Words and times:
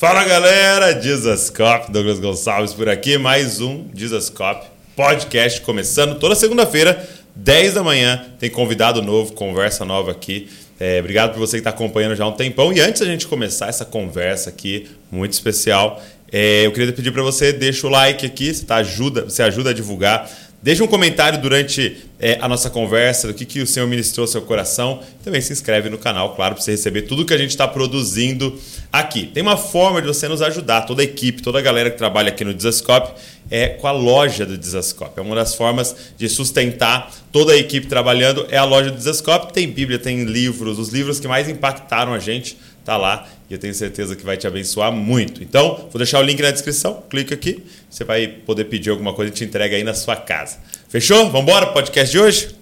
Fala 0.00 0.24
galera, 0.24 0.94
Dizascope, 0.94 1.92
Douglas 1.92 2.18
Gonçalves 2.18 2.72
por 2.72 2.88
aqui, 2.88 3.18
mais 3.18 3.60
um 3.60 3.86
Dizascope 3.92 4.64
podcast 4.96 5.60
começando 5.60 6.18
toda 6.18 6.34
segunda-feira, 6.34 7.06
10 7.36 7.74
da 7.74 7.82
manhã, 7.82 8.24
tem 8.38 8.48
convidado 8.48 9.02
novo, 9.02 9.34
conversa 9.34 9.84
nova 9.84 10.10
aqui. 10.10 10.48
É, 10.80 11.00
obrigado 11.00 11.34
por 11.34 11.40
você 11.40 11.58
que 11.58 11.60
está 11.60 11.68
acompanhando 11.68 12.16
já 12.16 12.24
há 12.24 12.28
um 12.28 12.32
tempão. 12.32 12.72
E 12.72 12.80
antes 12.80 13.02
da 13.02 13.06
gente 13.06 13.26
começar 13.26 13.68
essa 13.68 13.84
conversa 13.84 14.48
aqui, 14.48 14.88
muito 15.10 15.34
especial, 15.34 16.02
é, 16.32 16.64
eu 16.64 16.72
queria 16.72 16.90
pedir 16.94 17.12
para 17.12 17.22
você, 17.22 17.52
deixa 17.52 17.86
o 17.86 17.90
like 17.90 18.24
aqui, 18.24 18.54
você, 18.54 18.64
tá, 18.64 18.76
ajuda, 18.76 19.24
você 19.24 19.42
ajuda 19.42 19.68
a 19.68 19.74
divulgar. 19.74 20.30
Deixe 20.62 20.82
um 20.82 20.86
comentário 20.86 21.40
durante 21.40 22.04
é, 22.18 22.36
a 22.38 22.46
nossa 22.46 22.68
conversa, 22.68 23.28
do 23.28 23.32
que, 23.32 23.46
que 23.46 23.62
o 23.62 23.66
Senhor 23.66 23.86
ministrou 23.86 24.24
ao 24.24 24.28
seu 24.28 24.42
coração. 24.42 25.00
Também 25.24 25.40
se 25.40 25.54
inscreve 25.54 25.88
no 25.88 25.96
canal, 25.96 26.34
claro, 26.34 26.54
para 26.54 26.62
você 26.62 26.72
receber 26.72 27.02
tudo 27.02 27.24
que 27.24 27.32
a 27.32 27.38
gente 27.38 27.48
está 27.48 27.66
produzindo 27.66 28.60
aqui. 28.92 29.24
Tem 29.24 29.42
uma 29.42 29.56
forma 29.56 30.02
de 30.02 30.06
você 30.06 30.28
nos 30.28 30.42
ajudar, 30.42 30.82
toda 30.82 31.00
a 31.00 31.04
equipe, 31.04 31.40
toda 31.40 31.58
a 31.58 31.62
galera 31.62 31.90
que 31.90 31.96
trabalha 31.96 32.28
aqui 32.28 32.44
no 32.44 32.52
Desascope, 32.52 33.18
é 33.50 33.68
com 33.68 33.86
a 33.86 33.92
loja 33.92 34.44
do 34.44 34.58
Desascope. 34.58 35.18
É 35.18 35.22
uma 35.22 35.34
das 35.34 35.54
formas 35.54 35.96
de 36.18 36.28
sustentar 36.28 37.10
toda 37.32 37.54
a 37.54 37.56
equipe 37.56 37.86
trabalhando, 37.86 38.46
é 38.50 38.58
a 38.58 38.64
loja 38.64 38.90
do 38.90 38.98
Desascope. 38.98 39.54
Tem 39.54 39.66
Bíblia, 39.66 39.98
tem 39.98 40.24
livros, 40.24 40.78
os 40.78 40.90
livros 40.90 41.18
que 41.18 41.26
mais 41.26 41.48
impactaram 41.48 42.12
a 42.12 42.18
gente 42.18 42.58
tá 42.84 42.98
lá 42.98 43.26
e 43.50 43.54
eu 43.54 43.58
tenho 43.58 43.74
certeza 43.74 44.14
que 44.14 44.24
vai 44.24 44.36
te 44.36 44.46
abençoar 44.46 44.92
muito. 44.92 45.42
Então, 45.42 45.88
vou 45.90 45.98
deixar 45.98 46.20
o 46.20 46.22
link 46.22 46.40
na 46.40 46.52
descrição, 46.52 47.02
clica 47.10 47.34
aqui, 47.34 47.64
você 47.90 48.04
vai 48.04 48.28
poder 48.28 48.66
pedir 48.66 48.90
alguma 48.90 49.12
coisa 49.12 49.32
e 49.32 49.34
te 49.34 49.42
entrega 49.42 49.74
aí 49.74 49.82
na 49.82 49.92
sua 49.92 50.14
casa. 50.14 50.58
Fechou? 50.88 51.24
Vamos 51.26 51.42
embora 51.42 51.66
pro 51.66 51.74
podcast 51.74 52.12
de 52.12 52.20
hoje? 52.20 52.54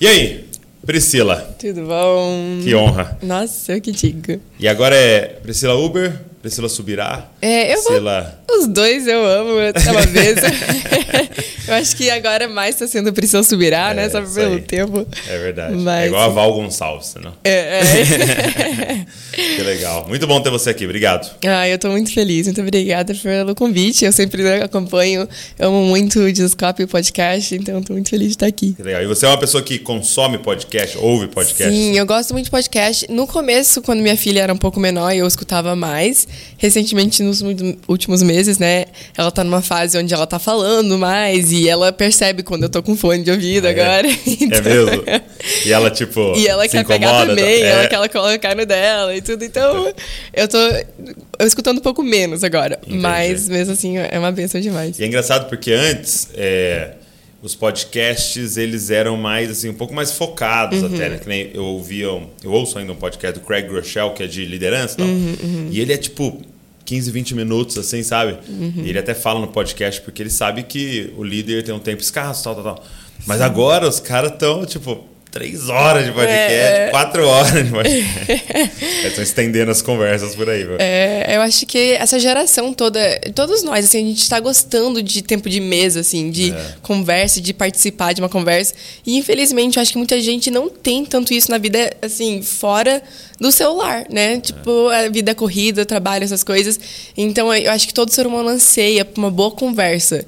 E 0.00 0.06
aí, 0.06 0.44
Priscila? 0.84 1.56
Tudo 1.58 1.86
bom? 1.86 2.60
Que 2.62 2.74
honra. 2.74 3.16
Nossa, 3.22 3.74
eu 3.74 3.80
que 3.80 3.92
digo. 3.92 4.40
E 4.58 4.66
agora 4.66 4.96
é 4.96 5.26
Priscila 5.42 5.74
Uber, 5.74 6.20
Priscila 6.40 6.68
Subirá? 6.68 7.28
É, 7.42 7.72
eu 7.72 7.82
Priscila... 7.82 8.40
Vou... 8.48 8.58
Os 8.58 8.68
dois 8.68 9.06
eu 9.06 9.24
amo, 9.26 9.58
até 9.58 9.90
uma 9.90 10.06
vez. 10.06 10.38
eu 11.66 11.74
acho 11.74 11.96
que 11.96 12.08
agora 12.08 12.48
mais 12.48 12.74
está 12.76 12.86
sendo 12.86 13.12
Priscila 13.12 13.42
Subirá, 13.42 13.92
né? 13.92 14.04
é, 14.04 14.06
né? 14.06 14.10
Só 14.10 14.22
pelo 14.22 14.60
tempo. 14.60 15.06
É 15.28 15.38
verdade. 15.38 15.74
Mas... 15.74 16.04
É 16.04 16.06
igual 16.06 16.22
a 16.22 16.28
Val 16.28 16.54
Gonçalves, 16.54 17.14
não? 17.22 17.32
É, 17.44 17.80
é. 17.80 19.06
que 19.56 19.62
legal. 19.62 20.06
Muito 20.08 20.26
bom 20.26 20.40
ter 20.40 20.50
você 20.50 20.70
aqui. 20.70 20.84
Obrigado. 20.84 21.30
Ah, 21.44 21.68
eu 21.68 21.76
estou 21.76 21.90
muito 21.90 22.12
feliz. 22.12 22.46
Muito 22.46 22.60
obrigada 22.60 23.14
pelo 23.14 23.54
convite. 23.54 24.04
Eu 24.04 24.12
sempre 24.12 24.42
né, 24.42 24.62
acompanho, 24.62 25.28
amo 25.58 25.84
muito 25.84 26.20
o 26.20 26.32
Descope 26.32 26.82
e 26.82 26.84
o 26.84 26.88
podcast, 26.88 27.54
então 27.54 27.80
estou 27.80 27.94
muito 27.94 28.08
feliz 28.08 28.28
de 28.28 28.34
estar 28.34 28.46
aqui. 28.46 28.72
Que 28.74 28.82
legal. 28.82 29.02
E 29.02 29.06
você 29.06 29.26
é 29.26 29.28
uma 29.28 29.38
pessoa 29.38 29.62
que 29.62 29.78
consome 29.78 30.38
podcast, 30.38 30.96
ouve 30.98 31.26
podcast? 31.26 31.74
Sim, 31.74 31.96
eu 31.98 32.06
gosto 32.06 32.32
muito 32.32 32.46
de 32.46 32.50
podcast. 32.50 33.10
No 33.10 33.26
começo, 33.26 33.82
quando 33.82 34.00
minha 34.00 34.16
filha 34.16 34.42
era 34.42 34.52
um 34.52 34.58
pouco 34.58 34.78
menor, 34.78 35.12
eu 35.12 35.26
escutava 35.26 35.74
mais 35.74 36.26
recentemente, 36.58 37.22
nos 37.22 37.42
últimos 37.86 38.22
meses, 38.22 38.58
né, 38.58 38.86
ela 39.16 39.30
tá 39.30 39.44
numa 39.44 39.62
fase 39.62 39.98
onde 39.98 40.12
ela 40.12 40.26
tá 40.26 40.38
falando 40.38 40.98
mais 40.98 41.52
e 41.52 41.68
ela 41.68 41.92
percebe 41.92 42.42
quando 42.42 42.64
eu 42.64 42.68
tô 42.68 42.82
com 42.82 42.96
fone 42.96 43.22
de 43.22 43.30
ouvido 43.30 43.66
é. 43.66 43.70
agora. 43.70 44.08
Então... 44.38 44.58
É 44.58 44.62
mesmo? 44.62 45.04
E 45.64 45.72
ela, 45.72 45.90
tipo. 45.90 46.34
E 46.36 46.46
ela 46.46 46.68
quer 46.68 46.80
incomoda, 46.80 46.98
pegar 46.98 47.26
também, 47.26 47.60
tá? 47.60 47.66
ela 47.66 48.08
quer 48.08 48.08
colocar 48.08 48.54
no 48.54 48.66
dela 48.66 49.16
e 49.16 49.22
tudo. 49.22 49.44
Então, 49.44 49.92
eu 50.32 50.48
tô 50.48 50.58
eu 51.38 51.46
escutando 51.46 51.78
um 51.78 51.82
pouco 51.82 52.02
menos 52.02 52.44
agora. 52.44 52.78
Entendi. 52.82 52.98
Mas 52.98 53.48
mesmo 53.48 53.72
assim, 53.72 53.96
é 53.96 54.18
uma 54.18 54.30
benção 54.30 54.60
demais. 54.60 54.98
E 54.98 55.04
é 55.04 55.06
engraçado 55.06 55.48
porque 55.48 55.72
antes. 55.72 56.28
É 56.34 56.92
os 57.46 57.54
podcasts 57.54 58.56
eles 58.56 58.90
eram 58.90 59.16
mais 59.16 59.48
assim 59.48 59.68
um 59.68 59.74
pouco 59.74 59.94
mais 59.94 60.10
focados 60.10 60.82
uhum. 60.82 60.92
até 60.92 61.08
né? 61.10 61.18
que 61.18 61.28
nem 61.28 61.50
eu 61.54 61.64
ouvia 61.64 62.06
eu 62.06 62.50
ouço 62.50 62.76
ainda 62.76 62.92
um 62.92 62.96
podcast 62.96 63.38
do 63.38 63.46
Craig 63.46 63.68
Rochelle 63.68 64.12
que 64.14 64.24
é 64.24 64.26
de 64.26 64.44
liderança 64.44 65.00
uhum, 65.00 65.36
uhum. 65.42 65.68
e 65.70 65.80
ele 65.80 65.92
é 65.92 65.96
tipo 65.96 66.42
15, 66.84 67.10
20 67.10 67.34
minutos, 67.34 67.78
assim, 67.78 68.00
sabe? 68.04 68.38
Uhum. 68.48 68.84
E 68.84 68.90
ele 68.90 68.98
até 69.00 69.12
fala 69.12 69.40
no 69.40 69.48
podcast, 69.48 70.00
porque 70.02 70.22
ele 70.22 70.30
sabe 70.30 70.62
que 70.62 71.12
o 71.16 71.24
líder 71.24 71.64
tem 71.64 71.74
um 71.74 71.80
tempo 71.80 72.00
escasso, 72.00 72.44
tal, 72.44 72.54
tal, 72.54 72.62
tal. 72.62 72.84
Mas 73.26 73.38
Sim. 73.38 73.42
agora 73.42 73.88
os 73.88 73.98
caras 73.98 74.30
estão, 74.30 74.64
tipo, 74.64 75.04
três 75.36 75.68
horas 75.68 76.06
de 76.06 76.12
podcast, 76.12 76.54
é... 76.54 76.88
quatro 76.90 77.28
horas 77.28 77.62
de 77.62 77.70
podcast. 77.70 78.32
Estão 79.06 79.22
estendendo 79.22 79.70
as 79.70 79.82
conversas 79.82 80.34
por 80.34 80.48
aí. 80.48 80.64
Viu? 80.64 80.76
É, 80.78 81.36
eu 81.36 81.42
acho 81.42 81.66
que 81.66 81.92
essa 81.92 82.18
geração 82.18 82.72
toda, 82.72 82.98
todos 83.34 83.62
nós, 83.62 83.84
assim, 83.84 83.98
a 83.98 84.06
gente 84.08 84.22
está 84.22 84.40
gostando 84.40 85.02
de 85.02 85.20
tempo 85.20 85.50
de 85.50 85.60
mesa, 85.60 86.00
assim, 86.00 86.30
de 86.30 86.52
é. 86.52 86.74
conversa, 86.80 87.38
de 87.38 87.52
participar 87.52 88.14
de 88.14 88.22
uma 88.22 88.30
conversa. 88.30 88.72
E 89.06 89.18
infelizmente, 89.18 89.76
eu 89.76 89.82
acho 89.82 89.92
que 89.92 89.98
muita 89.98 90.18
gente 90.22 90.50
não 90.50 90.70
tem 90.70 91.04
tanto 91.04 91.34
isso 91.34 91.50
na 91.50 91.58
vida, 91.58 91.94
assim, 92.00 92.40
fora 92.40 93.02
do 93.38 93.52
celular, 93.52 94.06
né? 94.08 94.40
Tipo, 94.40 94.88
a 94.88 95.10
vida 95.10 95.34
corrida, 95.34 95.84
trabalho, 95.84 96.24
essas 96.24 96.42
coisas. 96.42 96.80
Então, 97.14 97.52
eu 97.52 97.70
acho 97.70 97.86
que 97.86 97.92
todo 97.92 98.10
ser 98.10 98.26
humano 98.26 98.48
anseia 98.48 99.04
por 99.04 99.18
uma 99.20 99.30
boa 99.30 99.50
conversa. 99.50 100.24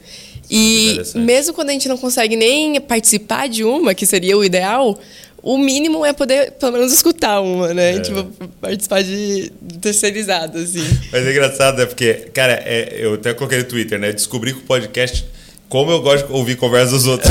E 0.50 1.00
mesmo 1.14 1.52
quando 1.52 1.70
a 1.70 1.72
gente 1.72 1.88
não 1.88 1.98
consegue 1.98 2.36
nem 2.36 2.80
participar 2.80 3.48
de 3.48 3.64
uma, 3.64 3.94
que 3.94 4.06
seria 4.06 4.36
o 4.36 4.44
ideal, 4.44 4.98
o 5.42 5.56
mínimo 5.56 6.04
é 6.04 6.12
poder, 6.12 6.52
pelo 6.52 6.72
menos, 6.72 6.92
escutar 6.92 7.40
uma, 7.40 7.72
né? 7.72 7.96
É. 7.96 8.00
Tipo, 8.00 8.24
participar 8.60 9.02
de, 9.02 9.52
terceirizado, 9.80 10.58
assim. 10.58 10.84
Mas 11.12 11.26
é 11.26 11.30
engraçado, 11.30 11.78
né? 11.78 11.86
Porque, 11.86 12.14
cara, 12.32 12.62
é, 12.64 12.96
eu 12.98 13.14
até 13.14 13.32
coloquei 13.34 13.58
no 13.58 13.64
Twitter, 13.64 13.98
né? 13.98 14.12
Descobri 14.12 14.52
que 14.52 14.60
o 14.60 14.62
podcast 14.62 15.24
como 15.68 15.90
eu 15.90 16.00
gosto 16.00 16.26
de 16.26 16.32
ouvir 16.32 16.56
conversas 16.56 16.90
dos 16.92 17.06
outros. 17.06 17.30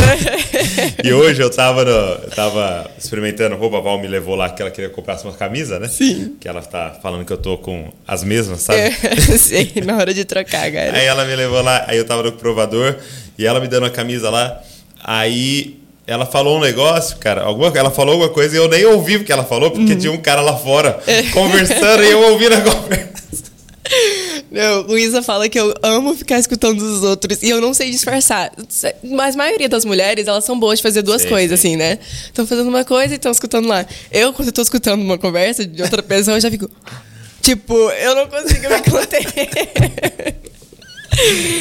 e 1.03 1.11
hoje 1.11 1.41
eu 1.41 1.49
tava, 1.49 1.83
no, 1.83 1.91
eu 1.91 2.29
tava 2.29 2.89
experimentando 2.97 3.55
roupa, 3.55 3.77
a 3.77 3.81
Val 3.81 3.99
me 3.99 4.07
levou 4.07 4.35
lá 4.35 4.49
que 4.49 4.61
ela 4.61 4.69
queria 4.69 4.89
comprar 4.89 5.19
uma 5.23 5.33
camisa, 5.33 5.79
né? 5.79 5.87
Sim. 5.87 6.35
Que 6.39 6.47
ela 6.47 6.61
tá 6.61 6.97
falando 7.01 7.25
que 7.25 7.33
eu 7.33 7.37
tô 7.37 7.57
com 7.57 7.91
as 8.07 8.23
mesmas, 8.23 8.61
sabe? 8.61 8.79
É, 8.79 8.91
sim, 9.37 9.81
na 9.83 9.97
hora 9.97 10.13
de 10.13 10.23
trocar, 10.23 10.71
cara. 10.71 10.95
Aí 10.95 11.05
ela 11.05 11.25
me 11.25 11.35
levou 11.35 11.61
lá, 11.61 11.85
aí 11.87 11.97
eu 11.97 12.05
tava 12.05 12.23
no 12.23 12.33
provador 12.33 12.95
e 13.37 13.45
ela 13.45 13.59
me 13.59 13.67
dando 13.67 13.87
a 13.87 13.89
camisa 13.89 14.29
lá. 14.29 14.61
Aí 15.03 15.79
ela 16.05 16.25
falou 16.25 16.57
um 16.57 16.61
negócio, 16.61 17.17
cara, 17.17 17.41
alguma, 17.41 17.67
ela 17.75 17.91
falou 17.91 18.13
alguma 18.13 18.29
coisa 18.29 18.55
e 18.55 18.59
eu 18.59 18.69
nem 18.69 18.85
ouvi 18.85 19.17
o 19.17 19.23
que 19.23 19.31
ela 19.31 19.43
falou, 19.43 19.71
porque 19.71 19.93
uhum. 19.93 19.99
tinha 19.99 20.11
um 20.11 20.17
cara 20.17 20.41
lá 20.41 20.55
fora 20.55 20.99
é. 21.07 21.23
conversando 21.23 22.03
e 22.03 22.11
eu 22.11 22.31
ouvindo 22.31 22.53
a 22.53 22.61
conversa. 22.71 23.17
Não, 24.49 24.81
Luísa 24.81 25.21
fala 25.21 25.49
que 25.49 25.59
eu 25.59 25.73
amo 25.83 26.15
ficar 26.15 26.39
escutando 26.39 26.79
os 26.79 27.03
outros 27.03 27.43
e 27.43 27.49
eu 27.49 27.59
não 27.59 27.73
sei 27.73 27.89
disfarçar. 27.91 28.51
Mas 29.03 29.35
a 29.35 29.37
maioria 29.37 29.67
das 29.67 29.83
mulheres, 29.83 30.27
elas 30.27 30.45
são 30.45 30.57
boas 30.57 30.79
de 30.79 30.83
fazer 30.83 31.01
duas 31.01 31.25
coisas, 31.25 31.59
sim. 31.59 31.69
assim, 31.69 31.77
né? 31.77 31.99
Estão 32.25 32.47
fazendo 32.47 32.67
uma 32.69 32.85
coisa 32.85 33.13
e 33.13 33.17
estão 33.17 33.31
escutando 33.31 33.67
lá. 33.67 33.85
Eu, 34.11 34.31
quando 34.31 34.49
estou 34.49 34.61
escutando 34.61 35.01
uma 35.01 35.17
conversa 35.17 35.65
de 35.65 35.81
outra 35.81 36.01
pessoa, 36.01 36.37
eu 36.37 36.41
já 36.41 36.49
fico. 36.49 36.69
Tipo, 37.41 37.73
eu 37.91 38.15
não 38.15 38.27
consigo 38.27 38.69
me 38.69 38.81
conter. 38.89 39.25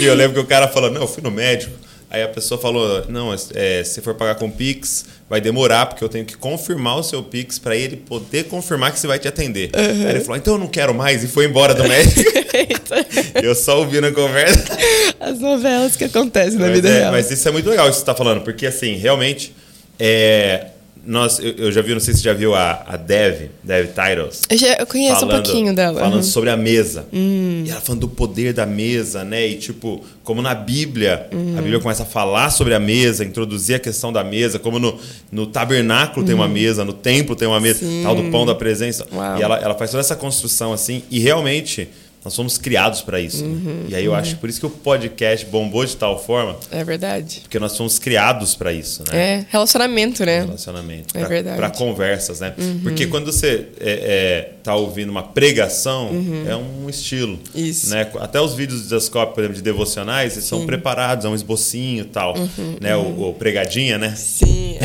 e 0.01 0.05
eu 0.05 0.15
lembro 0.15 0.35
que 0.35 0.41
o 0.41 0.47
cara 0.47 0.69
falou: 0.69 0.91
Não, 0.91 1.03
eu 1.03 1.09
fui 1.09 1.23
no 1.23 1.31
médico. 1.31 1.73
Aí 2.09 2.23
a 2.23 2.29
pessoa 2.29 2.61
falou: 2.61 3.05
Não, 3.09 3.35
é, 3.55 3.85
se 3.85 4.01
for 4.01 4.15
pagar 4.15 4.37
com 4.37 4.51
Pix, 4.51 5.05
vai 5.29 5.41
demorar, 5.41 5.87
porque 5.87 6.03
eu 6.03 6.09
tenho 6.09 6.25
que 6.25 6.37
confirmar 6.37 6.99
o 6.99 7.03
seu 7.03 7.23
Pix 7.23 7.59
para 7.59 7.77
ele 7.77 7.97
poder 7.97 8.45
confirmar 8.45 8.93
que 8.93 8.99
você 8.99 9.07
vai 9.07 9.19
te 9.19 9.27
atender. 9.27 9.71
Uhum. 9.75 10.07
Aí 10.07 10.11
ele 10.11 10.21
falou: 10.21 10.37
Então 10.37 10.55
eu 10.55 10.59
não 10.59 10.69
quero 10.69 10.95
mais, 10.95 11.25
e 11.25 11.29
foi 11.29 11.47
embora 11.47 11.75
do 11.75 11.83
médico. 11.89 12.23
eu 13.43 13.55
só 13.55 13.79
ouvi 13.81 14.01
na 14.01 14.13
conversa. 14.13 14.65
As 15.19 15.39
novelas 15.39 15.97
que 15.97 16.05
acontecem 16.05 16.59
na 16.59 16.67
mas 16.67 16.75
vida 16.75 16.89
é, 16.89 16.99
real. 17.01 17.13
Mas 17.13 17.31
isso 17.31 17.49
é 17.49 17.51
muito 17.51 17.69
legal, 17.69 17.87
isso 17.87 17.99
que 17.99 18.05
você 18.05 18.11
está 18.11 18.15
falando, 18.15 18.43
porque 18.43 18.67
assim, 18.67 18.95
realmente. 18.97 19.55
É, 19.99 20.67
nós, 21.07 21.39
eu, 21.39 21.53
eu, 21.57 21.73
já 21.73 21.81
vi, 21.81 21.93
não 21.93 22.01
sei 22.01 22.13
se 22.13 22.21
você 22.21 22.25
já 22.25 22.35
viu 22.35 22.55
a, 22.55 22.85
a 22.87 22.97
Dev, 22.97 23.51
Dev 23.63 23.87
Titles. 23.87 24.43
Eu, 24.51 24.59
já, 24.59 24.75
eu 24.75 24.87
conheço 24.87 25.21
falando, 25.21 25.39
um 25.39 25.43
pouquinho 25.43 25.75
dela. 25.75 26.01
Falando 26.01 26.17
uhum. 26.17 26.23
sobre 26.23 26.51
a 26.51 26.57
mesa. 26.57 27.07
Hum. 27.13 27.63
E 27.65 27.71
ela 27.71 27.81
falando 27.81 28.01
do 28.01 28.09
poder 28.09 28.53
da 28.53 28.67
mesa, 28.67 29.25
né? 29.25 29.47
E 29.47 29.57
tipo, 29.57 30.05
como 30.25 30.43
na 30.43 30.55
Bíblia, 30.55 31.29
a 31.57 31.61
Bíblia 31.63 31.81
começa 31.81 32.03
a 32.03 32.07
falar 32.07 32.51
sobre 32.51 32.75
a 32.75 32.81
mesa, 32.81 33.25
introduzir 33.25 33.77
a 33.77 33.79
questão 33.79 34.13
da 34.13 34.25
mesa, 34.25 34.59
como 34.59 34.79
no, 34.79 34.99
no 35.31 35.47
tabernáculo 35.47 36.27
tem 36.27 36.35
uma 36.35 36.47
uhum. 36.47 36.53
mesa, 36.53 36.85
no 36.85 36.93
templo 36.93 37.37
tem 37.37 37.47
uma 37.47 37.61
mesa, 37.61 37.79
Sim. 37.79 38.03
tal 38.03 38.17
do 38.17 38.31
pão 38.31 38.45
da 38.45 38.55
presença. 38.55 39.07
Uau. 39.13 39.39
E 39.39 39.43
ela, 39.43 39.59
ela 39.59 39.75
faz 39.75 39.93
toda 39.93 40.01
essa 40.01 40.17
construção 40.17 40.73
assim, 40.73 41.03
e 41.11 41.21
realmente 41.21 41.89
nós 42.27 42.35
somos 42.35 42.59
criados 42.59 43.03
para 43.03 43.21
isso. 43.21 43.45
Né? 43.45 43.51
Uhum, 43.51 43.85
e 43.89 43.95
aí 43.95 44.05
eu 44.05 44.11
uhum. 44.11 44.19
acho 44.19 44.37
por 44.39 44.51
isso 44.51 44.59
que 44.59 44.67
o 44.67 44.71
podcast 44.71 45.47
bombou 45.47 45.87
de 45.87 45.97
tal 45.97 46.21
forma. 46.21 46.57
É 46.73 46.83
verdade. 46.83 47.39
Porque 47.43 47.57
nós 47.61 47.71
somos 47.71 48.01
criados 48.01 48.57
para 48.57 48.73
isso, 48.73 49.05
né? 49.09 49.17
É, 49.17 49.47
relacionamento, 49.49 50.27
né? 50.27 50.41
Relacionamento. 50.41 51.17
É 51.17 51.21
pra, 51.21 51.29
verdade. 51.29 51.57
Para 51.57 51.71
conversas, 51.71 52.41
né? 52.41 52.53
Uhum. 52.59 52.81
Porque 52.83 53.07
quando 53.07 53.27
você 53.27 53.69
é, 53.79 53.91
é, 53.91 54.53
tá 54.61 54.75
ouvindo 54.75 55.09
uma 55.09 55.23
pregação, 55.23 56.09
uhum. 56.09 56.45
é 56.49 56.57
um 56.57 56.91
estilo. 56.91 57.39
Isso. 57.55 57.91
Né? 57.91 58.11
Até 58.19 58.41
os 58.41 58.55
vídeos 58.55 58.83
do 58.83 58.89
Descope, 58.89 59.33
por 59.33 59.43
exemplo, 59.43 59.59
de 59.59 59.63
devocionais, 59.63 60.33
eles 60.33 60.47
são 60.47 60.67
preparados, 60.67 61.25
é 61.25 61.29
um 61.29 61.35
esbocinho 61.37 62.01
e 62.01 62.09
tal. 62.09 62.37
Uhum, 62.37 62.77
né? 62.81 62.97
uhum. 62.97 63.21
O, 63.21 63.31
o, 63.31 63.35
pregadinha, 63.35 63.99
né? 63.99 64.13
Sim, 64.17 64.79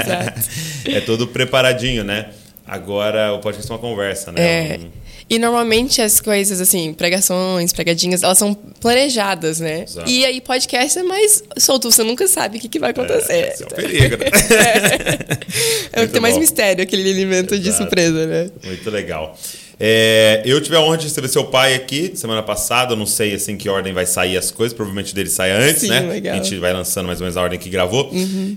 é 0.88 1.00
todo 1.02 1.26
preparadinho, 1.26 2.04
né? 2.04 2.30
Agora 2.66 3.34
o 3.34 3.38
podcast 3.40 3.70
é 3.70 3.74
uma 3.74 3.80
conversa, 3.80 4.32
né? 4.32 4.40
É. 4.40 4.78
Um... 4.78 5.09
E 5.30 5.38
normalmente 5.38 6.02
as 6.02 6.20
coisas, 6.20 6.60
assim, 6.60 6.92
pregações, 6.92 7.72
pregadinhas, 7.72 8.24
elas 8.24 8.36
são 8.36 8.52
planejadas, 8.52 9.60
né? 9.60 9.84
Exato. 9.84 10.10
E 10.10 10.24
aí 10.24 10.40
podcast 10.40 10.98
é 10.98 11.04
mais 11.04 11.44
solto, 11.56 11.88
você 11.88 12.02
nunca 12.02 12.26
sabe 12.26 12.58
o 12.58 12.60
que, 12.60 12.68
que 12.68 12.80
vai 12.80 12.90
acontecer. 12.90 13.32
É, 13.32 13.54
é 13.62 13.64
o 13.64 13.74
perigo, 13.74 14.16
né? 14.16 14.26
É, 15.92 15.98
Muito 15.98 16.12
tem 16.12 16.20
mais 16.20 16.36
mistério, 16.36 16.82
aquele 16.82 17.08
alimento 17.08 17.56
de 17.56 17.68
Exato. 17.68 17.84
surpresa, 17.84 18.26
né? 18.26 18.50
Muito 18.64 18.90
legal. 18.90 19.38
É, 19.82 20.42
eu 20.44 20.60
tive 20.60 20.76
a 20.76 20.80
honra 20.82 20.98
de 20.98 21.04
receber 21.04 21.26
seu 21.28 21.42
pai 21.42 21.74
aqui 21.74 22.12
semana 22.14 22.42
passada. 22.42 22.92
Eu 22.92 22.96
não 22.98 23.06
sei 23.06 23.32
assim 23.32 23.56
que 23.56 23.66
ordem 23.66 23.94
vai 23.94 24.04
sair 24.04 24.36
as 24.36 24.50
coisas. 24.50 24.74
Provavelmente 24.76 25.14
dele 25.14 25.30
sai 25.30 25.50
antes, 25.52 25.80
Sim, 25.80 25.88
né? 25.88 26.00
legal. 26.00 26.34
Uhum. 26.34 26.40
A 26.40 26.44
gente 26.44 26.58
vai 26.58 26.72
lançando 26.74 27.06
mais 27.06 27.18
ou 27.18 27.24
menos 27.24 27.36
a 27.38 27.42
ordem 27.42 27.58
que 27.58 27.70
gravou. 27.70 28.10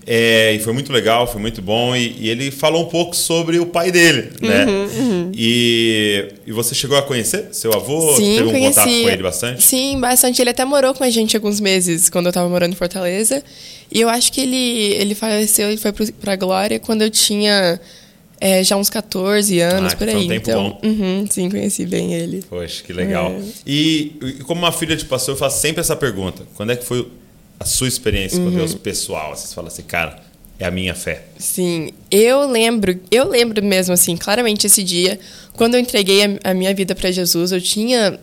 É, 0.06 0.52
e 0.54 0.60
foi 0.60 0.74
muito 0.74 0.92
legal, 0.92 1.26
foi 1.26 1.40
muito 1.40 1.62
bom. 1.62 1.96
E, 1.96 2.14
e 2.20 2.30
ele 2.30 2.52
falou 2.52 2.84
um 2.84 2.90
pouco 2.90 3.16
sobre 3.16 3.58
o 3.58 3.66
pai 3.66 3.90
dele, 3.90 4.32
né? 4.42 4.66
Uhum, 4.66 5.32
E, 5.34 6.28
e 6.46 6.52
você 6.52 6.76
chegou 6.76 6.98
a 6.98 7.02
conhecer 7.02 7.48
seu 7.54 7.72
avô? 7.74 8.16
Sim, 8.18 8.36
Teve 8.36 8.48
um 8.50 8.52
conheci. 8.52 8.70
contato 8.80 8.90
com 9.04 9.10
ele 9.10 9.24
bastante? 9.24 9.64
Sim, 9.64 10.00
bastante. 10.02 10.42
Ele 10.42 10.50
até 10.50 10.66
morou 10.66 10.94
com 10.94 11.06
a 11.06 11.10
gente 11.10 11.38
alguns 11.38 11.62
meses 11.62 12.10
quando 12.10 12.26
eu 12.26 12.34
tava 12.34 12.50
morando 12.50 12.74
em 12.74 12.76
Fortaleza. 12.76 13.42
E 13.90 14.02
eu 14.02 14.10
acho 14.10 14.30
que 14.34 14.42
ele, 14.42 14.94
ele 14.96 15.16
faleceu 15.16 15.72
e 15.72 15.78
foi 15.78 15.94
pro, 15.94 16.12
pra 16.14 16.36
Glória 16.36 16.80
quando 16.80 17.02
eu 17.04 17.10
tinha 17.10 17.80
é, 18.46 18.64
já 18.64 18.76
uns 18.76 18.90
14 18.90 19.60
anos, 19.62 19.94
Ah, 19.94 19.96
por 19.96 20.06
foi 20.08 20.16
um 20.16 20.20
aí. 20.20 20.28
tempo 20.28 20.50
então, 20.50 20.64
bom. 20.70 20.80
uhum, 20.84 21.26
sim, 21.30 21.50
conheci 21.50 21.86
bem 21.86 22.14
ele. 22.14 22.44
Poxa, 22.50 22.84
que 22.84 22.92
legal. 22.92 23.32
É. 23.32 23.42
E, 23.66 24.12
e 24.22 24.34
como 24.44 24.60
uma 24.62 24.72
filha 24.72 24.96
de 24.98 25.06
pastor, 25.06 25.34
eu 25.36 25.38
faço 25.40 25.62
sempre 25.62 25.80
essa 25.80 25.96
pergunta: 25.96 26.44
quando 26.56 26.72
é 26.72 26.76
que 26.76 26.84
foi 26.86 27.08
a 27.60 27.66
sua 27.66 27.88
experiência 27.88 28.38
Uhum. 28.40 28.52
com 28.52 28.58
Deus 28.58 28.74
pessoal? 28.74 29.36
Você 29.36 29.56
fala 29.56 29.70
assim, 29.70 29.84
cara, 29.84 30.20
é 30.60 30.66
a 30.66 30.72
minha 30.72 30.94
fé. 30.94 31.24
Sim, 31.38 31.92
eu 32.12 32.46
lembro, 32.50 33.00
eu 33.10 33.30
lembro 33.30 33.64
mesmo 33.64 33.94
assim, 33.94 34.18
claramente 34.18 34.68
esse 34.68 34.84
dia, 34.84 35.18
quando 35.54 35.76
eu 35.76 35.80
entreguei 35.80 36.24
a, 36.44 36.52
a 36.52 36.54
minha 36.54 36.74
vida 36.76 36.94
para 36.94 37.10
Jesus, 37.12 37.52
eu 37.54 37.62
tinha, 37.62 38.20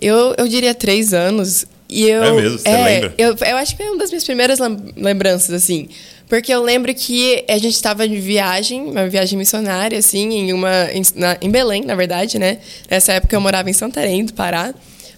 eu, 0.00 0.34
eu 0.36 0.46
diria 0.48 0.74
três 0.74 1.14
anos. 1.14 1.64
E 1.88 2.02
eu, 2.08 2.22
É 2.24 2.32
mesmo? 2.32 2.58
Você 2.58 2.68
lembra? 2.68 3.14
Eu, 3.16 3.36
eu 3.40 3.56
acho 3.56 3.76
que 3.76 3.82
é 3.82 3.86
uma 3.88 3.98
das 3.98 4.10
minhas 4.10 4.24
primeiras 4.24 4.58
lem- 4.58 4.92
lembranças, 4.96 5.50
assim. 5.50 5.88
Porque 6.28 6.52
eu 6.52 6.60
lembro 6.62 6.92
que 6.94 7.44
a 7.48 7.56
gente 7.58 7.74
estava 7.74 8.08
de 8.08 8.16
viagem, 8.18 8.82
uma 8.90 9.08
viagem 9.08 9.38
missionária, 9.38 9.98
assim, 9.98 10.28
em 10.34 10.52
uma. 10.52 10.90
Em, 10.92 11.02
na- 11.14 11.36
em 11.40 11.48
Belém, 11.50 11.82
na 11.84 11.94
verdade, 11.94 12.38
né? 12.38 12.58
Nessa 12.90 13.12
época 13.12 13.36
eu 13.36 13.40
morava 13.40 13.70
em 13.70 13.72
Santarém, 13.72 14.24
do 14.24 14.34
Pará, 14.34 14.74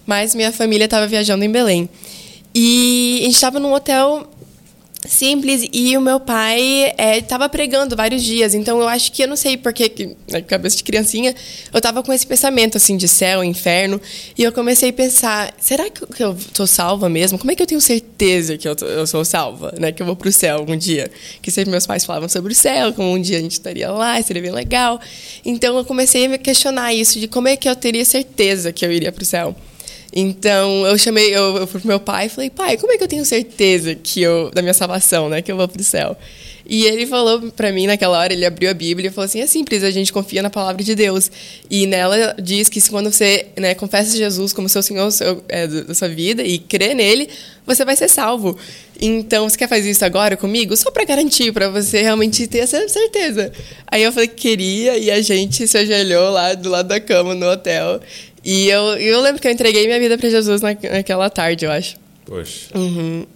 mas 0.07 0.35
minha 0.35 0.53
família 0.53 0.85
estava 0.85 1.07
viajando 1.07 1.43
em 1.45 1.51
Belém. 1.51 1.89
E 2.55 3.19
a 3.21 3.25
gente 3.25 3.35
estava 3.35 3.59
num 3.59 3.73
hotel 3.73 4.29
simples 5.07 5.69
e 5.73 5.97
o 5.97 6.01
meu 6.01 6.19
pai 6.19 6.93
estava 7.19 7.49
pregando 7.49 7.95
vários 7.95 8.23
dias. 8.23 8.55
Então 8.55 8.81
eu 8.81 8.89
acho 8.89 9.13
que 9.13 9.23
eu 9.23 9.29
não 9.29 9.37
sei 9.37 9.57
porque 9.57 9.89
que, 9.89 10.17
na 10.31 10.43
cabeça 10.43 10.77
de 10.77 10.83
criancinha 10.83 11.35
eu 11.73 11.79
estava 11.79 12.03
com 12.03 12.13
esse 12.13 12.27
pensamento 12.27 12.77
assim 12.77 12.97
de 12.97 13.07
céu 13.07 13.43
inferno. 13.45 14.01
E 14.37 14.43
eu 14.43 14.53
comecei 14.53 14.91
a 14.91 14.93
pensar 14.93 15.55
será 15.61 15.89
que 15.89 16.23
eu- 16.23 16.37
tô 16.53 16.67
salva 16.67 17.09
mesmo? 17.09 17.39
Como 17.39 17.51
é 17.51 17.55
que 17.55 17.63
eu 17.63 17.67
tenho 17.67 17.81
certeza 17.81 18.59
que 18.59 18.69
eu, 18.69 18.75
tô- 18.75 18.87
eu 18.87 19.07
sou 19.07 19.25
salva 19.25 19.73
né? 19.79 19.93
Que 19.93 20.03
eu 20.03 20.07
vou 20.07 20.17
pro 20.17 20.33
céu 20.33 20.57
algum 20.59 20.77
dia? 20.77 21.11
Que 21.41 21.51
sempre 21.51 21.71
meus 21.71 21.87
pais 21.87 22.05
falavam 22.05 22.29
sobre 22.29 22.53
o 22.53 22.57
céu 22.57 22.93
como 22.93 23.13
um 23.13 23.21
dia 23.21 23.39
a 23.39 23.41
gente 23.41 23.53
estaria 23.53 23.91
lá 23.91 24.21
seria 24.23 24.43
bem 24.43 24.53
legal. 24.53 25.01
Então 25.45 25.77
eu 25.79 25.85
comecei 25.85 26.27
a 26.27 26.29
me 26.29 26.39
questionar 26.39 26.93
isso 26.93 27.21
de 27.21 27.29
como 27.29 27.47
é 27.49 27.57
que 27.57 27.69
eu 27.69 27.77
teria 27.77 28.05
certeza 28.05 28.73
que 28.73 28.85
eu 28.85 28.93
iria 28.93 29.13
pro 29.13 29.25
céu 29.25 29.55
então 30.21 30.87
eu 30.87 30.99
chamei, 30.99 31.35
eu, 31.35 31.57
eu 31.59 31.67
fui 31.67 31.81
pro 31.81 31.89
meu 31.89 32.01
pai 32.01 32.27
e 32.27 32.29
falei, 32.29 32.51
pai, 32.51 32.77
como 32.77 32.93
é 32.93 32.99
que 32.99 33.05
eu 33.05 33.09
tenho 33.09 33.25
certeza 33.25 33.95
que 33.95 34.21
eu, 34.23 34.51
da 34.51 34.63
minha 34.63 34.75
salvação, 34.75 35.29
né, 35.29 35.43
que 35.43 35.53
eu 35.53 35.57
vou 35.57 35.69
pro 35.69 35.83
céu? 35.83 36.17
E 36.69 36.85
ele 36.85 37.07
falou 37.07 37.51
pra 37.53 37.73
mim 37.73 37.87
naquela 37.87 38.19
hora, 38.19 38.31
ele 38.31 38.45
abriu 38.45 38.69
a 38.69 38.75
Bíblia 38.75 39.09
e 39.09 39.11
falou 39.11 39.25
assim: 39.25 39.41
é 39.41 39.47
simples, 39.47 39.83
a 39.83 39.91
gente 39.91 40.13
confia 40.13 40.43
na 40.43 40.51
palavra 40.51 40.85
de 40.85 40.95
Deus. 40.95 41.31
E 41.71 41.87
nela 41.87 42.37
diz 42.39 42.69
que 42.69 42.79
se 42.79 42.91
quando 42.91 43.11
você 43.11 43.47
né, 43.57 43.75
confessa 43.75 44.15
Jesus 44.15 44.53
como 44.53 44.69
seu 44.69 44.83
Senhor 44.83 45.11
seu, 45.11 45.43
é, 45.49 45.67
da 45.67 45.95
sua 45.95 46.09
vida 46.09 46.43
e 46.43 46.59
crê 46.59 46.93
nele, 46.93 47.31
você 47.67 47.87
vai 47.87 47.97
ser 47.97 48.09
salvo. 48.09 48.59
Então, 49.01 49.49
você 49.49 49.57
quer 49.57 49.69
fazer 49.69 49.89
isso 49.89 50.05
agora 50.05 50.37
comigo? 50.37 50.77
Só 50.77 50.91
pra 50.91 51.05
garantir, 51.05 51.53
pra 51.53 51.71
você 51.71 52.03
realmente 52.03 52.47
ter 52.47 52.59
essa 52.59 52.87
certeza. 52.89 53.51
Aí 53.87 54.03
eu 54.03 54.13
falei 54.13 54.29
que 54.29 54.35
queria 54.35 54.99
e 54.99 55.11
a 55.11 55.23
gente 55.23 55.67
se 55.67 55.79
ajoelhou 55.79 56.31
lá 56.31 56.53
do 56.53 56.69
lado 56.69 56.89
da 56.89 57.01
cama 57.01 57.35
no 57.35 57.49
hotel. 57.49 58.01
E 58.45 58.69
eu, 58.69 58.97
eu 58.97 59.21
lembro 59.21 59.41
que 59.41 59.49
eu 59.49 59.53
entreguei 59.53 59.87
minha 59.87 59.99
vida 59.99 60.17
pra 60.17 60.29
Jesus 60.29 60.61
na, 60.61 60.71
naquela 60.75 61.29
tarde, 61.31 61.65
eu 61.65 61.71
acho. 61.71 61.97
Poxa, 62.25 62.69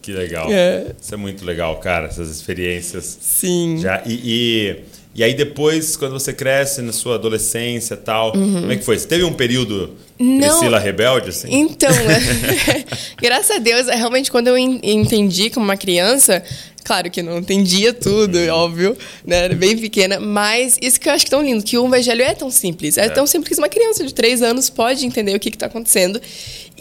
que 0.03 0.13
legal. 0.13 0.49
Uhum. 0.49 0.55
É. 0.55 0.87
Isso 1.01 1.15
é 1.15 1.17
muito 1.17 1.45
legal, 1.47 1.79
cara, 1.79 2.09
essas 2.09 2.29
experiências. 2.29 3.19
Sim. 3.21 3.79
Já, 3.79 4.03
e, 4.05 4.21
e, 4.23 4.85
e 5.15 5.23
aí 5.23 5.35
depois, 5.35 5.97
quando 5.97 6.13
você 6.13 6.33
cresce 6.33 6.81
na 6.83 6.93
sua 6.93 7.17
adolescência 7.17 7.95
e 7.95 7.99
tal, 7.99 8.33
como 8.33 8.71
é 8.73 8.77
que 8.77 8.85
foi? 8.85 8.99
Você 8.99 9.07
teve 9.07 9.25
um 9.25 9.33
período 9.33 9.91
Uhum. 10.21 10.39
Não. 10.39 10.49
Priscila 10.51 10.79
rebelde, 10.79 11.31
assim? 11.31 11.49
Então, 11.51 11.91
é, 11.91 12.85
graças 13.21 13.57
a 13.57 13.59
Deus, 13.59 13.89
é 13.89 13.97
realmente 13.97 14.31
quando 14.31 14.47
eu 14.49 14.57
en- 14.57 14.79
entendi 14.83 15.51
como 15.51 15.65
uma 15.65 15.77
criança, 15.77 16.43
claro 16.85 17.11
que 17.11 17.23
não 17.23 17.39
entendia 17.39 17.93
tudo, 17.93 18.39
é 18.39 18.49
óbvio, 18.49 18.97
né? 19.27 19.47
Era 19.47 19.55
bem 19.57 19.77
pequena, 19.77 20.21
mas 20.21 20.79
isso 20.81 21.01
que 21.01 21.09
eu 21.09 21.13
acho 21.13 21.25
que 21.27 21.35
é 21.35 21.37
tão 21.37 21.43
lindo, 21.45 21.65
que 21.65 21.77
o 21.77 21.87
evangelho 21.87 22.23
é 22.23 22.35
tão 22.35 22.51
simples. 22.53 22.97
É, 22.99 23.09
tão 23.09 23.27
simples 23.27 23.57
que 23.57 23.61
uma 23.63 23.69
criança 23.69 24.07
de 24.07 24.15
três 24.15 24.43
anos 24.43 24.71
pode 24.71 25.05
entender 25.05 25.35
o 25.35 25.41
que 25.41 25.49
está 25.49 25.67
acontecendo. 25.67 26.21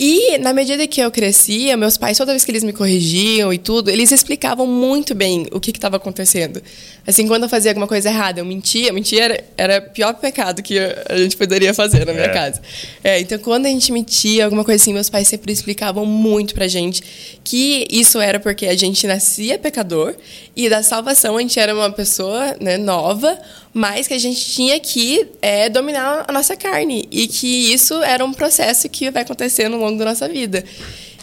E 0.03 0.39
na 0.39 0.51
medida 0.51 0.87
que 0.87 0.99
eu 0.99 1.11
crescia, 1.11 1.77
meus 1.77 1.95
pais, 1.95 2.17
toda 2.17 2.31
vez 2.31 2.43
que 2.43 2.49
eles 2.49 2.63
me 2.63 2.73
corrigiam 2.73 3.53
e 3.53 3.59
tudo, 3.59 3.91
eles 3.91 4.11
explicavam 4.11 4.65
muito 4.65 5.13
bem 5.13 5.45
o 5.51 5.59
que 5.59 5.69
estava 5.69 5.97
acontecendo. 5.97 6.59
Assim, 7.05 7.27
quando 7.27 7.43
eu 7.43 7.49
fazia 7.49 7.69
alguma 7.69 7.85
coisa 7.85 8.09
errada, 8.09 8.39
eu 8.39 8.45
mentia. 8.45 8.91
Mentir 8.91 9.19
era, 9.21 9.43
era 9.55 9.77
o 9.77 9.93
pior 9.93 10.15
pecado 10.15 10.63
que 10.63 10.79
a 11.07 11.17
gente 11.17 11.37
poderia 11.37 11.71
fazer 11.71 12.03
na 12.03 12.13
minha 12.13 12.25
É. 12.25 12.29
casa. 12.29 12.59
É, 13.03 13.19
então, 13.19 13.37
quando 13.37 13.67
a 13.67 13.69
gente 13.69 13.91
mentia, 13.91 14.45
alguma 14.45 14.63
coisa 14.65 14.81
assim, 14.81 14.91
meus 14.91 15.07
pais 15.07 15.27
sempre 15.27 15.53
explicavam 15.53 16.03
muito 16.03 16.55
pra 16.55 16.67
gente 16.67 17.03
que 17.43 17.87
isso 17.91 18.19
era 18.19 18.39
porque 18.39 18.65
a 18.65 18.75
gente 18.75 19.05
nascia 19.05 19.59
pecador 19.59 20.15
e 20.55 20.67
da 20.67 20.81
salvação 20.81 21.37
a 21.37 21.41
gente 21.41 21.59
era 21.59 21.75
uma 21.75 21.91
pessoa 21.91 22.55
né, 22.59 22.77
nova, 22.77 23.37
mas 23.73 24.07
que 24.07 24.13
a 24.13 24.17
gente 24.19 24.43
tinha 24.43 24.79
que 24.79 25.27
é, 25.41 25.69
dominar 25.69 26.25
a 26.27 26.31
nossa 26.31 26.55
carne 26.55 27.07
e 27.11 27.27
que 27.27 27.71
isso 27.71 28.01
era 28.03 28.23
um 28.25 28.33
processo 28.33 28.89
que 28.89 29.09
vai 29.11 29.21
acontecendo 29.23 29.75
ao 29.75 29.79
longo 29.79 29.90
da 29.97 30.05
nossa 30.05 30.27
vida. 30.27 30.63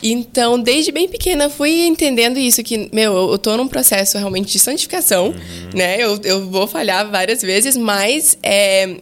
Então, 0.02 0.60
desde 0.60 0.92
bem 0.92 1.08
pequena, 1.08 1.50
fui 1.50 1.86
entendendo 1.86 2.38
isso, 2.38 2.62
que, 2.62 2.88
meu, 2.92 3.32
eu 3.32 3.38
tô 3.38 3.56
num 3.56 3.66
processo 3.66 4.16
realmente 4.16 4.52
de 4.52 4.58
santificação, 4.58 5.34
né? 5.74 6.00
Eu, 6.00 6.20
eu 6.22 6.48
vou 6.48 6.66
falhar 6.66 7.10
várias 7.10 7.42
vezes, 7.42 7.76
mas 7.76 8.38
é, 8.42 8.96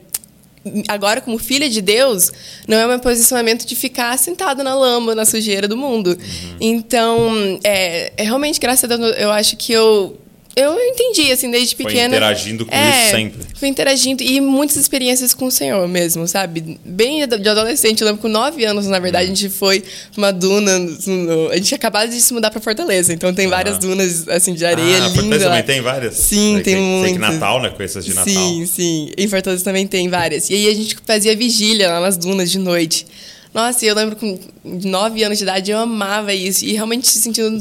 agora 0.88 1.20
como 1.20 1.38
filha 1.38 1.68
de 1.68 1.80
Deus, 1.80 2.32
não 2.66 2.78
é 2.78 2.86
o 2.86 2.88
meu 2.88 2.98
posicionamento 2.98 3.66
de 3.66 3.76
ficar 3.76 4.18
sentado 4.18 4.64
na 4.64 4.74
lama, 4.74 5.14
na 5.14 5.24
sujeira 5.24 5.68
do 5.68 5.76
mundo. 5.76 6.16
Então, 6.60 7.58
é, 7.62 8.12
é 8.16 8.22
realmente, 8.22 8.58
graças 8.58 8.90
a 8.90 8.96
Deus, 8.96 9.16
eu 9.18 9.30
acho 9.30 9.56
que 9.56 9.72
eu 9.72 10.18
eu 10.56 10.74
entendi 10.80 11.30
assim 11.30 11.50
desde 11.50 11.76
Foi 11.76 11.84
pequena. 11.84 12.08
interagindo 12.16 12.64
com 12.64 12.74
É, 12.74 13.02
isso 13.02 13.10
sempre. 13.14 13.46
Fui 13.54 13.68
interagindo 13.68 14.22
e 14.22 14.40
muitas 14.40 14.76
experiências 14.76 15.34
com 15.34 15.46
o 15.46 15.50
Senhor 15.50 15.86
mesmo, 15.86 16.26
sabe? 16.26 16.78
Bem 16.84 17.26
de 17.28 17.48
adolescente, 17.48 18.00
eu 18.00 18.06
lembro 18.06 18.22
com 18.22 18.28
nove 18.28 18.64
anos, 18.64 18.86
na 18.86 18.98
verdade, 18.98 19.26
a 19.26 19.34
gente 19.34 19.48
foi 19.50 19.80
pra 19.80 19.88
uma 20.18 20.32
duna. 20.32 20.78
no- 20.78 21.50
a 21.50 21.56
gente 21.56 21.74
acabado 21.74 22.10
de 22.10 22.20
se 22.20 22.32
mudar 22.32 22.50
pra 22.50 22.60
Fortaleza, 22.60 23.12
então 23.12 23.32
tem 23.34 23.46
várias 23.48 23.74
Aham. 23.76 23.82
dunas 23.88 24.26
assim 24.28 24.54
de 24.54 24.64
areia 24.64 24.96
ah, 24.96 25.00
linda. 25.08 25.10
Fortaleza 25.14 25.44
lá. 25.44 25.50
também 25.50 25.66
tem 25.74 25.80
várias? 25.82 26.14
Sim, 26.14 26.54
Sei 26.54 26.62
tem 26.62 26.74
que, 26.74 27.02
Sei 27.02 27.12
que 27.12 27.18
muitas. 27.18 27.34
Natal, 27.34 27.60
né? 27.62 27.68
Com 27.70 27.82
essas 27.82 28.04
de 28.04 28.14
Natal. 28.14 28.32
Sim, 28.32 28.66
sim. 28.66 29.10
Em 29.16 29.28
Fortaleza 29.28 29.62
também 29.62 29.86
tem 29.86 30.08
várias. 30.08 30.48
E 30.48 30.54
aí 30.54 30.68
a 30.68 30.74
gente 30.74 30.96
fazia 31.06 31.36
vigília 31.36 31.90
lá 31.90 32.00
nas 32.00 32.16
dunas 32.16 32.50
de 32.50 32.58
noite. 32.58 33.06
Nossa, 33.54 33.86
eu 33.86 33.94
lembro 33.94 34.16
com 34.16 34.38
nove 34.64 35.22
anos 35.24 35.38
de 35.38 35.44
idade 35.44 35.70
eu 35.70 35.78
amava 35.78 36.34
isso. 36.34 36.64
E 36.64 36.72
realmente 36.74 37.08
sentindo 37.08 37.58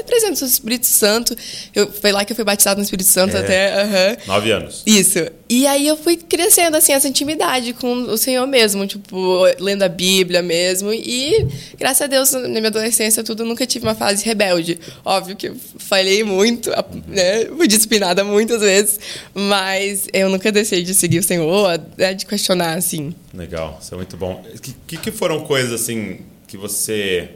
a 0.00 0.04
presença 0.04 0.44
do 0.44 0.48
Espírito 0.50 0.86
Santo. 0.86 1.36
Eu, 1.74 1.90
foi 1.92 2.12
lá 2.12 2.24
que 2.24 2.32
eu 2.32 2.36
fui 2.36 2.44
batizado 2.44 2.78
no 2.78 2.84
Espírito 2.84 3.08
Santo 3.08 3.36
É. 3.36 3.40
até. 3.40 3.82
aham. 3.82 4.16
Nove 4.26 4.50
anos. 4.52 4.82
Isso. 4.86 5.18
E 5.48 5.66
aí 5.66 5.86
eu 5.86 5.96
fui 5.96 6.16
crescendo, 6.16 6.76
assim, 6.76 6.92
essa 6.92 7.06
intimidade 7.06 7.72
com 7.74 7.92
o 8.04 8.16
Senhor 8.16 8.46
mesmo, 8.46 8.86
tipo, 8.86 9.44
lendo 9.58 9.82
a 9.82 9.88
Bíblia 9.88 10.42
mesmo. 10.42 10.92
E, 10.92 11.46
graças 11.78 12.02
a 12.02 12.06
Deus, 12.06 12.32
na 12.32 12.48
minha 12.48 12.66
adolescência, 12.68 13.22
tudo, 13.22 13.44
nunca 13.44 13.66
tive 13.66 13.86
uma 13.86 13.94
fase 13.94 14.24
rebelde. 14.24 14.78
Óbvio 15.04 15.36
que 15.36 15.48
eu 15.48 15.56
falhei 15.78 16.24
muito, 16.24 16.70
né? 17.06 17.44
Fui 17.56 17.68
disciplinada 17.68 18.24
muitas 18.24 18.60
vezes, 18.60 18.98
mas 19.34 20.06
eu 20.12 20.28
nunca 20.28 20.50
deixei 20.50 20.82
de 20.82 20.94
seguir 20.94 21.18
o 21.18 21.22
Senhor, 21.22 21.80
né, 21.96 22.14
de 22.14 22.24
questionar, 22.26 22.74
assim. 22.76 23.14
Legal, 23.32 23.78
isso 23.82 23.92
é 23.94 23.96
muito 23.96 24.16
bom. 24.16 24.44
O 24.54 24.60
que, 24.86 24.96
que 24.96 25.10
foram 25.12 25.40
coisas 25.44 25.72
assim 25.72 26.20
que 26.46 26.56
você 26.56 27.30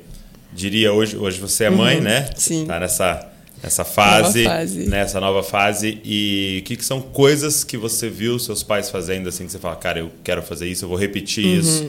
diria 0.53 0.93
hoje? 0.93 1.17
Hoje 1.17 1.41
você 1.41 1.65
é 1.65 1.71
mãe, 1.71 2.01
né? 2.01 2.21
Uhum. 2.21 2.33
sim. 2.37 2.67
Tá 2.67 2.81
nessa, 2.81 3.29
nessa 3.63 3.85
fase, 3.85 4.45
Nova 4.45 4.57
fase. 4.57 4.87
nessa 4.87 5.21
nova 5.21 5.43
fase. 5.43 6.01
E 6.05 6.59
o 6.61 6.65
que, 6.65 6.77
que 6.77 6.85
são 6.85 7.01
coisas 7.01 7.65
que 7.65 7.77
você 7.77 8.09
viu 8.09 8.39
seus 8.39 8.63
pais 8.63 8.91
fazendo 8.91 9.29
assim 9.29 9.47
que 9.47 9.53
você 9.53 9.59
fala, 9.59 9.77
cara, 9.77 10.01
eu 10.01 10.11
quero 10.23 10.43
fazer 10.43 10.69
isso, 10.69 10.85
eu 10.85 10.89
vou 10.89 10.99
repetir 10.99 11.45
Uhum, 11.45 11.61
isso 11.61 11.87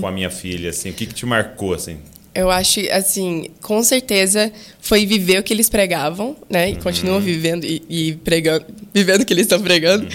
com 0.00 0.06
a 0.06 0.12
minha 0.12 0.30
filha, 0.30 0.70
assim. 0.70 0.90
O 0.90 0.92
que, 0.92 1.06
que 1.06 1.14
te 1.14 1.26
marcou 1.26 1.74
assim? 1.74 1.98
Eu 2.34 2.50
acho, 2.50 2.80
assim, 2.90 3.50
com 3.60 3.82
certeza 3.82 4.50
foi 4.80 5.04
viver 5.04 5.38
o 5.38 5.42
que 5.42 5.52
eles 5.52 5.68
pregavam, 5.68 6.34
né? 6.48 6.70
E 6.70 6.76
continuam 6.76 7.20
vivendo 7.20 7.64
e, 7.64 7.82
e 7.90 8.12
pregando, 8.24 8.64
vivendo 8.92 9.20
o 9.20 9.26
que 9.26 9.34
eles 9.34 9.44
estão 9.44 9.60
pregando. 9.60 10.08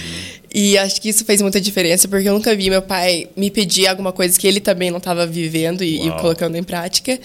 E 0.54 0.76
acho 0.80 1.00
que 1.00 1.10
isso 1.10 1.24
fez 1.24 1.42
muita 1.44 1.62
diferença, 1.62 2.08
porque 2.08 2.28
eu 2.28 2.34
nunca 2.34 2.56
vi 2.56 2.72
meu 2.72 2.82
pai 2.82 3.28
me 3.36 3.52
pedir 3.52 3.86
alguma 3.86 4.12
coisa 4.12 4.40
que 4.40 4.48
ele 4.48 4.60
também 4.60 4.90
não 4.90 4.98
estava 4.98 5.28
vivendo 5.28 5.84
e, 5.84 6.08
e, 6.08 6.12
colocando 6.14 6.56
em 6.56 6.64
prática. 6.64 7.20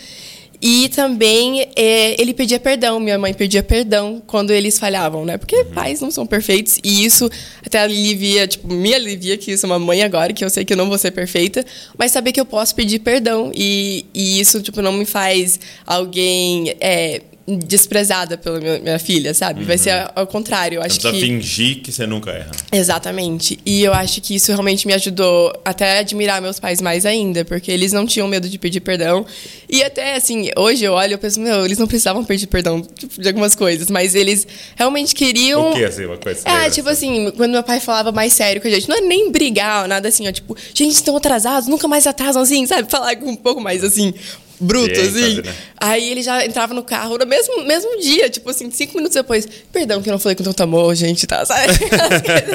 E 0.65 0.89
também 0.91 1.67
é, 1.75 2.21
ele 2.23 2.33
pedia 2.33 2.61
perdão, 2.61 3.01
minha 3.01 3.19
mãe 3.19 3.35
pedia 3.35 3.65
perdão 3.65 4.23
quando 4.25 4.53
eles 4.53 4.79
falhavam, 4.79 5.25
né? 5.25 5.37
Porque 5.37 5.57
uhum. 5.57 5.73
pais 5.73 6.01
não 6.01 6.09
são 6.09 6.25
perfeitos 6.25 6.79
e 6.85 7.05
isso 7.05 7.29
até 7.67 7.81
alivia, 7.81 8.47
tipo, 8.47 8.73
me 8.73 8.95
alivia 8.95 9.37
que 9.37 9.51
isso 9.51 9.67
é 9.67 9.69
uma 9.69 9.81
mãe 9.81 10.05
agora, 10.05 10.33
que 10.33 10.45
eu 10.45 10.49
sei 10.49 10.65
que 10.65 10.73
eu 10.73 10.77
não 10.77 10.89
vou 10.89 10.97
ser 10.97 11.11
perfeita, 11.11 11.67
mas 11.99 12.13
saber 12.13 12.31
que 12.31 12.41
eu 12.41 12.47
posso 12.47 12.77
pedir 12.77 13.01
perdão 13.01 13.51
e, 13.53 14.07
e 14.15 14.39
isso, 14.39 14.63
tipo, 14.63 14.81
não 14.81 14.93
me 14.93 15.05
faz 15.05 15.59
alguém 15.85 16.77
é, 16.81 17.23
desprezada 17.47 18.39
pela 18.39 18.61
minha, 18.61 18.79
minha 18.79 18.99
filha, 18.99 19.35
sabe? 19.35 19.61
Uhum. 19.61 19.67
Vai 19.67 19.79
ser 19.79 19.95
uhum. 19.95 20.09
ao 20.15 20.27
contrário. 20.27 20.77
Eu 20.77 20.83
acho 20.83 21.01
você 21.01 21.11
que 21.11 21.21
fingir 21.21 21.83
que 21.83 21.93
você 21.93 22.07
nunca 22.07 22.31
erra. 22.31 22.51
Exatamente. 22.71 23.59
E 23.67 23.83
eu 23.83 23.93
acho 23.93 24.21
que 24.21 24.35
isso 24.35 24.53
realmente 24.53 24.87
me 24.87 24.93
ajudou 24.95 25.53
até 25.65 25.99
a 25.99 26.01
admirar 26.01 26.41
meus 26.41 26.61
pais 26.61 26.81
mais 26.81 27.05
ainda, 27.05 27.45
porque 27.45 27.71
eles 27.71 27.93
não 27.93 28.07
tinham 28.07 28.29
medo 28.29 28.49
de 28.49 28.59
pedir 28.59 28.81
perdão. 28.81 29.27
E 29.69 29.83
até 29.83 30.15
assim, 30.15 30.51
hoje 30.57 30.85
eu 30.85 30.93
olho 30.93 31.15
e 31.15 31.17
penso, 31.17 31.41
meu, 31.41 31.65
eles 31.65 31.79
não 31.79 31.87
precisavam 31.87 32.25
pedir 32.25 32.47
perdão 32.47 32.83
tipo, 32.83 33.21
de 33.21 33.29
algumas 33.29 33.55
coisas, 33.55 33.89
mas 33.91 34.15
eles 34.15 34.47
realmente 34.77 35.15
queriam. 35.15 35.71
O 35.71 35.75
que 35.75 35.85
assim, 35.85 36.05
uma 36.05 36.19
coisa? 36.19 36.49
É, 36.49 36.71
tipo 36.71 36.89
assim, 36.89 37.31
quando 37.37 37.53
meu 37.53 37.63
pai 37.63 37.81
falava 37.81 38.13
mais 38.13 38.33
sério 38.33 38.63
com 38.63 38.69
a 38.69 38.71
gente, 38.71 38.89
não 38.89 38.97
é 38.97 39.01
nem 39.01 39.33
brigar, 39.33 39.89
nada 39.89 40.09
assim, 40.09 40.29
ó, 40.29 40.33
tipo, 40.33 40.57
gente, 40.75 40.93
estão 40.93 41.17
atrasados, 41.17 41.69
nunca 41.69 41.89
mais 41.89 42.07
atrasam 42.07 42.43
assim, 42.43 42.67
sabe? 42.67 42.91
Falar 42.91 43.17
um 43.23 43.35
pouco 43.37 43.61
mais 43.61 43.83
assim, 43.83 44.15
bruto, 44.63 45.01
assim. 45.01 45.43
Né? 45.43 45.55
Aí 45.77 46.11
ele 46.11 46.23
já 46.23 46.45
entrava 46.45 46.73
no 46.73 46.83
carro 46.83 47.19
no 47.19 47.27
mesmo, 47.27 47.65
mesmo 47.65 48.01
dia, 48.01 48.31
tipo 48.31 48.49
assim, 48.49 48.71
cinco 48.71 48.97
minutos 48.97 49.15
depois. 49.15 49.47
Perdão 49.73 50.01
que 50.01 50.09
eu 50.09 50.13
não 50.13 50.19
falei 50.19 50.37
com 50.37 50.45
tanto 50.45 50.63
amor, 50.63 50.95
gente, 50.95 51.27
tá? 51.27 51.45
Sabe? 51.47 51.73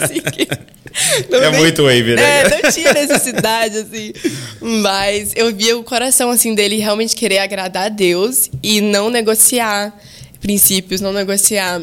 assim 0.01 0.21
que. 0.21 0.47
é 1.35 1.49
muito 1.57 1.83
wave, 1.83 2.15
né? 2.15 2.41
É, 2.41 2.49
não 2.49 2.71
tinha 2.71 2.93
necessidade, 2.93 3.77
assim. 3.77 4.13
Mas 4.61 5.31
eu 5.35 5.53
via 5.53 5.77
o 5.77 5.83
coração, 5.83 6.29
assim, 6.29 6.55
dele 6.55 6.77
realmente 6.77 7.15
querer 7.15 7.39
agradar 7.39 7.85
a 7.85 7.89
Deus 7.89 8.49
e 8.63 8.81
não 8.81 9.09
negociar 9.09 9.93
princípios, 10.39 11.01
não 11.01 11.11
negociar 11.11 11.81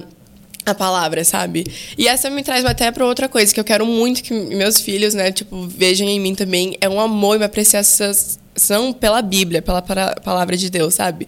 a 0.66 0.74
palavra, 0.74 1.24
sabe? 1.24 1.66
E 1.98 2.08
essa 2.08 2.30
me 2.30 2.42
traz 2.42 2.64
até 2.64 2.90
para 2.90 3.04
outra 3.04 3.28
coisa 3.28 3.52
que 3.52 3.60
eu 3.60 3.64
quero 3.64 3.84
muito 3.84 4.22
que 4.22 4.32
meus 4.32 4.80
filhos, 4.80 5.14
né, 5.14 5.30
tipo, 5.30 5.66
vejam 5.66 6.08
em 6.08 6.18
mim 6.18 6.34
também, 6.34 6.76
é 6.80 6.88
um 6.88 6.98
amor 6.98 7.34
e 7.34 7.38
uma 7.38 7.46
apreciação 7.46 8.12
são 8.56 8.92
pela 8.92 9.23
Bíblia, 9.23 9.62
pela 9.62 9.82
palavra 9.82 10.56
de 10.56 10.70
Deus, 10.70 10.94
sabe? 10.94 11.26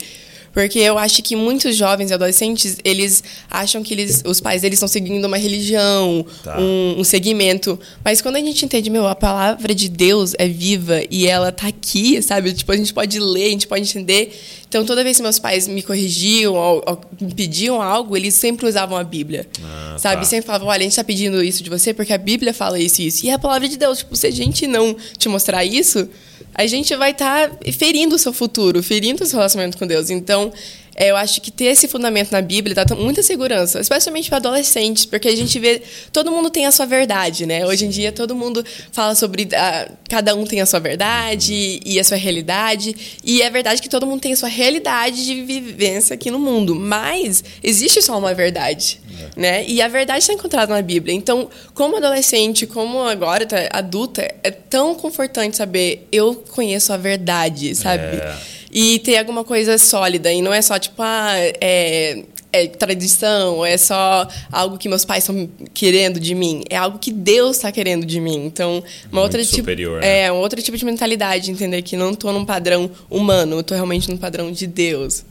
Porque 0.57 0.79
eu 0.79 0.97
acho 0.97 1.23
que 1.23 1.37
muitos 1.37 1.77
jovens 1.77 2.11
e 2.11 2.15
adolescentes, 2.15 2.79
eles 2.83 3.23
acham 3.51 3.83
que 3.83 3.93
eles, 3.93 4.23
os 4.25 4.41
pais 4.41 4.63
deles 4.63 4.79
estão 4.79 4.89
seguindo 4.89 5.23
uma 5.27 5.37
religião, 5.37 6.25
tá. 6.43 6.59
um, 6.59 7.01
um, 7.01 7.05
segmento. 7.05 7.79
Mas 8.03 8.23
quando 8.23 8.37
a 8.37 8.39
gente 8.39 8.65
entende, 8.65 8.89
meu, 8.89 9.07
a 9.07 9.15
palavra 9.15 9.75
de 9.75 9.87
Deus 9.87 10.33
é 10.39 10.49
viva 10.49 11.03
e 11.11 11.27
ela 11.27 11.53
tá 11.53 11.69
aqui, 11.69 12.23
sabe? 12.23 12.55
Tipo, 12.55 12.73
a 12.73 12.77
gente 12.79 12.95
pode 12.95 13.21
ler, 13.21 13.49
a 13.49 13.51
gente 13.51 13.67
pode 13.67 13.83
entender. 13.83 14.35
Então, 14.67 14.83
toda 14.83 15.05
vez 15.05 15.19
que 15.19 15.23
meus 15.23 15.39
pais 15.39 15.69
me 15.69 15.83
corrigiam 15.83 16.55
ou, 16.55 16.83
ou 16.87 17.01
me 17.21 17.35
pediam 17.35 17.83
algo, 17.83 18.17
eles 18.17 18.33
sempre 18.33 18.67
usavam 18.67 18.97
a 18.97 19.05
Bíblia. 19.05 19.47
Ah, 19.63 19.97
sabe? 19.99 20.23
Tá. 20.23 20.25
Sempre 20.25 20.47
falavam, 20.47 20.69
olha, 20.69 20.79
a 20.79 20.83
gente 20.85 20.93
está 20.93 21.05
pedindo 21.05 21.45
isso 21.45 21.63
de 21.63 21.69
você 21.69 21.93
porque 21.93 22.15
a 22.15 22.19
Bíblia 22.19 22.55
fala 22.55 22.79
isso 22.79 23.03
e 23.03 23.09
isso. 23.09 23.27
E 23.27 23.29
é 23.29 23.35
a 23.35 23.39
palavra 23.39 23.69
de 23.69 23.77
Deus. 23.77 23.99
Tipo, 23.99 24.17
se 24.17 24.27
a 24.27 24.31
gente 24.31 24.67
não 24.67 24.97
te 25.19 25.29
mostrar 25.29 25.67
isso, 25.67 26.09
a 26.59 26.67
gente 26.67 26.97
vai 26.97 27.11
estar 27.11 27.51
tá 27.51 27.73
ferindo 27.73 28.17
o 28.17 28.19
seu 28.19 28.33
futuro, 28.33 28.83
ferindo 28.83 29.23
o 29.23 29.27
seu 29.27 29.37
relacionamento 29.37 29.77
com 29.77 29.87
Deus. 29.87 30.09
Então, 30.09 30.51
é, 30.99 31.11
eu 31.11 31.17
acho 31.17 31.43
que 31.43 31.51
ter 31.51 31.67
esse 31.67 31.87
fundamento 31.87 32.33
na 32.33 32.41
Bíblia 32.41 32.75
dá 32.75 32.95
muita 32.95 33.23
segurança, 33.23 33.79
especialmente 33.79 34.31
para 34.31 34.39
adolescentes, 34.39 35.05
porque 35.05 35.29
a 35.29 35.37
gente 35.37 35.59
vê 35.59 35.83
todo 36.11 36.31
mundo 36.31 36.49
tem 36.49 36.65
a 36.65 36.73
sua 36.73 36.87
verdade, 36.87 37.45
né? 37.45 37.67
Hoje 37.67 37.85
em 37.85 37.91
dia 37.91 38.11
todo 38.11 38.35
mundo 38.35 38.65
fala 38.91 39.15
sobre 39.15 39.47
a, 39.55 39.83
ah, 39.83 39.89
cada 40.09 40.35
um 40.35 40.47
tem 40.47 40.63
a 40.63 40.67
sua 40.67 40.81
verdade 40.81 41.81
e 41.85 42.01
a 42.01 42.05
sua 42.05 42.17
realidade, 42.17 42.97
e 43.23 43.43
é 43.43 43.51
verdade 43.51 43.83
que 43.83 43.91
todo 43.91 44.07
mundo 44.07 44.23
tem 44.23 44.33
a 44.33 44.37
sua 44.37 44.49
realidade 44.49 45.27
de 45.27 45.43
vivência 45.43 46.15
aqui 46.15 46.31
no 46.31 46.39
mundo, 46.39 46.75
mas 46.75 47.45
existe 47.63 48.01
só 48.01 48.19
uma 48.19 48.33
verdade, 48.33 48.99
é. 49.21 49.41
né? 49.41 49.65
E 49.67 49.81
a 49.83 49.89
verdade 49.89 50.21
está 50.21 50.33
encontrada 50.33 50.75
na 50.75 50.83
Bíblia. 50.83 51.15
Então, 51.15 51.49
como 51.75 51.97
adolescente, 51.97 52.67
como 52.67 53.03
agora 53.03 53.47
tá, 53.47 53.57
adulta, 53.71 54.23
é 54.43 54.51
tão 54.51 54.95
confortante 54.95 55.57
saber 55.57 56.07
eu 56.13 56.35
conheço 56.51 56.93
a 56.93 56.97
verdade, 56.97 57.75
sabe? 57.75 58.03
É 58.03 58.57
e 58.79 58.99
ter 58.99 59.17
alguma 59.17 59.43
coisa 59.43 59.79
sólida. 59.79 60.31
E 60.31 60.43
não 60.43 60.53
é 60.53 60.61
só, 60.61 60.79
tipo, 60.79 61.01
ah, 61.01 61.33
é, 61.39 62.25
é 62.53 62.67
tradição, 62.67 63.65
é 63.65 63.77
só 63.77 64.29
algo 64.53 64.79
que 64.79 64.89
meus 64.89 65.05
pais 65.05 65.25
estão 65.25 65.49
querendo 65.73 66.21
de 66.21 66.35
mim. 66.35 66.63
É 66.69 66.77
algo 66.77 66.99
que 66.99 67.13
Deus 67.13 67.57
está 67.57 67.71
querendo 67.73 68.05
de 68.05 68.21
mim. 68.21 68.45
Então, 68.45 68.83
uma 69.11 69.23
outra 69.23 69.43
tipo, 69.43 69.57
superior, 69.57 70.01
tipo, 70.01 70.07
né? 70.07 70.21
é 70.25 70.33
um 70.33 70.37
outro 70.37 70.61
tipo 70.61 70.77
de 70.77 70.85
mentalidade, 70.85 71.51
entender 71.51 71.81
que 71.83 71.97
não 71.97 72.11
estou 72.11 72.33
num 72.33 72.45
padrão 72.45 72.91
humano, 73.09 73.61
estou 73.61 73.75
realmente 73.75 74.11
num 74.11 74.17
padrão 74.17 74.53
de 74.53 74.67
Deus. 74.67 75.25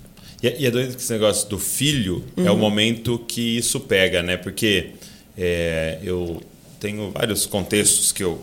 E, 0.46 0.48
é, 0.48 0.56
e 0.60 0.66
é 0.68 0.72
doido 0.72 0.96
que 0.96 1.02
esse 1.02 1.12
negócio 1.12 1.50
do 1.50 1.58
filho 1.58 2.24
uhum. 2.38 2.46
é 2.46 2.52
o 2.52 2.54
uhum. 2.54 2.60
momento 2.60 3.18
que 3.28 3.58
isso 3.58 3.80
pega, 3.80 4.22
né? 4.22 4.38
Porque 4.38 4.92
é, 5.36 5.98
eu 6.04 6.40
tenho 6.80 7.10
vários 7.10 7.48
contextos 7.48 8.12
que 8.12 8.24
eu 8.24 8.40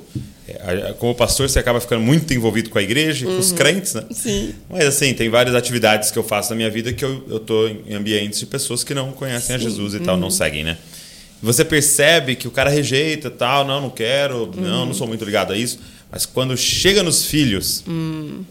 é, 0.48 0.92
como 0.98 1.14
pastor, 1.14 1.48
você 1.48 1.60
acaba 1.60 1.80
ficando 1.80 2.02
muito 2.02 2.34
envolvido 2.34 2.68
com 2.68 2.76
a 2.76 2.82
igreja, 2.82 3.24
uhum. 3.24 3.34
com 3.34 3.38
os 3.38 3.50
uhum. 3.52 3.56
crentes, 3.56 3.94
né? 3.94 4.04
Sim. 4.10 4.52
Mas 4.68 4.86
assim, 4.86 5.14
tem 5.14 5.30
várias 5.30 5.54
atividades 5.54 6.10
que 6.10 6.18
eu 6.18 6.24
faço 6.24 6.50
na 6.50 6.56
minha 6.56 6.68
vida 6.68 6.92
que 6.92 7.04
eu 7.04 7.36
estou 7.36 7.68
em 7.68 7.94
ambientes 7.94 8.40
de 8.40 8.46
pessoas 8.46 8.82
que 8.82 8.92
não 8.92 9.12
conhecem 9.12 9.46
Sim. 9.46 9.54
a 9.54 9.58
Jesus 9.58 9.94
e 9.94 9.98
uhum. 9.98 10.02
tal, 10.02 10.16
não 10.16 10.24
uhum. 10.24 10.30
seguem, 10.30 10.64
né? 10.64 10.78
Você 11.40 11.64
percebe 11.64 12.34
que 12.34 12.48
o 12.48 12.50
cara 12.50 12.68
rejeita 12.68 13.30
tal, 13.30 13.64
não, 13.64 13.80
não 13.80 13.90
quero, 13.90 14.44
uhum. 14.44 14.60
não, 14.60 14.86
não 14.86 14.94
sou 14.94 15.06
muito 15.06 15.24
ligado 15.24 15.52
a 15.52 15.56
isso. 15.56 15.78
Mas 16.10 16.26
quando 16.26 16.56
chega 16.56 17.02
nos 17.02 17.24
filhos, 17.24 17.84
hum. 17.88 18.42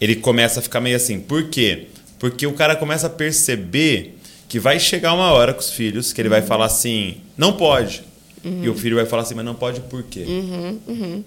ele 0.00 0.16
começa 0.16 0.60
a 0.60 0.62
ficar 0.62 0.80
meio 0.80 0.96
assim. 0.96 1.18
Por 1.18 1.48
quê? 1.48 1.86
Porque 2.22 2.46
o 2.46 2.52
cara 2.52 2.76
começa 2.76 3.08
a 3.08 3.10
perceber 3.10 4.16
que 4.48 4.60
vai 4.60 4.78
chegar 4.78 5.12
uma 5.12 5.32
hora 5.32 5.52
com 5.52 5.58
os 5.58 5.70
filhos 5.70 6.12
que 6.12 6.20
ele 6.20 6.28
vai 6.28 6.40
uhum. 6.40 6.46
falar 6.46 6.66
assim, 6.66 7.16
não 7.36 7.54
pode. 7.54 8.04
Uhum. 8.44 8.60
E 8.62 8.68
o 8.68 8.76
filho 8.76 8.94
vai 8.94 9.04
falar 9.04 9.24
assim, 9.24 9.34
mas 9.34 9.44
não 9.44 9.56
pode 9.56 9.80
por 9.80 10.04
quê? 10.04 10.20
Uhum, 10.20 10.78
uhum. 10.86 11.24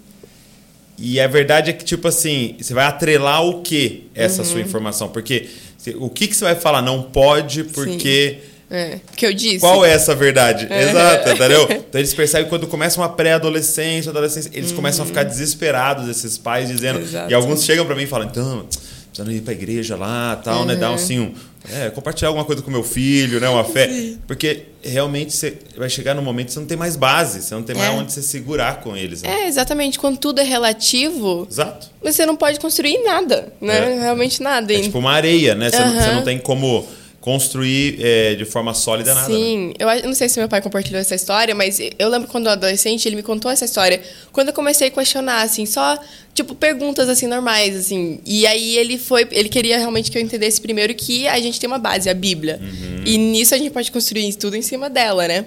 E 0.97 1.19
a 1.19 1.27
verdade 1.27 1.69
é 1.69 1.73
que, 1.73 1.83
tipo 1.83 2.07
assim, 2.07 2.55
você 2.57 2.73
vai 2.73 2.85
atrelar 2.85 3.43
o 3.43 3.61
que 3.61 4.07
essa 4.15 4.45
sua 4.45 4.59
uhum. 4.59 4.61
informação? 4.61 5.09
Porque 5.09 5.49
o 5.97 6.09
que, 6.09 6.29
que 6.29 6.33
você 6.33 6.45
vai 6.45 6.55
falar? 6.55 6.81
Não 6.81 7.03
pode 7.03 7.65
porque. 7.65 8.39
Sim. 8.41 8.55
É, 8.71 8.99
que 9.17 9.25
eu 9.25 9.33
disse. 9.33 9.59
Qual 9.59 9.85
é 9.85 9.91
essa 9.91 10.15
verdade? 10.15 10.65
É. 10.69 10.91
Exato, 10.91 11.29
entendeu? 11.29 11.67
Então 11.89 11.99
eles 11.99 12.13
percebem 12.13 12.47
quando 12.47 12.67
começa 12.67 13.01
uma 13.01 13.09
pré-adolescência, 13.09 14.11
adolescência, 14.11 14.49
eles 14.53 14.69
uhum. 14.69 14.77
começam 14.77 15.03
a 15.03 15.05
ficar 15.05 15.23
desesperados, 15.23 16.07
esses 16.07 16.37
pais, 16.37 16.69
dizendo. 16.69 17.01
Exato. 17.01 17.29
E 17.29 17.33
alguns 17.33 17.65
chegam 17.65 17.85
para 17.85 17.95
mim 17.95 18.03
e 18.03 18.07
falam, 18.07 18.29
então, 18.29 18.65
precisando 19.15 19.31
ir 19.31 19.41
para 19.41 19.53
a 19.53 19.55
igreja 19.55 19.95
lá, 19.95 20.35
tal, 20.35 20.59
uhum. 20.59 20.65
né? 20.65 20.75
Dar 20.75 20.93
assim 20.93 21.19
um, 21.19 21.33
é, 21.71 21.89
compartilhar 21.89 22.27
alguma 22.27 22.43
coisa 22.43 22.61
com 22.61 22.69
meu 22.69 22.83
filho, 22.83 23.39
né? 23.39 23.47
Uma 23.47 23.63
fé. 23.63 23.89
Porque 24.27 24.63
realmente 24.83 25.33
você 25.33 25.57
vai 25.77 25.89
chegar 25.89 26.13
num 26.13 26.21
momento 26.21 26.47
que 26.47 26.53
você 26.53 26.59
não 26.59 26.67
tem 26.67 26.77
mais 26.77 26.97
base, 26.97 27.41
você 27.41 27.55
não 27.55 27.63
tem 27.63 27.75
mais 27.75 27.93
é. 27.93 27.93
onde 27.93 28.11
você 28.11 28.21
segurar 28.21 28.81
com 28.81 28.95
eles. 28.95 29.23
Né? 29.23 29.43
É, 29.43 29.47
exatamente. 29.47 29.97
Quando 29.97 30.17
tudo 30.17 30.41
é 30.41 30.43
relativo, 30.43 31.47
Exato. 31.49 31.89
você 32.03 32.25
não 32.25 32.35
pode 32.35 32.59
construir 32.59 33.01
nada, 33.03 33.53
né? 33.61 33.93
É. 33.93 33.99
Realmente 34.01 34.43
nada. 34.43 34.73
É 34.73 34.81
tipo 34.81 34.99
uma 34.99 35.13
areia, 35.13 35.55
né? 35.55 35.69
Você, 35.69 35.77
uhum. 35.77 35.93
não, 35.93 36.01
você 36.01 36.11
não 36.11 36.23
tem 36.23 36.37
como 36.37 36.85
construir 37.25 37.97
é, 37.99 38.35
de 38.35 38.45
forma 38.45 38.71
sólida 38.75 39.15
nada. 39.15 39.27
Né? 39.27 39.35
Sim, 39.35 39.73
né? 39.79 39.99
eu 40.03 40.07
não 40.07 40.13
sei 40.13 40.29
se 40.29 40.39
meu 40.39 40.47
pai 40.47 40.61
compartilhou 40.61 41.01
essa 41.01 41.15
história, 41.15 41.55
mas 41.55 41.79
eu 41.97 42.07
lembro 42.07 42.27
quando 42.27 42.45
eu 42.45 42.51
era 42.51 42.59
adolescente, 42.59 43.07
ele 43.07 43.15
me 43.15 43.23
contou 43.23 43.49
essa 43.49 43.65
história. 43.65 43.99
Quando 44.31 44.49
eu 44.49 44.53
comecei 44.53 44.89
a 44.89 44.91
questionar, 44.91 45.41
assim, 45.41 45.65
só, 45.65 45.97
tipo, 46.35 46.53
perguntas, 46.53 47.09
assim, 47.09 47.25
normais, 47.25 47.75
assim. 47.75 48.19
E 48.23 48.45
aí 48.45 48.77
ele 48.77 48.99
foi, 48.99 49.27
ele 49.31 49.49
queria 49.49 49.79
realmente 49.79 50.11
que 50.11 50.19
eu 50.19 50.21
entendesse 50.21 50.61
primeiro 50.61 50.93
que 50.93 51.27
a 51.27 51.39
gente 51.39 51.59
tem 51.59 51.67
uma 51.67 51.79
base, 51.79 52.07
a 52.07 52.13
Bíblia. 52.13 52.59
Uhum. 52.61 53.01
E 53.03 53.17
nisso 53.17 53.55
a 53.55 53.57
gente 53.57 53.71
pode 53.71 53.91
construir 53.91 54.31
tudo 54.35 54.55
em 54.55 54.61
cima 54.61 54.87
dela, 54.87 55.27
né? 55.27 55.45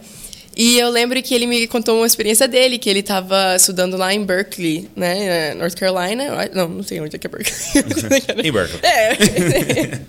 E 0.59 0.77
eu 0.77 0.91
lembro 0.91 1.23
que 1.23 1.33
ele 1.33 1.47
me 1.47 1.69
contou 1.69 1.99
uma 1.99 2.07
experiência 2.07 2.49
dele, 2.49 2.79
que 2.79 2.91
ele 2.91 2.99
estava 2.99 3.55
estudando 3.55 3.97
lá 3.97 4.13
em 4.13 4.25
Berkeley, 4.25 4.89
né, 4.97 5.55
North 5.55 5.77
Carolina. 5.77 6.51
Não, 6.53 6.69
não 6.69 6.83
sei 6.83 7.01
onde 7.01 7.15
é 7.15 7.19
que 7.19 7.29
é 7.29 7.31
Berkeley. 7.31 7.55
em 8.45 8.51
Berkeley. 8.51 8.81
É. 8.83 10.01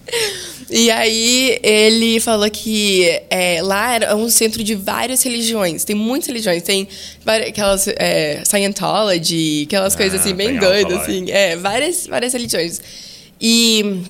e 0.75 0.89
aí 0.89 1.60
ele 1.62 2.20
falou 2.20 2.50
que 2.50 3.22
é, 3.29 3.62
lá 3.62 3.94
era 3.94 4.15
um 4.15 4.27
centro 4.27 4.63
de 4.63 4.74
várias 4.74 5.22
religiões. 5.22 5.84
Tem 5.84 5.96
muitas 5.96 6.27
religiões. 6.27 6.63
Tem 6.63 6.88
aquelas 7.48 7.88
é, 7.88 8.41
Scientology, 8.44 9.65
aquelas 9.68 9.94
ah, 9.94 9.98
coisas 9.98 10.20
assim 10.20 10.34
bem 10.34 10.58
doidas, 10.58 11.03
assim. 11.03 11.29
É, 11.29 11.58
várias, 11.58 12.08
várias 12.08 12.34
religiões. 12.34 12.82
E 13.39 14.01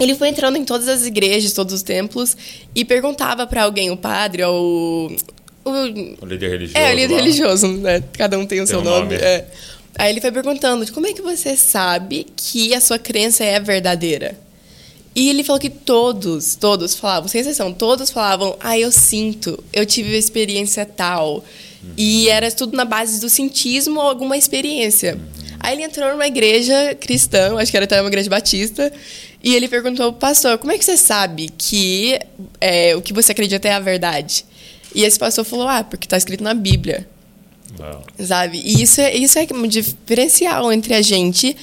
ele 0.00 0.14
foi 0.14 0.28
entrando 0.28 0.56
em 0.56 0.64
todas 0.64 0.88
as 0.88 1.04
igrejas, 1.04 1.52
todos 1.52 1.74
os 1.74 1.82
templos, 1.82 2.34
e 2.74 2.82
perguntava 2.82 3.46
para 3.46 3.64
alguém, 3.64 3.90
o 3.90 3.96
padre 3.96 4.42
ou 4.42 5.14
o, 5.64 6.24
o 6.24 6.26
líder 6.26 6.50
religioso. 6.50 6.78
É, 6.78 6.92
o 6.92 6.96
líder 6.96 7.14
lá. 7.14 7.20
religioso, 7.20 7.68
né? 7.68 8.02
Cada 8.12 8.38
um 8.38 8.46
tem 8.46 8.60
o 8.60 8.64
tem 8.64 8.66
seu 8.66 8.80
um 8.80 8.84
nome. 8.84 9.14
nome. 9.14 9.14
É. 9.16 9.46
Aí 9.96 10.10
ele 10.10 10.20
foi 10.20 10.32
perguntando: 10.32 10.90
como 10.92 11.06
é 11.06 11.12
que 11.12 11.22
você 11.22 11.56
sabe 11.56 12.26
que 12.36 12.74
a 12.74 12.80
sua 12.80 12.98
crença 12.98 13.44
é 13.44 13.58
verdadeira? 13.60 14.38
E 15.14 15.28
ele 15.28 15.44
falou 15.44 15.60
que 15.60 15.68
todos, 15.68 16.54
todos 16.54 16.94
falavam, 16.94 17.28
sem 17.28 17.40
exceção, 17.40 17.72
todos 17.72 18.10
falavam: 18.10 18.56
ah, 18.60 18.78
eu 18.78 18.90
sinto, 18.90 19.62
eu 19.72 19.84
tive 19.84 20.10
uma 20.10 20.18
experiência 20.18 20.86
tal. 20.86 21.44
Uhum. 21.82 21.90
E 21.96 22.28
era 22.28 22.50
tudo 22.50 22.76
na 22.76 22.84
base 22.84 23.20
do 23.20 23.28
cientismo 23.28 24.00
ou 24.00 24.08
alguma 24.08 24.36
experiência. 24.36 25.14
Uhum. 25.14 25.42
Aí 25.60 25.74
ele 25.74 25.82
entrou 25.84 26.10
numa 26.10 26.26
igreja 26.26 26.94
cristã, 26.94 27.56
acho 27.58 27.70
que 27.70 27.76
era 27.76 27.84
até 27.84 28.00
uma 28.00 28.08
igreja 28.08 28.28
batista, 28.28 28.92
e 29.42 29.54
ele 29.54 29.68
perguntou 29.68 30.06
ao 30.06 30.12
pastor: 30.12 30.56
como 30.58 30.72
é 30.72 30.78
que 30.78 30.84
você 30.84 30.96
sabe 30.96 31.50
que 31.58 32.18
é, 32.60 32.96
o 32.96 33.02
que 33.02 33.12
você 33.12 33.32
acredita 33.32 33.68
é 33.68 33.72
a 33.72 33.80
verdade? 33.80 34.44
E 34.94 35.04
esse 35.04 35.18
pastor 35.18 35.44
falou: 35.44 35.68
ah, 35.68 35.84
porque 35.84 36.06
está 36.06 36.16
escrito 36.16 36.42
na 36.42 36.54
Bíblia. 36.54 37.08
Wow. 37.78 38.02
Sabe? 38.18 38.60
E 38.62 38.82
isso 38.82 39.00
é, 39.00 39.14
isso 39.16 39.38
é 39.38 39.46
um 39.54 39.66
diferencial 39.66 40.70
entre 40.72 40.94
a 40.94 41.00
gente 41.00 41.56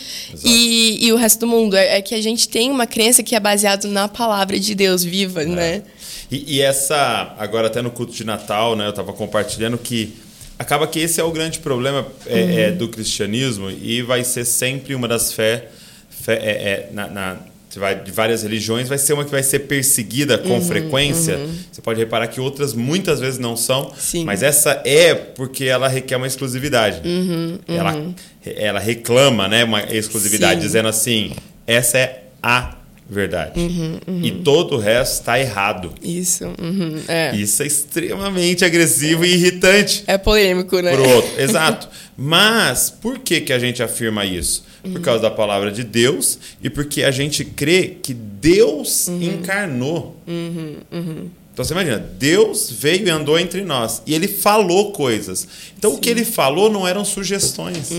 e, 0.43 1.05
e, 1.05 1.13
o 1.13 1.15
resto 1.15 1.41
do 1.41 1.47
mundo. 1.47 1.75
É, 1.75 1.97
é, 1.97 2.01
que 2.01 2.15
a 2.15 2.21
gente 2.21 2.49
tem 2.49 2.71
uma 2.71 2.87
crença 2.87 3.21
que 3.21 3.35
é 3.35 3.39
baseada 3.39 3.87
na 3.87 4.07
palavra 4.07 4.59
de 4.59 4.73
Deus 4.73 5.03
viva, 5.03 5.43
é. 5.43 5.45
né? 5.45 5.83
E, 6.31 6.57
e, 6.57 6.61
essa, 6.61 7.35
agora 7.37 7.67
até 7.67 7.81
no 7.81 7.91
culto 7.91 8.11
de 8.11 8.23
Natal, 8.23 8.75
né? 8.75 8.85
Eu 8.85 8.89
estava 8.89 9.13
compartilhando 9.13 9.77
que 9.77 10.15
acaba 10.57 10.87
que 10.87 10.99
esse 10.99 11.21
é 11.21 11.23
o 11.23 11.31
grande 11.31 11.59
problema 11.59 12.05
é, 12.25 12.33
uhum. 12.33 12.59
é, 12.59 12.71
do 12.71 12.89
cristianismo 12.89 13.69
e 13.69 14.01
vai 14.01 14.23
ser 14.23 14.45
sempre 14.45 14.95
uma 14.95 15.07
das 15.07 15.31
fé, 15.31 15.69
fé 16.09 16.33
é, 16.33 16.49
é, 16.49 16.89
na, 16.91 17.07
na 17.07 17.37
vai, 17.77 18.01
de 18.01 18.11
várias 18.11 18.41
religiões, 18.41 18.87
vai 18.87 18.97
ser 18.97 19.13
uma 19.13 19.23
que 19.23 19.29
vai 19.29 19.43
ser 19.43 19.59
perseguida 19.59 20.37
com 20.37 20.55
uhum, 20.55 20.61
frequência. 20.61 21.37
Uhum. 21.37 21.55
Você 21.71 21.81
pode 21.81 21.99
reparar 21.99 22.27
que 22.27 22.41
outras 22.41 22.73
muitas 22.73 23.19
vezes 23.19 23.37
não 23.37 23.55
são, 23.55 23.93
Sim. 23.95 24.25
mas 24.25 24.41
essa 24.41 24.81
é 24.83 25.13
porque 25.13 25.65
ela 25.65 25.87
requer 25.87 26.15
uma 26.15 26.25
exclusividade. 26.25 27.07
Uhum, 27.07 27.59
ela, 27.67 27.93
uhum. 27.93 28.15
ela 28.43 28.79
reclama 28.79 29.47
né, 29.47 29.63
uma 29.63 29.83
exclusividade, 29.83 30.61
Sim. 30.61 30.65
dizendo 30.65 30.87
assim: 30.87 31.33
essa 31.67 31.99
é 31.99 32.23
a 32.41 32.75
verdade. 33.09 33.59
Uhum, 33.59 33.99
uhum. 34.07 34.21
E 34.23 34.31
todo 34.31 34.75
o 34.75 34.79
resto 34.79 35.13
está 35.13 35.39
errado. 35.39 35.93
Isso. 36.01 36.45
Uhum, 36.45 37.01
é. 37.07 37.35
Isso 37.35 37.63
é 37.63 37.67
extremamente 37.67 38.63
agressivo 38.63 39.25
e 39.25 39.33
irritante. 39.33 40.03
É 40.05 40.17
polêmico, 40.17 40.79
né? 40.79 40.93
Pro 40.93 41.09
outro. 41.09 41.31
Exato. 41.41 41.89
Mas 42.15 42.89
por 42.89 43.19
que, 43.19 43.41
que 43.41 43.53
a 43.53 43.57
gente 43.57 43.81
afirma 43.81 44.25
isso? 44.25 44.68
Por 44.81 44.91
uhum. 44.95 45.01
causa 45.01 45.21
da 45.23 45.31
palavra 45.31 45.71
de 45.71 45.83
Deus 45.83 46.39
e 46.63 46.69
porque 46.69 47.03
a 47.03 47.11
gente 47.11 47.43
crê 47.43 47.97
que 48.01 48.13
Deus 48.13 49.07
uhum. 49.07 49.21
encarnou. 49.21 50.15
Uhum, 50.25 51.29
então 51.51 51.65
você 51.65 51.73
imagina, 51.73 51.97
Deus 51.97 52.71
veio 52.71 53.05
e 53.05 53.09
andou 53.09 53.37
entre 53.37 53.65
nós 53.65 54.01
e 54.05 54.15
ele 54.15 54.29
falou 54.29 54.93
coisas. 54.93 55.45
Então 55.77 55.91
Sim. 55.91 55.97
o 55.97 55.99
que 55.99 56.09
ele 56.09 56.23
falou 56.23 56.71
não 56.71 56.87
eram 56.87 57.03
sugestões, 57.03 57.91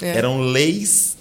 é. 0.00 0.16
eram 0.16 0.40
leis 0.40 1.18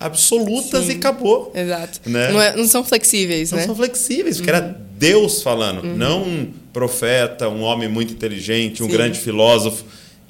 absolutas 0.00 0.86
Sim. 0.86 0.92
e 0.92 0.96
acabou. 0.96 1.52
Exato. 1.54 2.00
Né? 2.04 2.32
Não, 2.32 2.42
é, 2.42 2.56
não, 2.56 2.66
são 2.66 2.84
flexíveis, 2.84 3.52
não 3.52 3.58
né? 3.58 3.66
são 3.66 3.76
flexíveis, 3.76 4.38
porque 4.38 4.50
uhum. 4.50 4.56
era 4.56 4.80
Deus 4.98 5.42
falando, 5.42 5.84
uhum. 5.84 5.96
não 5.96 6.22
um 6.24 6.52
profeta, 6.72 7.48
um 7.48 7.62
homem 7.62 7.88
muito 7.88 8.12
inteligente, 8.12 8.82
um 8.82 8.86
Sim. 8.86 8.92
grande 8.92 9.20
filósofo. 9.20 9.84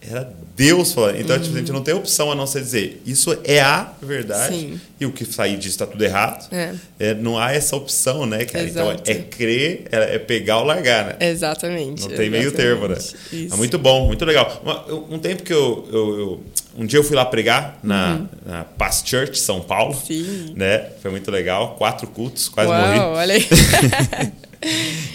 Era 0.06 0.30
Deus 0.56 0.92
falando. 0.92 1.20
Então, 1.20 1.36
uhum. 1.36 1.42
tipo, 1.42 1.54
a 1.54 1.58
gente 1.58 1.70
uhum. 1.70 1.76
não 1.76 1.84
tem 1.84 1.94
opção 1.94 2.30
a 2.30 2.34
não 2.34 2.46
ser 2.46 2.60
dizer 2.60 3.02
isso 3.04 3.36
é 3.44 3.60
a 3.60 3.92
verdade 4.00 4.56
Sim. 4.56 4.80
e 5.00 5.06
o 5.06 5.12
que 5.12 5.24
sair 5.24 5.56
disso 5.56 5.70
está 5.70 5.86
tudo 5.86 6.02
errado. 6.04 6.48
É. 6.52 6.74
É, 6.98 7.14
não 7.14 7.38
há 7.38 7.52
essa 7.52 7.74
opção, 7.74 8.24
né, 8.24 8.44
cara? 8.44 8.64
Exato. 8.64 9.02
Então, 9.02 9.14
é 9.14 9.18
crer, 9.18 9.86
é, 9.90 10.14
é, 10.14 10.18
pegar 10.18 10.58
ou 10.58 10.64
largar, 10.64 11.06
né? 11.06 11.16
Exatamente. 11.28 12.02
Não 12.02 12.08
tem 12.08 12.26
exatamente. 12.26 12.30
meio 12.30 12.52
termo, 12.52 12.88
né? 12.88 12.96
Isso. 12.96 13.54
É 13.54 13.56
muito 13.56 13.78
bom, 13.78 14.06
muito 14.06 14.24
legal. 14.24 14.62
Um, 14.88 15.16
um 15.16 15.18
tempo 15.18 15.42
que 15.42 15.52
eu, 15.52 15.88
eu, 15.92 16.18
eu, 16.18 16.40
Um 16.76 16.86
dia 16.86 16.98
eu 16.98 17.04
fui 17.04 17.16
lá 17.16 17.24
pregar 17.24 17.78
na, 17.82 18.14
uhum. 18.14 18.28
na 18.46 18.64
Past 18.64 19.08
Church, 19.08 19.38
São 19.38 19.60
Paulo. 19.60 19.94
Sim. 19.94 20.54
Né? 20.54 20.90
Foi 21.02 21.10
muito 21.10 21.30
legal. 21.30 21.74
Quatro 21.76 22.06
cultos, 22.06 22.48
quase 22.48 22.70
Uau, 22.70 22.80
morri. 22.80 22.98
olha 23.00 23.34
aí. 23.34 23.48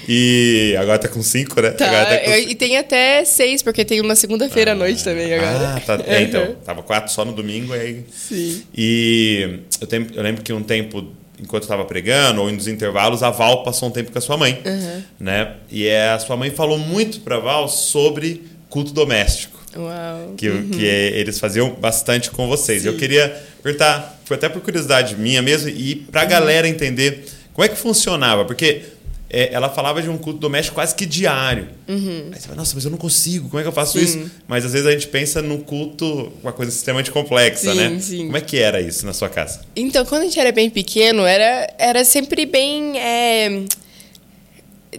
E 0.07 0.75
agora 0.79 0.97
tá 0.99 1.07
com 1.07 1.21
cinco, 1.21 1.61
né? 1.61 1.71
Tá, 1.71 2.05
tá 2.05 2.17
com... 2.17 2.31
E 2.31 2.55
tem 2.55 2.77
até 2.77 3.23
seis, 3.25 3.61
porque 3.61 3.85
tem 3.85 4.01
uma 4.01 4.15
segunda-feira 4.15 4.71
ah, 4.71 4.73
à 4.73 4.77
noite 4.77 5.03
também 5.03 5.33
agora. 5.33 5.75
Ah, 5.75 5.79
tá. 5.79 6.03
É, 6.05 6.21
então, 6.21 6.55
tava 6.65 6.81
quatro 6.81 7.11
só 7.13 7.23
no 7.23 7.31
domingo 7.31 7.73
aí. 7.73 8.03
Sim. 8.11 8.63
E 8.75 9.59
eu, 9.81 9.87
eu 10.15 10.23
lembro 10.23 10.41
que 10.41 10.51
um 10.51 10.63
tempo, 10.63 11.07
enquanto 11.41 11.63
eu 11.63 11.69
tava 11.69 11.85
pregando, 11.85 12.41
ou 12.41 12.51
nos 12.51 12.67
intervalos, 12.67 13.21
a 13.23 13.29
Val 13.29 13.63
passou 13.63 13.89
um 13.89 13.91
tempo 13.91 14.11
com 14.11 14.17
a 14.17 14.21
sua 14.21 14.37
mãe. 14.37 14.61
Uhum. 14.65 15.03
Né? 15.19 15.53
E 15.71 15.89
a 15.89 16.17
sua 16.19 16.35
mãe 16.35 16.49
falou 16.49 16.77
muito 16.77 17.19
pra 17.21 17.39
Val 17.39 17.67
sobre 17.67 18.43
culto 18.69 18.93
doméstico. 18.93 19.59
Uau. 19.75 20.33
Que, 20.35 20.49
uhum. 20.49 20.69
que 20.69 20.83
eles 20.83 21.39
faziam 21.39 21.71
bastante 21.71 22.31
com 22.31 22.47
vocês. 22.47 22.81
Sim. 22.81 22.87
Eu 22.87 22.97
queria 22.97 23.43
perguntar, 23.61 24.19
foi 24.25 24.37
até 24.37 24.49
por 24.49 24.61
curiosidade 24.61 25.15
minha 25.15 25.41
mesmo, 25.41 25.69
e 25.69 25.95
pra 25.95 26.23
uhum. 26.23 26.29
galera 26.29 26.67
entender 26.67 27.25
como 27.53 27.65
é 27.65 27.69
que 27.69 27.75
funcionava, 27.75 28.45
porque 28.45 28.81
é, 29.29 29.53
ela 29.53 29.69
falava 29.69 30.01
de 30.01 30.09
um 30.09 30.17
culto 30.17 30.39
doméstico 30.39 30.75
quase 30.75 30.95
que 30.95 31.05
diário. 31.05 31.67
Uhum. 31.87 32.29
Aí 32.33 32.39
você 32.39 32.47
fala, 32.47 32.57
nossa, 32.57 32.73
mas 32.75 32.85
eu 32.85 32.91
não 32.91 32.97
consigo, 32.97 33.49
como 33.49 33.59
é 33.59 33.63
que 33.63 33.67
eu 33.67 33.73
faço 33.73 33.99
sim. 33.99 34.03
isso? 34.03 34.31
Mas 34.47 34.65
às 34.65 34.73
vezes 34.73 34.87
a 34.87 34.91
gente 34.91 35.07
pensa 35.07 35.41
no 35.41 35.59
culto, 35.59 36.31
uma 36.41 36.51
coisa 36.51 36.71
extremamente 36.71 37.11
complexa, 37.11 37.71
sim, 37.71 37.77
né? 37.77 37.99
Sim. 37.99 38.25
Como 38.25 38.37
é 38.37 38.41
que 38.41 38.57
era 38.57 38.81
isso 38.81 39.05
na 39.05 39.13
sua 39.13 39.29
casa? 39.29 39.61
Então, 39.75 40.05
quando 40.05 40.23
a 40.23 40.25
gente 40.25 40.39
era 40.39 40.51
bem 40.51 40.69
pequeno, 40.69 41.23
era, 41.23 41.73
era 41.77 42.03
sempre 42.03 42.45
bem. 42.45 42.97
É 42.97 43.63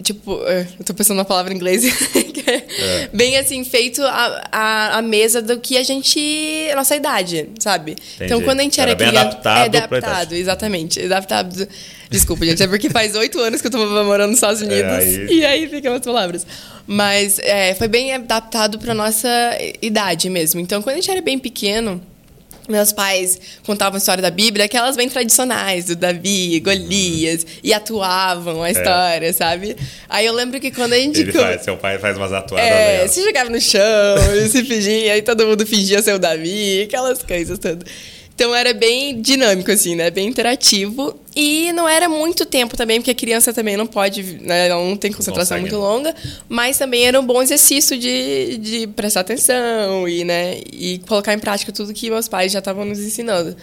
tipo, 0.02 0.40
é, 0.46 0.66
eu 0.78 0.84
tô 0.84 0.94
pensando 0.94 1.16
na 1.16 1.24
palavra 1.24 1.52
em 1.52 1.56
inglês, 1.56 1.84
é. 2.46 3.08
bem 3.12 3.36
assim, 3.36 3.64
feito 3.64 4.02
a, 4.02 4.48
a, 4.52 4.98
a, 4.98 5.02
mesa 5.02 5.42
do 5.42 5.58
que 5.58 5.76
a 5.76 5.82
gente, 5.82 6.70
nossa 6.74 6.94
idade, 6.94 7.48
sabe? 7.58 7.92
Entendi. 7.92 8.06
Então, 8.20 8.42
quando 8.42 8.60
a 8.60 8.62
gente 8.62 8.80
era, 8.80 8.92
era 8.92 8.98
criança... 8.98 9.20
adaptado. 9.20 9.74
É, 9.74 9.78
adaptado, 9.78 10.32
exatamente. 10.34 11.00
Adaptado... 11.04 11.68
Desculpa, 12.08 12.44
gente, 12.44 12.62
é 12.62 12.68
porque 12.68 12.88
faz 12.90 13.14
oito 13.14 13.38
anos 13.40 13.60
que 13.60 13.66
eu 13.66 13.70
tô 13.70 13.78
morando 14.04 14.30
nos 14.30 14.38
Estados 14.38 14.62
é, 14.62 14.64
Unidos, 14.64 14.82
é, 14.84 14.96
aí... 14.98 15.26
e 15.30 15.44
aí 15.44 15.68
ficam 15.68 15.94
as 15.94 16.00
palavras. 16.00 16.46
Mas 16.86 17.38
é, 17.40 17.74
foi 17.74 17.88
bem 17.88 18.12
adaptado 18.12 18.78
pra 18.78 18.94
nossa 18.94 19.28
idade 19.82 20.28
mesmo. 20.28 20.60
Então, 20.60 20.82
quando 20.82 20.94
a 20.94 21.00
gente 21.00 21.10
era 21.10 21.20
bem 21.20 21.38
pequeno 21.38 22.00
meus 22.68 22.92
pais 22.92 23.40
contavam 23.64 23.96
a 23.96 23.98
história 23.98 24.22
da 24.22 24.30
Bíblia, 24.30 24.64
aquelas 24.64 24.96
bem 24.96 25.08
tradicionais, 25.08 25.86
do 25.86 25.96
Davi, 25.96 26.60
Golias, 26.60 27.46
e 27.62 27.72
atuavam 27.72 28.62
a 28.62 28.68
é. 28.68 28.72
história, 28.72 29.26
é. 29.26 29.32
sabe? 29.32 29.76
Aí 30.08 30.26
eu 30.26 30.32
lembro 30.32 30.60
que 30.60 30.70
quando 30.70 30.92
a 30.92 30.96
gente. 30.96 31.20
Ele 31.20 31.32
faz, 31.32 31.62
seu 31.62 31.76
pai 31.76 31.98
faz 31.98 32.16
umas 32.16 32.32
atuadas. 32.32 32.68
É, 32.68 33.06
se 33.08 33.22
jogava 33.22 33.50
no 33.50 33.60
chão, 33.60 33.80
se 34.48 34.64
fingia, 34.64 35.14
aí 35.14 35.22
todo 35.22 35.46
mundo 35.46 35.66
fingia 35.66 36.02
ser 36.02 36.14
o 36.14 36.18
Davi, 36.18 36.82
aquelas 36.82 37.22
coisas 37.22 37.58
todas. 37.58 37.84
Então 38.40 38.54
era 38.54 38.72
bem 38.72 39.20
dinâmico, 39.20 39.70
assim, 39.70 39.94
né? 39.94 40.08
Bem 40.10 40.26
interativo. 40.26 41.14
E 41.36 41.70
não 41.74 41.86
era 41.86 42.08
muito 42.08 42.46
tempo 42.46 42.74
também, 42.74 42.98
porque 42.98 43.10
a 43.10 43.14
criança 43.14 43.52
também 43.52 43.76
não 43.76 43.86
pode, 43.86 44.22
né? 44.40 44.66
não 44.70 44.96
tem 44.96 45.12
concentração 45.12 45.60
muito 45.60 45.76
longa. 45.76 46.14
Mas 46.48 46.78
também 46.78 47.06
era 47.06 47.20
um 47.20 47.26
bom 47.26 47.42
exercício 47.42 47.98
de, 47.98 48.56
de 48.56 48.86
prestar 48.86 49.20
atenção 49.20 50.08
e, 50.08 50.24
né? 50.24 50.58
E 50.72 51.02
colocar 51.06 51.34
em 51.34 51.38
prática 51.38 51.70
tudo 51.70 51.92
que 51.92 52.08
meus 52.08 52.28
pais 52.28 52.50
já 52.50 52.60
estavam 52.60 52.86
nos 52.86 52.98
ensinando. 52.98 53.54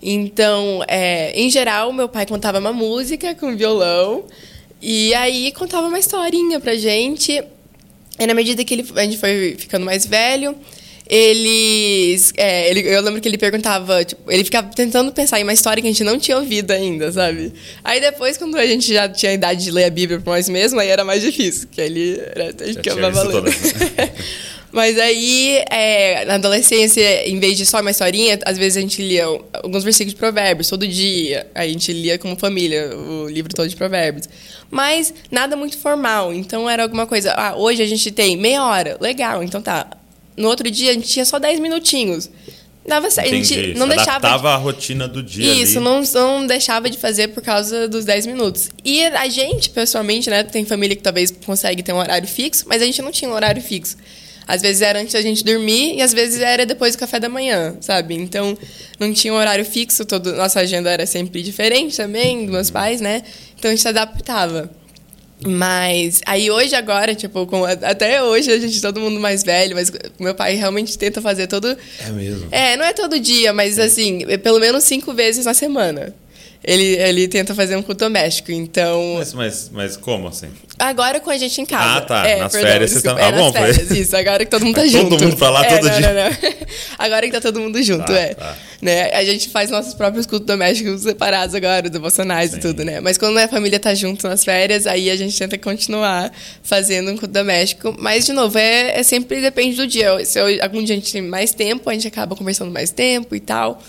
Então, 0.00 0.84
é, 0.86 1.32
em 1.34 1.50
geral, 1.50 1.92
meu 1.92 2.08
pai 2.08 2.24
contava 2.24 2.60
uma 2.60 2.72
música 2.72 3.34
com 3.34 3.56
violão. 3.56 4.26
E 4.80 5.12
aí 5.14 5.50
contava 5.50 5.88
uma 5.88 5.98
historinha 5.98 6.60
pra 6.60 6.76
gente. 6.76 7.42
E 8.16 8.26
na 8.28 8.34
medida 8.34 8.64
que 8.64 8.74
ele, 8.74 8.86
a 8.94 9.02
gente 9.02 9.18
foi 9.18 9.56
ficando 9.58 9.84
mais 9.84 10.06
velho, 10.06 10.54
eles. 11.10 12.32
É, 12.36 12.70
ele, 12.70 12.80
eu 12.88 13.02
lembro 13.02 13.20
que 13.20 13.28
ele 13.28 13.36
perguntava, 13.36 14.04
tipo, 14.04 14.30
ele 14.30 14.44
ficava 14.44 14.68
tentando 14.68 15.10
pensar 15.12 15.40
em 15.40 15.42
uma 15.42 15.52
história 15.52 15.82
que 15.82 15.88
a 15.88 15.90
gente 15.90 16.04
não 16.04 16.16
tinha 16.16 16.38
ouvido 16.38 16.70
ainda, 16.70 17.10
sabe? 17.10 17.52
Aí 17.82 18.00
depois, 18.00 18.38
quando 18.38 18.56
a 18.56 18.64
gente 18.64 18.94
já 18.94 19.08
tinha 19.08 19.32
a 19.32 19.34
idade 19.34 19.64
de 19.64 19.72
ler 19.72 19.86
a 19.86 19.90
Bíblia 19.90 20.20
por 20.20 20.30
nós 20.30 20.48
mesmos, 20.48 20.80
aí 20.80 20.88
era 20.88 21.04
mais 21.04 21.20
difícil, 21.20 21.66
que 21.68 21.80
ele 21.80 22.22
era, 22.34 22.52
que 22.52 22.88
eu 22.88 22.94
lendo. 22.94 23.44
Mas 24.72 24.96
aí, 25.00 25.64
é, 25.68 26.24
na 26.26 26.34
adolescência, 26.34 27.28
em 27.28 27.40
vez 27.40 27.56
de 27.56 27.66
só 27.66 27.80
uma 27.80 27.90
historinha, 27.90 28.38
às 28.46 28.56
vezes 28.56 28.76
a 28.76 28.80
gente 28.80 29.02
lia 29.02 29.24
alguns 29.64 29.82
versículos 29.82 30.14
de 30.14 30.16
provérbios 30.16 30.68
todo 30.68 30.86
dia. 30.86 31.44
A 31.56 31.66
gente 31.66 31.92
lia 31.92 32.16
como 32.18 32.36
família 32.36 32.96
o 32.96 33.28
livro 33.28 33.52
todo 33.52 33.68
de 33.68 33.74
provérbios. 33.74 34.28
Mas 34.70 35.12
nada 35.28 35.56
muito 35.56 35.76
formal. 35.76 36.32
Então 36.32 36.70
era 36.70 36.84
alguma 36.84 37.04
coisa. 37.04 37.32
Ah, 37.32 37.56
hoje 37.56 37.82
a 37.82 37.86
gente 37.86 38.12
tem 38.12 38.36
meia 38.36 38.64
hora. 38.64 38.96
Legal, 39.00 39.42
então 39.42 39.60
tá. 39.60 39.88
No 40.40 40.48
outro 40.48 40.70
dia 40.70 40.90
a 40.90 40.94
gente 40.94 41.06
tinha 41.06 41.24
só 41.24 41.38
10 41.38 41.60
minutinhos. 41.60 42.30
Dava 42.86 43.10
certo. 43.10 43.28
A 43.28 43.36
gente 43.36 43.74
não 43.74 43.86
deixava. 43.86 44.16
Adaptava 44.16 44.50
a 44.50 44.56
rotina 44.56 45.06
do 45.06 45.22
dia. 45.22 45.52
Isso, 45.52 45.78
ali. 45.78 45.84
Não, 45.84 46.02
não 46.02 46.46
deixava 46.46 46.88
de 46.88 46.96
fazer 46.96 47.28
por 47.28 47.42
causa 47.42 47.86
dos 47.86 48.06
10 48.06 48.26
minutos. 48.26 48.70
E 48.82 49.04
a 49.04 49.28
gente, 49.28 49.68
pessoalmente, 49.68 50.30
né, 50.30 50.42
tem 50.42 50.64
família 50.64 50.96
que 50.96 51.02
talvez 51.02 51.30
consegue 51.44 51.82
ter 51.82 51.92
um 51.92 51.98
horário 51.98 52.26
fixo, 52.26 52.64
mas 52.66 52.80
a 52.80 52.86
gente 52.86 53.02
não 53.02 53.12
tinha 53.12 53.30
um 53.30 53.34
horário 53.34 53.60
fixo. 53.60 53.98
Às 54.48 54.62
vezes 54.62 54.80
era 54.82 54.98
antes 54.98 55.12
da 55.12 55.20
gente 55.20 55.44
dormir 55.44 55.96
e 55.96 56.02
às 56.02 56.12
vezes 56.12 56.40
era 56.40 56.64
depois 56.64 56.96
do 56.96 56.98
café 56.98 57.20
da 57.20 57.28
manhã, 57.28 57.76
sabe? 57.80 58.14
Então 58.14 58.56
não 58.98 59.12
tinha 59.12 59.32
um 59.32 59.36
horário 59.36 59.64
fixo, 59.64 60.04
todo, 60.04 60.32
nossa 60.32 60.58
agenda 60.58 60.90
era 60.90 61.06
sempre 61.06 61.42
diferente 61.42 61.96
também, 61.96 62.46
dos 62.46 62.50
meus 62.50 62.70
pais, 62.70 63.00
né? 63.00 63.22
Então 63.56 63.68
a 63.68 63.74
gente 63.74 63.82
se 63.82 63.88
adaptava. 63.88 64.68
Mas 65.46 66.20
aí 66.26 66.50
hoje 66.50 66.74
agora, 66.74 67.14
tipo, 67.14 67.46
com, 67.46 67.64
até 67.64 68.22
hoje 68.22 68.50
a 68.50 68.58
gente 68.58 68.80
todo 68.80 69.00
mundo 69.00 69.18
mais 69.18 69.42
velho, 69.42 69.74
mas 69.74 69.90
meu 70.18 70.34
pai 70.34 70.54
realmente 70.54 70.98
tenta 70.98 71.20
fazer 71.22 71.46
todo. 71.46 71.76
É 71.98 72.10
mesmo. 72.10 72.48
É, 72.50 72.76
não 72.76 72.84
é 72.84 72.92
todo 72.92 73.18
dia, 73.18 73.52
mas 73.52 73.78
assim, 73.78 74.20
pelo 74.38 74.60
menos 74.60 74.84
cinco 74.84 75.14
vezes 75.14 75.46
na 75.46 75.54
semana. 75.54 76.14
Ele, 76.62 76.96
ele 76.96 77.26
tenta 77.28 77.54
fazer 77.54 77.76
um 77.76 77.82
culto 77.82 78.04
doméstico. 78.04 78.52
Então. 78.52 79.14
Mas, 79.18 79.32
mas, 79.34 79.70
mas 79.72 79.96
como 79.96 80.28
assim? 80.28 80.48
Agora 80.78 81.20
com 81.20 81.30
a 81.30 81.36
gente 81.36 81.60
em 81.60 81.66
casa. 81.66 81.98
Ah, 81.98 82.00
tá. 82.00 82.26
É, 82.26 82.38
nas 82.38 82.52
perdão, 82.52 82.70
férias 82.70 82.90
vocês 82.90 83.02
desculpa, 83.02 83.22
estão. 83.26 83.38
é, 83.38 83.40
Ah, 83.40 83.44
bom, 83.44 83.52
foi. 83.52 83.74
férias, 83.74 83.90
isso. 83.90 84.16
Agora 84.16 84.44
que 84.44 84.50
todo 84.50 84.64
mundo 84.64 84.74
tá 84.74 84.80
Todo 84.88 84.90
junto. 84.90 85.24
mundo 85.24 85.36
pra 85.36 85.50
lá 85.50 85.64
É, 85.64 85.76
todo 85.76 85.88
não, 85.88 85.98
dia. 85.98 86.12
não, 86.12 86.30
não. 86.30 86.36
Agora 86.98 87.26
que 87.26 87.32
tá 87.32 87.40
todo 87.40 87.60
mundo 87.60 87.82
junto, 87.82 88.06
Tá, 88.06 88.18
é. 88.18 88.34
tá. 88.34 88.56
Né? 88.80 89.10
A 89.12 89.22
gente 89.24 89.50
faz 89.50 89.70
nossos 89.70 89.92
próprios 89.92 90.24
cultos 90.24 90.46
domésticos 90.46 91.02
separados 91.02 91.54
agora, 91.54 91.90
devocionais 91.90 92.50
Sim. 92.52 92.56
e 92.56 92.60
tudo, 92.60 92.82
né? 92.82 92.98
Mas 93.00 93.18
quando 93.18 93.36
a 93.36 93.46
família 93.46 93.78
tá 93.78 93.92
junto 93.94 94.26
nas 94.26 94.42
férias, 94.42 94.86
aí 94.86 95.10
a 95.10 95.16
gente 95.16 95.36
tenta 95.38 95.58
continuar 95.58 96.32
fazendo 96.62 97.10
um 97.10 97.16
culto 97.16 97.34
doméstico. 97.34 97.94
Mas, 97.98 98.24
de 98.24 98.32
novo, 98.32 98.56
é, 98.56 98.98
é 98.98 99.02
sempre 99.02 99.40
depende 99.42 99.76
do 99.76 99.86
dia. 99.86 100.24
Se 100.24 100.38
eu- 100.40 100.62
algum 100.62 100.82
dia 100.82 100.94
a 100.94 100.98
gente 100.98 101.12
tem 101.12 101.20
mais 101.20 101.52
tempo, 101.52 101.90
a 101.90 101.92
gente 101.92 102.08
acaba 102.08 102.34
conversando 102.34 102.70
mais 102.72 102.90
tempo 102.90 103.34
e 103.34 103.40
tal. 103.40 103.82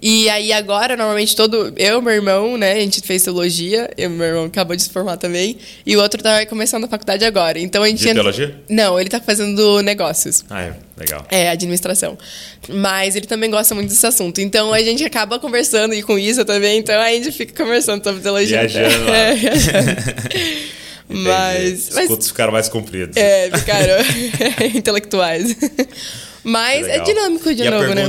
E 0.00 0.28
aí 0.30 0.52
agora, 0.52 0.96
normalmente, 0.96 1.34
todo. 1.34 1.72
Eu, 1.76 2.00
meu 2.00 2.12
irmão, 2.12 2.56
né? 2.56 2.72
A 2.72 2.80
gente 2.80 3.00
fez 3.00 3.22
teologia. 3.22 3.90
Eu, 3.96 4.08
meu 4.10 4.26
irmão 4.26 4.44
acabou 4.44 4.76
de 4.76 4.82
se 4.82 4.90
formar 4.90 5.16
também. 5.16 5.58
E 5.84 5.96
o 5.96 6.00
outro 6.00 6.22
tá 6.22 6.46
começando 6.46 6.84
a 6.84 6.88
faculdade 6.88 7.24
agora. 7.24 7.58
Então 7.58 7.82
a 7.82 7.88
gente. 7.88 8.06
De 8.06 8.14
teologia? 8.14 8.56
Não, 8.68 8.98
ele 9.00 9.08
tá 9.08 9.20
fazendo 9.20 9.82
negócios. 9.82 10.44
Ah, 10.48 10.62
é. 10.62 10.74
Legal. 10.96 11.26
É, 11.30 11.48
administração. 11.50 12.16
Mas 12.68 13.16
ele 13.16 13.26
também 13.26 13.50
gosta 13.50 13.74
muito 13.74 13.88
desse 13.88 14.06
assunto. 14.06 14.40
Então 14.40 14.72
a 14.72 14.80
gente 14.80 15.04
acaba 15.04 15.38
conversando 15.38 15.94
e 15.94 16.02
com 16.02 16.18
isso 16.18 16.44
também. 16.44 16.78
Então 16.78 17.00
a 17.00 17.10
gente 17.10 17.32
fica 17.32 17.64
conversando 17.64 18.02
sobre 18.04 18.20
teologia. 18.22 18.66
Viajando 18.66 19.04
lá. 19.04 19.16
É, 19.18 19.34
viajando. 19.34 19.96
Mas. 21.08 21.88
Os 21.88 21.94
mas 21.94 22.06
cultos 22.06 22.28
ficaram 22.28 22.52
mais 22.52 22.68
compridos. 22.68 23.16
é, 23.16 23.50
ficaram 23.50 23.94
intelectuais. 24.74 25.56
Mas 26.44 26.86
é 26.86 26.92
Legal. 26.92 27.04
dinâmico 27.04 27.54
de 27.54 27.62
e 27.62 27.70
novo, 27.70 27.92
a 27.92 27.94
né? 27.94 28.02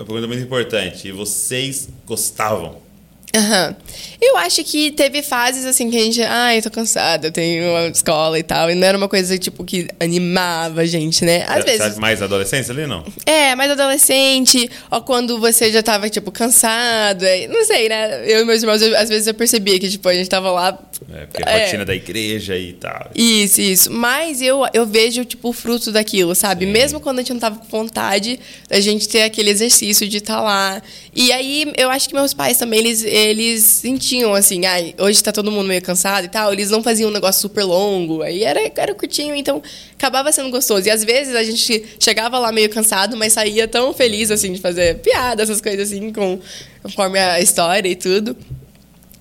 Pergunta, 0.00 0.02
a 0.02 0.04
pergunta 0.04 0.26
muito 0.26 0.42
importante. 0.42 1.08
E 1.08 1.12
vocês 1.12 1.88
gostavam? 2.06 2.89
Aham. 3.34 3.76
Eu 4.20 4.36
acho 4.36 4.62
que 4.64 4.90
teve 4.90 5.22
fases 5.22 5.64
assim 5.64 5.88
que 5.90 5.96
a 5.96 6.00
gente, 6.00 6.20
ai, 6.22 6.58
eu 6.58 6.62
tô 6.62 6.70
cansada, 6.70 7.28
eu 7.28 7.32
tenho 7.32 7.70
uma 7.70 7.88
escola 7.88 8.38
e 8.38 8.42
tal. 8.42 8.70
E 8.70 8.74
não 8.74 8.86
era 8.86 8.98
uma 8.98 9.08
coisa 9.08 9.38
tipo 9.38 9.64
que 9.64 9.86
animava 9.98 10.82
a 10.82 10.86
gente, 10.86 11.24
né? 11.24 11.44
Às 11.48 11.64
Você 11.64 11.78
vezes. 11.78 11.98
mais 11.98 12.18
na 12.20 12.26
adolescência 12.26 12.72
ali, 12.72 12.86
não? 12.86 13.04
É, 13.24 13.54
mais 13.54 13.70
adolescente, 13.70 14.68
ou 14.90 15.00
quando 15.02 15.38
você 15.38 15.70
já 15.72 15.82
tava, 15.82 16.10
tipo, 16.10 16.30
cansado. 16.30 17.24
é, 17.24 17.46
Não 17.48 17.64
sei, 17.64 17.88
né? 17.88 18.24
Eu 18.30 18.42
e 18.42 18.44
meus 18.44 18.62
irmãos, 18.62 18.82
eu- 18.82 18.96
às 18.96 19.08
vezes 19.08 19.26
eu 19.26 19.34
percebia 19.34 19.78
que, 19.78 19.88
tipo, 19.88 20.06
a 20.08 20.14
gente 20.14 20.28
tava 20.28 20.50
lá. 20.50 20.78
É, 21.12 21.26
porque 21.26 21.48
É. 21.48 21.64
rotina 21.64 21.84
da 21.84 21.94
igreja 21.94 22.56
e 22.58 22.72
tal. 22.74 23.10
Isso, 23.14 23.60
isso. 23.60 23.90
Mas 23.92 24.42
eu, 24.42 24.66
eu 24.74 24.86
vejo, 24.86 25.24
tipo, 25.24 25.48
o 25.48 25.52
fruto 25.52 25.90
daquilo, 25.90 26.34
sabe? 26.34 26.66
Sim. 26.66 26.72
Mesmo 26.72 27.00
quando 27.00 27.20
a 27.20 27.22
gente 27.22 27.32
não 27.32 27.40
tava 27.40 27.58
com 27.58 27.66
vontade, 27.68 28.38
a 28.68 28.80
gente 28.80 29.08
ter 29.08 29.22
aquele 29.22 29.48
exercício 29.50 30.06
de 30.06 30.18
estar 30.18 30.40
lá. 30.42 30.82
E 31.14 31.32
aí, 31.32 31.72
eu 31.78 31.88
acho 31.90 32.06
que 32.08 32.14
meus 32.14 32.34
pais 32.34 32.58
também, 32.58 32.80
eles, 32.80 33.02
eles 33.28 33.62
sentiam, 33.64 34.34
assim, 34.34 34.64
ai, 34.66 34.94
hoje 34.98 35.22
tá 35.22 35.32
todo 35.32 35.50
mundo 35.50 35.68
meio 35.68 35.82
cansado 35.82 36.24
e 36.24 36.28
tal. 36.28 36.52
Eles 36.52 36.70
não 36.70 36.82
faziam 36.82 37.10
um 37.10 37.12
negócio 37.12 37.40
super 37.40 37.64
longo. 37.64 38.22
Aí 38.22 38.44
era, 38.44 38.60
era 38.76 38.94
curtinho, 38.94 39.34
então 39.34 39.62
acabava 39.94 40.30
sendo 40.32 40.50
gostoso. 40.50 40.86
E 40.86 40.90
às 40.90 41.04
vezes 41.04 41.34
a 41.34 41.42
gente 41.42 41.84
chegava 41.98 42.38
lá 42.38 42.52
meio 42.52 42.70
cansado, 42.70 43.16
mas 43.16 43.32
saía 43.32 43.66
tão 43.68 43.92
feliz, 43.92 44.30
assim, 44.30 44.52
de 44.52 44.60
fazer 44.60 44.98
piada, 44.98 45.42
essas 45.42 45.60
coisas 45.60 45.88
assim, 45.88 46.12
com, 46.12 46.38
conforme 46.82 47.18
a 47.18 47.40
história 47.40 47.88
e 47.88 47.96
tudo. 47.96 48.36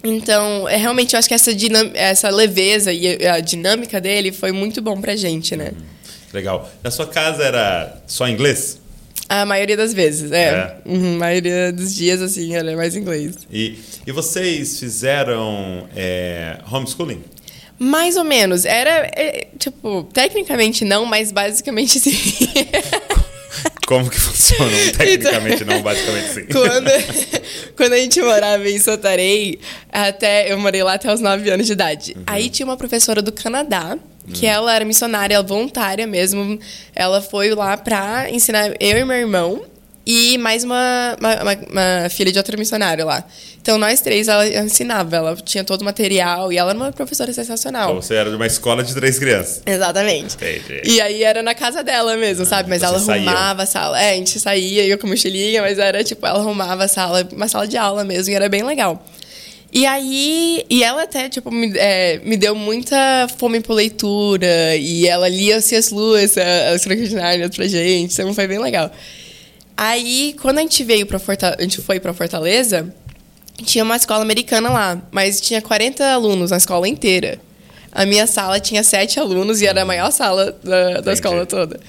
Então, 0.03 0.67
é, 0.67 0.77
realmente, 0.77 1.13
eu 1.13 1.19
acho 1.19 1.27
que 1.27 1.33
essa, 1.33 1.51
essa 1.93 2.29
leveza 2.29 2.93
e 2.93 3.27
a 3.27 3.39
dinâmica 3.39 3.99
dele 3.99 4.31
foi 4.31 4.51
muito 4.51 4.81
bom 4.81 4.99
pra 4.99 5.15
gente, 5.15 5.55
né? 5.55 5.71
Legal. 6.33 6.69
Na 6.83 6.91
sua 6.91 7.07
casa 7.07 7.43
era 7.43 8.01
só 8.07 8.27
inglês? 8.27 8.79
A 9.29 9.45
maioria 9.45 9.77
das 9.77 9.93
vezes, 9.93 10.31
é. 10.31 10.45
É. 10.45 10.77
Uhum, 10.85 11.15
a 11.15 11.19
maioria 11.19 11.71
dos 11.71 11.93
dias, 11.93 12.19
assim, 12.19 12.55
era 12.55 12.75
mais 12.75 12.95
inglês. 12.95 13.35
E, 13.51 13.77
e 14.05 14.11
vocês 14.11 14.79
fizeram 14.79 15.87
é, 15.95 16.57
homeschooling? 16.69 17.23
Mais 17.77 18.17
ou 18.17 18.23
menos. 18.23 18.65
Era, 18.65 19.07
é, 19.15 19.47
tipo, 19.57 20.09
tecnicamente 20.11 20.83
não, 20.83 21.05
mas 21.05 21.31
basicamente 21.31 21.99
sim. 21.99 22.11
Como 23.87 24.07
que 24.09 24.19
funciona? 24.19 24.71
Tecnicamente 24.95 25.65
não, 25.65 25.81
basicamente 25.81 26.33
sim. 26.33 26.45
quando, 26.51 26.91
quando 27.75 27.93
a 27.93 27.97
gente 27.97 28.21
morava 28.21 28.69
em 28.69 28.77
Santarém, 28.77 29.57
até, 29.91 30.51
eu 30.51 30.59
morei 30.59 30.83
lá 30.83 30.93
até 30.93 31.11
os 31.11 31.19
9 31.19 31.49
anos 31.49 31.65
de 31.65 31.73
idade. 31.73 32.13
Uhum. 32.15 32.23
Aí 32.27 32.49
tinha 32.49 32.65
uma 32.65 32.77
professora 32.77 33.21
do 33.21 33.31
Canadá, 33.31 33.97
que 34.33 34.45
ela 34.45 34.73
era 34.75 34.85
missionária, 34.85 35.41
voluntária 35.41 36.05
mesmo. 36.07 36.59
Ela 36.95 37.21
foi 37.21 37.53
lá 37.53 37.75
pra 37.77 38.29
ensinar 38.29 38.73
eu 38.79 38.97
e 38.97 39.05
meu 39.05 39.17
irmão 39.17 39.61
e 40.05 40.37
mais 40.39 40.63
uma, 40.63 41.15
uma, 41.19 41.35
uma- 41.43 42.09
filha 42.09 42.31
de 42.31 42.37
outra 42.37 42.57
missionária 42.57 43.05
lá. 43.05 43.23
Então, 43.61 43.77
nós 43.77 43.99
três, 44.01 44.27
ela 44.27 44.47
ensinava. 44.47 45.17
Ela 45.17 45.35
tinha 45.35 45.63
todo 45.63 45.81
o 45.81 45.85
material 45.85 46.51
e 46.51 46.57
ela 46.57 46.71
era 46.71 46.79
uma 46.79 46.91
professora 46.91 47.31
sensacional. 47.33 47.89
Então 47.91 48.01
você 48.01 48.15
era 48.15 48.29
de 48.29 48.35
uma 48.35 48.47
escola 48.47 48.81
de 48.81 48.93
três 48.95 49.19
crianças. 49.19 49.61
Exatamente. 49.65 50.35
Entendi. 50.35 50.81
E 50.85 50.99
aí 51.01 51.23
era 51.23 51.43
na 51.43 51.53
casa 51.53 51.83
dela 51.83 52.15
mesmo, 52.15 52.45
sabe? 52.45 52.69
Mas 52.69 52.81
vocês 52.81 53.07
ela 53.07 53.13
arrumava 53.17 53.63
a 53.63 53.65
sala. 53.65 54.01
É, 54.01 54.11
a 54.11 54.15
gente 54.15 54.39
saía, 54.39 54.85
eu 54.85 54.97
com 54.97 55.05
mochilinha, 55.07 55.61
mas 55.61 55.77
era 55.77 56.03
tipo, 56.03 56.25
ela 56.25 56.39
arrumava 56.39 56.85
a 56.85 56.87
sala, 56.87 57.27
uma 57.31 57.47
sala 57.47 57.67
de 57.67 57.77
aula 57.77 58.03
mesmo, 58.03 58.31
e 58.31 58.35
era 58.35 58.49
bem 58.49 58.63
legal. 58.63 59.05
E 59.71 59.85
aí, 59.85 60.65
e 60.67 60.83
ela 60.83 61.03
até, 61.03 61.29
tipo, 61.29 61.51
me, 61.51 61.71
é, 61.77 62.19
me 62.23 62.35
deu 62.35 62.55
muita 62.55 63.27
fome 63.37 63.59
por 63.59 63.75
leitura, 63.75 64.75
e 64.75 65.07
ela 65.07 65.29
lia 65.29 65.61
C.S. 65.61 65.93
Lewis, 65.93 66.35
as 66.73 66.83
Crônicas 66.83 67.09
de 67.09 67.15
Nárnia 67.15 67.49
pra 67.49 67.67
gente, 67.67 68.13
então 68.13 68.33
foi 68.33 68.47
bem 68.47 68.57
legal. 68.57 68.91
Aí, 69.77 70.35
quando 70.41 70.57
a 70.57 70.61
gente 70.61 70.83
veio 70.83 71.05
pra 71.05 71.19
Fortaleza, 71.19 71.57
a 71.59 71.61
gente 71.61 71.81
foi 71.81 71.99
pra 71.99 72.13
Fortaleza, 72.13 72.93
tinha 73.63 73.83
uma 73.83 73.95
escola 73.95 74.23
americana 74.23 74.69
lá, 74.69 75.01
mas 75.11 75.39
tinha 75.39 75.61
40 75.61 76.03
alunos 76.03 76.49
na 76.49 76.57
escola 76.57 76.87
inteira. 76.87 77.39
A 77.91 78.05
minha 78.05 78.27
sala 78.27 78.59
tinha 78.59 78.83
sete 78.83 79.19
alunos 79.19 79.61
e 79.61 79.67
era 79.67 79.81
a 79.81 79.85
maior 79.85 80.11
sala 80.11 80.57
da, 80.63 81.01
da 81.01 81.13
escola 81.13 81.45
toda. 81.45 81.79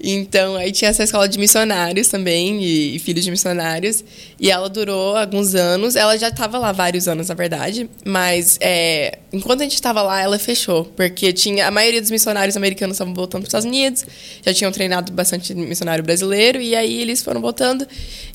Então, 0.00 0.56
aí 0.56 0.70
tinha 0.70 0.90
essa 0.90 1.02
escola 1.02 1.28
de 1.28 1.38
missionários 1.38 2.08
também, 2.08 2.62
e, 2.62 2.96
e 2.96 2.98
filhos 2.98 3.24
de 3.24 3.30
missionários. 3.30 4.04
E 4.40 4.50
ela 4.50 4.68
durou 4.68 5.16
alguns 5.16 5.54
anos. 5.54 5.96
Ela 5.96 6.16
já 6.16 6.28
estava 6.28 6.58
lá 6.58 6.70
vários 6.70 7.08
anos, 7.08 7.28
na 7.28 7.34
verdade. 7.34 7.90
Mas, 8.04 8.56
é, 8.60 9.18
enquanto 9.32 9.60
a 9.60 9.64
gente 9.64 9.74
estava 9.74 10.00
lá, 10.02 10.22
ela 10.22 10.38
fechou. 10.38 10.84
Porque 10.84 11.32
tinha 11.32 11.66
a 11.66 11.70
maioria 11.70 12.00
dos 12.00 12.10
missionários 12.10 12.56
americanos 12.56 12.94
estavam 12.94 13.14
voltando 13.14 13.42
para 13.42 13.48
os 13.48 13.48
Estados 13.48 13.66
Unidos. 13.66 14.04
Já 14.44 14.54
tinham 14.54 14.70
treinado 14.70 15.12
bastante 15.12 15.52
missionário 15.54 16.04
brasileiro. 16.04 16.60
E 16.60 16.76
aí, 16.76 17.00
eles 17.00 17.22
foram 17.22 17.40
voltando. 17.40 17.86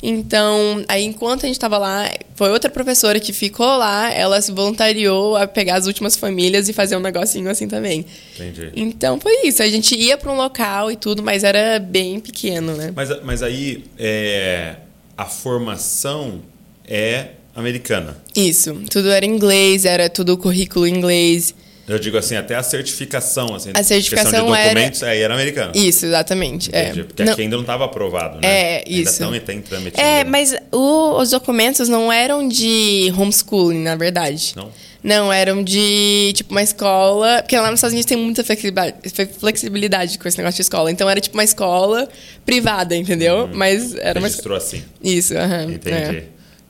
Então, 0.01 0.83
aí, 0.87 1.05
enquanto 1.05 1.43
a 1.43 1.47
gente 1.47 1.55
estava 1.55 1.77
lá, 1.77 2.09
foi 2.35 2.49
outra 2.51 2.69
professora 2.69 3.19
que 3.19 3.31
ficou 3.31 3.77
lá. 3.77 4.11
Ela 4.11 4.41
se 4.41 4.51
voluntariou 4.51 5.37
a 5.37 5.47
pegar 5.47 5.75
as 5.75 5.87
últimas 5.87 6.15
famílias 6.15 6.67
e 6.67 6.73
fazer 6.73 6.97
um 6.97 6.99
negocinho 6.99 7.49
assim 7.49 7.67
também. 7.67 8.05
Entendi. 8.35 8.71
Então 8.75 9.19
foi 9.19 9.47
isso. 9.47 9.61
A 9.61 9.69
gente 9.69 9.95
ia 9.95 10.17
para 10.17 10.31
um 10.31 10.35
local 10.35 10.91
e 10.91 10.95
tudo, 10.95 11.23
mas 11.23 11.43
era 11.43 11.79
bem 11.79 12.19
pequeno, 12.19 12.75
né? 12.75 12.91
Mas, 12.95 13.23
mas 13.23 13.43
aí 13.43 13.85
é, 13.97 14.75
a 15.17 15.25
formação 15.25 16.41
é 16.87 17.27
americana. 17.55 18.17
Isso. 18.35 18.73
Tudo 18.89 19.09
era 19.11 19.25
inglês, 19.25 19.85
era 19.85 20.09
tudo 20.09 20.37
currículo 20.37 20.87
inglês. 20.87 21.53
Eu 21.87 21.99
digo 21.99 22.17
assim, 22.17 22.35
até 22.37 22.55
a 22.55 22.63
certificação. 22.63 23.53
Assim, 23.55 23.71
A 23.73 23.83
certificação 23.83 24.31
de 24.45 24.53
era- 24.53 24.63
documentos, 24.69 25.03
aí 25.03 25.19
era 25.21 25.33
americana. 25.33 25.73
Isso, 25.75 26.05
exatamente. 26.05 26.69
Entendi, 26.69 27.01
É. 27.01 27.03
Porque 27.03 27.23
Não- 27.25 27.33
aqui 27.33 27.41
ainda 27.41 27.55
não 27.57 27.63
estava 27.63 27.83
aprovado, 27.83 28.39
né? 28.39 28.47
É, 28.47 28.77
Ainda 28.87 28.89
isso. 29.01 29.11
estão- 29.11 29.39
tá 29.39 29.53
em 29.53 29.61
trâmite. 29.61 29.99
É, 29.99 30.19
ainda. 30.19 30.29
mas 30.31 30.55
o- 30.71 31.19
os 31.21 31.29
documentos 31.31 31.89
não 31.89 32.11
eram 32.11 32.47
de 32.47 33.13
homeschooling, 33.17 33.83
na 33.83 33.97
verdade. 33.97 34.53
Não? 34.55 34.69
Não, 35.03 35.33
eram 35.33 35.63
de, 35.63 36.31
tipo, 36.33 36.51
uma 36.51 36.63
escola... 36.63 37.41
Porque 37.41 37.57
lá 37.57 37.69
nos 37.69 37.79
Estados 37.79 37.93
Unidos 37.93 38.07
tem 38.07 38.17
muita 38.17 38.43
flexibilidade, 38.43 40.17
com 40.17 40.27
esse 40.27 40.37
negócio 40.37 40.55
de 40.55 40.61
escola. 40.61 40.89
Então, 40.89 41.09
era, 41.09 41.19
tipo, 41.19 41.35
uma 41.35 41.43
escola 41.43 42.07
privada, 42.45 42.95
entendeu? 42.95 43.49
Mas 43.53 43.93
era 43.95 44.19
uma... 44.19 44.27
Registrou 44.27 44.55
assim. 44.55 44.81
Isso, 45.03 45.37
aham. 45.37 45.73
Entendi. 45.73 46.17
é. 46.17 46.23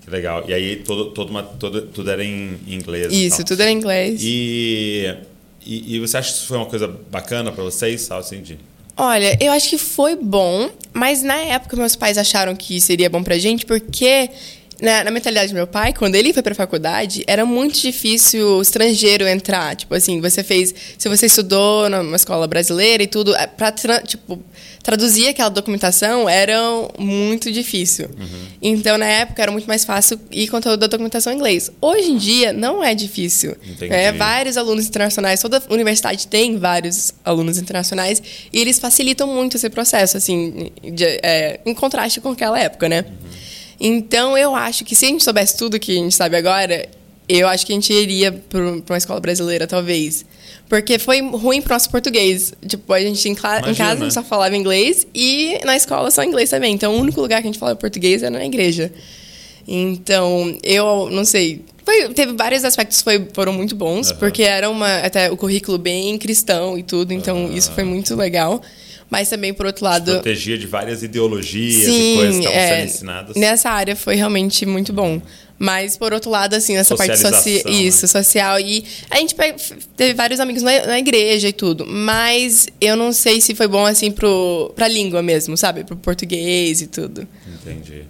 Que 0.04 0.10
legal. 0.10 0.43
E 0.48 0.54
aí 0.54 0.78
todo, 0.78 1.12
todo 1.12 1.30
uma, 1.30 1.43
todo, 1.43 1.84
tudo 1.84 2.12
era 2.12 2.24
em 2.24 2.60
inglês. 2.67 3.13
Isso, 3.13 3.43
tudo 3.43 3.62
era 3.62 3.72
em 3.72 3.76
inglês. 3.76 4.19
E, 4.22 5.15
e, 5.65 5.96
e 5.96 6.00
você 6.00 6.17
acha 6.17 6.30
que 6.32 6.38
isso 6.39 6.48
foi 6.48 6.58
uma 6.58 6.65
coisa 6.65 6.88
bacana 7.10 7.52
para 7.52 7.63
vocês, 7.63 8.02
sabe, 8.02 8.19
assim, 8.19 8.41
de... 8.41 8.58
Olha, 8.96 9.36
eu 9.41 9.52
acho 9.54 9.69
que 9.69 9.78
foi 9.78 10.15
bom, 10.15 10.69
mas 10.91 11.24
na 11.24 11.38
época 11.38 11.76
meus 11.76 11.96
pais 11.96 12.15
acharam 12.15 12.56
que 12.56 12.80
seria 12.80 13.10
bom 13.10 13.24
pra 13.24 13.39
gente, 13.39 13.65
porque 13.65 14.30
na, 14.81 15.03
na 15.03 15.12
mentalidade 15.12 15.51
do 15.51 15.55
meu 15.55 15.67
pai, 15.67 15.93
quando 15.93 16.15
ele 16.15 16.33
foi 16.33 16.43
pra 16.43 16.53
faculdade, 16.55 17.23
era 17.27 17.45
muito 17.45 17.79
difícil 17.79 18.57
o 18.57 18.62
estrangeiro 18.62 19.27
entrar. 19.27 19.75
Tipo 19.75 19.95
assim, 19.95 20.19
você 20.19 20.43
fez. 20.43 20.73
Se 20.97 21.07
você 21.07 21.25
estudou 21.27 21.89
numa 21.89 22.15
escola 22.15 22.47
brasileira 22.47 23.03
e 23.03 23.07
tudo, 23.07 23.36
é, 23.36 23.47
pra 23.47 23.71
tra- 23.71 24.01
tipo, 24.01 24.41
traduzir 24.81 25.29
aquela 25.29 25.49
documentação 25.49 26.27
era 26.27 26.57
muito 26.99 27.51
difícil. 27.51 28.09
Então, 28.62 28.97
na 28.97 29.05
época, 29.05 29.41
era 29.41 29.51
muito 29.51 29.65
mais 29.67 29.86
fácil 29.86 30.19
ir 30.31 30.47
com 30.49 30.59
toda 30.59 30.86
a 30.86 30.89
documentação 30.89 31.31
em 31.31 31.36
inglês. 31.38 31.71
Hoje 31.81 32.12
em 32.12 32.17
dia, 32.17 32.51
não 32.51 32.83
é 32.83 32.93
difícil. 32.93 33.55
É, 33.93 34.12
vários 34.17 34.57
alunos 34.57 34.86
internacionais, 34.88 35.39
toda 35.41 35.63
universidade 35.69 36.27
tem 36.27 36.57
vários 36.57 37.13
alunos 37.23 37.57
internacionais 37.57 38.21
e 38.51 38.59
eles 38.59 38.79
facilitam 38.79 39.27
muito 39.27 39.55
esse 39.55 39.69
processo, 39.69 40.17
assim, 40.17 40.71
de- 40.83 41.19
é, 41.23 41.59
em 41.65 41.73
contraste 41.73 42.19
com 42.19 42.29
aquela 42.29 42.59
época, 42.59 42.89
né? 42.89 43.05
Então, 43.86 44.38
eu 44.38 44.56
acho 44.56 44.86
que 44.86 44.96
se 44.96 45.06
a 45.06 45.10
gente 45.10 45.26
soubesse 45.26 45.58
tudo 45.58 45.78
que 45.78 45.91
a 45.91 45.96
gente 45.96 46.15
sabe 46.15 46.38
agora, 46.38 46.88
eu 47.28 47.50
acho 47.50 47.65
que 47.65 47.74
a 47.74 47.76
gente 47.76 47.91
iria 47.91 48.32
para 48.32 48.62
uma 48.62 48.98
escola 48.98 49.19
brasileira, 49.19 49.67
talvez. 49.67 50.24
Porque 50.69 50.98
foi 50.98 51.19
ruim 51.19 51.62
pro 51.62 51.74
nosso 51.74 51.89
português. 51.89 52.54
Tipo, 52.65 52.93
a 52.93 53.02
gente 53.02 53.28
em, 53.28 53.34
em 53.34 53.36
casa 53.36 53.65
a 53.65 53.76
gente 53.76 54.13
só 54.13 54.24
falava 54.24 54.56
inglês 54.56 55.06
e 55.13 55.60
na 55.65 55.76
escola 55.76 56.10
só 56.12 56.24
inglês 56.24 56.50
também. 56.50 56.74
Então, 56.74 56.96
o 56.96 56.98
único 56.98 57.19
lugar 57.19 57.41
que 57.41 57.48
a 57.48 57.52
gente 57.52 57.60
falava 57.60 57.78
português 57.78 58.24
era 58.24 58.32
na 58.32 58.46
igreja. 58.46 58.89
Então, 59.67 60.58
eu 60.63 61.10
não 61.12 61.26
sei. 61.26 61.65
Foi, 61.84 62.08
teve 62.13 62.32
vários 62.32 62.63
aspectos 62.63 63.02
que 63.02 63.28
foram 63.34 63.52
muito 63.52 63.76
bons, 63.76 64.12
uhum. 64.12 64.15
porque 64.15 64.43
era 64.43 64.69
uma, 64.69 65.00
até 65.00 65.30
o 65.30 65.36
currículo 65.36 65.78
bem 65.78 66.17
cristão 66.17 66.78
e 66.78 66.84
tudo, 66.84 67.12
então 67.12 67.46
uhum. 67.46 67.54
isso 67.54 67.69
foi 67.74 67.84
muito 67.84 68.15
legal. 68.15 68.62
Mas 69.13 69.30
também, 69.30 69.54
por 69.54 69.67
outro 69.67 69.86
lado. 69.86 70.12
protegia 70.12 70.58
de 70.58 70.65
várias 70.65 71.04
ideologias 71.04 71.86
Sim, 71.86 72.13
e 72.13 72.15
coisas 72.15 72.36
que 72.36 72.41
estavam 72.41 72.60
é, 72.60 72.76
sendo 72.78 72.86
ensinadas. 72.89 73.36
Nessa 73.36 73.69
área 73.69 73.95
foi 73.95 74.15
realmente 74.15 74.65
muito 74.65 74.91
bom. 74.91 75.21
Mas, 75.60 75.95
por 75.95 76.12
outro 76.13 76.32
lado, 76.32 76.56
assim, 76.56 76.76
essa 76.76 76.95
parte 76.95 77.15
social. 77.15 77.71
Né? 77.71 77.71
Isso, 77.71 78.08
social. 78.08 78.60
E 78.60 78.84
a 79.12 79.17
gente 79.17 79.36
teve 79.95 80.15
vários 80.15 80.39
amigos 80.39 80.63
na, 80.63 80.88
na, 80.88 80.97
igreja 80.97 81.47
e 81.47 81.54
tudo. 81.54 81.86
Mas 81.86 82.67
eu 82.82 82.95
não 82.95 83.13
sei 83.13 83.39
se 83.39 83.54
foi 83.54 83.67
bom, 83.67 83.86
assim, 83.86 84.12
pro, 84.12 84.73
pra 84.76 84.88
língua 84.88 85.21
mesmo, 85.21 85.56
sabe? 85.56 85.84
Pro 85.84 85.95
português 85.95 86.82
e 86.82 86.88
tudo. 86.88 87.28
Entendi. 87.47 88.02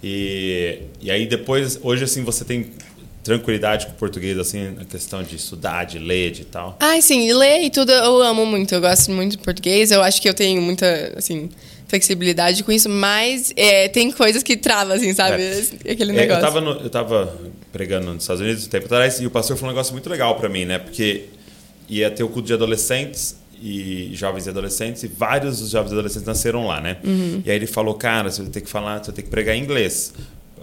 E, 0.00 0.78
e 1.02 1.10
aí 1.10 1.26
depois, 1.26 1.76
hoje, 1.82 2.04
assim, 2.04 2.22
você 2.22 2.44
tem 2.44 2.70
tranquilidade 3.26 3.86
com 3.86 3.92
o 3.92 3.94
português, 3.96 4.38
assim, 4.38 4.70
na 4.70 4.84
questão 4.84 5.22
de 5.22 5.36
estudar, 5.36 5.84
de 5.84 5.98
ler, 5.98 6.30
de 6.30 6.44
tal? 6.44 6.76
Ah, 6.80 7.00
sim, 7.00 7.32
ler 7.32 7.62
e 7.62 7.70
tudo 7.70 7.92
eu 7.92 8.22
amo 8.22 8.46
muito. 8.46 8.74
Eu 8.74 8.80
gosto 8.80 9.10
muito 9.10 9.32
de 9.32 9.38
português. 9.38 9.90
Eu 9.90 10.02
acho 10.02 10.20
que 10.20 10.28
eu 10.28 10.34
tenho 10.34 10.62
muita, 10.62 11.14
assim, 11.16 11.50
flexibilidade 11.88 12.62
com 12.64 12.72
isso, 12.72 12.88
mas 12.88 13.52
é, 13.56 13.88
tem 13.88 14.10
coisas 14.10 14.42
que 14.42 14.56
travam, 14.56 14.94
assim, 14.94 15.12
sabe? 15.12 15.42
É. 15.42 15.92
Aquele 15.92 16.12
negócio. 16.12 16.34
É, 16.34 16.36
eu, 16.36 16.40
tava 16.40 16.60
no, 16.60 16.70
eu 16.80 16.90
tava 16.90 17.36
pregando 17.72 18.12
nos 18.12 18.22
Estados 18.22 18.40
Unidos 18.40 18.66
um 18.66 18.70
tempo 18.70 18.86
atrás 18.86 19.20
e 19.20 19.26
o 19.26 19.30
pastor 19.30 19.56
falou 19.56 19.70
um 19.70 19.74
negócio 19.74 19.92
muito 19.92 20.08
legal 20.08 20.36
para 20.36 20.48
mim, 20.48 20.64
né? 20.64 20.78
Porque 20.78 21.24
ia 21.88 22.10
ter 22.10 22.22
o 22.22 22.28
culto 22.28 22.46
de 22.46 22.54
adolescentes 22.54 23.36
e 23.60 24.10
jovens 24.12 24.46
e 24.46 24.50
adolescentes 24.50 25.02
e 25.02 25.06
vários 25.06 25.60
dos 25.60 25.70
jovens 25.70 25.90
e 25.90 25.94
adolescentes 25.94 26.26
nasceram 26.26 26.66
lá, 26.66 26.80
né? 26.80 26.98
Uhum. 27.04 27.42
E 27.44 27.50
aí 27.50 27.56
ele 27.56 27.66
falou, 27.66 27.94
cara, 27.94 28.30
você 28.30 28.42
vai 28.42 28.50
ter 28.50 28.60
que 28.60 28.68
falar, 28.68 28.98
você 28.98 29.06
vai 29.06 29.16
ter 29.16 29.22
que 29.22 29.30
pregar 29.30 29.56
em 29.56 29.62
inglês. 29.62 30.12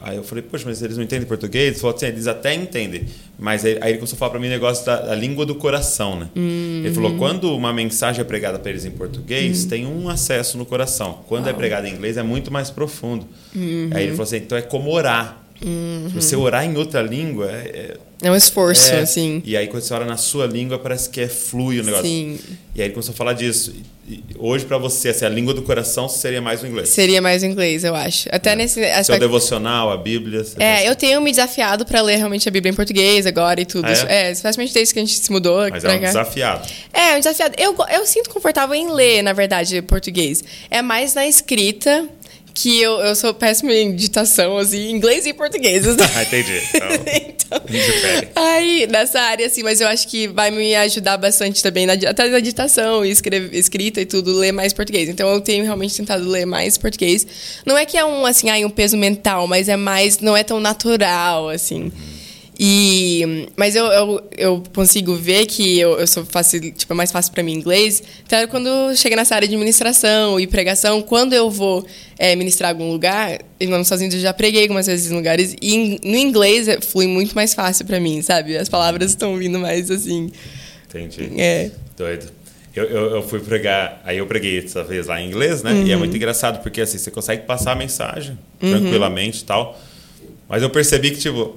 Aí 0.04 0.18
eu 0.18 0.24
falei, 0.24 0.44
poxa, 0.44 0.66
mas 0.68 0.82
eles 0.82 0.98
não 0.98 1.04
entendem 1.06 1.26
português? 1.26 1.68
Ele 1.68 1.76
falou 1.78 1.96
assim, 1.96 2.08
eles 2.08 2.28
até 2.28 2.54
entendem. 2.54 3.06
Mas 3.40 3.64
aí, 3.64 3.78
aí 3.80 3.92
ele 3.92 4.00
começou 4.00 4.18
a 4.18 4.20
falar 4.20 4.32
para 4.32 4.40
mim 4.40 4.48
o 4.48 4.50
negócio 4.50 4.86
da, 4.86 5.00
da, 5.00 5.16
língua 5.16 5.46
do 5.46 5.56
coração, 5.56 6.20
né? 6.20 6.30
Uhum. 6.36 6.82
Ele 6.84 6.94
falou, 6.94 7.16
quando 7.18 7.56
uma 7.56 7.72
mensagem 7.72 8.20
é 8.20 8.24
pregada 8.26 8.60
para 8.60 8.70
eles 8.70 8.84
em 8.84 8.92
português, 8.92 9.64
uhum. 9.64 9.70
tem 9.70 9.88
um 9.88 10.10
acesso 10.10 10.58
no 10.58 10.66
coração. 10.66 11.24
Quando 11.26 11.44
é 11.44 11.52
Uau. 11.52 11.56
é 11.56 11.58
pregada 11.58 11.88
em 11.88 11.94
inglês, 11.94 12.18
é 12.18 12.24
muito 12.24 12.52
mais 12.52 12.70
profundo. 12.70 13.26
Uhum. 13.56 13.92
Aí 13.94 14.04
ele 14.04 14.12
falou 14.12 14.24
assim, 14.24 14.38
então 14.38 14.58
é 14.58 14.62
como 14.62 14.92
orar. 14.92 15.43
Uhum. 15.66 16.10
Se 16.10 16.16
você 16.16 16.36
orar 16.36 16.66
em 16.66 16.76
outra 16.76 17.02
língua, 17.02 17.50
é, 17.52 17.98
é 18.22 18.32
um 18.32 18.36
esforço, 18.36 18.94
é, 18.94 19.00
assim. 19.00 19.42
E 19.46 19.58
aí, 19.58 19.68
quando 19.68 19.84
você 19.84 19.94
ora 19.94 20.06
na 20.06 20.16
sua 20.16 20.46
língua, 20.46 20.80
parece 20.80 21.10
que 21.10 21.20
é 21.20 21.28
flui 21.28 21.82
o 21.82 21.84
negócio. 21.84 22.06
Sim. 22.06 22.40
E 22.74 22.82
aí 22.82 22.88
ele 22.88 22.94
começou 22.94 23.14
a 23.14 23.16
falar 23.16 23.34
disso. 23.34 23.74
E 24.08 24.24
hoje, 24.38 24.66
para 24.66 24.78
você, 24.78 25.10
assim, 25.10 25.26
a 25.26 25.30
língua 25.30 25.54
do 25.54 25.62
coração 25.62 26.08
seria 26.08 26.42
mais 26.42 26.64
o 26.64 26.68
inglês? 26.68 26.88
Seria 26.88 27.22
mais 27.22 27.44
o 27.44 27.46
inglês, 27.46 27.84
eu 27.84 27.94
acho. 27.94 28.30
Até 28.32 28.52
é. 28.52 28.56
nesse 28.56 28.84
aspecto... 28.84 29.06
Seu 29.06 29.20
devocional, 29.20 29.92
a 29.92 29.98
Bíblia... 29.98 30.46
É, 30.58 30.88
eu 30.88 30.96
tenho 30.96 31.20
me 31.22 31.32
desafiado 31.32 31.86
para 31.86 32.02
ler 32.02 32.16
realmente 32.16 32.48
a 32.48 32.52
Bíblia 32.52 32.72
em 32.72 32.76
português 32.76 33.26
agora 33.26 33.60
e 33.60 33.66
tudo. 33.66 33.88
Ah, 33.88 34.08
é? 34.10 34.28
é, 34.28 34.32
especialmente 34.32 34.74
desde 34.74 34.94
que 34.94 35.00
a 35.00 35.06
gente 35.06 35.20
se 35.20 35.32
mudou. 35.32 35.70
Mas 35.70 35.84
é 35.84 35.90
um 35.90 36.00
cá. 36.00 36.08
desafiado. 36.08 36.70
É, 36.94 37.16
um 37.16 37.20
desafiado. 37.20 37.56
Eu, 37.58 37.76
eu 37.92 38.06
sinto 38.06 38.30
confortável 38.30 38.74
em 38.74 38.90
ler, 38.90 39.22
na 39.22 39.34
verdade, 39.34 39.82
português. 39.82 40.44
É 40.70 40.82
mais 40.82 41.14
na 41.14 41.28
escrita 41.28 42.08
que 42.54 42.80
eu, 42.80 43.00
eu 43.00 43.16
sou 43.16 43.34
péssima 43.34 43.74
em 43.74 43.96
digitação, 43.96 44.58
assim, 44.58 44.92
inglês 44.92 45.26
e 45.26 45.34
português. 45.34 45.86
ah, 45.90 46.24
entendi. 46.24 46.62
Então, 46.76 47.62
então 48.22 48.44
aí, 48.44 48.88
nessa 48.88 49.20
área, 49.20 49.48
assim, 49.48 49.64
mas 49.64 49.82
eu 49.82 49.88
acho 49.88 50.08
que 50.08 50.28
vai 50.28 50.52
me 50.52 50.76
ajudar 50.76 51.18
bastante 51.18 51.64
também, 51.64 51.86
na, 51.86 51.94
até 51.94 52.30
na 52.30 52.40
digitação, 52.40 53.04
escreve, 53.04 53.58
escrita 53.58 54.02
e 54.02 54.06
tudo, 54.06 54.38
ler 54.38 54.52
mais 54.52 54.72
português. 54.72 55.10
Então, 55.10 55.32
eu 55.34 55.42
tenho 55.42 55.64
realmente 55.64 55.96
tentado 55.96 56.30
ler 56.30 56.46
mais 56.46 56.78
português. 56.78 57.26
Não 57.66 57.78
é 57.78 57.86
que 57.86 57.98
é 57.98 58.06
um, 58.06 58.26
assim, 58.26 58.50
ai, 58.50 58.64
um 58.64 58.70
peso 58.70 58.98
mental, 58.98 59.48
mas 59.48 59.68
é 59.68 59.76
mais, 59.76 60.20
não 60.20 60.38
é 60.38 60.44
tão 60.44 60.60
natural, 60.60 61.50
assim. 61.50 61.84
Uhum. 61.84 62.13
E, 62.60 63.48
mas 63.56 63.76
eu, 63.76 63.86
eu, 63.86 64.30
eu 64.38 64.64
consigo 64.76 65.16
ver 65.16 65.46
que 65.48 65.80
eu, 65.80 66.00
eu 66.00 66.06
sou 66.06 66.24
fácil, 66.24 66.60
tipo, 66.72 66.94
é 66.94 66.96
mais 66.96 67.12
fácil 67.12 67.32
para 67.34 67.42
mim 67.42 67.54
inglês. 67.54 68.04
Então, 68.26 68.48
quando 68.48 68.96
chega 68.96 69.16
nessa 69.16 69.36
área 69.36 69.48
de 69.48 69.56
administração 69.56 70.40
e 70.40 70.46
pregação, 70.46 71.02
quando 71.02 71.34
eu 71.34 71.50
vou 71.50 71.86
é, 72.18 72.36
ministrar 72.36 72.70
algum 72.70 72.92
lugar, 72.92 73.40
nos 73.60 73.82
Estados 73.82 74.02
Unidos 74.02 74.16
eu 74.16 74.22
já 74.22 74.34
preguei 74.34 74.64
algumas 74.64 74.86
vezes 74.86 75.12
em 75.12 75.16
lugares, 75.16 75.56
e 75.62 76.00
no 76.04 76.16
inglês 76.16 76.68
é, 76.68 76.80
flui 76.80 77.08
muito 77.08 77.34
mais 77.34 77.54
fácil 77.54 77.86
para 77.86 78.00
mim, 78.00 78.22
sabe? 78.22 78.56
As 78.56 78.70
palavras 78.70 79.12
estão 79.12 79.36
vindo 79.38 79.58
mais 79.58 79.90
assim. 79.90 80.32
Entendi. 80.88 81.32
É. 81.38 81.72
Doido. 81.98 82.32
Eu, 82.76 82.86
eu, 82.86 83.16
eu, 83.16 83.24
fui 83.24 83.40
pregar, 83.40 84.02
aí 84.04 84.18
eu 84.18 84.26
preguei 84.26 84.60
essa 84.60 84.84
vez 84.84 85.06
lá 85.06 85.22
em 85.22 85.28
inglês, 85.28 85.62
né? 85.62 85.72
Uhum. 85.72 85.86
E 85.86 85.92
é 85.92 85.96
muito 85.96 86.16
engraçado, 86.16 86.62
porque 86.64 86.82
assim, 86.82 86.98
você 86.98 87.12
consegue 87.12 87.44
passar 87.44 87.74
a 87.74 87.76
mensagem 87.76 88.38
uhum. 88.62 88.72
tranquilamente 88.72 89.42
e 89.42 89.44
tal. 89.44 89.80
Mas 90.50 90.64
eu 90.64 90.70
percebi 90.72 91.12
que, 91.12 91.18
tipo, 91.18 91.56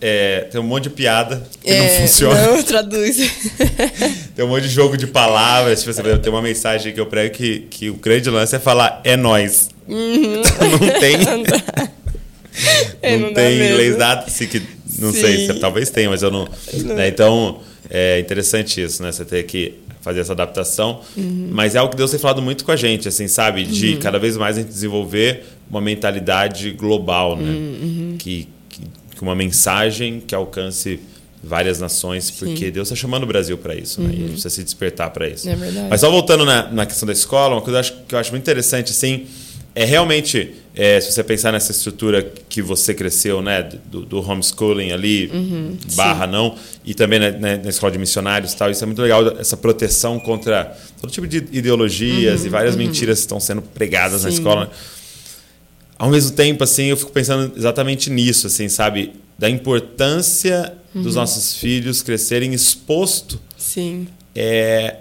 é, 0.00 0.40
tem 0.50 0.60
um 0.60 0.64
monte 0.64 0.84
de 0.84 0.90
piada 0.90 1.42
que 1.62 1.70
é, 1.70 1.78
não 1.78 1.88
funciona. 2.00 2.46
Não, 2.46 2.62
traduz. 2.62 3.16
tem 4.34 4.44
um 4.44 4.48
monte 4.48 4.64
de 4.64 4.68
jogo 4.68 4.96
de 4.96 5.06
palavras. 5.06 5.80
Tipo, 5.80 5.92
você 5.92 6.18
tem 6.18 6.32
uma 6.32 6.42
mensagem 6.42 6.92
que 6.92 7.00
eu 7.00 7.06
prego 7.06 7.34
que, 7.34 7.60
que 7.70 7.90
o 7.90 7.94
grande 7.94 8.28
lance 8.28 8.54
é 8.54 8.58
falar 8.58 9.00
é 9.04 9.16
nós. 9.16 9.70
Uhum. 9.88 10.42
não 10.80 11.00
tem. 11.00 11.18
não, 13.18 13.20
não 13.20 13.34
tem 13.34 13.54
inglês 13.54 13.96
nada 13.96 14.24
assim 14.26 14.46
que. 14.46 14.62
Não 14.98 15.12
Sim. 15.12 15.20
sei, 15.20 15.46
se, 15.46 15.54
talvez 15.54 15.90
tenha, 15.90 16.08
mas 16.08 16.22
eu 16.22 16.30
não. 16.30 16.48
não. 16.72 16.94
Né, 16.94 17.08
então, 17.08 17.60
é 17.90 18.20
interessante 18.20 18.80
isso, 18.80 19.02
né? 19.02 19.10
Você 19.10 19.24
ter 19.24 19.42
que 19.44 19.74
fazer 20.04 20.20
essa 20.20 20.32
adaptação. 20.32 21.00
Uhum. 21.16 21.48
Mas 21.50 21.74
é 21.74 21.78
algo 21.78 21.90
que 21.90 21.96
Deus 21.96 22.10
tem 22.10 22.20
falado 22.20 22.42
muito 22.42 22.62
com 22.62 22.70
a 22.70 22.76
gente, 22.76 23.08
assim, 23.08 23.26
sabe? 23.26 23.64
De 23.64 23.94
uhum. 23.94 23.98
cada 23.98 24.18
vez 24.18 24.36
mais 24.36 24.58
a 24.58 24.60
gente 24.60 24.70
desenvolver 24.70 25.44
uma 25.68 25.80
mentalidade 25.80 26.70
global, 26.72 27.36
né? 27.36 27.50
Uhum. 27.50 28.16
Que, 28.18 28.46
uma 29.24 29.34
mensagem 29.34 30.20
que 30.20 30.34
alcance 30.34 31.00
várias 31.42 31.78
nações, 31.78 32.30
porque 32.30 32.66
Sim. 32.66 32.70
Deus 32.70 32.88
está 32.88 32.96
chamando 32.96 33.24
o 33.24 33.26
Brasil 33.26 33.58
para 33.58 33.74
isso, 33.74 34.00
uhum. 34.00 34.06
né? 34.08 34.12
E 34.12 34.16
a 34.16 34.18
gente 34.18 34.26
uhum. 34.26 34.32
precisa 34.32 34.50
se 34.50 34.64
despertar 34.64 35.10
para 35.10 35.28
isso. 35.28 35.48
É 35.48 35.54
verdade. 35.54 35.88
Mas 35.90 36.00
só 36.00 36.10
voltando 36.10 36.44
na, 36.44 36.70
na 36.70 36.86
questão 36.86 37.06
da 37.06 37.12
escola, 37.12 37.56
uma 37.56 37.62
coisa 37.62 37.82
que 37.82 37.90
eu 37.90 37.96
acho, 37.96 38.06
que 38.08 38.14
eu 38.14 38.18
acho 38.18 38.30
muito 38.30 38.42
interessante, 38.42 38.90
assim, 38.90 39.26
é 39.74 39.84
realmente, 39.84 40.54
é, 40.74 41.00
se 41.00 41.12
você 41.12 41.22
pensar 41.24 41.52
nessa 41.52 41.72
estrutura 41.72 42.22
que 42.48 42.62
você 42.62 42.94
cresceu, 42.94 43.42
né, 43.42 43.68
do, 43.86 44.02
do 44.06 44.20
homeschooling 44.20 44.92
ali, 44.92 45.30
uhum. 45.34 45.76
barra 45.94 46.26
Sim. 46.26 46.32
não, 46.32 46.54
e 46.84 46.94
também 46.94 47.18
na, 47.18 47.30
na, 47.32 47.56
na, 47.56 47.70
escola 47.70 47.92
de 47.92 47.98
missionários 47.98 48.52
e 48.52 48.56
tal, 48.56 48.70
isso 48.70 48.84
é 48.84 48.86
muito 48.86 49.02
legal, 49.02 49.36
essa 49.38 49.56
proteção 49.56 50.20
contra 50.20 50.76
todo 51.00 51.10
tipo 51.10 51.26
de 51.26 51.38
ideologias 51.50 52.40
uhum. 52.40 52.46
e 52.46 52.48
várias 52.48 52.74
uhum. 52.74 52.82
mentiras 52.82 53.18
que 53.18 53.24
estão 53.24 53.40
sendo 53.40 53.62
pregadas 53.62 54.20
Sim. 54.20 54.28
na 54.28 54.32
escola 54.32 54.70
ao 55.98 56.10
mesmo 56.10 56.32
tempo, 56.32 56.64
assim, 56.64 56.84
eu 56.86 56.96
fico 56.96 57.12
pensando 57.12 57.52
exatamente 57.56 58.10
nisso, 58.10 58.46
assim, 58.46 58.68
sabe? 58.68 59.12
Da 59.38 59.48
importância 59.48 60.74
uhum. 60.94 61.02
dos 61.02 61.14
nossos 61.14 61.56
filhos 61.56 62.02
crescerem 62.02 62.52
exposto 62.52 63.40
Sim. 63.56 64.06
É, 64.34 64.96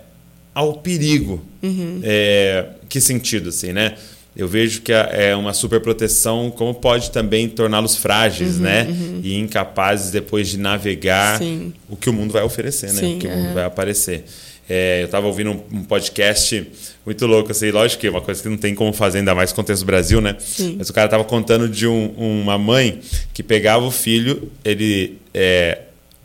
ao 0.53 0.73
perigo. 0.75 1.43
Uhum. 1.61 2.01
É, 2.03 2.67
que 2.87 3.01
sentido, 3.01 3.49
assim, 3.49 3.73
né? 3.73 3.95
Eu 4.35 4.47
vejo 4.47 4.81
que 4.81 4.91
é 4.91 5.35
uma 5.35 5.53
superproteção, 5.53 6.49
como 6.49 6.73
pode 6.73 7.11
também 7.11 7.47
torná-los 7.47 7.95
frágeis, 7.95 8.55
uhum, 8.55 8.63
né? 8.63 8.83
Uhum. 8.89 9.21
E 9.23 9.35
incapazes 9.35 10.09
depois 10.09 10.47
de 10.47 10.57
navegar 10.57 11.37
Sim. 11.37 11.71
o 11.87 11.95
que 11.95 12.09
o 12.09 12.13
mundo 12.13 12.31
vai 12.31 12.41
oferecer, 12.41 12.91
né? 12.93 12.99
Sim, 12.99 13.15
o 13.17 13.19
que 13.19 13.27
o 13.27 13.29
mundo 13.29 13.53
vai 13.53 13.63
aparecer. 13.63 14.25
É, 14.67 15.01
eu 15.01 15.05
estava 15.05 15.27
ouvindo 15.27 15.51
um, 15.51 15.79
um, 15.79 15.83
podcast 15.83 16.67
muito 17.05 17.25
louco, 17.25 17.51
assim, 17.51 17.69
lógico 17.69 18.01
que 18.01 18.07
é 18.07 18.09
uma 18.09 18.21
coisa 18.21 18.41
que 18.41 18.47
não 18.47 18.57
tem 18.57 18.73
como 18.73 18.93
fazer, 18.93 19.19
ainda 19.19 19.35
mais 19.35 19.49
no 19.49 19.55
contexto 19.57 19.83
do 19.83 19.85
Brasil, 19.85 20.21
né? 20.21 20.35
Sim. 20.39 20.75
Mas 20.77 20.89
o 20.89 20.93
cara 20.93 21.05
estava 21.05 21.23
contando 21.23 21.67
de 21.67 21.85
um, 21.85 22.13
uma 22.17 22.57
mãe 22.57 23.01
que 23.33 23.43
pegava 23.43 23.85
o 23.85 23.91
filho, 23.91 24.49
ele 24.63 25.19
é, 25.33 25.81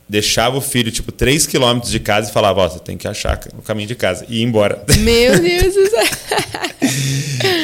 deixava 0.09 0.57
o 0.57 0.61
filho, 0.61 0.91
tipo, 0.91 1.12
3 1.12 1.47
quilômetros 1.47 1.91
de 1.91 2.01
casa 2.01 2.31
e 2.31 2.33
falava, 2.33 2.61
ó, 2.61 2.67
oh, 2.67 2.69
você 2.71 2.79
tem 2.79 2.97
que 2.97 3.07
achar 3.07 3.38
o 3.59 3.62
caminho 3.62 3.88
de 3.88 3.95
casa 3.95 4.25
e 4.29 4.38
ir 4.38 4.43
embora. 4.43 4.85
Meu 4.99 5.38
Deus 5.38 5.75
do 5.75 5.91
céu! 5.91 6.07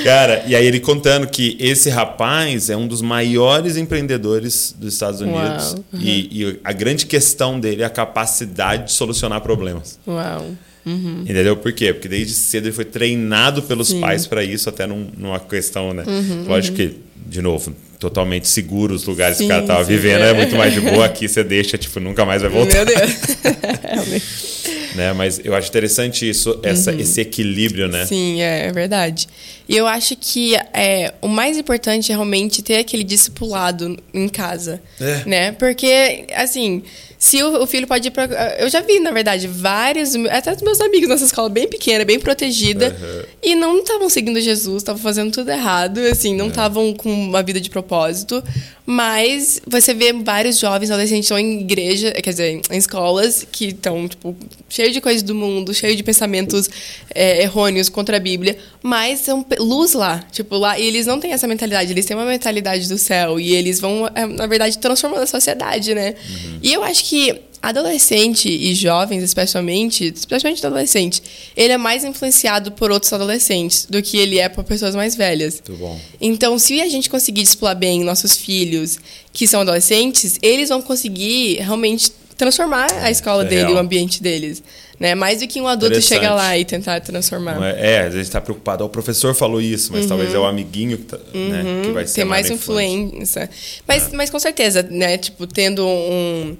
Cara, 0.04 0.44
e 0.46 0.54
aí 0.54 0.66
ele 0.66 0.80
contando 0.80 1.26
que 1.26 1.56
esse 1.58 1.88
rapaz 1.88 2.68
é 2.68 2.76
um 2.76 2.86
dos 2.86 3.00
maiores 3.00 3.76
empreendedores 3.76 4.74
dos 4.76 4.92
Estados 4.92 5.20
Unidos 5.20 5.72
uhum. 5.72 6.00
e, 6.00 6.42
e, 6.42 6.60
a 6.62 6.72
grande 6.72 7.06
questão 7.06 7.58
dele 7.58 7.82
é 7.82 7.86
a 7.86 7.90
capacidade 7.90 8.86
de 8.86 8.92
solucionar 8.92 9.40
problemas. 9.40 9.98
Uau! 10.06 10.50
Uhum. 10.86 11.22
Entendeu? 11.22 11.56
Por 11.56 11.72
quê? 11.72 11.92
Porque 11.92 12.08
desde 12.08 12.34
cedo 12.34 12.66
ele 12.66 12.74
foi 12.74 12.84
treinado 12.84 13.62
pelos 13.62 13.88
Sim. 13.88 14.00
pais 14.00 14.26
para 14.26 14.44
isso, 14.44 14.68
até 14.68 14.86
num, 14.86 15.08
numa 15.16 15.40
questão, 15.40 15.94
né? 15.94 16.04
Uhum, 16.06 16.44
Lógico 16.46 16.80
uhum. 16.80 16.88
que, 16.88 16.96
de 17.26 17.40
novo, 17.40 17.74
totalmente 17.98 18.48
seguro 18.48 18.94
os 18.94 19.04
lugares 19.04 19.38
sim, 19.38 19.44
que 19.44 19.46
o 19.46 19.48
cara 19.48 19.62
estava 19.62 19.84
vivendo, 19.84 20.22
é. 20.22 20.30
é. 20.30 20.34
muito 20.34 20.54
mais 20.56 20.74
de 20.74 20.80
boa. 20.82 21.06
Aqui 21.06 21.28
você 21.28 21.42
deixa, 21.42 21.78
tipo, 21.78 21.98
nunca 22.00 22.24
mais 22.24 22.42
vai 22.42 22.50
voltar. 22.50 22.84
Meu 22.84 22.86
Deus. 22.86 24.64
né? 24.94 25.12
Mas 25.12 25.40
eu 25.44 25.54
acho 25.54 25.68
interessante 25.68 26.28
isso, 26.28 26.58
essa, 26.62 26.92
uhum. 26.92 27.00
esse 27.00 27.20
equilíbrio, 27.20 27.88
né? 27.88 28.06
Sim, 28.06 28.40
é, 28.40 28.66
é, 28.66 28.72
verdade. 28.72 29.26
E 29.68 29.76
eu 29.76 29.86
acho 29.86 30.16
que 30.16 30.54
é, 30.72 31.14
o 31.20 31.28
mais 31.28 31.56
importante 31.56 32.12
é 32.12 32.14
realmente 32.14 32.62
ter 32.62 32.76
aquele 32.76 33.04
discipulado 33.04 33.96
em 34.12 34.28
casa, 34.28 34.80
é. 35.00 35.22
né? 35.26 35.52
Porque, 35.52 36.26
assim, 36.34 36.82
se 37.24 37.42
o, 37.42 37.62
o, 37.62 37.66
filho 37.66 37.86
pode 37.86 38.08
ir 38.08 38.10
pra. 38.10 38.26
Eu 38.58 38.68
já 38.68 38.82
vi, 38.82 39.00
na 39.00 39.10
verdade, 39.10 39.48
vários. 39.48 40.14
Até 40.30 40.52
dos 40.52 40.60
meus 40.60 40.78
amigos 40.78 41.08
nessa 41.08 41.24
escola 41.24 41.48
bem 41.48 41.66
pequena, 41.66 42.04
bem 42.04 42.20
protegida. 42.20 42.94
Uhum. 43.00 43.22
E 43.42 43.54
não 43.54 43.78
estavam 43.78 44.10
seguindo 44.10 44.38
Jesus, 44.38 44.82
estavam 44.82 45.00
fazendo 45.00 45.32
tudo 45.32 45.50
errado, 45.50 46.00
assim, 46.00 46.36
não 46.36 46.48
estavam 46.48 46.90
é. 46.90 46.92
com 46.92 47.10
uma 47.10 47.42
vida 47.42 47.58
de 47.58 47.70
propósito. 47.70 48.44
Mas 48.84 49.58
você 49.66 49.94
vê 49.94 50.12
vários 50.12 50.58
jovens 50.58 50.90
adolescentes 50.90 51.24
estão 51.24 51.38
em 51.38 51.62
igreja, 51.62 52.12
quer 52.12 52.30
dizer, 52.30 52.60
em 52.70 52.76
escolas 52.76 53.46
que 53.50 53.68
estão, 53.68 54.06
tipo, 54.06 54.36
cheios 54.68 54.83
de 54.92 55.00
coisas 55.00 55.22
do 55.22 55.34
mundo, 55.34 55.72
cheios 55.72 55.96
de 55.96 56.02
pensamentos 56.02 56.68
é, 57.14 57.42
errôneos 57.42 57.88
contra 57.88 58.16
a 58.16 58.20
Bíblia, 58.20 58.58
mas 58.82 59.20
são 59.20 59.44
luz 59.58 59.92
lá. 59.92 60.24
Tipo, 60.30 60.56
lá, 60.56 60.78
e 60.78 60.86
eles 60.86 61.06
não 61.06 61.20
têm 61.20 61.32
essa 61.32 61.46
mentalidade, 61.46 61.92
eles 61.92 62.04
têm 62.04 62.16
uma 62.16 62.26
mentalidade 62.26 62.88
do 62.88 62.98
céu 62.98 63.38
e 63.38 63.54
eles 63.54 63.80
vão, 63.80 64.08
é, 64.14 64.26
na 64.26 64.46
verdade, 64.46 64.78
transformando 64.78 65.22
a 65.22 65.26
sociedade, 65.26 65.94
né? 65.94 66.14
Uhum. 66.28 66.58
E 66.62 66.72
eu 66.72 66.82
acho 66.82 67.04
que 67.04 67.40
adolescente 67.64 68.48
e 68.48 68.74
jovens, 68.74 69.22
especialmente, 69.22 70.12
especialmente 70.14 70.64
adolescente, 70.64 71.22
ele 71.56 71.72
é 71.72 71.78
mais 71.78 72.04
influenciado 72.04 72.72
por 72.72 72.90
outros 72.90 73.10
adolescentes 73.12 73.86
do 73.88 74.02
que 74.02 74.18
ele 74.18 74.38
é 74.38 74.50
por 74.50 74.64
pessoas 74.64 74.94
mais 74.94 75.16
velhas. 75.16 75.62
Muito 75.66 75.80
bom. 75.80 75.98
Então, 76.20 76.58
se 76.58 76.82
a 76.82 76.88
gente 76.88 77.08
conseguir 77.08 77.42
discipular 77.42 77.74
bem 77.74 78.04
nossos 78.04 78.36
filhos 78.36 78.98
que 79.32 79.46
são 79.46 79.62
adolescentes, 79.62 80.38
eles 80.42 80.68
vão 80.68 80.82
conseguir 80.82 81.56
realmente 81.56 82.12
transformar 82.36 82.86
a 83.02 83.10
escola 83.10 83.44
é 83.44 83.48
dele, 83.48 83.62
real. 83.62 83.74
o 83.74 83.78
ambiente 83.78 84.22
deles. 84.22 84.62
Né? 84.98 85.14
Mais 85.14 85.40
do 85.40 85.48
que 85.48 85.60
um 85.60 85.66
adulto 85.66 86.00
chegar 86.00 86.34
lá 86.34 86.56
e 86.56 86.64
tentar 86.64 87.00
transformar. 87.00 87.60
É, 87.62 87.94
é, 87.94 88.00
às 88.00 88.12
vezes 88.12 88.28
está 88.28 88.40
preocupado. 88.40 88.84
O 88.84 88.88
professor 88.88 89.34
falou 89.34 89.60
isso, 89.60 89.92
mas 89.92 90.02
uhum. 90.02 90.08
talvez 90.08 90.32
é 90.32 90.38
o 90.38 90.44
amiguinho 90.44 90.98
que, 90.98 91.04
tá, 91.04 91.18
uhum. 91.34 91.48
né, 91.48 91.64
que 91.84 91.92
vai 91.92 92.06
ser 92.06 92.14
Tem 92.14 92.24
mais 92.24 92.48
influência. 92.48 93.50
Mas, 93.86 94.12
é. 94.12 94.16
mas 94.16 94.30
com 94.30 94.38
certeza, 94.38 94.86
né? 94.88 95.18
Tipo, 95.18 95.46
tendo 95.46 95.84
um 95.84 96.56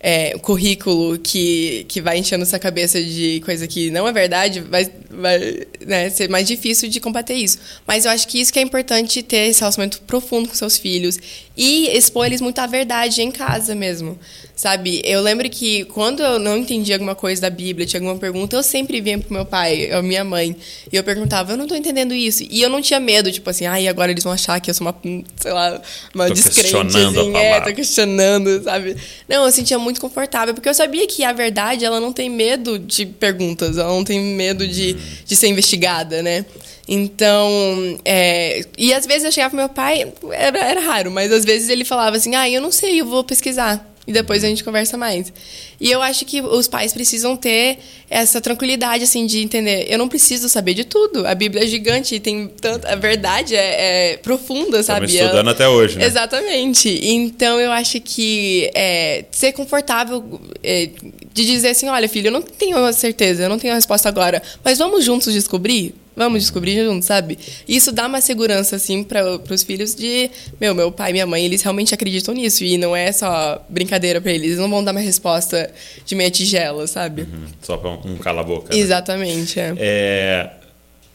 é, 0.00 0.38
currículo 0.38 1.18
que, 1.18 1.84
que 1.88 2.00
vai 2.00 2.18
enchendo 2.18 2.42
essa 2.42 2.58
cabeça 2.58 3.02
de 3.02 3.40
coisa 3.44 3.66
que 3.66 3.90
não 3.90 4.06
é 4.06 4.12
verdade, 4.12 4.60
vai, 4.60 4.90
vai 5.10 5.66
né, 5.84 6.10
ser 6.10 6.28
mais 6.28 6.46
difícil 6.46 6.88
de 6.88 7.00
combater 7.00 7.34
isso. 7.34 7.58
Mas 7.86 8.04
eu 8.04 8.10
acho 8.10 8.28
que 8.28 8.40
isso 8.40 8.52
que 8.52 8.58
é 8.58 8.62
importante 8.62 9.22
ter 9.22 9.48
esse 9.48 9.60
relacionamento 9.60 10.00
profundo 10.02 10.48
com 10.48 10.54
seus 10.54 10.76
filhos 10.76 11.18
e 11.56 11.88
expor 11.96 12.26
eles 12.26 12.40
muito 12.40 12.58
à 12.60 12.66
verdade 12.66 13.20
em 13.20 13.32
casa 13.32 13.74
mesmo. 13.74 14.18
Sabe? 14.54 15.00
Eu 15.04 15.20
lembro 15.20 15.48
que 15.48 15.84
quando 15.84 16.20
eu 16.20 16.38
não 16.38 16.56
entendia 16.56 16.96
alguma 16.96 17.14
coisa 17.14 17.42
da 17.42 17.50
Bíblia, 17.50 17.86
tinha 17.86 18.00
alguma 18.00 18.18
pergunta, 18.18 18.56
eu 18.56 18.62
sempre 18.62 19.00
vinha 19.00 19.16
pro 19.16 19.32
meu 19.32 19.44
pai, 19.44 19.88
ou 19.94 20.02
minha 20.02 20.24
mãe, 20.24 20.56
e 20.92 20.96
eu 20.96 21.04
perguntava, 21.04 21.52
eu 21.52 21.56
não 21.56 21.66
tô 21.66 21.76
entendendo 21.76 22.12
isso. 22.12 22.44
E 22.48 22.60
eu 22.60 22.68
não 22.68 22.82
tinha 22.82 22.98
medo, 22.98 23.30
tipo 23.30 23.48
assim, 23.48 23.66
ai, 23.66 23.86
agora 23.86 24.10
eles 24.10 24.24
vão 24.24 24.32
achar 24.32 24.60
que 24.60 24.68
eu 24.68 24.74
sou 24.74 24.84
uma, 24.84 24.94
sei 25.36 25.52
lá, 25.52 25.80
uma 26.12 26.26
tô 26.26 26.34
descrente, 26.34 26.76
assim, 26.76 27.36
é, 27.36 27.60
tô 27.60 27.72
questionando, 27.72 28.62
sabe? 28.64 28.96
Não, 29.28 29.44
eu 29.44 29.52
sentia 29.52 29.78
muito 29.78 29.87
confortável, 29.96 30.54
porque 30.54 30.68
eu 30.68 30.74
sabia 30.74 31.06
que 31.06 31.24
a 31.24 31.32
verdade, 31.32 31.84
ela 31.84 31.98
não 32.00 32.12
tem 32.12 32.28
medo 32.28 32.78
de 32.78 33.06
perguntas, 33.06 33.78
ela 33.78 33.88
não 33.88 34.04
tem 34.04 34.20
medo 34.20 34.66
de, 34.66 34.94
de 35.24 35.36
ser 35.36 35.48
investigada, 35.48 36.22
né? 36.22 36.44
Então, 36.86 37.98
é, 38.04 38.62
e 38.76 38.92
às 38.94 39.06
vezes 39.06 39.24
eu 39.24 39.32
chegava 39.32 39.50
pro 39.50 39.58
meu 39.58 39.68
pai, 39.68 40.10
era, 40.32 40.58
era 40.58 40.80
raro, 40.80 41.10
mas 41.10 41.30
às 41.30 41.44
vezes 41.44 41.68
ele 41.68 41.84
falava 41.84 42.16
assim, 42.16 42.34
ah, 42.34 42.48
eu 42.48 42.60
não 42.60 42.72
sei, 42.72 43.00
eu 43.00 43.06
vou 43.06 43.22
pesquisar 43.22 43.87
e 44.08 44.12
depois 44.12 44.42
a 44.42 44.48
gente 44.48 44.64
conversa 44.64 44.96
mais. 44.96 45.30
E 45.78 45.90
eu 45.90 46.00
acho 46.00 46.24
que 46.24 46.40
os 46.40 46.66
pais 46.66 46.94
precisam 46.94 47.36
ter 47.36 47.78
essa 48.08 48.40
tranquilidade, 48.40 49.04
assim, 49.04 49.26
de 49.26 49.40
entender. 49.40 49.86
Eu 49.86 49.98
não 49.98 50.08
preciso 50.08 50.48
saber 50.48 50.72
de 50.72 50.84
tudo. 50.84 51.26
A 51.26 51.34
Bíblia 51.34 51.64
é 51.64 51.66
gigante 51.66 52.14
e 52.14 52.20
tem 52.20 52.48
tanta. 52.48 52.90
A 52.90 52.96
verdade 52.96 53.54
é, 53.54 54.12
é 54.12 54.16
profunda, 54.16 54.82
sabe? 54.82 55.04
Estamos 55.04 55.26
estudando 55.26 55.50
até 55.50 55.68
hoje, 55.68 55.98
né? 55.98 56.06
Exatamente. 56.06 56.88
Então 57.02 57.60
eu 57.60 57.70
acho 57.70 58.00
que 58.00 58.70
é, 58.74 59.26
ser 59.30 59.52
confortável 59.52 60.40
é, 60.64 60.88
de 61.34 61.44
dizer 61.44 61.68
assim: 61.68 61.88
olha, 61.88 62.08
filho, 62.08 62.28
eu 62.28 62.32
não 62.32 62.40
tenho 62.40 62.90
certeza, 62.94 63.42
eu 63.42 63.50
não 63.50 63.58
tenho 63.58 63.74
a 63.74 63.76
resposta 63.76 64.08
agora, 64.08 64.42
mas 64.64 64.78
vamos 64.78 65.04
juntos 65.04 65.34
descobrir? 65.34 65.94
Vamos 66.18 66.42
descobrir 66.42 66.84
juntos, 66.84 67.06
sabe? 67.06 67.38
Isso 67.68 67.92
dá 67.92 68.08
uma 68.08 68.20
segurança, 68.20 68.74
assim, 68.74 69.04
para 69.04 69.40
os 69.48 69.62
filhos 69.62 69.94
de... 69.94 70.28
Meu, 70.60 70.74
meu 70.74 70.90
pai 70.90 71.10
e 71.10 71.12
minha 71.12 71.26
mãe, 71.26 71.44
eles 71.44 71.62
realmente 71.62 71.94
acreditam 71.94 72.34
nisso. 72.34 72.64
E 72.64 72.76
não 72.76 72.94
é 72.94 73.12
só 73.12 73.64
brincadeira 73.68 74.20
para 74.20 74.32
eles. 74.32 74.48
Eles 74.48 74.58
não 74.58 74.68
vão 74.68 74.82
dar 74.82 74.90
uma 74.90 75.00
resposta 75.00 75.70
de 76.04 76.16
meia 76.16 76.28
tigela, 76.28 76.88
sabe? 76.88 77.22
Uhum. 77.22 77.46
Só 77.62 77.76
para 77.76 77.90
um 77.90 78.16
cala-boca. 78.16 78.74
Né? 78.74 78.80
Exatamente, 78.80 79.60
é. 79.60 79.74
é. 79.78 80.50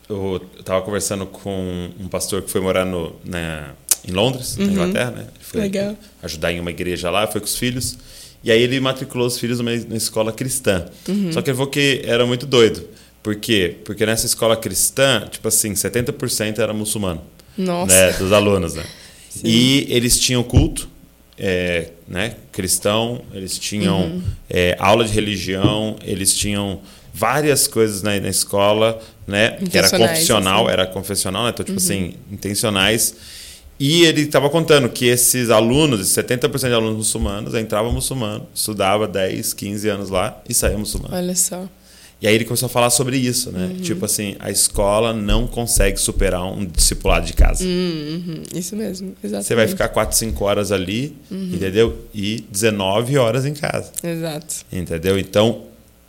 Eu 0.08 0.42
estava 0.58 0.82
conversando 0.82 1.26
com 1.26 1.90
um 2.00 2.08
pastor 2.08 2.42
que 2.42 2.50
foi 2.50 2.62
morar 2.62 2.86
no, 2.86 3.14
né, 3.26 3.72
em 4.08 4.12
Londres, 4.12 4.56
uhum. 4.56 4.68
na 4.68 4.72
Inglaterra, 4.72 5.12
né? 5.12 5.28
foi 5.42 5.62
Legal. 5.62 5.98
ajudar 6.22 6.54
em 6.54 6.62
uma 6.62 6.72
igreja 6.72 7.10
lá, 7.10 7.28
foi 7.28 7.42
com 7.42 7.48
os 7.48 7.58
filhos. 7.58 7.98
E 8.42 8.52
aí 8.52 8.62
ele 8.62 8.80
matriculou 8.80 9.28
os 9.28 9.38
filhos 9.38 9.58
numa, 9.58 9.76
numa 9.76 9.98
escola 9.98 10.32
cristã. 10.32 10.86
Uhum. 11.10 11.34
Só 11.34 11.42
que 11.42 11.50
ele 11.50 11.58
falou 11.58 11.70
que 11.70 12.02
era 12.06 12.26
muito 12.26 12.46
doido 12.46 12.88
por 13.24 13.38
quê? 13.38 13.78
Porque 13.86 14.06
nessa 14.06 14.26
escola 14.26 14.58
cristã, 14.58 15.26
tipo 15.32 15.48
assim, 15.48 15.74
70% 15.74 16.60
era 16.60 16.74
muçulmano. 16.74 17.22
Nossa. 17.58 17.94
Né, 17.94 18.14
dos 18.14 18.34
alunos, 18.34 18.74
né? 18.76 18.84
Sim. 19.30 19.42
E 19.46 19.88
eles 19.90 20.20
tinham 20.20 20.44
culto, 20.44 20.90
é, 21.38 21.92
né, 22.08 22.36
cristão, 22.52 23.22
eles 23.34 23.58
tinham 23.58 24.02
uhum. 24.02 24.24
é, 24.50 24.76
aula 24.78 25.06
de 25.06 25.14
religião, 25.14 25.96
eles 26.04 26.36
tinham 26.36 26.82
várias 27.14 27.66
coisas 27.68 28.04
na, 28.04 28.20
na 28.20 28.30
escola, 28.30 29.00
né, 29.26 29.52
que 29.70 29.78
era 29.78 29.90
confessional, 29.90 30.64
assim. 30.66 30.74
era 30.74 30.88
confessional, 30.88 31.44
né, 31.46 31.50
então 31.52 31.66
tipo 31.66 31.78
assim, 31.78 32.02
uhum. 32.02 32.08
assim, 32.10 32.18
intencionais. 32.32 33.16
E 33.80 34.04
ele 34.04 34.22
estava 34.22 34.50
contando 34.50 34.88
que 34.90 35.06
esses 35.06 35.50
alunos, 35.50 36.02
70% 36.02 36.68
de 36.68 36.74
alunos 36.74 36.98
muçulmanos, 36.98 37.56
entravam 37.56 37.92
muçulmano, 37.92 38.48
estudava 38.54 39.08
10, 39.08 39.54
15 39.54 39.90
anos 39.90 40.10
lá 40.10 40.42
e 40.48 40.54
saía 40.54 40.78
muçulmano. 40.78 41.16
Olha 41.16 41.36
só. 41.36 41.68
E 42.24 42.28
aí 42.28 42.36
ele 42.36 42.46
começou 42.46 42.68
a 42.68 42.70
falar 42.70 42.90
sobre 42.90 43.18
isso, 43.18 43.52
né? 43.52 43.66
Uhum. 43.66 43.82
Tipo 43.82 44.06
assim, 44.06 44.38
a 44.40 44.50
escola 44.50 45.14
não 45.14 45.46
consegue 45.46 46.00
superar 46.00 46.46
um 46.46 46.66
discipulado 46.66 47.26
de 47.26 47.34
casa. 47.34 47.66
Uhum. 47.66 48.44
Isso 48.56 48.78
mesmo, 48.78 49.14
exatamente. 49.22 49.46
Você 49.46 49.56
vai 49.56 49.68
ficar 49.68 49.90
4, 49.90 50.16
5 50.16 50.46
horas 50.46 50.72
ali, 50.72 51.18
uhum. 51.30 51.52
entendeu? 51.54 51.98
E 52.14 52.46
19 52.50 53.18
horas 53.18 53.46
em 53.46 53.54
casa. 53.54 53.92
Exato. 54.02 54.56
Entendeu? 54.72 55.20
Então, 55.20 55.64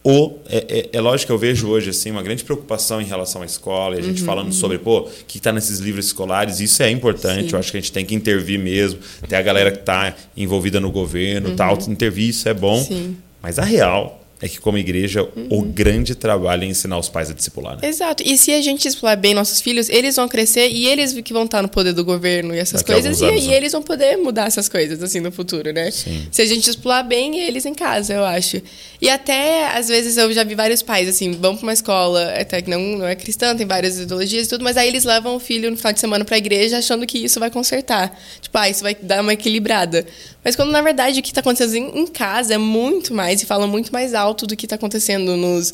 o, 0.05 0.38
é, 0.48 0.59
é, 0.68 0.90
é, 0.92 1.00
lógico 1.00 1.27
que 1.27 1.33
eu 1.33 1.38
vejo 1.38 1.66
hoje 1.66 1.90
assim 1.90 2.12
uma 2.12 2.22
grande 2.22 2.44
preocupação 2.44 3.00
em 3.00 3.07
relação 3.07 3.42
à 3.42 3.44
escola, 3.44 3.96
e 3.96 3.98
a 3.98 4.03
gente 4.03 4.20
uhum, 4.20 4.27
falando 4.27 4.46
uhum. 4.46 4.53
sobre 4.53 4.79
pô, 4.79 5.00
o 5.00 5.11
que 5.27 5.38
está 5.38 5.53
nesses 5.53 5.81
livros 5.81 6.07
escolares, 6.07 6.61
isso 6.61 6.81
é 6.85 6.90
importante, 6.92 7.48
Sim. 7.48 7.55
eu 7.55 7.59
acho 7.59 7.72
que 7.72 7.79
a 7.79 7.81
gente 7.81 7.90
tem 7.90 8.07
que 8.07 8.14
intervir 8.14 8.61
mesmo, 8.61 9.00
tem 9.29 9.37
a 9.37 9.42
galera 9.42 9.72
que 9.72 9.81
está 9.81 10.14
envolvida 10.37 10.79
no 10.79 10.92
governo, 10.92 11.48
uhum. 11.48 11.57
tal, 11.57 11.77
intervir, 11.88 12.29
isso 12.29 12.48
é 12.48 12.55
bom, 12.55 12.81
Sim. 12.81 13.16
mas 13.42 13.59
a 13.59 13.64
real 13.64 14.24
é 14.45 14.49
que, 14.49 14.61
como 14.61 14.77
igreja, 14.77 15.23
uhum. 15.23 15.47
o 15.49 15.63
grande 15.63 16.15
trabalho 16.15 16.65
é 16.65 16.67
ensinar 16.67 16.99
os 16.99 17.09
pais 17.09 17.31
a 17.31 17.33
discipular. 17.33 17.79
Né? 17.81 17.89
Exato. 17.89 18.23
E 18.27 18.37
se 18.37 18.53
a 18.53 18.61
gente 18.61 18.83
discipular 18.83 19.17
bem 19.17 19.33
nossos 19.33 19.59
filhos, 19.59 19.89
eles 19.89 20.17
vão 20.17 20.29
crescer 20.29 20.69
e 20.69 20.87
eles 20.87 21.15
que 21.23 21.33
vão 21.33 21.45
estar 21.45 21.63
no 21.63 21.69
poder 21.69 21.95
do 21.95 22.05
governo 22.05 22.55
e 22.55 22.59
essas 22.59 22.83
Daqui 22.83 22.93
coisas. 22.93 23.23
E 23.23 23.25
aí 23.25 23.49
né? 23.49 23.57
eles 23.57 23.73
vão 23.73 23.83
poder 23.83 24.19
mudar 24.19 24.47
essas 24.47 24.69
coisas, 24.69 25.03
assim, 25.03 25.19
no 25.19 25.33
futuro, 25.33 25.73
né? 25.73 25.91
Sim. 25.91 26.29
Se 26.31 26.43
a 26.43 26.45
gente 26.45 26.61
discipular 26.61 27.03
bem, 27.09 27.41
eles 27.41 27.65
em 27.65 27.73
casa, 27.73 28.13
eu 28.13 28.23
acho. 28.23 28.61
E 29.01 29.09
até, 29.09 29.67
às 29.75 29.89
vezes, 29.89 30.19
eu 30.19 30.31
já 30.31 30.45
vi 30.45 30.55
vários 30.55 30.83
pais, 30.83 31.09
assim, 31.09 31.33
vão 31.33 31.57
para 31.57 31.63
uma 31.63 31.73
escola, 31.73 32.35
até 32.39 32.61
que 32.61 32.69
não, 32.69 32.99
não 32.99 33.07
é 33.07 33.15
cristã, 33.15 33.57
tem 33.57 33.67
várias 33.67 33.99
ideologias 33.99 34.47
e 34.47 34.51
tudo, 34.51 34.63
mas 34.63 34.77
aí 34.77 34.89
eles 34.89 35.05
levam 35.05 35.37
o 35.37 35.41
filho 35.41 35.71
no 35.71 35.77
final 35.79 35.95
de 35.95 36.01
semana 36.01 36.23
para 36.23 36.35
a 36.35 36.39
igreja 36.39 36.77
achando 36.77 37.07
que 37.07 37.17
isso 37.17 37.41
vai 37.41 37.51
consertar. 37.51 38.15
Tipo, 38.43 38.59
ah, 38.59 38.69
isso 38.69 38.83
vai 38.83 38.95
dar 38.95 39.23
uma 39.23 39.33
equilibrada. 39.33 40.05
Mas 40.45 40.55
quando, 40.55 40.71
na 40.71 40.83
verdade, 40.83 41.21
o 41.21 41.23
que 41.23 41.31
está 41.31 41.41
acontecendo 41.41 41.97
em 41.97 42.07
casa 42.07 42.55
é 42.55 42.59
muito 42.59 43.15
mais 43.15 43.43
e 43.43 43.47
fala 43.47 43.67
muito 43.67 43.93
mais 43.93 44.13
alto 44.13 44.47
do 44.47 44.55
que 44.55 44.67
está 44.67 44.77
acontecendo 44.77 45.37
nos, 45.37 45.73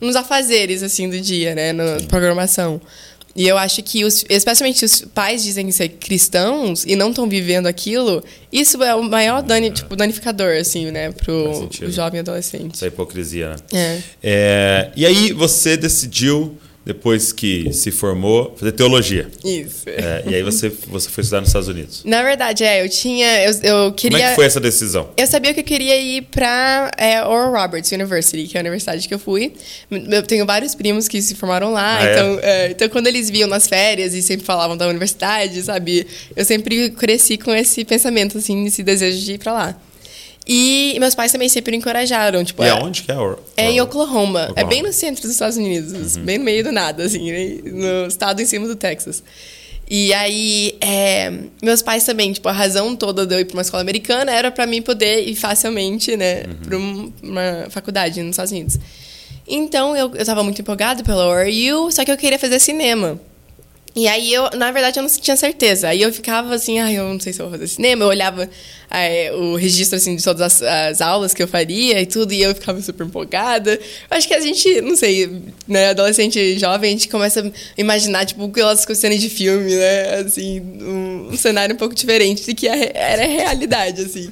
nos 0.00 0.16
afazeres, 0.16 0.82
assim, 0.82 1.08
do 1.08 1.20
dia, 1.20 1.54
né? 1.54 1.72
Na 1.72 2.00
programação. 2.08 2.80
E 3.36 3.46
eu 3.46 3.56
acho 3.56 3.80
que, 3.84 4.04
os, 4.04 4.24
especialmente 4.28 4.84
os 4.84 5.02
pais 5.02 5.44
dizem 5.44 5.70
ser 5.70 5.90
cristãos 5.90 6.84
e 6.84 6.96
não 6.96 7.10
estão 7.10 7.28
vivendo 7.28 7.68
aquilo, 7.68 8.24
isso 8.52 8.82
é 8.82 8.92
o 8.96 9.02
maior 9.04 9.42
dani, 9.42 9.70
tipo, 9.70 9.94
danificador, 9.94 10.56
assim, 10.56 10.90
né, 10.90 11.12
pro, 11.12 11.68
pro 11.68 11.88
jovem 11.88 12.18
adolescente. 12.18 12.74
Essa 12.74 12.88
hipocrisia, 12.88 13.50
né? 13.50 13.56
É. 13.72 14.00
é. 14.24 14.90
E 14.96 15.06
aí 15.06 15.32
você 15.32 15.76
decidiu 15.76 16.58
depois 16.88 17.32
que 17.32 17.70
se 17.70 17.90
formou, 17.90 18.56
fazer 18.56 18.72
teologia. 18.72 19.28
Isso. 19.44 19.82
É, 19.86 20.24
e 20.26 20.34
aí 20.34 20.42
você, 20.42 20.70
você 20.86 21.10
foi 21.10 21.20
estudar 21.20 21.40
nos 21.40 21.50
Estados 21.50 21.68
Unidos. 21.68 22.02
Na 22.02 22.22
verdade, 22.22 22.64
é, 22.64 22.82
eu 22.82 22.88
tinha. 22.88 23.44
Eu, 23.44 23.52
eu 23.62 23.92
queria. 23.92 24.16
Como 24.16 24.26
é 24.26 24.30
que 24.30 24.36
foi 24.36 24.46
essa 24.46 24.58
decisão? 24.58 25.10
Eu 25.14 25.26
sabia 25.26 25.52
que 25.52 25.60
eu 25.60 25.64
queria 25.64 26.00
ir 26.00 26.22
para 26.22 26.90
é, 26.96 27.22
Oral 27.22 27.52
Roberts 27.52 27.92
University, 27.92 28.46
que 28.46 28.56
é 28.56 28.60
a 28.60 28.62
universidade 28.62 29.06
que 29.06 29.12
eu 29.12 29.18
fui. 29.18 29.52
Eu 29.90 30.22
tenho 30.22 30.46
vários 30.46 30.74
primos 30.74 31.06
que 31.06 31.20
se 31.20 31.34
formaram 31.34 31.74
lá, 31.74 31.98
ah, 31.98 32.06
é? 32.06 32.12
então, 32.12 32.38
é? 32.40 32.66
É, 32.66 32.70
então 32.70 32.88
quando 32.88 33.06
eles 33.06 33.28
viam 33.28 33.46
nas 33.46 33.68
férias 33.68 34.14
e 34.14 34.22
sempre 34.22 34.46
falavam 34.46 34.74
da 34.74 34.88
universidade, 34.88 35.62
sabe? 35.62 36.06
Eu 36.34 36.44
sempre 36.46 36.88
cresci 36.92 37.36
com 37.36 37.54
esse 37.54 37.84
pensamento, 37.84 38.38
assim, 38.38 38.64
esse 38.64 38.82
desejo 38.82 39.22
de 39.22 39.34
ir 39.34 39.38
para 39.38 39.52
lá. 39.52 39.80
E 40.50 40.96
meus 40.98 41.14
pais 41.14 41.30
também 41.30 41.48
sempre 41.48 41.72
me 41.72 41.76
encorajaram. 41.76 42.42
Tipo, 42.42 42.64
E 42.64 42.68
é, 42.68 42.70
aonde 42.70 43.02
que 43.02 43.12
é? 43.12 43.18
o- 43.18 43.38
é 43.56 43.70
em 43.70 43.80
o- 43.80 43.84
Oklahoma. 43.84 44.40
É 44.40 44.50
Oklahoma. 44.50 44.70
bem 44.70 44.82
no 44.82 44.92
centro 44.92 45.22
dos 45.22 45.32
Estados 45.32 45.58
Unidos. 45.58 46.16
Uhum. 46.16 46.22
Bem 46.24 46.38
no 46.38 46.44
meio 46.44 46.64
do 46.64 46.72
nada, 46.72 47.02
assim. 47.04 47.30
né? 47.30 47.58
No 47.64 48.06
estado 48.06 48.40
em 48.40 48.46
cima 48.46 48.66
do 48.66 48.74
Texas. 48.74 49.22
E 49.90 50.12
aí, 50.14 50.74
é, 50.80 51.32
meus 51.62 51.80
pais 51.82 52.04
também, 52.04 52.32
tipo, 52.32 52.48
a 52.48 52.52
razão 52.52 52.94
toda 52.96 53.26
de 53.26 53.34
eu 53.34 53.40
ir 53.40 53.44
pra 53.46 53.56
uma 53.56 53.62
escola 53.62 53.80
americana 53.82 54.30
era 54.32 54.50
pra 54.50 54.66
mim 54.66 54.80
poder 54.82 55.26
ir 55.26 55.34
facilmente, 55.34 56.14
né, 56.16 56.44
Uhum. 56.46 56.54
pra 56.64 56.76
um- 56.78 57.12
uma 57.22 57.66
faculdade 57.70 58.20
nos 58.22 58.30
Estados 58.32 58.52
Unidos. 58.52 58.78
Então, 59.46 59.96
eu, 59.96 60.14
eu 60.14 60.26
tava 60.26 60.42
muito 60.42 60.60
empolgada 60.60 61.02
pela 61.02 61.26
ORU, 61.26 61.90
só 61.90 62.04
que 62.04 62.12
eu 62.12 62.18
queria 62.18 62.38
fazer 62.38 62.58
cinema. 62.58 63.18
E 63.98 64.06
aí, 64.06 64.32
eu, 64.32 64.48
na 64.54 64.70
verdade, 64.70 64.96
eu 64.96 65.02
não 65.02 65.10
tinha 65.10 65.36
certeza. 65.36 65.88
Aí 65.88 66.00
eu 66.00 66.12
ficava 66.12 66.54
assim, 66.54 66.78
ai, 66.78 66.96
eu 66.96 67.08
não 67.08 67.18
sei 67.18 67.32
se 67.32 67.40
eu 67.40 67.46
vou 67.46 67.58
fazer 67.58 67.66
cinema. 67.66 68.04
Eu 68.04 68.08
olhava 68.08 68.48
eh, 68.92 69.32
o 69.32 69.56
registro, 69.56 69.96
assim, 69.96 70.14
de 70.14 70.22
todas 70.22 70.40
as, 70.40 70.62
as 70.62 71.00
aulas 71.00 71.34
que 71.34 71.42
eu 71.42 71.48
faria 71.48 72.00
e 72.00 72.06
tudo, 72.06 72.32
e 72.32 72.40
eu 72.40 72.54
ficava 72.54 72.80
super 72.80 73.04
empolgada. 73.04 73.72
Eu 73.72 74.16
acho 74.16 74.28
que 74.28 74.34
a 74.34 74.40
gente, 74.40 74.80
não 74.82 74.94
sei, 74.94 75.42
né, 75.66 75.88
adolescente 75.88 76.56
jovem, 76.60 76.90
a 76.90 76.92
gente 76.92 77.08
começa 77.08 77.40
a 77.40 77.50
imaginar, 77.76 78.24
tipo, 78.24 78.44
aquelas 78.44 78.86
cenas 78.94 79.20
de 79.20 79.28
filme, 79.28 79.74
né, 79.74 80.20
assim, 80.20 80.60
um, 80.60 81.30
um 81.32 81.36
cenário 81.36 81.74
um 81.74 81.78
pouco 81.78 81.92
diferente 81.92 82.46
do 82.46 82.54
que 82.54 82.68
era 82.68 83.24
a 83.24 83.26
realidade, 83.26 84.02
assim. 84.02 84.30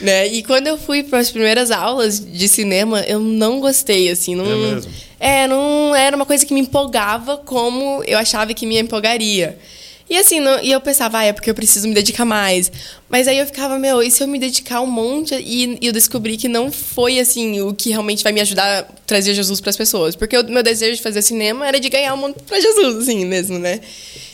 Né? 0.00 0.28
E 0.28 0.44
quando 0.44 0.68
eu 0.68 0.78
fui 0.78 1.02
para 1.02 1.18
as 1.18 1.32
primeiras 1.32 1.72
aulas 1.72 2.24
de 2.24 2.48
cinema, 2.48 3.00
eu 3.00 3.18
não 3.18 3.58
gostei, 3.58 4.08
assim, 4.08 4.36
não... 4.36 4.46
É 4.46 4.74
mesmo? 4.74 5.09
É, 5.20 5.46
não 5.46 5.94
era 5.94 6.16
uma 6.16 6.24
coisa 6.26 6.46
que 6.46 6.54
me 6.54 6.60
empolgava 6.60 7.36
como 7.36 8.02
eu 8.06 8.18
achava 8.18 8.54
que 8.54 8.64
me 8.66 8.78
empolgaria. 8.80 9.58
E 10.08 10.16
assim, 10.16 10.40
não- 10.40 10.60
e 10.60 10.72
eu 10.72 10.80
pensava, 10.80 11.18
ah, 11.18 11.24
é 11.24 11.32
porque 11.32 11.48
eu 11.48 11.54
preciso 11.54 11.86
me 11.86 11.94
dedicar 11.94 12.24
mais. 12.24 12.72
Mas 13.08 13.28
aí 13.28 13.38
eu 13.38 13.46
ficava, 13.46 13.78
meu, 13.78 14.02
e 14.02 14.10
se 14.10 14.20
eu 14.20 14.26
me 14.26 14.40
dedicar 14.40 14.80
um 14.80 14.86
monte? 14.86 15.34
E, 15.36 15.78
e 15.80 15.86
eu 15.86 15.92
descobri 15.92 16.36
que 16.36 16.48
não 16.48 16.72
foi, 16.72 17.20
assim, 17.20 17.60
o 17.60 17.72
que 17.72 17.90
realmente 17.90 18.24
vai 18.24 18.32
me 18.32 18.40
ajudar 18.40 18.80
a 18.80 18.82
trazer 19.06 19.34
Jesus 19.34 19.60
para 19.60 19.70
as 19.70 19.76
pessoas. 19.76 20.16
Porque 20.16 20.36
o 20.36 20.42
meu 20.48 20.64
desejo 20.64 20.96
de 20.96 21.02
fazer 21.02 21.22
cinema 21.22 21.68
era 21.68 21.78
de 21.78 21.88
ganhar 21.88 22.14
o 22.14 22.16
mundo 22.16 22.34
para 22.44 22.58
Jesus, 22.58 22.96
assim 23.04 23.24
mesmo, 23.24 23.56
né? 23.58 23.80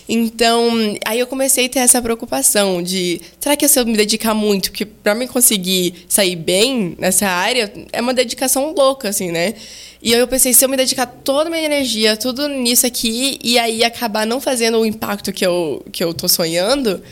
Então, 0.09 0.71
aí 1.05 1.19
eu 1.19 1.27
comecei 1.27 1.67
a 1.67 1.69
ter 1.69 1.81
essa 1.81 2.01
preocupação 2.01 2.81
de, 2.81 3.21
será 3.41 3.57
que 3.57 3.67
se 3.67 3.79
eu 3.79 3.85
me 3.85 3.97
dedicar 3.97 4.35
muito, 4.35 4.71
porque 4.71 4.85
para 4.85 5.15
mim 5.15 5.27
conseguir 5.27 6.07
sair 6.09 6.37
bem 6.37 6.95
nessa 6.99 7.27
área, 7.27 7.73
é 7.93 8.01
uma 8.01 8.15
dedicação 8.15 8.73
louca, 8.73 9.09
assim, 9.09 9.33
né? 9.33 9.55
E 10.01 10.15
aí 10.15 10.21
eu 10.21 10.29
pensei, 10.29 10.53
se 10.55 10.65
eu 10.65 10.69
me 10.69 10.77
dedicar 10.77 11.07
toda 11.07 11.49
a 11.49 11.51
minha 11.51 11.65
energia, 11.65 12.17
tudo 12.17 12.49
nisso 12.49 12.87
aqui, 12.87 13.39
e 13.43 13.59
aí 13.59 13.83
acabar 13.83 14.25
não 14.25 14.41
fazendo 14.41 14.79
o 14.79 14.87
impacto 14.87 15.33
que 15.33 15.45
eu, 15.45 15.85
que 15.91 16.05
eu 16.05 16.15
tô 16.15 16.29
sonhando, 16.29 17.03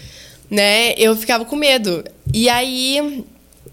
né? 0.48 0.92
Eu 0.92 1.16
ficava 1.16 1.44
com 1.44 1.56
medo. 1.56 2.04
E 2.32 2.48
aí 2.48 3.24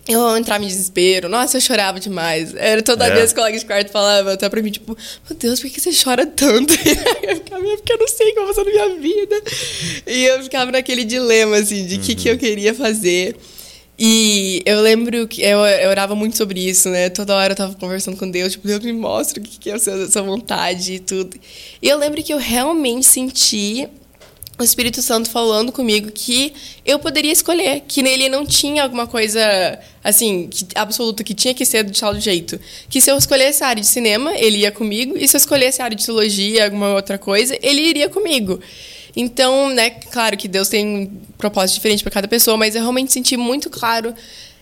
eu 0.08 0.36
entrava 0.38 0.64
em 0.64 0.68
desespero. 0.68 1.30
Nossa, 1.30 1.58
eu 1.58 1.62
chorava 1.62 1.99
demais. 1.99 2.54
Era 2.56 2.82
toda 2.82 3.06
É. 3.08 3.14
vez 3.14 3.32
que 3.32 3.39
o 3.39 3.41
colega 3.43 3.60
de 3.60 3.66
quarto 3.66 3.91
falava 3.91 4.34
até 4.34 4.49
pra 4.49 4.62
mim, 4.62 4.72
tipo, 4.72 4.97
meu 5.30 5.38
Deus, 5.38 5.60
por 5.60 5.70
que 5.70 5.80
você 5.80 5.91
chora 6.04 6.26
tanto? 6.26 6.74
E 6.74 6.78
eu 7.30 7.36
ficava, 7.38 7.68
"É 7.68 7.76
porque 7.78 7.93
eu 7.93 7.97
não 7.99 8.08
sei 8.08 8.30
o 8.30 8.34
que 8.34 8.39
eu 8.39 8.45
vou 8.45 8.54
fazer 8.54 8.74
na 8.74 8.86
minha 8.88 8.99
vida. 8.99 9.41
E 10.08 10.26
eu 10.26 10.43
ficava 10.43 10.72
naquele 10.72 11.04
dilema, 11.06 11.58
assim, 11.58 11.86
de 11.86 11.95
o 11.95 11.99
que, 11.99 12.16
que 12.16 12.30
eu 12.30 12.38
queria 12.38 12.74
fazer. 12.74 13.36
E 14.04 14.64
eu 14.66 14.82
lembro 14.82 15.28
que 15.28 15.43
eu, 15.43 15.60
eu 15.60 15.89
orava 15.91 16.16
muito 16.16 16.36
sobre 16.36 16.60
isso, 16.68 16.89
né? 16.89 17.10
Toda 17.10 17.36
hora 17.36 17.54
eu 17.54 17.58
tava 17.58 17.76
conversando 17.76 18.18
com 18.18 18.30
Deus, 18.30 18.54
tipo, 18.54 18.68
Deus 18.68 18.84
me 18.84 18.91
mostra 18.93 19.39
o 19.39 19.43
que, 19.43 19.60
que 19.60 19.70
é 19.70 19.76
essa, 19.76 19.91
essa 19.91 20.24
vontade 20.24 20.93
e 20.93 20.99
tudo. 20.99 21.38
E 21.80 21.88
eu 21.88 21.99
lembro 21.99 22.24
que 22.24 22.34
eu 22.34 22.39
realmente 22.39 23.06
senti 23.06 23.88
o 24.60 24.64
Espírito 24.64 25.02
Santo 25.02 25.30
falando 25.30 25.72
comigo 25.72 26.12
que 26.12 26.54
eu 26.86 26.99
poderia 26.99 27.32
escolher, 27.32 27.82
que 27.88 28.02
nele 28.04 28.30
não 28.30 28.45
tinha 28.45 28.84
alguma 28.84 29.08
coisa 29.08 29.41
assim, 30.04 30.47
que, 30.47 30.68
absoluta, 30.76 31.24
que 31.24 31.34
tinha 31.34 31.54
que 31.54 31.66
ser 31.66 31.84
de 31.84 31.99
tal 31.99 32.20
jeito. 32.20 32.60
Que 32.89 33.02
se 33.02 33.12
eu 33.12 33.18
escolhesse 33.18 33.64
a 33.64 33.68
área 33.68 33.82
de 33.82 33.88
cinema, 33.88 34.34
ele 34.36 34.60
ia 34.60 34.72
comigo, 34.72 35.18
e 35.18 35.28
se 35.28 35.36
eu 35.36 35.39
escolhesse 35.39 35.82
a 35.82 35.86
área 35.86 35.97
de 35.97 36.06
teologia, 36.06 36.66
alguma 36.66 36.93
outra 36.93 37.18
coisa, 37.18 37.58
ele 37.62 37.82
iria 37.82 38.10
comigo. 38.10 38.60
Então, 39.16 39.70
né, 39.70 39.89
claro 39.89 40.38
que 40.38 40.47
Deus 40.47 40.70
tem 40.70 40.86
um 40.86 41.08
propósito 41.38 41.76
diferente 41.76 42.04
para 42.04 42.12
cada 42.12 42.28
pessoa, 42.28 42.56
mas 42.56 42.76
eu 42.76 42.82
realmente 42.82 43.12
senti 43.12 43.36
muito 43.36 43.70
claro 43.70 44.14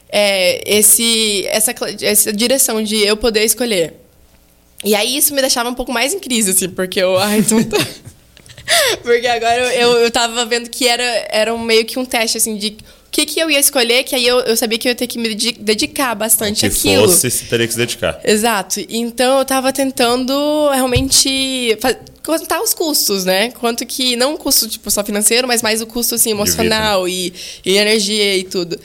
é, 0.09 0.77
esse, 0.77 1.45
essa, 1.47 1.73
essa 2.01 2.33
direção 2.33 2.81
de 2.81 2.97
eu 2.97 3.15
poder 3.15 3.43
escolher. 3.43 3.93
E 4.83 4.95
aí 4.95 5.17
isso 5.17 5.33
me 5.35 5.41
deixava 5.41 5.69
um 5.69 5.73
pouco 5.73 5.91
mais 5.91 6.13
em 6.13 6.19
crise, 6.19 6.51
assim, 6.51 6.69
porque 6.69 6.99
eu. 6.99 7.17
Ai, 7.17 7.39
então 7.39 7.61
tá. 7.63 7.77
Porque 9.01 9.27
agora 9.27 9.73
eu, 9.75 9.91
eu 9.97 10.11
tava 10.11 10.45
vendo 10.45 10.69
que 10.69 10.87
era, 10.87 11.03
era 11.29 11.53
um, 11.53 11.59
meio 11.59 11.85
que 11.85 11.97
um 11.99 12.05
teste, 12.05 12.37
assim, 12.37 12.55
de 12.57 12.77
o 13.09 13.11
que, 13.11 13.25
que 13.25 13.39
eu 13.39 13.49
ia 13.49 13.59
escolher, 13.59 14.03
que 14.03 14.13
aí 14.13 14.25
eu, 14.25 14.39
eu 14.41 14.55
sabia 14.55 14.77
que 14.77 14.87
eu 14.87 14.91
ia 14.91 14.95
ter 14.95 15.07
que 15.07 15.17
me 15.17 15.29
dedi- 15.29 15.57
dedicar 15.59 16.13
bastante 16.13 16.63
àquilo. 16.67 17.09
fosse, 17.09 17.31
você 17.31 17.45
teria 17.45 17.65
que 17.65 17.73
se 17.73 17.79
dedicar. 17.79 18.19
Exato. 18.23 18.79
Então 18.87 19.39
eu 19.39 19.45
tava 19.45 19.73
tentando 19.73 20.69
realmente 20.69 21.75
contar 22.23 22.61
os 22.61 22.75
custos, 22.75 23.25
né? 23.25 23.49
Quanto 23.59 23.83
que, 23.83 24.15
não 24.15 24.35
o 24.35 24.37
custo 24.37 24.67
tipo, 24.67 24.91
só 24.91 25.03
financeiro, 25.03 25.47
mas 25.47 25.63
mais 25.63 25.81
o 25.81 25.87
custo 25.87 26.13
assim, 26.13 26.29
emocional 26.29 27.07
e, 27.09 27.33
e 27.65 27.77
energia 27.77 28.37
e 28.37 28.43
tudo. 28.43 28.79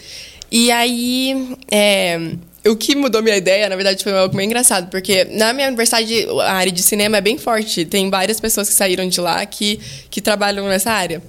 E 0.50 0.70
aí, 0.70 1.54
é, 1.70 2.18
o 2.66 2.76
que 2.76 2.94
mudou 2.94 3.22
minha 3.22 3.36
ideia, 3.36 3.68
na 3.68 3.76
verdade, 3.76 4.02
foi 4.02 4.12
algo 4.12 4.34
meio 4.34 4.46
engraçado, 4.46 4.88
porque 4.90 5.24
na 5.24 5.52
minha 5.52 5.68
universidade 5.68 6.26
a 6.40 6.52
área 6.52 6.72
de 6.72 6.82
cinema 6.82 7.18
é 7.18 7.20
bem 7.20 7.38
forte. 7.38 7.84
Tem 7.84 8.08
várias 8.08 8.40
pessoas 8.40 8.68
que 8.68 8.74
saíram 8.74 9.08
de 9.08 9.20
lá 9.20 9.44
que, 9.44 9.78
que 10.10 10.20
trabalham 10.20 10.66
nessa 10.66 10.90
área. 10.90 11.22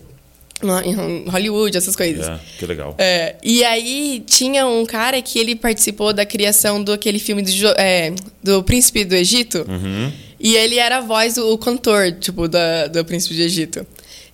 Em 0.86 1.30
Hollywood, 1.30 1.78
essas 1.78 1.96
coisas. 1.96 2.28
É, 2.28 2.40
que 2.58 2.66
legal. 2.66 2.96
É, 2.98 3.36
e 3.44 3.64
aí 3.66 4.24
tinha 4.26 4.66
um 4.66 4.86
cara 4.86 5.22
que 5.22 5.38
ele 5.38 5.56
participou 5.56 6.14
da 6.14 6.26
criação 6.26 6.82
do 6.82 6.94
aquele 6.94 7.20
filme 7.20 7.42
do, 7.42 7.52
é, 7.78 8.14
do 8.42 8.64
Príncipe 8.64 9.04
do 9.04 9.16
Egito. 9.16 9.66
Uhum. 9.68 10.12
E 10.40 10.56
ele 10.56 10.78
era 10.78 11.00
a 11.00 11.02
voz 11.02 11.36
do 11.36 11.52
o 11.52 11.58
cantor, 11.58 12.14
tipo, 12.14 12.48
da, 12.48 12.88
do 12.88 13.04
Príncipe 13.04 13.36
do 13.36 13.42
Egito. 13.42 13.86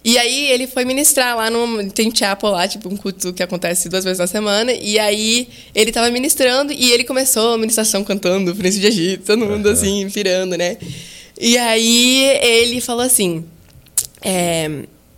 E 0.03 0.17
aí 0.17 0.51
ele 0.51 0.65
foi 0.65 0.83
ministrar 0.83 1.37
lá 1.37 1.49
no. 1.49 1.89
Tem 1.91 2.13
chapel 2.13 2.49
lá, 2.49 2.67
tipo, 2.67 2.89
um 2.89 2.97
culto 2.97 3.31
que 3.33 3.43
acontece 3.43 3.87
duas 3.87 4.03
vezes 4.03 4.17
na 4.19 4.25
semana. 4.27 4.71
E 4.73 4.97
aí 4.97 5.47
ele 5.75 5.91
tava 5.91 6.09
ministrando 6.09 6.73
e 6.73 6.91
ele 6.91 7.03
começou 7.03 7.53
a 7.53 7.57
ministração 7.57 8.03
cantando 8.03 8.55
Príncipe 8.55 8.81
do 8.81 8.87
Egito, 8.87 9.25
todo 9.25 9.45
mundo 9.45 9.67
Aham. 9.67 9.73
assim, 9.73 10.09
pirando, 10.09 10.57
né? 10.57 10.77
E 11.39 11.57
aí 11.57 12.23
ele 12.41 12.81
falou 12.81 13.03
assim. 13.03 13.45
É, 14.23 14.69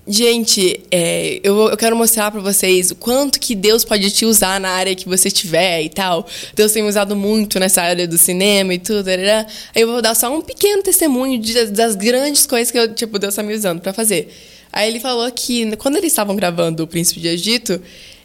gente, 0.08 0.82
é, 0.92 1.40
eu, 1.44 1.70
eu 1.70 1.78
quero 1.78 1.96
mostrar 1.96 2.30
pra 2.32 2.42
vocês 2.42 2.92
o 2.92 2.96
quanto 2.96 3.40
que 3.40 3.56
Deus 3.56 3.84
pode 3.86 4.10
te 4.12 4.26
usar 4.26 4.60
na 4.60 4.70
área 4.70 4.96
que 4.96 5.08
você 5.08 5.28
estiver 5.30 5.82
e 5.82 5.90
tal. 5.90 6.28
Deus 6.56 6.72
tem 6.74 6.84
me 6.84 6.90
usado 6.90 7.16
muito 7.16 7.60
nessa 7.60 7.82
área 7.82 8.08
do 8.08 8.18
cinema 8.18 8.74
e 8.74 8.80
tudo. 8.80 9.08
Aí 9.10 9.46
eu 9.76 9.88
vou 9.88 10.02
dar 10.02 10.16
só 10.16 10.34
um 10.36 10.42
pequeno 10.42 10.84
testemunho 10.84 11.40
de- 11.40 11.68
das 11.68 11.96
grandes 11.96 12.46
coisas 12.46 12.72
que 12.72 12.78
eu, 12.78 12.94
tipo, 12.94 13.18
Deus 13.20 13.36
tá 13.36 13.44
me 13.44 13.54
usando 13.54 13.80
pra 13.82 13.94
fazer. 13.94 14.30
Aí 14.74 14.90
ele 14.90 15.00
falou 15.00 15.32
que 15.32 15.76
quando 15.78 15.96
eles 15.98 16.12
estavam 16.12 16.36
gravando 16.36 16.84
o 16.84 16.88
Príncipe 16.88 17.20
de 17.22 17.28
Egito, 17.28 17.80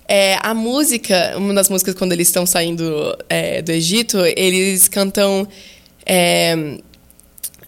é, 0.09 0.39
a 0.43 0.55
música, 0.55 1.35
uma 1.37 1.53
das 1.53 1.69
músicas 1.69 1.95
quando 1.95 2.13
eles 2.13 2.29
estão 2.29 2.47
saindo 2.47 3.17
é, 3.29 3.61
do 3.61 3.71
Egito, 3.71 4.17
eles 4.35 4.89
cantam 4.89 5.47
é, 6.07 6.79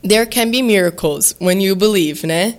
There 0.03 0.25
can 0.27 0.51
be 0.51 0.63
miracles 0.63 1.37
when 1.39 1.63
you 1.63 1.77
believe, 1.77 2.27
né? 2.27 2.57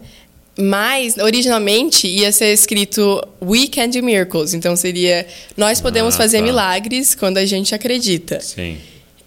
Mas, 0.59 1.17
originalmente, 1.17 2.07
ia 2.07 2.31
ser 2.31 2.53
escrito 2.53 3.19
We 3.41 3.67
can 3.67 3.89
do 3.89 4.03
miracles. 4.03 4.53
Então, 4.53 4.75
seria 4.75 5.25
Nós 5.57 5.81
podemos 5.81 6.13
Ah, 6.13 6.17
fazer 6.17 6.37
tá. 6.37 6.43
milagres 6.43 7.15
quando 7.15 7.37
a 7.37 7.45
gente 7.45 7.73
acredita. 7.73 8.39
Sim. 8.41 8.77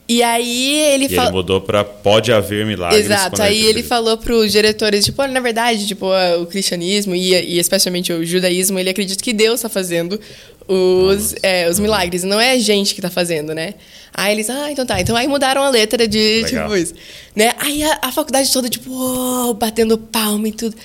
E 0.07 0.23
aí, 0.23 0.75
ele 0.93 1.09
fala... 1.09 1.29
ele 1.29 1.37
mudou 1.37 1.61
pra 1.63 1.83
pode 1.83 2.31
haver 2.31 2.67
milagres. 2.67 3.07
Exato. 3.07 3.41
Aí 3.41 3.57
ele 3.57 3.69
acredita. 3.71 3.89
falou 3.89 4.19
para 4.19 4.35
os 4.35 4.53
diretores, 4.53 5.05
tipo, 5.05 5.23
"Olha, 5.23 5.33
na 5.33 5.41
verdade, 5.41 5.87
tipo, 5.87 6.07
o 6.41 6.47
cristianismo 6.47 7.15
e, 7.15 7.33
e 7.33 7.59
especialmente 7.59 8.13
o 8.13 8.25
judaísmo, 8.25 8.79
ele 8.79 8.91
acredita 8.91 9.23
que 9.23 9.33
Deus 9.33 9.55
está 9.61 9.71
fazendo 9.71 10.21
os, 10.69 11.35
é, 11.43 11.69
os 11.69 11.79
milagres, 11.79 12.23
não 12.23 12.41
é 12.41 12.53
a 12.53 12.59
gente 12.59 12.95
que 12.95 13.01
está 13.01 13.11
fazendo, 13.11 13.55
né? 13.55 13.75
Aí 14.13 14.33
eles, 14.33 14.49
ah, 14.49 14.71
então 14.71 14.85
tá. 14.87 15.01
Então 15.01 15.17
aí 15.17 15.27
mudaram 15.27 15.63
a 15.63 15.69
letra 15.71 16.07
de, 16.07 16.43
Legal. 16.43 16.65
tipo, 16.65 16.77
isso. 16.77 16.95
Né? 17.35 17.53
Aí 17.59 17.83
a, 17.83 17.99
a 18.03 18.13
faculdade 18.13 18.53
toda, 18.53 18.69
tipo, 18.69 18.91
uou, 18.91 19.55
batendo 19.55 19.99
palma 19.99 20.49
e 20.49 20.53
tudo. 20.53 20.77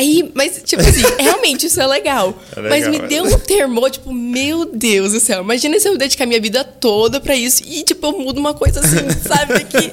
Aí, 0.00 0.30
mas, 0.34 0.62
tipo 0.64 0.80
assim, 0.80 1.02
realmente 1.22 1.66
isso 1.66 1.78
é 1.78 1.86
legal. 1.86 2.34
É 2.56 2.60
mas 2.62 2.86
legal, 2.86 2.90
me 2.90 2.98
é. 2.98 3.06
deu 3.06 3.24
um 3.24 3.38
termor, 3.38 3.90
tipo, 3.90 4.10
meu 4.10 4.64
Deus 4.64 5.12
do 5.12 5.20
céu. 5.20 5.42
Imagina 5.42 5.78
se 5.78 5.86
eu 5.86 5.98
dedicar 5.98 6.24
minha 6.24 6.40
vida 6.40 6.64
toda 6.64 7.20
pra 7.20 7.36
isso 7.36 7.62
e, 7.66 7.82
tipo, 7.82 8.06
eu 8.06 8.18
mudo 8.18 8.38
uma 8.38 8.54
coisa 8.54 8.80
assim, 8.80 9.10
sabe? 9.28 9.62
Que, 9.64 9.92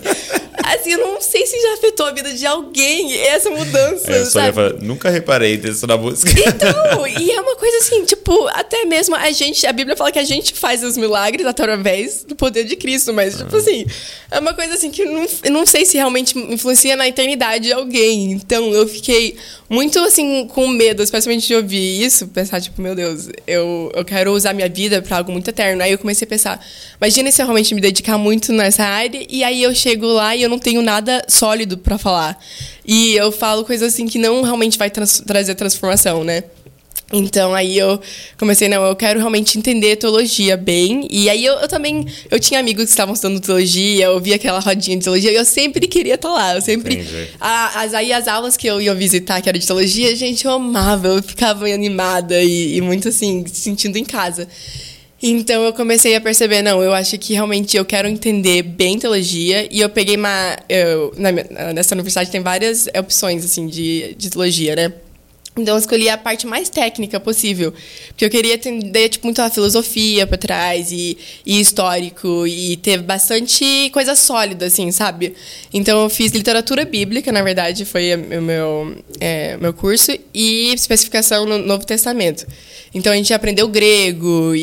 assim, 0.63 0.93
eu 0.93 0.99
não 0.99 1.19
sei 1.19 1.45
se 1.45 1.61
já 1.61 1.73
afetou 1.73 2.05
a 2.05 2.11
vida 2.11 2.33
de 2.33 2.45
alguém 2.45 3.17
essa 3.27 3.49
mudança. 3.49 4.09
É, 4.09 4.21
eu 4.21 4.25
só 4.25 4.39
ia 4.39 4.45
sabe? 4.45 4.53
falar, 4.53 4.73
nunca 4.81 5.09
reparei 5.09 5.57
disso 5.57 5.85
na 5.85 5.97
música. 5.97 6.31
Então, 6.39 7.05
e 7.19 7.29
é 7.29 7.41
uma 7.41 7.57
coisa 7.57 7.77
assim, 7.79 8.05
tipo, 8.05 8.47
até 8.53 8.85
mesmo 8.85 9.13
a 9.13 9.29
gente, 9.31 9.67
a 9.67 9.73
Bíblia 9.73 9.97
fala 9.97 10.09
que 10.09 10.19
a 10.19 10.23
gente 10.23 10.53
faz 10.53 10.85
os 10.85 10.95
milagres 10.95 11.45
através 11.45 12.23
do 12.23 12.33
poder 12.33 12.63
de 12.63 12.77
Cristo, 12.77 13.13
mas, 13.13 13.35
tipo 13.35 13.57
assim, 13.57 13.85
é 14.31 14.39
uma 14.39 14.53
coisa 14.53 14.75
assim 14.75 14.89
que 14.89 15.01
eu 15.01 15.11
não, 15.11 15.27
eu 15.43 15.51
não 15.51 15.65
sei 15.65 15.85
se 15.85 15.97
realmente 15.97 16.37
influencia 16.37 16.95
na 16.95 17.09
eternidade 17.09 17.65
de 17.65 17.73
alguém. 17.73 18.31
Então, 18.31 18.71
eu 18.71 18.87
fiquei 18.87 19.35
muito, 19.69 19.96
assim, 20.05 20.47
com 20.47 20.67
medo, 20.67 21.01
especialmente 21.03 21.47
de 21.47 21.55
ouvir 21.55 22.03
isso, 22.03 22.27
pensar, 22.27 22.59
tipo, 22.61 22.81
meu 22.81 22.95
Deus, 22.95 23.29
eu, 23.45 23.91
eu 23.95 24.03
quero 24.05 24.31
usar 24.33 24.53
minha 24.53 24.69
vida 24.69 25.01
pra 25.01 25.17
algo 25.17 25.31
muito 25.31 25.49
eterno. 25.49 25.81
Aí 25.83 25.91
eu 25.91 25.97
comecei 25.97 26.25
a 26.25 26.29
pensar, 26.29 26.65
imagina 26.99 27.31
se 27.31 27.41
eu 27.41 27.45
realmente 27.45 27.73
me 27.75 27.81
dedicar 27.81 28.17
muito 28.17 28.51
nessa 28.51 28.83
área, 28.83 29.25
e 29.29 29.43
aí 29.43 29.61
eu 29.63 29.73
chego 29.75 30.05
lá 30.07 30.35
e 30.35 30.41
eu 30.43 30.49
não 30.49 30.59
tenho 30.59 30.81
nada 30.81 31.23
sólido 31.27 31.77
pra 31.77 31.97
falar. 31.97 32.37
E 32.85 33.15
eu 33.15 33.31
falo 33.31 33.65
coisas 33.65 33.93
assim 33.93 34.07
que 34.07 34.17
não 34.17 34.41
realmente 34.41 34.77
vai 34.77 34.89
trans- 34.89 35.21
trazer 35.25 35.55
transformação, 35.55 36.23
né? 36.23 36.43
Então 37.13 37.55
aí 37.55 37.77
eu 37.77 37.99
comecei, 38.37 38.67
não, 38.67 38.85
eu 38.85 38.93
quero 38.95 39.17
realmente 39.17 39.57
entender 39.57 39.95
teologia 39.95 40.57
bem. 40.57 41.07
E 41.09 41.29
aí 41.29 41.45
eu, 41.45 41.53
eu 41.55 41.67
também, 41.67 42.05
eu 42.29 42.37
tinha 42.37 42.59
amigos 42.59 42.83
que 42.85 42.89
estavam 42.89 43.13
estudando 43.13 43.39
teologia, 43.39 44.05
eu 44.07 44.19
via 44.19 44.35
aquela 44.35 44.59
rodinha 44.59 44.97
de 44.97 45.03
teologia, 45.03 45.31
e 45.31 45.35
eu 45.35 45.45
sempre 45.45 45.87
queria 45.87 46.15
estar 46.15 46.29
lá. 46.29 46.55
Eu 46.55 46.61
sempre. 46.61 46.97
A- 47.39 47.81
as, 47.83 47.93
aí 47.93 48.11
as 48.11 48.27
aulas 48.27 48.57
que 48.57 48.67
eu 48.67 48.81
ia 48.81 48.93
visitar, 48.93 49.41
que 49.41 49.47
era 49.47 49.57
de 49.57 49.65
teologia, 49.65 50.13
gente, 50.17 50.45
eu 50.45 50.51
amava, 50.51 51.07
eu 51.07 51.23
ficava 51.23 51.65
animada 51.65 52.43
e, 52.43 52.75
e 52.75 52.81
muito 52.81 53.07
assim, 53.07 53.45
se 53.47 53.61
sentindo 53.61 53.97
em 53.97 54.03
casa. 54.03 54.45
Então 55.23 55.63
eu 55.63 55.73
comecei 55.73 56.13
a 56.13 56.21
perceber, 56.21 56.61
não, 56.61 56.83
eu 56.83 56.93
acho 56.93 57.17
que 57.17 57.33
realmente 57.33 57.75
eu 57.75 57.83
quero 57.85 58.07
entender 58.07 58.61
bem 58.61 58.99
teologia 58.99 59.67
e 59.71 59.79
eu 59.79 59.89
peguei 59.89 60.15
uma. 60.15 60.57
Eu, 60.69 61.11
na 61.17 61.31
nessa 61.73 61.95
universidade 61.95 62.29
tem 62.29 62.41
várias 62.41 62.87
opções 62.99 63.43
assim 63.43 63.65
de, 63.65 64.13
de 64.15 64.29
teologia, 64.29 64.75
né? 64.75 64.93
Então 65.57 65.75
eu 65.75 65.79
escolhi 65.79 66.07
a 66.09 66.17
parte 66.17 66.45
mais 66.45 66.69
técnica 66.69 67.19
possível, 67.19 67.73
porque 68.09 68.25
eu 68.25 68.29
queria 68.29 68.53
entender 68.53 69.09
tipo 69.09 69.25
muito 69.25 69.41
a 69.41 69.49
filosofia 69.49 70.27
por 70.27 70.37
trás 70.37 70.91
e, 70.91 71.17
e 71.45 71.59
histórico 71.59 72.45
e 72.45 72.77
ter 72.77 73.01
bastante 73.01 73.89
coisa 73.91 74.15
sólida 74.15 74.67
assim, 74.67 74.91
sabe? 74.91 75.33
Então 75.73 76.03
eu 76.03 76.09
fiz 76.09 76.31
literatura 76.31 76.85
bíblica, 76.85 77.31
na 77.31 77.41
verdade 77.41 77.85
foi 77.85 78.13
o 78.15 78.41
meu 78.41 78.95
é, 79.19 79.57
meu 79.57 79.73
curso 79.73 80.11
e 80.33 80.73
especificação 80.73 81.45
no 81.45 81.57
Novo 81.57 81.85
Testamento. 81.85 82.45
Então 82.93 83.11
a 83.11 83.15
gente 83.15 83.33
aprendeu 83.33 83.67
grego 83.67 84.53
e, 84.55 84.59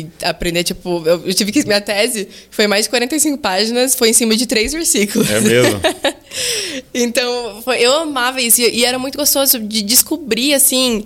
e 0.00 0.06
aprender 0.24 0.62
tipo 0.62 1.02
eu, 1.04 1.26
eu 1.26 1.34
tive 1.34 1.50
que 1.50 1.64
minha 1.64 1.80
tese 1.80 2.28
foi 2.50 2.66
mais 2.66 2.84
de 2.84 2.90
45 2.90 3.38
páginas, 3.38 3.94
foi 3.94 4.10
em 4.10 4.12
cima 4.12 4.36
de 4.36 4.46
três 4.46 4.72
versículos. 4.72 5.28
É 5.30 5.40
mesmo? 5.40 5.80
Então, 6.94 7.60
foi- 7.62 7.80
eu 7.80 7.92
amava 7.94 8.40
isso. 8.40 8.60
E 8.60 8.80
e 8.80 8.84
era 8.84 8.98
muito 8.98 9.16
gostoso 9.18 9.58
de 9.58 9.82
descobrir, 9.82 10.54
assim, 10.54 11.04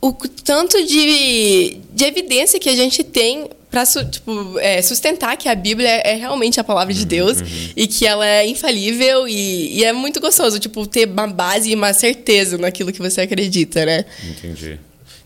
o 0.00 0.12
tanto 0.44 0.84
de, 0.84 1.78
de 1.92 2.04
evidência 2.04 2.58
que 2.60 2.68
a 2.68 2.76
gente 2.76 3.02
tem 3.02 3.48
para 3.70 3.84
tipo, 3.86 4.56
é, 4.60 4.80
sustentar 4.82 5.36
que 5.36 5.48
a 5.48 5.54
Bíblia 5.54 5.88
é 5.88 6.14
realmente 6.14 6.60
a 6.60 6.64
palavra 6.64 6.94
de 6.94 7.04
Deus 7.04 7.38
e 7.76 7.88
que 7.88 8.06
ela 8.06 8.24
é 8.24 8.46
infalível 8.46 9.26
e, 9.26 9.78
e 9.78 9.84
é 9.84 9.92
muito 9.92 10.20
gostoso, 10.20 10.60
tipo, 10.60 10.86
ter 10.86 11.08
uma 11.08 11.26
base 11.26 11.70
e 11.70 11.74
uma 11.74 11.92
certeza 11.92 12.56
naquilo 12.56 12.92
que 12.92 13.00
você 13.00 13.22
acredita, 13.22 13.84
né? 13.84 14.04
Entendi. 14.30 14.78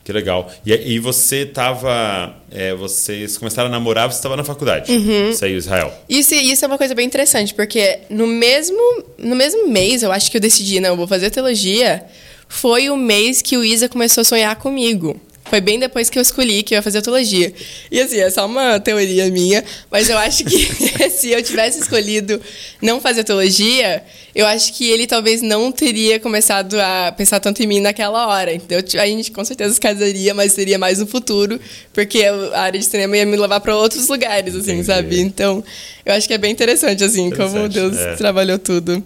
Que 0.09 0.13
legal. 0.15 0.51
E, 0.65 0.73
e 0.73 0.99
você 0.99 1.45
tava. 1.45 2.35
é, 2.51 2.75
vocês 2.75 3.37
começaram 3.37 3.69
a 3.69 3.71
namorar, 3.71 4.11
você 4.11 4.17
estava 4.17 4.39
na 4.39 4.43
faculdade. 4.43 4.91
Uhum. 4.91 5.31
Você 5.31 5.51
e 5.51 5.55
o 5.55 5.59
Israel. 5.59 5.93
Isso, 6.09 6.35
isso 6.35 6.65
é 6.65 6.67
uma 6.69 6.79
coisa 6.79 6.95
bem 6.95 7.05
interessante, 7.05 7.53
porque 7.53 7.99
no 8.09 8.27
mesmo, 8.27 9.05
no 9.19 9.37
mesmo 9.37 9.69
mês, 9.69 10.03
eu 10.03 10.11
acho 10.11 10.31
que 10.31 10.39
eu 10.39 10.41
decidi, 10.41 10.81
não, 10.81 10.89
eu 10.89 10.97
vou 10.97 11.07
fazer 11.07 11.29
teologia, 11.29 12.07
foi 12.49 12.89
o 12.89 12.97
mês 12.97 13.43
que 13.43 13.59
o 13.59 13.63
Isa 13.63 13.87
começou 13.87 14.23
a 14.23 14.25
sonhar 14.25 14.57
comigo. 14.57 15.21
Foi 15.49 15.61
bem 15.61 15.79
depois 15.79 16.11
que 16.11 16.19
eu 16.19 16.23
escolhi 16.23 16.63
que 16.63 16.75
eu 16.75 16.77
ia 16.77 16.83
fazer 16.83 17.03
teologia. 17.03 17.53
E 17.91 18.01
assim, 18.01 18.19
é 18.19 18.31
só 18.31 18.47
uma 18.47 18.79
teoria 18.79 19.31
minha, 19.31 19.65
mas 19.91 20.09
eu 20.09 20.19
acho 20.19 20.45
que 20.45 20.59
se 21.11 21.31
eu 21.31 21.43
tivesse 21.43 21.81
escolhido 21.81 22.41
não 22.83 23.01
fazer 23.01 23.25
teologia, 23.25 24.03
eu 24.35 24.47
acho 24.47 24.73
que 24.75 24.89
ele 24.91 25.07
talvez 25.07 25.43
não 25.43 25.73
teria 25.73 26.21
começado 26.21 26.79
a 26.79 27.13
pensar 27.13 27.41
tanto 27.41 27.63
em 27.63 27.67
mim 27.67 27.81
naquela 27.81 28.27
hora. 28.29 28.53
Então 28.53 28.79
a 28.79 29.07
gente 29.07 29.31
com 29.31 29.45
certeza 29.45 29.75
se 29.75 29.81
casaria, 29.81 30.35
mas 30.35 30.53
seria 30.53 30.79
mais 30.79 30.99
no 30.99 31.07
futuro, 31.07 31.59
porque 31.93 32.25
a 32.25 32.61
área 32.61 32.79
de 32.79 32.85
cinema 32.85 33.17
ia 33.17 33.27
me 33.27 33.37
levar 33.37 33.61
para 33.61 33.77
outros 33.77 34.07
lugares, 34.09 34.55
assim, 34.55 34.73
Entendi. 34.73 34.85
sabe? 34.85 35.21
Então 35.21 35.65
eu 36.05 36.15
acho 36.15 36.29
que 36.29 36.35
é 36.35 36.39
bem 36.39 36.53
interessante, 36.53 37.03
assim, 37.03 37.31
como 37.31 37.67
Interessante, 37.67 37.73
Deus 37.73 37.97
é. 37.97 38.15
trabalhou 38.17 38.59
tudo. 38.59 39.03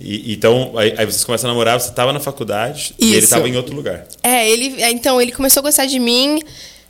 E, 0.00 0.32
então, 0.32 0.72
aí, 0.76 0.94
aí 0.96 1.04
vocês 1.06 1.24
começam 1.24 1.48
a 1.48 1.52
namorar, 1.52 1.80
você 1.80 1.88
estava 1.88 2.12
na 2.12 2.20
faculdade 2.20 2.94
e 2.98 3.06
ele 3.08 3.16
Isso. 3.16 3.24
estava 3.24 3.48
em 3.48 3.56
outro 3.56 3.74
lugar. 3.74 4.06
É, 4.22 4.48
ele. 4.48 4.82
é, 4.82 4.90
Então, 4.90 5.20
ele 5.20 5.32
começou 5.32 5.60
a 5.60 5.64
gostar 5.64 5.86
de 5.86 5.98
mim, 5.98 6.40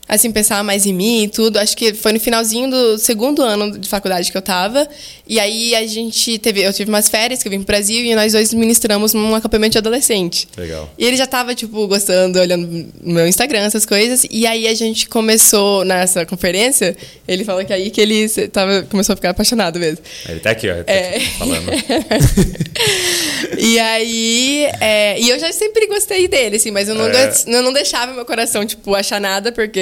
assim, 0.08 0.30
pensar 0.30 0.62
mais 0.62 0.86
em 0.86 0.92
mim 0.92 1.24
e 1.24 1.28
tudo. 1.28 1.58
Acho 1.58 1.76
que 1.76 1.92
foi 1.94 2.12
no 2.12 2.20
finalzinho 2.20 2.70
do 2.70 2.98
segundo 2.98 3.42
ano 3.42 3.78
de 3.78 3.88
faculdade 3.88 4.30
que 4.30 4.36
eu 4.36 4.42
tava. 4.42 4.88
E 5.26 5.40
aí 5.40 5.74
a 5.74 5.86
gente 5.86 6.38
teve. 6.38 6.62
Eu 6.62 6.72
tive 6.72 6.88
umas 6.90 7.08
férias 7.08 7.42
que 7.42 7.48
eu 7.48 7.50
vim 7.50 7.58
pro 7.58 7.66
Brasil 7.66 8.04
e 8.04 8.14
nós 8.14 8.32
dois 8.32 8.52
ministramos 8.54 9.12
num 9.14 9.34
acampamento 9.34 9.72
de 9.72 9.78
adolescente. 9.78 10.48
Legal. 10.56 10.88
E 10.96 11.04
ele 11.04 11.16
já 11.16 11.26
tava, 11.26 11.54
tipo, 11.54 11.86
gostando, 11.88 12.38
olhando 12.38 12.66
no 13.02 13.14
meu 13.14 13.26
Instagram, 13.26 13.60
essas 13.60 13.84
coisas. 13.84 14.24
E 14.30 14.46
aí 14.46 14.68
a 14.68 14.74
gente 14.74 15.08
começou 15.08 15.84
nessa 15.84 16.24
conferência, 16.24 16.96
ele 17.26 17.44
falou 17.44 17.64
que 17.64 17.72
aí 17.72 17.90
que 17.90 18.00
ele 18.00 18.28
tava, 18.52 18.82
começou 18.82 19.12
a 19.14 19.16
ficar 19.16 19.30
apaixonado 19.30 19.78
mesmo. 19.78 19.98
Ele 20.28 20.40
tá 20.40 20.50
aqui, 20.50 20.68
ó, 20.70 20.82
tá 20.84 20.92
É. 20.92 21.16
aqui 21.16 21.26
falando. 21.38 21.66
E 23.58 23.78
aí. 23.78 24.66
é, 24.80 25.18
e 25.20 25.28
eu 25.30 25.38
já 25.38 25.52
sempre 25.52 25.86
gostei 25.86 26.28
dele, 26.28 26.56
assim, 26.56 26.70
mas 26.70 26.88
eu 26.88 26.94
não, 26.94 27.06
É. 27.06 27.32
eu 27.46 27.62
não 27.62 27.72
deixava 27.72 28.12
meu 28.12 28.24
coração, 28.24 28.64
tipo, 28.66 28.94
achar 28.94 29.20
nada, 29.20 29.50
porque 29.50 29.78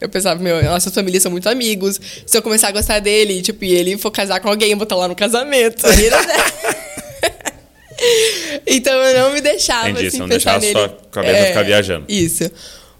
eu 0.00 0.08
pensava, 0.08 0.40
meu, 0.42 0.62
nossas 0.64 0.92
famílias 0.94 1.22
são 1.22 1.30
muito 1.32 1.48
amigos. 1.48 2.00
Se 2.26 2.36
eu 2.36 2.42
começar 2.42 2.68
a 2.68 2.72
gostar 2.72 2.98
dele, 3.00 3.42
tipo, 3.42 3.64
e 3.64 3.72
ele 3.72 3.98
for 3.98 4.10
casar 4.10 4.40
com 4.40 4.48
alguém, 4.48 4.70
eu 4.70 4.76
vou 4.76 4.84
estar 4.84 4.96
lá 4.96 5.08
no 5.08 5.14
casamento. 5.14 5.86
Aí 5.86 6.10
então 8.66 8.92
eu 8.94 9.18
não 9.20 9.32
me 9.32 9.40
deixava. 9.40 9.90
Entendi, 9.90 10.08
assim, 10.08 10.16
você 10.16 10.22
não 10.22 10.28
deixava 10.28 10.60
sua 10.60 10.86
nele. 10.88 10.94
cabeça 11.10 11.46
ficar 11.46 11.62
viajando. 11.62 12.04
Isso. 12.08 12.50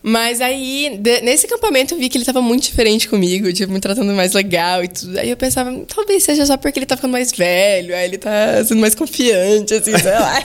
Mas 0.05 0.41
aí, 0.41 0.99
de- 1.01 1.21
nesse 1.21 1.47
acampamento, 1.47 1.95
eu 1.95 1.99
vi 1.99 2.09
que 2.09 2.19
ele 2.19 2.25
tava 2.25 2.43
muito 2.43 2.65
diferente 2.65 3.09
comigo, 3.09 3.53
tipo, 3.53 3.73
me 3.73 3.79
tratando 3.79 4.13
mais 4.13 4.33
legal 4.33 4.83
e 4.83 4.89
tudo. 4.89 5.17
Aí 5.17 5.31
eu 5.31 5.37
pensava, 5.37 5.73
talvez 5.95 6.25
seja 6.25 6.45
só 6.45 6.57
porque 6.57 6.81
ele 6.81 6.87
tá 6.87 6.97
ficando 6.97 7.13
mais 7.13 7.31
velho, 7.31 7.95
aí 7.95 8.05
ele 8.07 8.19
tá 8.19 8.65
sendo 8.65 8.81
mais 8.81 8.97
confiante, 8.97 9.75
assim, 9.75 9.97
sei 9.97 10.11
lá. 10.13 10.45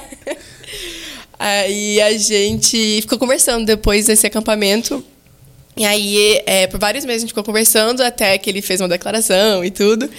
aí 1.39 1.99
a 2.01 2.15
gente 2.17 3.01
ficou 3.01 3.17
conversando 3.17 3.65
depois 3.65 4.05
desse 4.05 4.27
acampamento. 4.27 5.03
E 5.77 5.85
aí, 5.85 6.41
é, 6.45 6.67
por 6.67 6.79
vários 6.79 7.05
meses 7.05 7.19
a 7.19 7.21
gente 7.21 7.29
ficou 7.29 7.43
conversando 7.43 8.01
até 8.01 8.37
que 8.37 8.49
ele 8.49 8.61
fez 8.61 8.81
uma 8.81 8.87
declaração 8.87 9.63
e 9.63 9.71
tudo. 9.71 10.09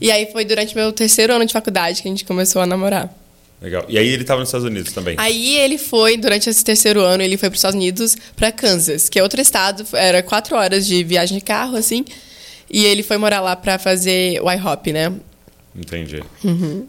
E 0.00 0.10
aí 0.10 0.28
foi 0.32 0.44
durante 0.44 0.74
meu 0.74 0.92
terceiro 0.92 1.32
ano 1.32 1.46
de 1.46 1.52
faculdade 1.52 2.02
que 2.02 2.08
a 2.08 2.10
gente 2.10 2.24
começou 2.24 2.60
a 2.60 2.66
namorar. 2.66 3.14
Legal. 3.62 3.84
E 3.88 3.96
aí 3.96 4.08
ele 4.08 4.22
estava 4.22 4.40
nos 4.40 4.48
Estados 4.48 4.66
Unidos 4.66 4.92
também. 4.92 5.14
Aí 5.18 5.56
ele 5.56 5.78
foi, 5.78 6.18
durante 6.18 6.50
esse 6.50 6.62
terceiro 6.62 7.00
ano, 7.00 7.22
ele 7.22 7.38
foi 7.38 7.48
para 7.48 7.54
os 7.54 7.60
Estados 7.60 7.76
Unidos, 7.76 8.16
para 8.36 8.52
Kansas, 8.52 9.08
que 9.08 9.18
é 9.18 9.22
outro 9.22 9.40
estado. 9.40 9.86
Era 9.94 10.22
quatro 10.22 10.56
horas 10.56 10.86
de 10.86 11.02
viagem 11.02 11.38
de 11.38 11.44
carro, 11.44 11.76
assim. 11.76 12.04
E 12.70 12.84
ele 12.84 13.02
foi 13.02 13.16
morar 13.16 13.40
lá 13.40 13.56
para 13.56 13.78
fazer 13.78 14.40
o 14.42 14.50
IHOP, 14.50 14.92
né? 14.92 15.12
Entendi. 15.76 16.22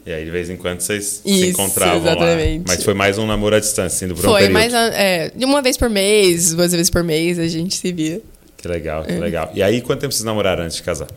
E 0.06 0.12
aí, 0.12 0.26
de 0.26 0.30
vez 0.32 0.50
em 0.50 0.58
quando, 0.58 0.80
vocês 0.82 1.22
se 1.26 1.28
Uhum. 1.28 1.36
Isso, 1.36 1.46
encontravam 1.50 1.98
exatamente. 2.02 2.58
lá. 2.60 2.64
Mas 2.68 2.84
foi 2.84 2.94
mais 2.94 3.18
um 3.18 3.26
namoro 3.26 3.56
à 3.56 3.60
distância, 3.60 4.06
assim, 4.06 4.14
por 4.14 4.20
um 4.26 4.30
foi, 4.30 4.42
período. 4.42 4.54
mas 4.54 4.74
é, 4.74 5.32
de 5.36 5.44
uma 5.46 5.62
vez 5.62 5.76
por 5.76 5.90
mês, 5.90 6.54
duas 6.54 6.72
vezes 6.72 6.90
por 6.92 7.04
mês, 7.04 7.40
a 7.40 7.48
gente 7.48 7.76
se 7.76 7.92
via. 7.92 8.22
Que 8.58 8.68
legal, 8.68 9.04
É. 9.04 9.08
que 9.08 9.20
legal. 9.20 9.52
E 9.56 9.64
aí, 9.64 9.82
quanto 9.82 10.02
tempo 10.02 10.14
vocês 10.14 10.24
namoraram 10.24 10.64
antes 10.64 10.78
de 10.78 10.84
casar? 10.84 11.08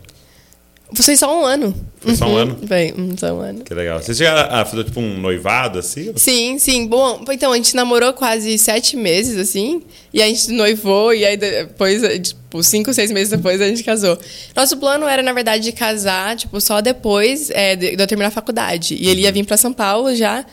Foi 0.95 1.15
só 1.15 1.39
um 1.39 1.45
ano. 1.45 1.75
Foi 1.99 2.15
só 2.15 2.25
um 2.25 2.35
ano? 2.35 2.57
Foi, 2.67 2.93
um, 2.97 3.15
só 3.15 3.33
um 3.33 3.41
ano. 3.41 3.63
Que 3.63 3.73
legal. 3.73 4.01
Vocês 4.01 4.17
chegaram 4.17 4.55
a 4.55 4.65
fazer, 4.65 4.85
tipo, 4.85 4.99
um 4.99 5.19
noivado, 5.19 5.77
assim? 5.79 6.11
Sim, 6.15 6.57
sim. 6.57 6.87
Bom, 6.87 7.23
então 7.29 7.51
a 7.51 7.55
gente 7.55 7.75
namorou 7.75 8.11
quase 8.13 8.57
sete 8.57 8.97
meses, 8.97 9.37
assim. 9.37 9.83
E 10.11 10.21
a 10.21 10.27
gente 10.27 10.51
noivou, 10.51 11.13
e 11.13 11.25
aí 11.25 11.37
depois, 11.37 12.01
tipo, 12.27 12.63
cinco, 12.63 12.91
seis 12.93 13.11
meses 13.11 13.29
depois 13.29 13.61
a 13.61 13.67
gente 13.67 13.83
casou. 13.83 14.17
Nosso 14.55 14.77
plano 14.77 15.07
era, 15.07 15.21
na 15.21 15.31
verdade, 15.31 15.63
de 15.63 15.71
casar, 15.71 16.35
tipo, 16.35 16.59
só 16.59 16.81
depois 16.81 17.51
é, 17.51 17.75
de, 17.75 17.93
eu 17.99 18.07
terminar 18.07 18.29
a 18.29 18.31
faculdade. 18.31 18.95
E 18.95 19.07
ele 19.07 19.21
ia 19.21 19.31
vir 19.31 19.45
para 19.45 19.57
São 19.57 19.71
Paulo 19.71 20.15
já. 20.15 20.43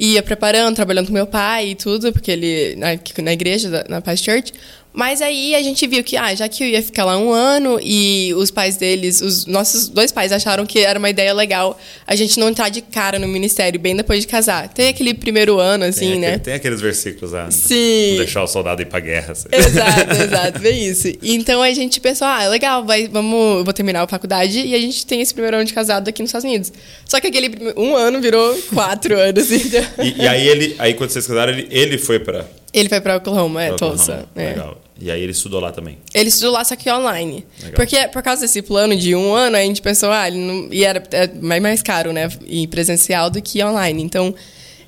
Ia 0.00 0.22
preparando, 0.22 0.76
trabalhando 0.76 1.08
com 1.08 1.12
meu 1.12 1.26
pai 1.26 1.70
e 1.70 1.74
tudo, 1.74 2.12
porque 2.12 2.30
ele. 2.30 2.76
Na, 2.76 2.88
na 3.22 3.32
igreja, 3.32 3.84
na 3.88 4.00
Paz 4.00 4.20
Church. 4.20 4.52
Mas 4.92 5.22
aí 5.22 5.54
a 5.54 5.62
gente 5.62 5.86
viu 5.86 6.02
que, 6.02 6.16
ah, 6.16 6.34
já 6.34 6.48
que 6.48 6.64
eu 6.64 6.68
ia 6.68 6.82
ficar 6.82 7.04
lá 7.04 7.16
um 7.16 7.30
ano 7.30 7.78
e 7.82 8.32
os 8.34 8.50
pais 8.50 8.76
deles, 8.76 9.20
os 9.20 9.46
nossos 9.46 9.88
dois 9.88 10.10
pais 10.10 10.32
acharam 10.32 10.66
que 10.66 10.80
era 10.80 10.98
uma 10.98 11.08
ideia 11.08 11.32
legal 11.32 11.78
a 12.06 12.16
gente 12.16 12.38
não 12.40 12.48
entrar 12.48 12.68
de 12.68 12.80
cara 12.80 13.18
no 13.18 13.28
ministério 13.28 13.78
bem 13.78 13.94
depois 13.94 14.22
de 14.22 14.26
casar. 14.26 14.68
Tem 14.68 14.88
aquele 14.88 15.14
primeiro 15.14 15.58
ano, 15.58 15.84
assim, 15.84 16.12
tem 16.12 16.20
né? 16.20 16.38
Tem 16.38 16.54
aqueles 16.54 16.80
versículos 16.80 17.32
lá. 17.32 17.50
Sim. 17.50 18.10
Não 18.10 18.16
deixar 18.18 18.42
o 18.42 18.48
soldado 18.48 18.82
ir 18.82 18.86
pra 18.86 18.98
guerra. 18.98 19.32
Assim. 19.32 19.48
Exato, 19.52 20.12
exato, 20.22 20.58
bem 20.58 20.88
isso. 20.88 21.12
Então 21.22 21.62
a 21.62 21.72
gente 21.72 22.00
pensou, 22.00 22.26
ah, 22.26 22.48
legal, 22.48 22.84
vai, 22.84 23.06
vamos, 23.06 23.58
eu 23.58 23.64
vou 23.64 23.72
terminar 23.72 24.02
a 24.02 24.08
faculdade 24.08 24.58
e 24.58 24.74
a 24.74 24.80
gente 24.80 25.06
tem 25.06 25.20
esse 25.20 25.32
primeiro 25.32 25.58
ano 25.58 25.66
de 25.66 25.74
casado 25.74 26.08
aqui 26.08 26.22
nos 26.22 26.30
Estados 26.30 26.44
Unidos. 26.44 26.72
Só 27.04 27.20
que 27.20 27.26
aquele 27.26 27.50
um 27.76 27.94
ano 27.94 28.20
virou 28.20 28.56
quatro 28.74 29.14
anos. 29.20 29.50
Então... 29.52 29.84
E, 30.02 30.22
e, 30.22 30.28
aí 30.28 30.48
ele, 30.48 30.76
aí 30.78 30.94
quando 30.94 31.10
vocês 31.10 31.26
casaram, 31.26 31.52
ele, 31.52 31.68
ele 31.70 31.98
foi 31.98 32.18
pra. 32.18 32.46
Ele 32.72 32.88
foi 32.88 33.00
pra 33.00 33.16
Oklahoma, 33.16 33.62
é, 33.62 33.72
Oklahoma. 33.72 33.96
Tulsa. 33.96 34.28
É. 34.36 34.50
Legal. 34.50 34.80
E 35.00 35.10
aí 35.10 35.22
ele 35.22 35.32
estudou 35.32 35.60
lá 35.60 35.70
também. 35.70 35.98
Ele 36.12 36.28
estudou 36.28 36.52
lá, 36.52 36.64
só 36.64 36.74
que 36.74 36.90
online. 36.90 37.46
Legal. 37.58 37.74
Porque 37.74 38.08
por 38.08 38.22
causa 38.22 38.42
desse 38.42 38.62
plano 38.62 38.96
de 38.96 39.14
um 39.14 39.32
ano, 39.32 39.56
a 39.56 39.60
gente 39.60 39.80
pensou, 39.80 40.10
ah, 40.10 40.26
ele 40.26 40.38
não. 40.38 40.68
E 40.72 40.84
era 40.84 41.02
é 41.12 41.28
mais, 41.40 41.62
mais 41.62 41.82
caro, 41.82 42.12
né? 42.12 42.28
E 42.46 42.66
presencial 42.66 43.30
do 43.30 43.40
que 43.40 43.62
online. 43.62 44.02
Então, 44.02 44.34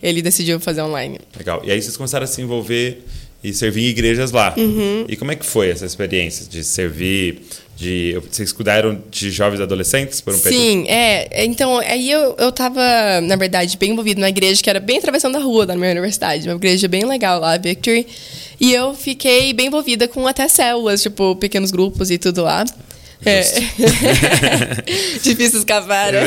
ele 0.02 0.20
decidiu 0.20 0.58
fazer 0.58 0.82
online. 0.82 1.20
Legal. 1.36 1.62
E 1.64 1.70
aí 1.70 1.80
vocês 1.80 1.96
começaram 1.96 2.24
a 2.24 2.26
se 2.26 2.42
envolver 2.42 3.04
e 3.42 3.52
servir 3.52 3.86
em 3.86 3.88
igrejas 3.88 4.30
lá. 4.30 4.54
Uhum. 4.56 5.06
E 5.08 5.16
como 5.16 5.32
é 5.32 5.36
que 5.36 5.46
foi 5.46 5.70
essa 5.70 5.86
experiência 5.86 6.46
de 6.46 6.62
servir? 6.62 7.42
De, 7.76 8.20
vocês 8.30 8.52
cuidaram 8.52 9.02
de 9.10 9.30
jovens 9.30 9.58
adolescentes 9.58 10.20
por 10.20 10.34
um 10.34 10.38
período? 10.38 10.62
Sim, 10.62 10.84
é. 10.86 11.44
Então, 11.44 11.78
aí 11.78 12.10
eu, 12.10 12.36
eu 12.38 12.52
tava, 12.52 12.82
na 13.22 13.36
verdade, 13.36 13.74
bem 13.78 13.92
envolvido 13.92 14.20
na 14.20 14.28
igreja, 14.28 14.62
que 14.62 14.68
era 14.68 14.78
bem 14.78 14.98
atravessando 14.98 15.36
a 15.36 15.40
rua 15.40 15.64
da 15.64 15.74
minha 15.74 15.90
universidade. 15.90 16.46
Uma 16.46 16.56
igreja 16.56 16.86
bem 16.88 17.06
legal 17.06 17.40
lá, 17.40 17.56
Victory. 17.56 18.06
E 18.60 18.74
eu 18.74 18.92
fiquei 18.94 19.54
bem 19.54 19.68
envolvida 19.68 20.06
com 20.06 20.26
até 20.26 20.46
células, 20.46 21.00
tipo, 21.00 21.34
pequenos 21.36 21.70
grupos 21.70 22.10
e 22.10 22.18
tudo 22.18 22.42
lá. 22.42 22.66
É. 23.24 23.40
Difícil 25.22 25.60
escapar, 25.60 26.12
né? 26.12 26.22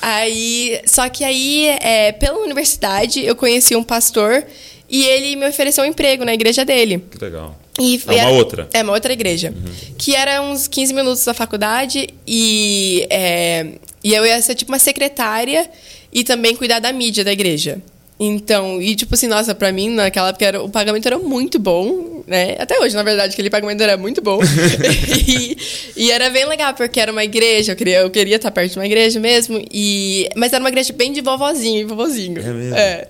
aí, 0.00 0.80
só 0.86 1.08
que 1.08 1.24
aí, 1.24 1.66
é, 1.80 2.12
pela 2.12 2.38
universidade, 2.38 3.24
eu 3.24 3.34
conheci 3.34 3.74
um 3.74 3.82
pastor 3.82 4.44
e 4.88 5.04
ele 5.04 5.36
me 5.36 5.48
ofereceu 5.48 5.84
um 5.84 5.86
emprego 5.86 6.24
na 6.24 6.32
igreja 6.32 6.64
dele. 6.64 7.04
Que 7.10 7.22
legal. 7.22 7.58
E 7.80 8.00
É 8.08 8.22
uma 8.24 8.30
outra? 8.30 8.68
É, 8.72 8.82
uma 8.82 8.92
outra 8.92 9.12
igreja. 9.12 9.54
Que 9.96 10.14
era 10.14 10.42
uns 10.42 10.66
15 10.66 10.92
minutos 10.92 11.24
da 11.24 11.32
faculdade 11.32 12.08
e, 12.26 13.06
é, 13.08 13.74
e 14.02 14.14
eu 14.14 14.26
ia 14.26 14.40
ser 14.42 14.54
tipo 14.54 14.72
uma 14.72 14.78
secretária 14.78 15.70
e 16.12 16.24
também 16.24 16.56
cuidar 16.56 16.80
da 16.80 16.92
mídia 16.92 17.24
da 17.24 17.32
igreja. 17.32 17.80
Então, 18.18 18.82
e 18.82 18.96
tipo 18.96 19.14
assim, 19.14 19.28
nossa, 19.28 19.54
pra 19.54 19.70
mim 19.70 19.90
naquela 19.90 20.30
época 20.30 20.44
era, 20.44 20.62
o 20.62 20.68
pagamento 20.68 21.06
era 21.06 21.18
muito 21.18 21.58
bom, 21.58 22.17
né? 22.28 22.56
Até 22.58 22.78
hoje, 22.78 22.94
na 22.94 23.02
verdade, 23.02 23.32
aquele 23.32 23.48
pagamento 23.48 23.82
era 23.82 23.96
muito 23.96 24.20
bom. 24.20 24.38
e, 25.26 25.56
e 25.96 26.10
era 26.10 26.28
bem 26.30 26.46
legal, 26.46 26.74
porque 26.74 27.00
era 27.00 27.10
uma 27.10 27.24
igreja, 27.24 27.72
eu 27.72 27.76
queria, 27.76 28.00
eu 28.00 28.10
queria 28.10 28.36
estar 28.36 28.50
perto 28.50 28.72
de 28.72 28.78
uma 28.78 28.86
igreja 28.86 29.18
mesmo. 29.18 29.64
E, 29.72 30.28
mas 30.36 30.52
era 30.52 30.62
uma 30.62 30.68
igreja 30.68 30.92
bem 30.92 31.12
de 31.12 31.20
vovozinho 31.22 31.80
e 31.80 31.84
vovozinho. 31.84 32.38
É 32.38 32.52
mesmo? 32.52 32.76
É. 32.76 33.08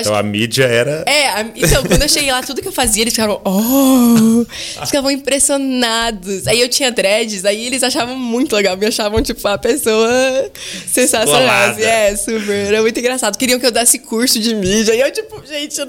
Então 0.00 0.14
a 0.14 0.22
mídia 0.22 0.64
era. 0.64 1.04
é, 1.08 1.28
a- 1.28 1.50
então, 1.56 1.82
quando 1.84 2.02
eu 2.02 2.08
cheguei 2.08 2.30
lá, 2.30 2.42
tudo 2.42 2.60
que 2.60 2.68
eu 2.68 2.72
fazia, 2.72 3.02
eles 3.02 3.14
ficavam, 3.14 3.40
oh! 3.44 4.44
Eles 4.76 4.90
ficavam 4.90 5.10
impressionados. 5.10 6.46
Aí 6.46 6.60
eu 6.60 6.68
tinha 6.68 6.90
dreads, 6.90 7.44
aí 7.44 7.66
eles 7.66 7.82
achavam 7.82 8.16
muito 8.16 8.54
legal, 8.54 8.76
me 8.76 8.86
achavam, 8.86 9.22
tipo, 9.22 9.46
a 9.48 9.56
pessoa 9.56 10.50
sensacional. 10.86 11.70
Assim, 11.70 11.82
é, 11.82 12.16
super. 12.16 12.66
Era 12.66 12.82
muito 12.82 12.98
engraçado. 12.98 13.36
Queriam 13.38 13.58
que 13.58 13.66
eu 13.66 13.70
desse 13.70 13.98
curso 14.00 14.38
de 14.38 14.54
mídia. 14.54 14.94
E 14.94 15.00
eu, 15.00 15.10
tipo, 15.10 15.42
gente, 15.46 15.78
eu 15.78 15.86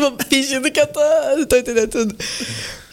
não 0.00 0.12
tô 0.12 0.24
fingindo 0.28 0.70
que 0.70 0.80
eu 0.80 0.86
tô, 0.86 1.00
tô 1.48 1.56
entendendo 1.56 1.88
tudo. 1.88 2.03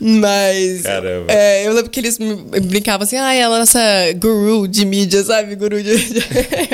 Mas. 0.04 0.82
Caramba. 0.82 1.32
é, 1.32 1.68
eu 1.68 1.74
lembro 1.74 1.92
que 1.92 2.00
eles 2.00 2.18
brincavam 2.64 3.04
assim, 3.04 3.18
ah, 3.18 3.34
ela 3.36 3.54
é 3.54 3.58
a 3.58 3.60
nossa 3.60 3.80
guru 4.16 4.68
de 4.68 4.84
mídia, 4.84 5.24
sabe? 5.24 5.56
Guru 5.56 5.82
de 5.82 5.94
mídia. 5.96 6.24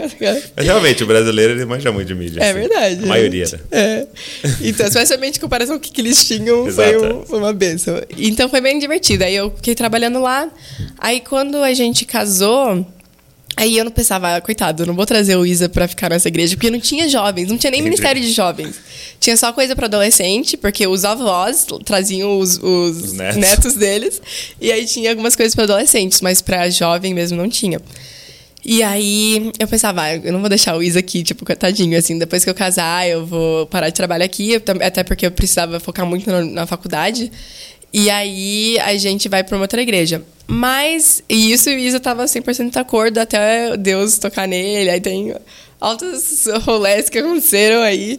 Mas 0.55 0.65
realmente, 0.65 1.03
o 1.03 1.07
brasileiro 1.07 1.51
ele 1.53 1.65
manja 1.65 1.91
muito 1.91 2.07
de 2.07 2.15
mídia. 2.15 2.39
É 2.41 2.51
assim. 2.51 2.59
verdade. 2.59 3.03
A 3.03 3.05
maioria, 3.05 3.45
né? 3.51 3.59
É. 3.71 4.07
Então, 4.61 4.87
especialmente 4.87 5.37
em 5.37 5.41
comparação 5.41 5.77
com 5.77 5.85
o 5.85 5.91
que 5.91 5.99
eles 5.99 6.25
tinham, 6.25 6.71
foi, 6.71 6.97
um- 6.97 7.25
foi 7.25 7.39
uma 7.39 7.51
benção. 7.51 8.01
Então 8.17 8.47
foi 8.47 8.61
bem 8.61 8.79
divertido. 8.79 9.25
Aí 9.25 9.35
eu 9.35 9.51
fiquei 9.55 9.75
trabalhando 9.75 10.21
lá. 10.21 10.49
Aí 10.97 11.19
quando 11.19 11.57
a 11.57 11.73
gente 11.73 12.05
casou. 12.05 12.85
Aí 13.59 13.75
eu 13.75 13.83
não 13.83 13.91
pensava, 13.91 14.35
ah, 14.35 14.39
coitado, 14.41 14.83
eu 14.83 14.87
não 14.87 14.93
vou 14.93 15.03
trazer 15.05 15.35
o 15.35 15.43
Isa 15.43 15.67
pra 15.67 15.87
ficar 15.87 16.11
nessa 16.11 16.27
igreja, 16.27 16.55
porque 16.55 16.69
não 16.69 16.79
tinha 16.79 17.09
jovens, 17.09 17.49
não 17.49 17.57
tinha 17.57 17.71
nem 17.71 17.79
Entendi. 17.79 17.89
ministério 17.89 18.21
de 18.21 18.31
jovens. 18.31 18.75
Tinha 19.19 19.35
só 19.35 19.51
coisa 19.51 19.75
pra 19.75 19.87
adolescente, 19.87 20.55
porque 20.55 20.85
os 20.85 21.03
avós 21.03 21.65
traziam 21.83 22.39
os, 22.39 22.57
os 22.61 22.97
Os 23.03 23.13
netos. 23.13 23.37
netos 23.37 23.73
deles, 23.73 24.21
e 24.61 24.71
aí 24.71 24.85
tinha 24.85 25.09
algumas 25.09 25.35
coisas 25.35 25.55
pra 25.55 25.63
adolescentes, 25.63 26.21
mas 26.21 26.39
pra 26.39 26.69
jovem 26.69 27.15
mesmo 27.15 27.35
não 27.35 27.49
tinha. 27.49 27.81
E 28.63 28.83
aí 28.83 29.51
eu 29.57 29.67
pensava, 29.67 30.01
ah, 30.03 30.15
eu 30.17 30.31
não 30.33 30.39
vou 30.39 30.49
deixar 30.49 30.75
o 30.77 30.83
Isa 30.83 30.99
aqui, 30.99 31.23
tipo, 31.23 31.43
coitadinho, 31.43 31.97
assim, 31.97 32.19
depois 32.19 32.43
que 32.43 32.49
eu 32.51 32.55
casar, 32.55 33.07
eu 33.09 33.25
vou 33.25 33.65
parar 33.65 33.89
de 33.89 33.95
trabalhar 33.95 34.25
aqui, 34.25 34.53
até 34.85 35.03
porque 35.03 35.25
eu 35.25 35.31
precisava 35.31 35.79
focar 35.79 36.05
muito 36.05 36.29
na, 36.29 36.43
na 36.43 36.65
faculdade. 36.67 37.31
E 37.93 38.09
aí 38.09 38.77
a 38.79 38.95
gente 38.97 39.29
vai 39.29 39.43
pra 39.43 39.55
uma 39.55 39.63
outra 39.63 39.81
igreja. 39.81 40.23
Mas, 40.47 41.21
e 41.27 41.51
isso 41.51 41.69
o 41.69 41.73
Isa 41.73 41.99
tava 41.99 42.23
100% 42.23 42.71
de 42.71 42.79
acordo 42.79 43.17
até 43.17 43.75
Deus 43.75 44.17
tocar 44.17 44.47
nele. 44.47 44.89
Aí 44.89 45.01
tem 45.01 45.35
altos 45.79 46.45
rolés 46.63 47.09
que 47.09 47.17
aconteceram 47.17 47.81
aí. 47.81 48.17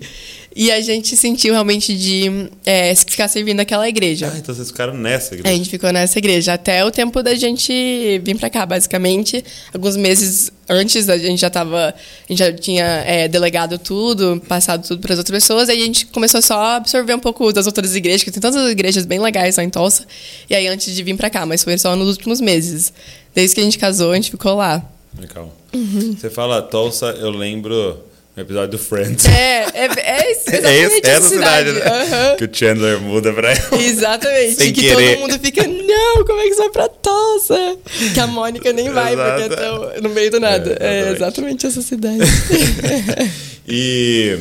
E 0.57 0.73
a 0.73 0.81
gente 0.81 1.17
sentiu 1.17 1.53
realmente 1.53 1.97
de 1.97 2.49
é, 2.67 2.95
ficar 2.95 3.29
servindo 3.29 3.61
aquela 3.61 3.89
igreja. 3.89 4.31
Ah, 4.33 4.39
então 4.39 4.55
vocês 4.55 4.69
ficaram 4.69 4.95
nessa 4.95 5.35
A 5.35 5.39
igreja. 5.39 5.57
gente 5.57 5.71
ficou 5.71 5.93
nessa 5.93 6.19
igreja 6.19 6.55
até 6.55 6.85
o 6.85 6.91
tempo 6.91 7.23
da 7.23 7.35
gente 7.35 8.21
vir 8.25 8.37
pra 8.37 8.51
cá, 8.51 8.67
basicamente. 8.67 9.45
Alguns 9.73 9.97
meses 9.97 10.51
antes 10.69 11.09
a 11.09 11.17
gente 11.17 11.41
já 11.41 11.49
tava, 11.51 11.89
a 11.89 12.33
gente 12.33 12.39
já 12.39 12.53
tinha 12.53 12.85
é, 12.85 13.29
delegado 13.29 13.79
tudo, 13.79 14.43
passado 14.49 14.87
tudo 14.87 15.01
para 15.01 15.13
as 15.13 15.19
outras 15.19 15.43
pessoas, 15.43 15.69
aí 15.69 15.81
a 15.81 15.85
gente 15.85 16.07
começou 16.07 16.43
só 16.43 16.59
a 16.59 16.77
absorver 16.77 17.15
um 17.15 17.21
pouco 17.21 17.53
das 17.53 17.67
outras 17.67 17.95
igrejas, 17.95 18.23
que 18.25 18.31
tem 18.31 18.41
tantas 18.41 18.71
igrejas 18.71 19.07
bem 19.07 19.21
legais 19.21 19.57
lá 19.57 19.63
em 19.65 19.71
Tulsa. 19.71 20.07
E 20.51 20.55
aí 20.55 20.67
antes 20.67 20.95
de 20.95 21.03
vir 21.03 21.17
pra 21.17 21.31
cá, 21.31 21.47
mas 21.47 21.63
foi 21.63 21.79
só 21.79 21.95
nos 21.95 22.09
últimos 22.17 22.41
meses. 22.41 22.93
Desde 23.35 23.55
que 23.55 23.61
a 23.61 23.65
gente 23.65 23.79
casou, 23.79 24.13
a 24.13 24.17
gente 24.17 24.31
ficou 24.31 24.55
lá. 24.57 24.85
Legal. 25.19 25.55
Uhum. 25.73 26.17
Você 26.19 26.31
fala 26.31 26.61
Tulsa, 26.63 27.07
eu 27.21 27.31
lembro 27.31 27.99
no 28.39 28.45
episódio 28.45 28.71
do 28.71 28.79
Friends. 28.79 29.27
É, 29.27 29.67
é, 29.75 29.85
é 29.85 29.89
É 30.23 30.31
esse- 30.31 30.55
essa 30.57 31.09
essa 31.11 31.29
cidade, 31.29 31.73
né? 31.73 31.81
Aham. 31.83 32.37
Que 32.37 32.45
o 32.45 32.49
Chandler 32.53 33.01
muda 33.01 33.33
pra 33.33 33.51
ela. 33.53 33.83
Exatamente. 33.83 34.55
Sem 34.55 34.73
que 34.73 34.83
querer. 34.83 35.17
todo 35.17 35.21
mundo 35.29 35.39
fica, 35.41 35.67
não, 35.67 36.25
como 36.25 36.41
é 36.41 36.45
que 36.45 36.55
você 36.55 36.61
vai 36.63 36.71
pra 36.71 36.89
Tulsa? 36.89 37.77
Que 38.15 38.21
a 38.21 38.27
Mônica 38.29 38.73
nem 38.73 38.91
vai, 38.91 39.17
porque 39.17 39.43
é 39.43 39.47
Exato. 39.47 39.57
tão 39.57 40.03
no 40.03 40.09
meio 40.11 40.31
do 40.31 40.39
nada. 40.41 40.77
É, 40.81 40.87
É, 40.87 41.01
exatamente. 41.11 41.17
exatamente 41.17 41.67
essa 41.67 41.83
cidade. 41.83 42.19
E 43.71 44.39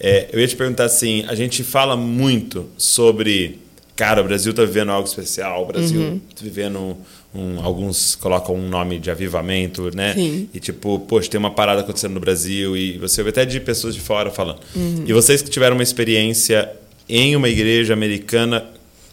é, 0.00 0.28
eu 0.32 0.40
ia 0.40 0.48
te 0.48 0.56
perguntar 0.56 0.84
assim, 0.84 1.24
a 1.28 1.34
gente 1.34 1.62
fala 1.62 1.96
muito 1.96 2.68
sobre, 2.78 3.58
cara, 3.94 4.20
o 4.22 4.24
Brasil 4.24 4.54
tá 4.54 4.64
vivendo 4.64 4.90
algo 4.90 5.06
especial, 5.06 5.62
o 5.64 5.66
Brasil 5.66 6.00
Uhum. 6.00 6.18
tá 6.18 6.40
vivendo 6.42 6.96
um, 7.34 7.60
alguns 7.64 8.14
colocam 8.14 8.54
um 8.54 8.68
nome 8.68 8.98
de 8.98 9.10
avivamento, 9.10 9.90
né? 9.94 10.14
Sim. 10.14 10.48
E 10.54 10.60
tipo, 10.60 10.98
poxa, 11.00 11.28
tem 11.30 11.38
uma 11.38 11.50
parada 11.50 11.80
acontecendo 11.80 12.12
no 12.14 12.20
Brasil 12.20 12.76
e 12.76 12.96
você 12.98 13.20
ouve 13.20 13.30
até 13.30 13.44
de 13.44 13.58
pessoas 13.60 13.94
de 13.94 14.00
fora 14.00 14.30
falando. 14.30 14.60
Uhum. 14.76 15.04
E 15.06 15.12
vocês 15.12 15.42
que 15.42 15.50
tiveram 15.50 15.74
uma 15.76 15.82
experiência 15.82 16.70
em 17.08 17.34
uma 17.36 17.48
igreja 17.48 17.92
americana 17.92 18.64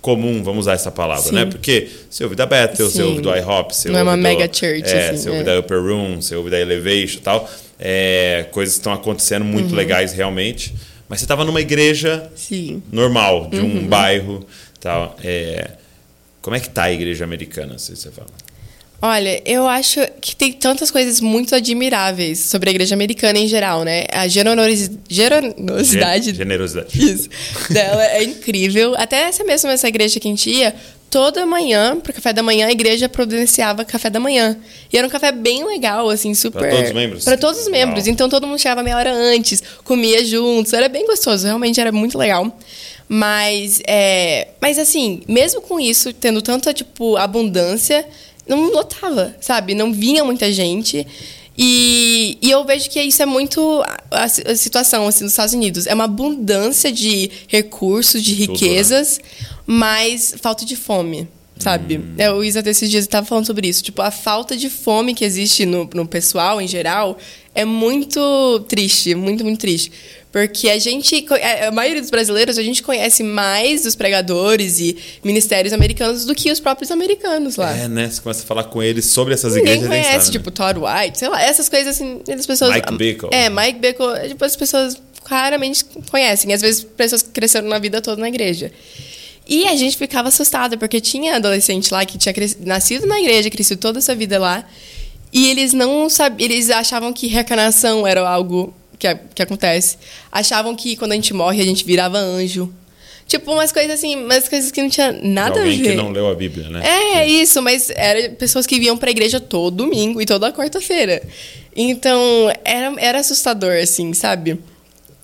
comum, 0.02 0.42
vamos 0.44 0.62
usar 0.62 0.74
essa 0.74 0.90
palavra, 0.92 1.24
Sim. 1.30 1.36
né? 1.36 1.46
Porque 1.46 1.88
você 2.10 2.24
ouve 2.24 2.36
da 2.36 2.46
Bethel, 2.46 2.90
você 2.90 2.98
Sim. 2.98 3.04
ouve 3.04 3.22
do 3.22 3.36
IHOP, 3.36 3.76
você 3.76 3.90
Não 3.90 4.00
é 4.00 4.02
ouve 4.02 4.10
uma 4.12 4.18
do- 4.18 4.24
mega 4.24 4.46
church, 4.52 4.84
é, 4.90 5.10
assim, 5.10 5.18
você 5.18 5.30
ouve 5.30 5.42
é. 5.42 5.44
da 5.44 5.60
Upper 5.60 5.80
Room, 5.82 6.22
você 6.22 6.36
ouve 6.36 6.50
da 6.50 6.60
Elevation 6.60 7.18
e 7.18 7.22
tal. 7.22 7.50
É, 7.80 8.46
coisas 8.52 8.76
que 8.76 8.80
estão 8.80 8.94
acontecendo 8.94 9.44
muito 9.46 9.72
Uhum. 9.72 9.76
legais 9.76 10.14
realmente. 10.14 10.74
Mas 11.10 11.20
você 11.20 11.26
estava 11.26 11.44
numa 11.44 11.60
igreja 11.60 12.30
Sim. 12.36 12.82
normal, 12.92 13.50
de 13.50 13.58
Uhum. 13.60 13.80
um 13.80 13.88
bairro 13.88 14.46
tal. 14.80 15.16
É, 15.24 15.72
como 16.42 16.56
é 16.56 16.60
que 16.60 16.70
tá 16.70 16.84
a 16.84 16.92
igreja 16.94 17.24
americana, 17.24 17.78
se 17.78 17.96
você 17.96 18.12
fala? 18.12 18.28
Olha, 19.04 19.42
eu 19.46 19.68
acho 19.68 20.00
que 20.22 20.36
tem 20.36 20.52
tantas 20.54 20.92
coisas 20.92 21.20
muito 21.20 21.56
admiráveis 21.56 22.38
sobre 22.40 22.70
a 22.70 22.72
igreja 22.72 22.94
americana 22.94 23.40
em 23.40 23.48
geral, 23.48 23.84
né? 23.84 24.06
A 24.12 24.28
generosi- 24.28 24.92
generosidade 25.10 26.26
Gen- 26.26 26.36
Generosidade. 26.36 27.12
Isso. 27.12 27.30
Dela 27.72 28.06
é 28.06 28.24
incrível. 28.24 28.94
Até 28.98 29.22
essa 29.24 29.44
mesma 29.44 29.72
essa 29.72 29.88
igreja 29.88 30.20
que 30.20 30.28
a 30.28 30.32
gente 30.32 30.50
ia, 30.52 30.76
toda 31.10 31.46
manhã, 31.48 32.00
pro 32.00 32.14
café 32.14 32.32
da 32.32 32.44
manhã, 32.44 32.68
a 32.68 32.72
igreja 32.72 33.10
providenciava 33.10 33.84
café 33.84 34.08
da 34.10 34.20
manhã. 34.20 34.56
E 34.94 34.98
era 34.98 35.08
um 35.08 35.10
café 35.10 35.32
bem 35.32 35.66
legal, 35.66 36.08
assim, 36.08 36.36
super. 36.36 36.70
todos 36.70 36.86
os 36.90 36.94
membros? 36.94 37.24
Pra 37.24 37.38
todos 37.38 37.62
os 37.62 37.68
membros. 37.70 38.06
Então 38.08 38.30
todo 38.30 38.46
mundo 38.46 38.60
chegava 38.60 38.84
meia 38.84 38.98
hora 38.98 39.12
antes, 39.12 39.64
comia 39.84 40.24
juntos. 40.24 40.74
Era 40.74 40.88
bem 40.88 41.08
gostoso, 41.08 41.46
realmente 41.48 41.82
era 41.82 41.92
muito 41.92 42.20
legal. 42.20 42.56
Mas, 43.14 43.82
é, 43.86 44.48
mas 44.62 44.80
assim, 44.80 45.20
mesmo 45.28 45.60
com 45.60 45.78
isso, 45.78 46.14
tendo 46.14 46.42
tanta, 46.42 46.74
tipo, 46.74 47.18
abundância, 47.18 48.08
não 48.48 48.72
lotava, 48.72 49.36
sabe? 49.42 49.76
Não 49.76 49.92
vinha 49.92 50.24
muita 50.24 50.50
gente. 50.50 51.06
E, 51.58 52.38
e 52.42 52.50
eu 52.50 52.64
vejo 52.64 52.90
que 52.90 53.02
isso 53.02 53.22
é 53.22 53.26
muito 53.26 53.84
a, 54.10 54.24
a 54.24 54.56
situação 54.56 55.06
assim, 55.08 55.26
nos 55.26 55.34
Estados 55.34 55.54
Unidos. 55.54 55.88
É 55.88 55.94
uma 55.94 56.06
abundância 56.06 56.90
de 56.90 57.30
recursos, 57.50 58.24
de 58.24 58.32
né? 58.32 58.38
riquezas, 58.46 59.20
mas 59.68 60.34
falta 60.42 60.64
de 60.64 60.78
fome 60.78 61.28
sabe? 61.60 62.00
Hum. 62.00 62.16
É, 62.18 62.32
o 62.32 62.44
Isa 62.44 62.64
esses 62.66 62.90
dias 62.90 63.04
estava 63.04 63.26
falando 63.26 63.46
sobre 63.46 63.68
isso. 63.68 63.84
Tipo, 63.84 64.02
a 64.02 64.10
falta 64.10 64.58
de 64.58 64.68
fome 64.68 65.14
que 65.14 65.24
existe 65.24 65.64
no, 65.64 65.88
no 65.94 66.08
pessoal, 66.08 66.60
em 66.60 66.68
geral, 66.68 67.18
é 67.54 67.64
muito 67.64 68.66
triste, 68.68 69.14
muito, 69.14 69.44
muito 69.44 69.60
triste. 69.60 69.92
Porque 70.32 70.70
a 70.70 70.80
gente, 70.80 71.26
a 71.68 71.72
maioria 71.72 72.02
dos 72.02 72.10
brasileiros, 72.10 72.58
a 72.58 72.64
gente 72.64 72.82
conhece 72.82 73.22
mais 73.22 73.84
dos 73.84 73.96
pregadores 73.96 74.80
e 74.80 74.98
ministérios 75.24 75.74
americanos 75.74 76.26
do 76.26 76.34
que 76.34 76.50
os 76.50 76.60
próprios 76.60 76.90
americanos 76.90 77.58
lá. 77.58 77.76
É, 77.76 77.88
né? 77.90 78.10
Você 78.10 78.22
começa 78.22 78.44
a 78.44 78.46
falar 78.46 78.64
com 78.64 78.82
eles 78.82 79.06
sobre 79.06 79.34
essas 79.34 79.56
Ninguém 79.56 79.74
igrejas. 79.74 79.90
Ninguém 79.90 80.04
conhece, 80.04 80.26
sabe, 80.28 80.38
tipo, 80.38 80.52
Todd 80.52 80.80
White, 80.80 81.20
sei 81.20 81.28
lá, 81.28 81.42
essas 81.42 81.68
coisas 81.68 81.96
assim, 81.96 82.22
as 82.34 82.46
pessoas... 82.46 82.74
Mike 82.74 82.96
Bickle. 82.96 83.30
É, 83.34 83.50
Mike 83.50 83.80
Bickle, 83.80 84.30
tipo, 84.30 84.46
as 84.46 84.56
pessoas 84.56 84.98
raramente 85.26 85.84
conhecem. 86.10 86.54
Às 86.54 86.62
vezes, 86.62 86.84
pessoas 86.84 87.22
cresceram 87.22 87.68
na 87.68 87.78
vida 87.78 88.02
toda 88.02 88.22
na 88.22 88.30
igreja. 88.30 88.72
E 89.46 89.68
a 89.68 89.76
gente 89.76 89.98
ficava 89.98 90.30
assustada, 90.30 90.78
porque 90.78 91.02
tinha 91.02 91.36
adolescente 91.36 91.92
lá 91.92 92.06
que 92.06 92.18
tinha 92.18 92.34
nascido 92.62 93.06
na 93.06 93.20
igreja, 93.20 93.50
crescido 93.50 93.82
toda 93.82 94.00
essa 94.00 94.16
vida 94.16 94.40
lá, 94.40 94.66
e 95.34 95.50
eles 95.50 95.74
não 95.74 96.10
sabiam, 96.10 96.50
eles 96.50 96.70
achavam 96.70 97.12
que 97.12 97.28
reencarnação 97.28 98.08
era 98.08 98.26
algo 98.28 98.74
que, 99.02 99.16
que 99.36 99.42
acontece. 99.42 99.98
Achavam 100.32 100.76
que 100.76 100.96
quando 100.96 101.14
a 101.14 101.16
gente 101.16 101.34
morre, 101.34 101.62
a 101.62 101.66
gente 101.66 101.84
virava 101.84 102.20
anjo. 102.20 102.72
Tipo, 103.28 103.54
umas 103.54 103.72
coisas 103.72 103.92
assim, 103.92 104.16
umas 104.16 104.48
coisas 104.48 104.72
que 104.72 104.82
não 104.82 104.90
tinha 104.90 105.12
nada 105.12 105.60
Alguém 105.60 105.80
a 105.80 105.84
ver. 105.84 105.90
que 105.92 105.96
não 105.96 106.12
leu 106.12 106.30
a 106.30 106.36
Bíblia, 106.36 106.70
né? 106.70 106.82
É, 106.86 107.28
isso, 107.28 107.62
mas 107.62 107.90
eram 107.96 108.36
pessoas 108.36 108.68
que 108.68 108.78
vinham 108.78 108.98
pra 108.98 109.10
igreja 109.10 109.40
todo 109.40 109.78
domingo 109.78 110.22
e 110.22 110.26
toda 110.26 110.52
quarta-feira. 110.52 111.22
Então, 111.76 112.20
era, 112.64 112.94
era 113.00 113.20
assustador, 113.20 113.74
assim, 113.82 114.14
sabe? 114.14 114.60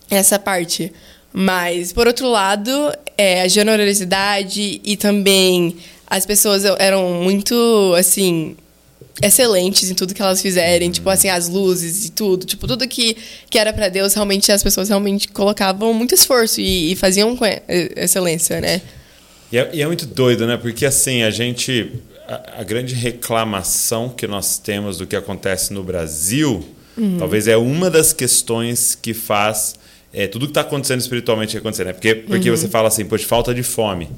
Essa 0.09 0.39
parte. 0.39 0.91
Mas, 1.33 1.91
por 1.91 2.07
outro 2.07 2.29
lado, 2.29 2.71
é, 3.17 3.41
a 3.41 3.47
generosidade 3.47 4.79
e 4.83 4.95
também 4.95 5.75
as 6.09 6.25
pessoas 6.25 6.63
eram 6.79 7.21
muito, 7.21 7.93
assim, 7.97 8.55
excelentes 9.21 9.89
em 9.89 9.93
tudo 9.93 10.13
que 10.13 10.21
elas 10.21 10.41
fizerem, 10.41 10.91
tipo 10.91 11.09
assim, 11.09 11.29
as 11.29 11.49
luzes 11.49 12.05
e 12.05 12.11
tudo, 12.11 12.45
tipo, 12.45 12.67
tudo 12.67 12.87
que, 12.87 13.17
que 13.49 13.57
era 13.57 13.73
para 13.73 13.89
Deus, 13.89 14.13
realmente 14.13 14.51
as 14.51 14.61
pessoas 14.61 14.89
realmente 14.89 15.27
colocavam 15.29 15.93
muito 15.93 16.13
esforço 16.13 16.61
e, 16.61 16.91
e 16.91 16.95
faziam 16.95 17.35
com 17.35 17.45
excelência, 17.95 18.61
né? 18.61 18.81
E 19.51 19.57
é, 19.57 19.69
e 19.73 19.81
é, 19.81 19.87
muito 19.87 20.05
doido, 20.05 20.45
né? 20.45 20.57
Porque 20.57 20.85
assim, 20.85 21.23
a 21.23 21.31
gente 21.31 21.91
a, 22.27 22.61
a, 22.61 22.63
grande 22.63 22.93
reclamação 22.93 24.09
que 24.09 24.27
nós 24.27 24.59
temos 24.59 24.97
do 24.97 25.07
que 25.07 25.15
acontece 25.15 25.73
no 25.73 25.83
Brasil, 25.83 26.63
uhum. 26.97 27.17
talvez 27.17 27.47
é 27.47 27.57
uma 27.57 27.89
das 27.89 28.11
questões 28.13 28.93
que 28.95 29.13
faz 29.13 29.75
é, 30.13 30.27
tudo 30.27 30.45
que 30.45 30.51
está 30.51 30.61
acontecendo 30.61 30.99
espiritualmente 30.99 31.57
acontecer, 31.57 31.85
né? 31.85 31.93
Porque, 31.93 32.15
porque 32.15 32.49
uhum. 32.49 32.55
você 32.55 32.67
fala 32.67 32.87
assim, 32.87 33.05
poxa, 33.05 33.25
falta 33.25 33.53
de 33.53 33.63
fome. 33.63 34.09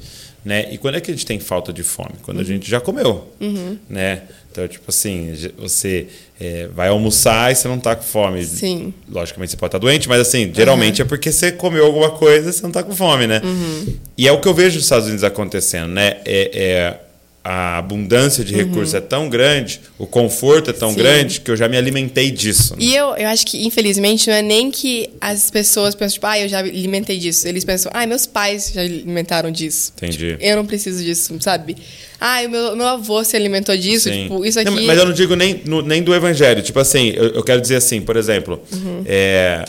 Né? 0.43 0.71
E 0.71 0.77
quando 0.77 0.95
é 0.95 1.01
que 1.01 1.11
a 1.11 1.13
gente 1.13 1.25
tem 1.25 1.39
falta 1.39 1.73
de 1.73 1.83
fome? 1.83 2.11
Quando 2.21 2.37
uhum. 2.37 2.43
a 2.43 2.45
gente 2.45 2.69
já 2.69 2.79
comeu, 2.79 3.29
uhum. 3.41 3.77
né? 3.89 4.21
Então, 4.51 4.67
tipo 4.67 4.85
assim, 4.87 5.33
você 5.57 6.07
é, 6.39 6.67
vai 6.67 6.87
almoçar 6.87 7.51
e 7.51 7.55
você 7.55 7.67
não 7.67 7.77
está 7.77 7.95
com 7.95 8.03
fome. 8.03 8.43
Sim. 8.43 8.93
Logicamente 9.09 9.51
você 9.51 9.57
pode 9.57 9.69
estar 9.69 9.79
tá 9.79 9.85
doente, 9.85 10.07
mas 10.07 10.21
assim, 10.21 10.51
geralmente 10.53 11.01
uhum. 11.01 11.05
é 11.05 11.09
porque 11.09 11.31
você 11.31 11.51
comeu 11.51 11.85
alguma 11.85 12.11
coisa 12.11 12.49
e 12.49 12.53
você 12.53 12.61
não 12.61 12.69
está 12.69 12.81
com 12.81 12.95
fome, 12.95 13.27
né? 13.27 13.41
Uhum. 13.43 13.95
E 14.17 14.27
é 14.27 14.31
o 14.31 14.39
que 14.39 14.47
eu 14.47 14.53
vejo 14.53 14.75
nos 14.75 14.85
Estados 14.85 15.07
Unidos 15.07 15.23
acontecendo, 15.23 15.89
né? 15.89 16.17
É, 16.25 16.51
é 16.53 16.99
a 17.43 17.77
abundância 17.77 18.43
de 18.43 18.53
recursos 18.53 18.93
uhum. 18.93 18.99
é 18.99 19.01
tão 19.01 19.29
grande, 19.29 19.79
o 19.97 20.05
conforto 20.05 20.69
é 20.69 20.73
tão 20.73 20.89
Sim. 20.89 20.97
grande, 20.97 21.39
que 21.39 21.49
eu 21.49 21.55
já 21.55 21.69
me 21.69 21.77
alimentei 21.77 22.29
disso. 22.29 22.75
Né? 22.75 22.79
E 22.81 22.95
eu, 22.95 23.15
eu 23.15 23.27
acho 23.29 23.45
que, 23.45 23.65
infelizmente, 23.65 24.27
não 24.27 24.35
é 24.35 24.41
nem 24.41 24.69
que 24.69 25.09
as 25.21 25.49
pessoas 25.49 25.95
pensam, 25.95 26.15
tipo, 26.15 26.27
ah, 26.27 26.39
eu 26.39 26.49
já 26.49 26.59
alimentei 26.59 27.17
disso. 27.17 27.47
Eles 27.47 27.63
pensam, 27.63 27.91
ah, 27.95 28.05
meus 28.05 28.25
pais 28.25 28.71
já 28.73 28.81
alimentaram 28.81 29.51
disso. 29.51 29.93
Entendi. 29.97 30.31
Tipo, 30.31 30.43
eu 30.43 30.55
não 30.57 30.65
preciso 30.65 31.03
disso, 31.03 31.35
sabe? 31.39 31.77
Ah, 32.19 32.41
o 32.45 32.49
meu, 32.49 32.75
meu 32.75 32.87
avô 32.87 33.23
se 33.23 33.35
alimentou 33.37 33.75
disso, 33.77 34.09
Sim. 34.09 34.23
tipo, 34.23 34.45
isso 34.45 34.59
aqui... 34.59 34.69
Não, 34.69 34.83
mas 34.83 34.97
eu 34.97 35.05
não 35.05 35.13
digo 35.13 35.35
nem, 35.35 35.61
no, 35.65 35.81
nem 35.81 36.03
do 36.03 36.13
evangelho. 36.13 36.61
Tipo 36.61 36.79
assim, 36.79 37.09
eu, 37.15 37.29
eu 37.29 37.43
quero 37.43 37.61
dizer 37.61 37.77
assim, 37.77 38.01
por 38.01 38.17
exemplo, 38.17 38.61
uhum. 38.71 39.03
é, 39.05 39.63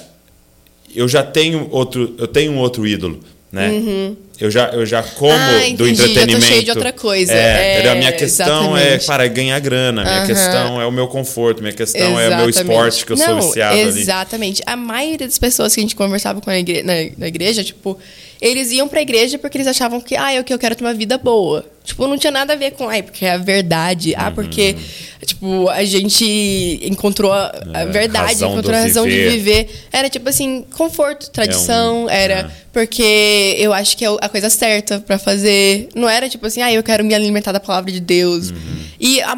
eu 0.95 1.07
já 1.07 1.23
tenho 1.23 1.69
outro, 1.71 2.15
eu 2.19 2.27
tenho 2.27 2.51
um 2.53 2.59
outro 2.59 2.87
ídolo, 2.87 3.21
né? 3.53 3.71
Uhum. 3.71 4.17
Eu 4.41 4.51
já, 4.51 4.69
eu 4.69 4.87
já 4.87 5.03
como 5.03 5.35
ah, 5.35 5.77
do 5.77 5.87
entretenimento. 5.87 6.31
Já 6.31 6.39
tô 6.39 6.41
cheio 6.41 6.65
de 6.65 6.71
outra 6.71 6.93
coisa. 6.95 7.33
É, 7.33 7.83
é, 7.85 7.91
a 7.91 7.95
minha 7.95 8.13
questão 8.13 8.75
é, 8.75 8.95
exatamente. 8.95 9.05
é 9.05 9.07
para 9.07 9.29
ganhar 9.29 9.59
grana. 9.61 10.03
Minha 10.03 10.21
uhum. 10.21 10.27
questão 10.27 10.81
é 10.81 10.87
o 10.87 10.91
meu 10.91 11.07
conforto. 11.09 11.61
Minha 11.61 11.75
questão 11.75 12.01
exatamente. 12.01 12.33
é 12.33 12.35
o 12.35 12.39
meu 12.39 12.49
esporte 12.49 13.05
que 13.05 13.13
eu 13.13 13.17
Não, 13.19 13.27
sou 13.27 13.41
viciado 13.43 13.77
Exatamente. 13.77 14.63
Ali. 14.67 14.73
A 14.73 14.77
maioria 14.77 15.27
das 15.27 15.39
pessoas 15.39 15.75
que 15.75 15.81
a 15.81 15.83
gente 15.83 15.95
conversava 15.95 16.41
com 16.41 16.49
a 16.49 16.59
igreja, 16.59 16.85
na, 16.85 16.95
na 17.19 17.29
igreja, 17.29 17.63
tipo, 17.63 17.99
eles 18.41 18.73
iam 18.73 18.89
pra 18.89 19.03
igreja 19.03 19.39
porque 19.39 19.59
eles 19.59 19.67
achavam 19.67 20.01
que, 20.01 20.17
ah, 20.17 20.35
eu 20.35 20.43
que 20.43 20.55
eu 20.55 20.59
quero 20.59 20.75
ter 20.75 20.83
uma 20.83 20.95
vida 20.95 21.19
boa. 21.19 21.63
Tipo, 21.85 22.07
não 22.07 22.17
tinha 22.17 22.31
nada 22.31 22.55
a 22.55 22.57
ver 22.57 22.71
com, 22.71 22.89
ai, 22.89 23.03
porque 23.03 23.27
é 23.27 23.33
a 23.33 23.37
verdade. 23.37 24.15
Ah, 24.17 24.31
porque, 24.31 24.77
uhum. 24.77 25.27
tipo, 25.27 25.69
a 25.69 25.85
gente 25.85 26.81
encontrou 26.83 27.33
a, 27.33 27.53
a 27.75 27.81
é, 27.81 27.87
verdade, 27.87 28.43
encontrou 28.43 28.75
a 28.75 28.81
razão 28.81 29.05
viver. 29.05 29.31
de 29.31 29.37
viver. 29.37 29.71
Era, 29.93 30.09
tipo 30.09 30.27
assim, 30.29 30.65
conforto, 30.75 31.31
tradição. 31.31 32.03
É 32.03 32.05
um, 32.05 32.09
era 32.09 32.35
é. 32.35 32.51
porque 32.73 33.57
eu 33.59 33.75
acho 33.75 33.97
que 33.97 34.05
é 34.05 34.09
a 34.21 34.29
coisa 34.31 34.49
certa 34.49 35.01
para 35.01 35.19
fazer. 35.19 35.89
Não 35.95 36.09
era, 36.09 36.29
tipo 36.29 36.47
assim, 36.47 36.63
ah, 36.63 36.73
eu 36.73 36.83
quero 36.83 37.05
me 37.05 37.15
alimentar 37.15 37.53
da 37.53 37.61
palavra 37.61 37.93
de 37.93 38.01
Deus. 38.01 38.51
Uhum. 38.51 38.81
E 39.01 39.21
a, 39.23 39.37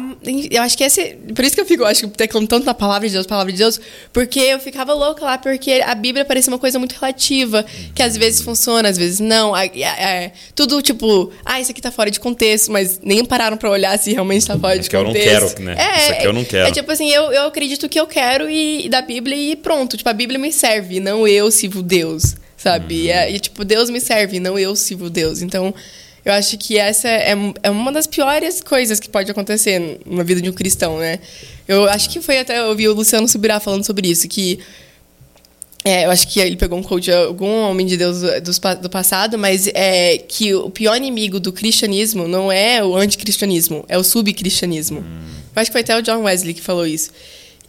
eu 0.51 0.61
acho 0.61 0.77
que 0.77 0.83
esse. 0.83 1.15
Por 1.33 1.43
isso 1.43 1.55
que 1.55 1.61
eu 1.61 1.65
fico, 1.65 1.85
acho 1.85 2.07
que 2.07 2.17
teclando 2.17 2.47
tanto 2.47 2.65
na 2.65 2.73
palavra 2.73 3.07
de 3.07 3.13
Deus, 3.13 3.25
palavra 3.25 3.51
de 3.51 3.57
Deus, 3.57 3.79
porque 4.11 4.39
eu 4.39 4.59
ficava 4.59 4.93
louca 4.93 5.23
lá, 5.23 5.37
porque 5.37 5.81
a 5.85 5.95
Bíblia 5.95 6.25
parecia 6.25 6.51
uma 6.51 6.59
coisa 6.59 6.77
muito 6.77 6.93
relativa, 6.93 7.59
uhum. 7.59 7.91
que 7.95 8.03
às 8.03 8.17
vezes 8.17 8.41
funciona, 8.41 8.89
às 8.89 8.97
vezes 8.97 9.19
não. 9.19 9.55
É, 9.55 9.67
é, 9.67 10.31
tudo 10.53 10.81
tipo, 10.81 11.31
ah, 11.45 11.61
isso 11.61 11.71
aqui 11.71 11.81
tá 11.81 11.91
fora 11.91 12.11
de 12.11 12.19
contexto, 12.19 12.71
mas 12.71 12.99
nem 13.01 13.23
pararam 13.23 13.55
para 13.55 13.69
olhar 13.69 13.97
se 13.97 14.11
realmente 14.11 14.45
tá 14.45 14.57
fora 14.57 14.77
de 14.77 14.89
contexto. 14.89 15.15
É 15.15 15.21
que 15.21 15.25
eu 15.25 15.33
não 15.33 15.49
quero, 15.49 15.61
né? 15.61 15.75
É, 15.77 15.97
isso 15.97 16.11
aqui 16.11 16.27
eu 16.27 16.33
não 16.33 16.43
quero. 16.43 16.67
É, 16.67 16.71
tipo 16.71 16.91
assim, 16.91 17.09
eu, 17.09 17.31
eu 17.31 17.47
acredito 17.47 17.87
que 17.87 17.99
eu 17.99 18.05
quero 18.05 18.49
e, 18.49 18.89
da 18.89 19.01
Bíblia 19.01 19.35
e 19.35 19.55
pronto. 19.55 19.95
Tipo, 19.95 20.09
a 20.09 20.13
Bíblia 20.13 20.37
me 20.37 20.51
serve, 20.51 20.99
não 20.99 21.25
eu 21.25 21.49
sirvo 21.49 21.81
Deus, 21.81 22.35
sabe? 22.63 23.03
Uhum. 23.03 23.09
É, 23.09 23.31
e, 23.31 23.39
tipo, 23.39 23.65
Deus 23.65 23.89
me 23.89 23.99
serve, 23.99 24.39
não 24.39 24.57
eu 24.57 24.75
sirvo 24.75 25.09
Deus. 25.09 25.41
Então, 25.41 25.73
eu 26.23 26.31
acho 26.31 26.57
que 26.57 26.77
essa 26.77 27.09
é, 27.09 27.35
é 27.61 27.69
uma 27.69 27.91
das 27.91 28.07
piores 28.07 28.61
coisas 28.61 28.99
que 28.99 29.09
pode 29.09 29.29
acontecer 29.29 29.99
na 30.05 30.23
vida 30.23 30.41
de 30.41 30.49
um 30.49 30.53
cristão, 30.53 30.97
né? 30.97 31.19
Eu 31.67 31.89
acho 31.89 32.09
que 32.09 32.21
foi 32.21 32.39
até 32.39 32.59
eu 32.59 32.67
ouvi 32.67 32.87
o 32.87 32.93
Luciano 32.93 33.27
Subirá 33.27 33.59
falando 33.59 33.85
sobre 33.85 34.07
isso, 34.07 34.27
que 34.29 34.59
é, 35.83 36.05
eu 36.05 36.11
acho 36.11 36.29
que 36.29 36.39
ele 36.39 36.55
pegou 36.55 36.79
um 36.79 36.83
coach 36.83 37.03
de 37.03 37.11
algum 37.11 37.69
homem 37.69 37.85
de 37.85 37.97
Deus 37.97 38.21
do, 38.21 38.81
do 38.81 38.89
passado, 38.89 39.37
mas 39.37 39.67
é 39.73 40.17
que 40.17 40.53
o 40.53 40.69
pior 40.69 40.95
inimigo 40.95 41.41
do 41.41 41.51
cristianismo 41.51 42.25
não 42.25 42.49
é 42.49 42.81
o 42.81 42.95
anticristianismo, 42.95 43.83
é 43.89 43.97
o 43.97 44.03
subcristianismo. 44.03 44.99
Hum. 44.99 45.33
Eu 45.53 45.61
acho 45.61 45.69
que 45.69 45.73
foi 45.73 45.81
até 45.81 45.97
o 45.97 46.01
John 46.01 46.23
Wesley 46.23 46.53
que 46.53 46.61
falou 46.61 46.87
isso. 46.87 47.11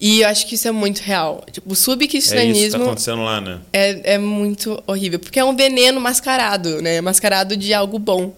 E 0.07 0.21
eu 0.21 0.29
acho 0.29 0.47
que 0.47 0.55
isso 0.55 0.69
é 0.69 0.71
muito 0.71 1.01
real. 1.01 1.43
Tipo, 1.51 1.73
o 1.73 1.75
subcristianismo. 1.75 2.63
É 2.63 2.67
isso 2.67 2.73
que 2.73 2.79
tá 2.79 2.85
acontecendo 2.85 3.25
lá, 3.25 3.41
né? 3.41 3.61
É, 3.73 4.15
é 4.15 4.19
muito 4.19 4.79
horrível. 4.87 5.19
Porque 5.19 5.41
é 5.41 5.45
um 5.45 5.57
veneno 5.57 5.99
mascarado, 5.99 6.83
né? 6.83 7.01
Mascarado 7.01 7.57
de 7.57 7.73
algo 7.73 7.99
bom. 7.99 8.37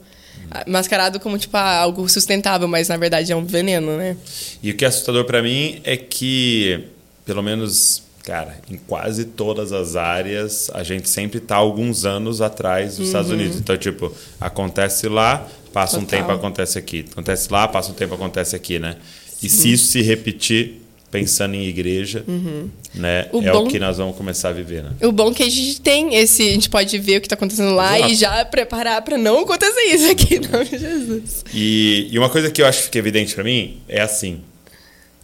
Mascarado 0.65 1.19
como, 1.19 1.37
tipo, 1.37 1.57
ah, 1.57 1.79
algo 1.79 2.09
sustentável, 2.09 2.69
mas 2.69 2.89
na 2.89 2.97
verdade 2.97 3.33
é 3.33 3.37
um 3.37 3.45
veneno, 3.45 3.97
né? 3.97 4.17
E 4.63 4.71
o 4.71 4.77
que 4.77 4.85
é 4.85 4.89
assustador 4.89 5.25
para 5.25 5.43
mim 5.43 5.81
é 5.83 5.97
que, 5.97 6.85
pelo 7.25 7.43
menos 7.43 8.05
Cara, 8.23 8.57
em 8.69 8.77
quase 8.77 9.25
todas 9.25 9.73
as 9.73 9.95
áreas, 9.95 10.69
a 10.75 10.83
gente 10.83 11.09
sempre 11.09 11.39
está 11.39 11.55
alguns 11.55 12.05
anos 12.05 12.41
atrás 12.41 12.91
dos 12.91 12.99
uhum. 12.99 13.05
Estados 13.05 13.31
Unidos. 13.31 13.57
Então, 13.57 13.77
tipo, 13.77 14.13
acontece 14.41 15.09
lá, 15.09 15.47
passa 15.73 16.01
Total. 16.01 16.03
um 16.03 16.07
tempo, 16.07 16.33
acontece 16.33 16.77
aqui. 16.77 17.05
Acontece 17.13 17.53
lá, 17.53 17.69
passa 17.69 17.93
um 17.93 17.95
tempo, 17.95 18.15
acontece 18.17 18.57
aqui, 18.57 18.81
né? 18.81 18.97
E 19.41 19.49
se 19.49 19.73
isso 19.73 19.87
se 19.87 20.03
repetir, 20.03 20.86
pensando 21.21 21.55
em 21.55 21.65
igreja, 21.65 22.25
uhum. 22.27 22.69
né? 22.95 23.29
O 23.33 23.43
é 23.43 23.51
bom, 23.51 23.65
o 23.65 23.69
que 23.69 23.79
nós 23.79 23.97
vamos 23.97 24.17
começar 24.17 24.51
a 24.51 24.53
viver, 24.53 24.83
né? 24.83 24.91
O 25.03 25.13
bom 25.13 25.31
é 25.31 25.35
que 25.35 25.43
a 25.43 25.49
gente 25.49 25.81
tem 25.81 26.15
esse, 26.15 26.49
a 26.49 26.53
gente 26.53 26.69
pode 26.69 26.99
ver 26.99 27.19
o 27.19 27.21
que 27.21 27.27
está 27.27 27.35
acontecendo 27.35 27.75
lá 27.75 27.97
Exato. 27.97 28.13
e 28.13 28.17
já 28.17 28.45
preparar 28.45 29.03
para 29.03 29.17
não 29.17 29.41
acontecer 29.41 29.83
isso 29.95 30.11
aqui, 30.11 30.37
em 30.37 30.41
nome 30.41 30.65
de 30.65 30.79
Jesus. 30.79 31.45
E, 31.55 32.09
e 32.11 32.19
uma 32.19 32.29
coisa 32.29 32.51
que 32.51 32.61
eu 32.61 32.67
acho 32.67 32.91
que 32.91 32.99
é 32.99 33.01
evidente 33.01 33.35
para 33.35 33.45
mim 33.45 33.79
é 33.89 34.01
assim, 34.01 34.41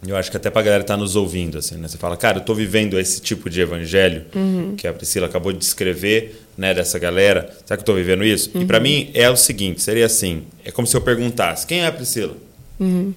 eu 0.07 0.17
acho 0.17 0.29
que 0.29 0.37
até 0.37 0.49
para 0.49 0.61
a 0.61 0.63
galera 0.63 0.83
estar 0.83 0.95
tá 0.95 0.99
nos 0.99 1.15
ouvindo, 1.15 1.57
assim, 1.57 1.75
né? 1.75 1.87
Você 1.87 1.97
fala, 1.97 2.17
cara, 2.17 2.37
eu 2.37 2.41
estou 2.41 2.55
vivendo 2.55 2.99
esse 2.99 3.21
tipo 3.21 3.49
de 3.49 3.61
evangelho 3.61 4.25
uhum. 4.35 4.75
que 4.75 4.87
a 4.87 4.93
Priscila 4.93 5.27
acabou 5.27 5.53
de 5.53 5.59
descrever, 5.59 6.41
né, 6.57 6.73
dessa 6.73 6.99
galera. 6.99 7.49
Será 7.65 7.77
que 7.77 7.81
eu 7.81 7.83
estou 7.83 7.95
vivendo 7.95 8.23
isso? 8.23 8.51
Uhum. 8.53 8.63
E 8.63 8.65
para 8.65 8.79
mim 8.79 9.09
é 9.13 9.29
o 9.29 9.35
seguinte, 9.37 9.81
seria 9.81 10.05
assim, 10.05 10.43
é 10.65 10.71
como 10.71 10.85
se 10.87 10.95
eu 10.95 11.01
perguntasse, 11.01 11.65
quem 11.65 11.81
é 11.81 11.87
a 11.87 11.91
Priscila? 11.91 12.35
Uhum. 12.79 13.13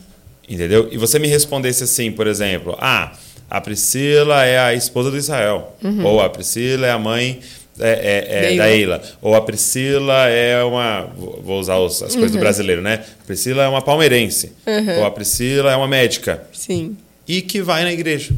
Entendeu? 0.48 0.88
E 0.90 0.96
você 0.96 1.18
me 1.18 1.28
respondesse 1.28 1.84
assim, 1.84 2.12
por 2.12 2.26
exemplo, 2.26 2.76
ah, 2.78 3.12
a 3.50 3.60
Priscila 3.60 4.44
é 4.44 4.58
a 4.58 4.74
esposa 4.74 5.10
do 5.10 5.16
Israel, 5.16 5.76
uhum. 5.82 6.04
ou 6.04 6.20
a 6.20 6.28
Priscila 6.28 6.86
é 6.86 6.90
a 6.90 6.98
mãe 6.98 7.40
é, 7.78 8.24
é, 8.28 8.54
é 8.54 8.56
da 8.56 8.70
Eila. 8.70 9.02
Ou 9.20 9.34
a 9.34 9.40
Priscila 9.40 10.28
é 10.28 10.62
uma. 10.64 11.10
Vou 11.42 11.60
usar 11.60 11.76
as 11.76 11.98
coisas 11.98 12.14
uhum. 12.14 12.28
do 12.28 12.38
brasileiro, 12.38 12.80
né? 12.80 13.04
A 13.22 13.26
Priscila 13.26 13.64
é 13.64 13.68
uma 13.68 13.82
palmeirense. 13.82 14.52
Uhum. 14.66 14.98
Ou 14.98 15.04
a 15.04 15.10
Priscila 15.10 15.72
é 15.72 15.76
uma 15.76 15.88
médica. 15.88 16.42
Sim. 16.52 16.96
E 17.28 17.42
que 17.42 17.60
vai 17.60 17.84
na 17.84 17.92
igreja. 17.92 18.32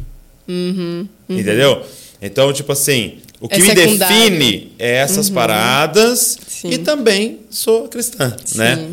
Uhum. 0.49 1.07
Entendeu? 1.29 1.83
Então, 2.21 2.53
tipo 2.53 2.73
assim, 2.73 3.19
o 3.41 3.49
que 3.49 3.55
é 3.55 3.59
me 3.59 3.75
define 3.75 4.73
é 4.79 4.97
essas 4.97 5.29
uhum. 5.29 5.35
paradas 5.35 6.39
Sim. 6.49 6.71
e 6.71 6.79
também 6.79 7.41
sou 7.51 7.87
cristã, 7.89 8.35
Sim. 8.45 8.59
né? 8.59 8.89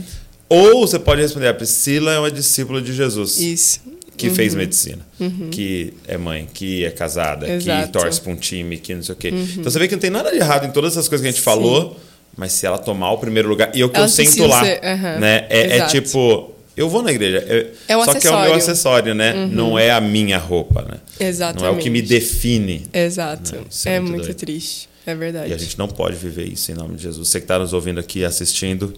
Ou 0.49 0.87
você 0.87 0.99
pode 0.99 1.21
responder, 1.21 1.47
a 1.47 1.53
Priscila 1.53 2.13
é 2.13 2.19
uma 2.19 2.31
discípula 2.31 2.81
de 2.81 2.93
Jesus. 2.93 3.39
Isso. 3.39 3.79
Que 4.17 4.29
fez 4.29 4.55
medicina, 4.55 5.05
que 5.51 5.93
é 6.07 6.17
mãe, 6.17 6.47
que 6.53 6.85
é 6.85 6.89
casada, 6.89 7.49
Exato. 7.49 7.79
Uhum. 7.81 7.85
que 7.87 7.91
torce 7.91 8.21
pra 8.21 8.31
um 8.31 8.35
time, 8.37 8.77
que 8.77 8.95
não 8.95 9.03
sei 9.03 9.11
o 9.13 9.15
quê. 9.17 9.27
Então 9.29 9.63
você 9.69 9.77
vê 9.77 9.89
que 9.89 9.95
não 9.95 9.99
tem 9.99 10.09
nada 10.09 10.31
de 10.31 10.37
errado 10.37 10.65
em 10.65 10.71
todas 10.71 10.93
essas 10.93 11.09
coisas 11.09 11.21
que 11.21 11.27
a 11.27 11.31
gente 11.33 11.43
falou, 11.43 11.99
mas 12.37 12.53
se 12.53 12.65
ela 12.65 12.77
tomar 12.77 13.11
o 13.11 13.17
primeiro 13.17 13.49
lugar. 13.49 13.75
E 13.75 13.81
é 13.81 13.85
o 13.85 13.89
que 13.89 13.97
Ela 13.97 14.05
eu 14.05 14.09
sinto 14.09 14.45
lá. 14.47 14.63
ser- 14.63 14.79
né? 15.19 15.45
É, 15.49 15.79
é 15.79 15.85
tipo, 15.87 16.49
eu 16.77 16.87
vou 16.87 17.01
na 17.01 17.11
igreja. 17.11 17.39
é- 17.45 17.67
É 17.89 17.97
um 17.97 18.05
só 18.05 18.13
que 18.13 18.25
é 18.25 18.29
o 18.29 18.33
meu 18.41 18.41
acessório. 18.43 18.51
Uhum. 18.51 18.57
acessório, 18.57 19.15
né? 19.15 19.47
Não 19.51 19.77
é 19.77 19.91
a 19.91 19.99
minha 19.99 20.37
roupa, 20.37 20.81
né? 20.83 20.97
Exatamente. 21.19 21.61
Não 21.63 21.67
é 21.67 21.71
o 21.71 21.77
que 21.77 21.89
me 21.89 22.01
define. 22.01 22.83
Exato. 22.93 23.53
Não, 23.53 23.65
isso 23.69 23.89
é 23.89 23.99
muito 23.99 24.23
muito, 24.27 24.33
triste. 24.33 24.87
É 25.05 25.13
verdade. 25.13 25.51
E 25.51 25.53
a 25.53 25.57
gente 25.57 25.77
não 25.77 25.89
pode 25.89 26.15
viver 26.15 26.45
isso 26.47 26.71
em 26.71 26.73
nome 26.75 26.95
de 26.95 27.03
Jesus. 27.03 27.27
Você 27.27 27.39
que 27.39 27.43
está 27.43 27.59
nos 27.59 27.73
ouvindo 27.73 27.99
aqui, 27.99 28.23
assistindo, 28.23 28.93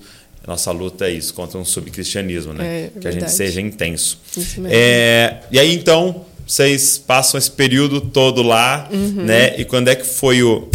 nossa 0.47 0.71
luta 0.71 1.05
é 1.07 1.11
isso, 1.11 1.33
contra 1.33 1.59
um 1.59 1.65
subcristianismo, 1.65 2.53
né? 2.53 2.89
É, 2.95 2.99
que 2.99 3.07
a 3.07 3.11
gente 3.11 3.29
seja 3.29 3.59
intenso. 3.61 4.19
Isso 4.35 4.61
mesmo. 4.61 4.75
É, 4.75 5.41
e 5.51 5.59
aí, 5.59 5.75
então, 5.75 6.25
vocês 6.47 6.97
passam 6.97 7.37
esse 7.37 7.51
período 7.51 7.99
todo 7.99 8.41
lá, 8.41 8.87
Uhum. 8.91 9.25
né? 9.25 9.59
E 9.59 9.65
quando 9.65 9.89
é 9.89 9.95
que 9.95 10.05
foi 10.05 10.41
o... 10.41 10.69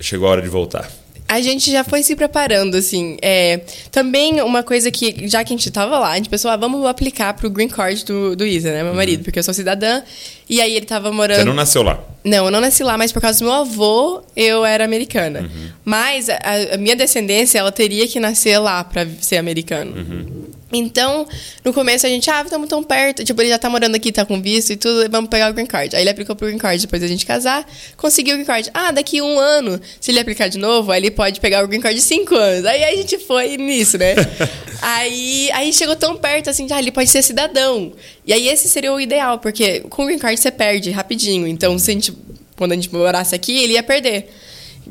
Chegou 0.00 0.28
a 0.28 0.30
hora 0.32 0.42
de 0.42 0.48
voltar. 0.48 0.90
A 1.32 1.40
gente 1.40 1.72
já 1.72 1.82
foi 1.82 2.02
se 2.02 2.14
preparando, 2.14 2.76
assim. 2.76 3.16
É, 3.22 3.60
também 3.90 4.42
uma 4.42 4.62
coisa 4.62 4.90
que, 4.90 5.26
já 5.26 5.42
que 5.42 5.54
a 5.54 5.56
gente 5.56 5.70
tava 5.70 5.98
lá, 5.98 6.10
a 6.10 6.16
gente 6.16 6.28
pensou, 6.28 6.50
ah, 6.50 6.56
vamos 6.58 6.84
aplicar 6.84 7.32
pro 7.32 7.48
green 7.48 7.68
card 7.68 8.04
do, 8.04 8.36
do 8.36 8.44
Isa, 8.44 8.70
né? 8.70 8.82
Meu 8.82 8.92
marido, 8.92 9.24
porque 9.24 9.38
eu 9.38 9.42
sou 9.42 9.54
cidadã. 9.54 10.02
E 10.46 10.60
aí 10.60 10.76
ele 10.76 10.84
tava 10.84 11.10
morando. 11.10 11.38
Uhum. 11.38 11.44
Você 11.44 11.48
não 11.48 11.54
nasceu 11.54 11.82
lá. 11.82 12.04
Não, 12.22 12.44
eu 12.44 12.50
não 12.50 12.60
nasci 12.60 12.84
lá, 12.84 12.98
mas 12.98 13.12
por 13.12 13.22
causa 13.22 13.38
do 13.38 13.46
meu 13.46 13.54
avô, 13.54 14.22
eu 14.36 14.62
era 14.62 14.84
americana. 14.84 15.40
Uhum. 15.40 15.70
Mas 15.82 16.28
a, 16.28 16.74
a 16.74 16.76
minha 16.76 16.94
descendência, 16.94 17.58
ela 17.58 17.72
teria 17.72 18.06
que 18.06 18.20
nascer 18.20 18.58
lá 18.58 18.84
pra 18.84 19.06
ser 19.18 19.38
americano. 19.38 19.96
Uhum. 19.96 20.51
Então, 20.72 21.26
no 21.64 21.72
começo 21.72 22.06
a 22.06 22.08
gente, 22.08 22.30
ah, 22.30 22.42
estamos 22.42 22.68
tão 22.68 22.82
perto. 22.82 23.24
Tipo, 23.24 23.42
ele 23.42 23.50
já 23.50 23.58
tá 23.58 23.68
morando 23.68 23.94
aqui, 23.94 24.10
tá 24.10 24.24
com 24.24 24.40
visto 24.40 24.70
e 24.70 24.76
tudo, 24.76 25.08
vamos 25.10 25.28
pegar 25.28 25.50
o 25.50 25.54
green 25.54 25.66
card. 25.66 25.94
Aí 25.94 26.02
ele 26.02 26.10
aplicou 26.10 26.34
pro 26.34 26.46
green 26.46 26.58
card 26.58 26.80
depois 26.80 27.02
da 27.02 27.08
gente 27.08 27.26
casar, 27.26 27.66
conseguiu 27.96 28.34
o 28.34 28.36
green 28.38 28.46
card. 28.46 28.70
Ah, 28.72 28.90
daqui 28.90 29.20
um 29.20 29.38
ano, 29.38 29.80
se 30.00 30.10
ele 30.10 30.18
aplicar 30.18 30.48
de 30.48 30.58
novo, 30.58 30.90
aí 30.90 31.00
ele 31.00 31.10
pode 31.10 31.40
pegar 31.40 31.62
o 31.62 31.68
green 31.68 31.80
card 31.80 31.98
de 31.98 32.04
cinco 32.04 32.34
anos. 32.34 32.64
Aí 32.64 32.82
a 32.84 32.96
gente 32.96 33.18
foi 33.18 33.56
nisso, 33.58 33.98
né? 33.98 34.14
aí, 34.80 35.50
aí 35.52 35.72
chegou 35.72 35.94
tão 35.94 36.16
perto 36.16 36.48
assim, 36.48 36.66
ah, 36.70 36.78
ele 36.78 36.90
pode 36.90 37.10
ser 37.10 37.22
cidadão. 37.22 37.92
E 38.26 38.32
aí 38.32 38.48
esse 38.48 38.68
seria 38.68 38.92
o 38.92 39.00
ideal, 39.00 39.38
porque 39.38 39.80
com 39.90 40.04
o 40.04 40.06
green 40.06 40.18
card 40.18 40.40
você 40.40 40.50
perde 40.50 40.90
rapidinho. 40.90 41.46
Então, 41.46 41.78
se 41.78 41.90
a 41.90 41.94
gente, 41.94 42.16
quando 42.56 42.72
a 42.72 42.74
gente 42.74 42.92
morasse 42.92 43.34
aqui, 43.34 43.62
ele 43.62 43.74
ia 43.74 43.82
perder. 43.82 44.30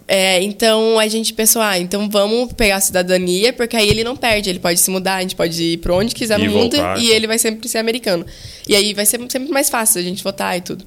É, 0.07 0.41
então 0.41 0.97
a 0.99 1.07
gente 1.07 1.33
pensou, 1.33 1.61
ah, 1.61 1.77
então 1.77 2.09
vamos 2.09 2.53
pegar 2.53 2.77
a 2.77 2.81
cidadania, 2.81 3.53
porque 3.53 3.75
aí 3.75 3.89
ele 3.89 4.03
não 4.03 4.15
perde, 4.15 4.49
ele 4.49 4.59
pode 4.59 4.79
se 4.79 4.89
mudar, 4.89 5.15
a 5.15 5.21
gente 5.21 5.35
pode 5.35 5.61
ir 5.61 5.77
pra 5.77 5.93
onde 5.93 6.13
quiser 6.15 6.39
E 6.39 6.45
no 6.45 6.51
mundo 6.51 6.75
voltar. 6.75 6.99
e 6.99 7.09
ele 7.09 7.27
vai 7.27 7.37
sempre 7.37 7.67
ser 7.67 7.77
americano. 7.77 8.25
E 8.67 8.75
aí 8.75 8.93
vai 8.93 9.05
ser 9.05 9.19
sempre 9.29 9.51
mais 9.51 9.69
fácil 9.69 9.99
a 9.99 10.03
gente 10.03 10.23
votar 10.23 10.57
e 10.57 10.61
tudo. 10.61 10.85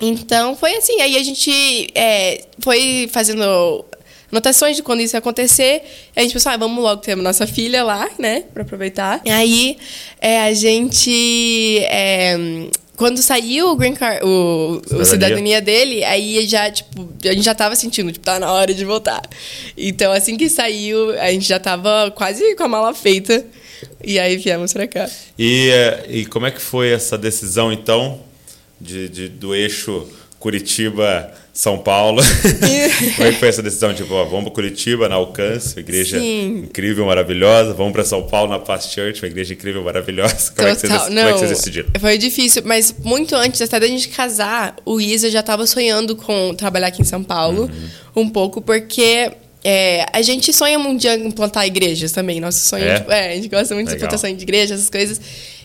Então 0.00 0.54
foi 0.56 0.74
assim, 0.76 1.00
aí 1.00 1.16
a 1.16 1.22
gente 1.22 1.90
é, 1.94 2.44
foi 2.60 3.08
fazendo 3.12 3.84
anotações 4.30 4.76
de 4.76 4.82
quando 4.82 5.00
isso 5.00 5.16
ia 5.16 5.18
acontecer. 5.18 5.82
E 6.14 6.20
a 6.20 6.22
gente 6.22 6.32
pensou, 6.32 6.52
ah, 6.52 6.56
vamos 6.56 6.82
logo 6.82 7.00
ter 7.00 7.12
a 7.12 7.16
nossa 7.16 7.46
filha 7.46 7.82
lá, 7.82 8.08
né, 8.18 8.44
pra 8.52 8.62
aproveitar. 8.62 9.20
E 9.24 9.30
aí 9.30 9.78
é, 10.20 10.40
a 10.40 10.52
gente. 10.52 11.78
é, 11.84 12.36
quando 12.96 13.22
saiu 13.22 13.70
o 13.70 13.76
Green 13.76 13.94
Card, 13.94 14.24
o, 14.24 14.78
o 14.78 14.80
Cidadania. 14.84 15.04
cidadania 15.04 15.60
dele, 15.60 16.02
aí 16.04 16.46
já, 16.46 16.70
tipo, 16.70 17.08
a 17.24 17.32
gente 17.32 17.42
já 17.44 17.54
tava 17.54 17.76
sentindo, 17.76 18.10
tipo, 18.10 18.24
tá 18.24 18.38
na 18.40 18.50
hora 18.52 18.72
de 18.72 18.84
voltar. 18.84 19.22
Então, 19.76 20.12
assim 20.12 20.36
que 20.36 20.48
saiu, 20.48 21.10
a 21.20 21.30
gente 21.30 21.46
já 21.46 21.58
tava 21.58 22.10
quase 22.12 22.54
com 22.56 22.64
a 22.64 22.68
mala 22.68 22.94
feita. 22.94 23.44
E 24.02 24.18
aí 24.18 24.36
viemos 24.38 24.72
pra 24.72 24.86
cá. 24.86 25.08
E, 25.38 25.68
eh, 25.70 26.04
e 26.08 26.26
como 26.26 26.46
é 26.46 26.50
que 26.50 26.60
foi 26.60 26.90
essa 26.92 27.18
decisão, 27.18 27.70
então, 27.72 28.20
de, 28.80 29.08
de- 29.08 29.28
do 29.28 29.54
eixo 29.54 30.06
Curitiba-São 30.38 31.78
Paulo? 31.78 32.22
como 33.16 33.28
é 33.28 33.32
que 33.32 33.38
foi 33.38 33.48
essa 33.48 33.62
decisão? 33.62 33.94
Tipo, 33.94 34.14
ó, 34.14 34.24
vamos 34.24 34.44
para 34.44 34.52
Curitiba, 34.52 35.08
na 35.08 35.14
Alcance, 35.16 35.74
uma 35.74 35.80
igreja 35.80 36.18
Sim. 36.18 36.64
incrível, 36.64 37.06
maravilhosa. 37.06 37.72
Vamos 37.74 37.92
para 37.92 38.04
São 38.04 38.22
Paulo, 38.22 38.50
na 38.50 38.58
Past 38.58 38.94
Church, 38.94 39.22
uma 39.22 39.28
igreja 39.28 39.54
incrível, 39.54 39.82
maravilhosa. 39.82 40.52
Como, 40.54 40.68
é 40.68 40.74
que, 40.74 40.80
vocês, 40.80 40.92
Total. 40.92 41.06
como 41.08 41.18
é 41.20 41.32
que 41.32 41.38
vocês 41.38 41.50
decidiram? 41.50 41.88
Foi 42.00 42.18
difícil, 42.18 42.62
mas 42.64 42.94
muito 43.02 43.34
antes 43.34 43.60
até 43.62 43.80
da 43.80 43.86
gente 43.86 44.08
casar, 44.08 44.76
o 44.84 45.00
Isa 45.00 45.30
já 45.30 45.40
estava 45.40 45.66
sonhando 45.66 46.14
com 46.16 46.54
trabalhar 46.54 46.88
aqui 46.88 47.02
em 47.02 47.04
São 47.04 47.22
Paulo 47.22 47.62
Uhum. 48.16 48.22
um 48.24 48.28
pouco, 48.28 48.60
porque 48.60 49.30
é, 49.64 50.06
a 50.12 50.22
gente 50.22 50.52
sonha 50.52 50.78
um 50.78 50.96
dia 50.96 51.14
em 51.16 51.30
plantar 51.30 51.66
igrejas 51.66 52.12
também. 52.12 52.40
Nosso 52.40 52.60
sonho 52.68 52.84
É? 52.84 52.98
tipo, 52.98 53.10
é, 53.12 53.32
a 53.32 53.34
gente 53.34 53.48
gosta 53.48 53.74
muito 53.74 53.88
de 53.88 53.94
Legal. 53.94 54.08
plantação 54.08 54.34
de 54.34 54.42
igreja, 54.42 54.74
essas 54.74 54.90
coisas. 54.90 55.20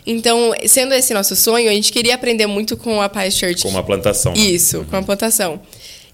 Então, 0.06 0.54
sendo 0.66 0.94
esse 0.94 1.14
nosso 1.14 1.36
sonho, 1.36 1.70
a 1.70 1.74
gente 1.74 1.92
queria 1.92 2.16
aprender 2.16 2.48
muito 2.48 2.76
com 2.76 3.02
a 3.02 3.10
Paz 3.10 3.36
Church. 3.36 3.64
Com 3.64 3.70
uma 3.70 3.84
plantação. 3.84 4.34
né? 4.34 4.40
Isso, 4.40 4.86
com 4.90 4.96
a 4.96 5.04
plantação. 5.04 5.62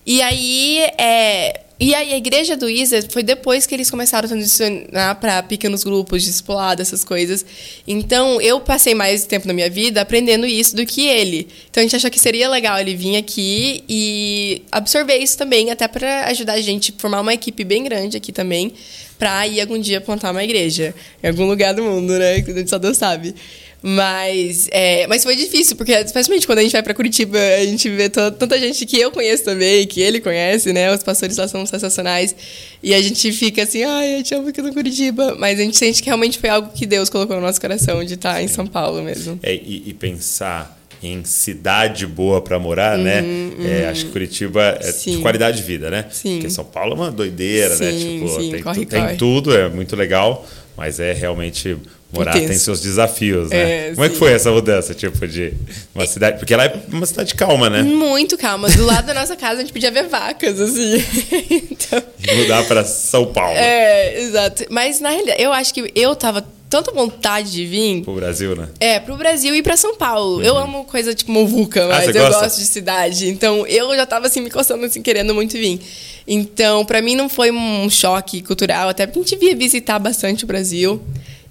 E 0.05 0.21
aí, 0.21 0.79
é, 0.97 1.61
e 1.79 1.93
aí 1.93 2.11
a 2.13 2.17
igreja 2.17 2.57
do 2.57 2.67
Isa 2.67 3.05
foi 3.09 3.21
depois 3.21 3.67
que 3.67 3.75
eles 3.75 3.91
começaram 3.91 4.25
a 4.25 4.29
transicionar 4.29 5.19
para 5.19 5.43
pequenos 5.43 5.83
grupos, 5.83 6.23
discipulado, 6.23 6.81
essas 6.81 7.03
coisas. 7.03 7.45
Então, 7.87 8.41
eu 8.41 8.59
passei 8.59 8.95
mais 8.95 9.25
tempo 9.25 9.47
na 9.47 9.53
minha 9.53 9.69
vida 9.69 10.01
aprendendo 10.01 10.47
isso 10.47 10.75
do 10.75 10.85
que 10.85 11.05
ele. 11.05 11.47
Então, 11.69 11.81
a 11.81 11.83
gente 11.83 11.95
achou 11.95 12.09
que 12.09 12.19
seria 12.19 12.49
legal 12.49 12.79
ele 12.79 12.95
vir 12.95 13.15
aqui 13.17 13.83
e 13.87 14.63
absorver 14.71 15.17
isso 15.17 15.37
também, 15.37 15.69
até 15.69 15.87
para 15.87 16.25
ajudar 16.27 16.53
a 16.53 16.61
gente 16.61 16.93
a 16.97 16.99
formar 16.99 17.21
uma 17.21 17.33
equipe 17.33 17.63
bem 17.63 17.83
grande 17.83 18.17
aqui 18.17 18.31
também, 18.31 18.73
para 19.19 19.45
ir 19.47 19.61
algum 19.61 19.77
dia 19.77 20.01
plantar 20.01 20.31
uma 20.31 20.43
igreja 20.43 20.95
em 21.23 21.27
algum 21.27 21.45
lugar 21.45 21.73
do 21.75 21.83
mundo, 21.83 22.17
né? 22.17 22.41
Que 22.41 22.51
a 22.51 22.53
gente 22.55 22.69
só 22.69 22.79
Deus 22.79 22.97
sabe. 22.97 23.35
Mas, 23.81 24.67
é, 24.71 25.05
mas 25.07 25.23
foi 25.23 25.35
difícil, 25.35 25.75
porque 25.75 25.91
especialmente 25.93 26.45
quando 26.47 26.59
a 26.59 26.61
gente 26.63 26.71
vai 26.71 26.81
pra 26.83 26.93
Curitiba, 26.93 27.37
a 27.37 27.63
gente 27.65 27.87
vê 27.89 28.09
tanta 28.09 28.59
gente 28.59 28.85
que 28.85 28.99
eu 28.99 29.11
conheço 29.11 29.43
também, 29.43 29.85
que 29.85 30.01
ele 30.01 30.19
conhece, 30.19 30.73
né? 30.73 30.93
Os 30.93 31.03
pastores 31.03 31.37
lá 31.37 31.47
são 31.47 31.65
sensacionais. 31.65 32.35
E 32.81 32.93
a 32.93 33.01
gente 33.01 33.31
fica 33.31 33.63
assim, 33.63 33.83
ai, 33.83 34.19
eu 34.19 34.23
te 34.23 34.33
amo 34.35 34.47
aqui 34.49 34.61
no 34.61 34.73
Curitiba. 34.73 35.35
Mas 35.37 35.59
a 35.59 35.63
gente 35.63 35.77
sente 35.77 36.01
que 36.01 36.07
realmente 36.07 36.39
foi 36.39 36.49
algo 36.49 36.69
que 36.73 36.85
Deus 36.85 37.09
colocou 37.09 37.35
no 37.35 37.41
nosso 37.41 37.61
coração 37.61 38.03
de 38.03 38.15
estar 38.15 38.41
em 38.41 38.47
São 38.47 38.65
Paulo 38.65 39.01
mesmo. 39.03 39.39
É, 39.43 39.53
e, 39.53 39.83
e 39.87 39.93
pensar 39.93 40.75
em 41.03 41.23
cidade 41.23 42.07
boa 42.07 42.41
para 42.41 42.57
morar, 42.57 42.97
né? 42.97 43.23
É, 43.63 43.87
acho 43.87 44.07
que 44.07 44.11
Curitiba 44.11 44.61
é 44.63 44.79
de 44.79 44.85
Uhum, 44.87 44.93
Sim. 44.93 45.21
qualidade 45.21 45.57
de 45.57 45.63
vida, 45.63 45.91
né? 45.91 46.05
Sim. 46.11 46.33
Porque 46.37 46.49
São 46.49 46.65
Paulo 46.65 46.93
é 46.93 46.95
uma 46.95 47.11
doideira, 47.11 47.75
né? 47.77 47.91
Sim, 47.91 48.19
Tipo, 48.19 48.41
sim, 48.41 48.51
tem, 48.51 48.63
corre, 48.63 48.85
tu- 48.85 48.89
tem 48.89 49.01
corre. 49.01 49.15
tudo, 49.15 49.55
é 49.55 49.69
muito 49.69 49.95
legal, 49.95 50.47
mas 50.75 50.99
é 50.99 51.13
realmente 51.13 51.77
morar 52.11 52.31
Intenso. 52.31 52.47
tem 52.49 52.57
seus 52.57 52.81
desafios, 52.81 53.49
né? 53.49 53.89
É, 53.89 53.91
Como 53.91 54.05
é 54.05 54.07
que 54.09 54.15
sim. 54.15 54.19
foi 54.19 54.31
essa 54.33 54.51
mudança, 54.51 54.93
tipo, 54.93 55.27
de 55.27 55.53
uma 55.93 56.05
cidade? 56.05 56.39
Porque 56.39 56.53
ela 56.53 56.65
é 56.65 56.79
uma 56.91 57.05
cidade 57.05 57.35
calma, 57.35 57.69
né? 57.69 57.83
Muito 57.83 58.37
calma. 58.37 58.69
Do 58.69 58.85
lado 58.85 59.05
da 59.05 59.13
nossa 59.13 59.35
casa 59.35 59.55
a 59.55 59.59
gente 59.61 59.73
podia 59.73 59.91
ver 59.91 60.07
vacas, 60.07 60.59
assim. 60.59 61.03
então. 61.71 62.03
Mudar 62.37 62.63
para 62.65 62.83
São 62.83 63.25
Paulo, 63.25 63.55
É, 63.57 64.19
exato. 64.21 64.65
Mas 64.69 64.99
na 64.99 65.09
realidade, 65.09 65.41
eu 65.41 65.51
acho 65.53 65.73
que 65.73 65.91
eu 65.95 66.15
tava 66.15 66.45
tanta 66.69 66.91
vontade 66.91 67.51
de 67.51 67.65
vir. 67.65 68.01
pro 68.03 68.13
Brasil, 68.13 68.55
né? 68.55 68.67
É, 68.79 68.99
pro 68.99 69.15
Brasil 69.15 69.55
e 69.55 69.61
pra 69.61 69.77
São 69.77 69.95
Paulo. 69.95 70.41
Eu 70.43 70.57
amo 70.57 70.83
coisa 70.85 71.13
tipo 71.13 71.31
muvuca, 71.31 71.87
mas 71.87 72.07
Uhum. 72.07 72.11
Ah, 72.13 72.17
eu 72.17 72.31
gosto 72.33 72.59
de 72.59 72.65
cidade. 72.65 73.29
Então, 73.29 73.65
eu 73.67 73.95
já 73.95 74.05
tava 74.05 74.27
assim 74.27 74.41
me 74.41 74.49
coçando 74.49 74.85
assim 74.85 75.01
querendo 75.01 75.33
muito 75.33 75.53
vir. 75.53 75.79
Então, 76.27 76.83
pra 76.83 77.01
mim 77.01 77.15
não 77.15 77.29
foi 77.29 77.51
um 77.51 77.89
choque 77.89 78.41
cultural, 78.41 78.89
até 78.89 79.07
porque 79.07 79.19
a 79.19 79.23
gente 79.23 79.37
via 79.39 79.55
visitar 79.55 79.97
bastante 79.97 80.43
o 80.43 80.47
Brasil, 80.47 81.01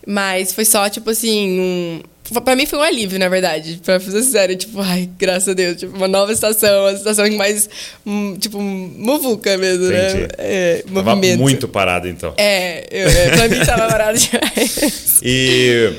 mas 0.07 0.52
foi 0.52 0.64
só 0.64 0.88
tipo 0.88 1.11
assim, 1.11 1.61
um 1.61 2.00
Pra 2.44 2.57
mim 2.57 2.66
foi 2.66 2.76
um 2.80 2.82
alívio, 2.82 3.20
na 3.20 3.28
verdade. 3.28 3.80
Pra 3.84 4.00
ser 4.00 4.11
sincero, 4.11 4.57
tipo, 4.57 4.80
ai, 4.80 5.09
graças 5.16 5.48
a 5.48 5.52
Deus. 5.52 5.76
Tipo, 5.76 5.96
uma 5.96 6.09
nova 6.09 6.32
estação, 6.32 6.82
uma 6.82 6.90
estação 6.90 7.30
mais, 7.36 7.70
hum, 8.04 8.36
tipo, 8.36 8.61
muvuca 8.61 9.57
mesmo, 9.57 9.84
Entendi. 9.86 10.22
né? 10.22 10.28
É, 10.36 10.84
Tava 10.92 11.14
movimento. 11.14 11.38
muito 11.40 11.68
parado, 11.68 12.09
então. 12.09 12.34
É, 12.36 12.84
eu, 12.90 13.09
é, 13.09 13.28
pra 13.30 13.48
mim 13.48 13.64
tava 13.64 13.86
barato 13.86 14.18
demais. 14.18 15.20
E 15.22 15.92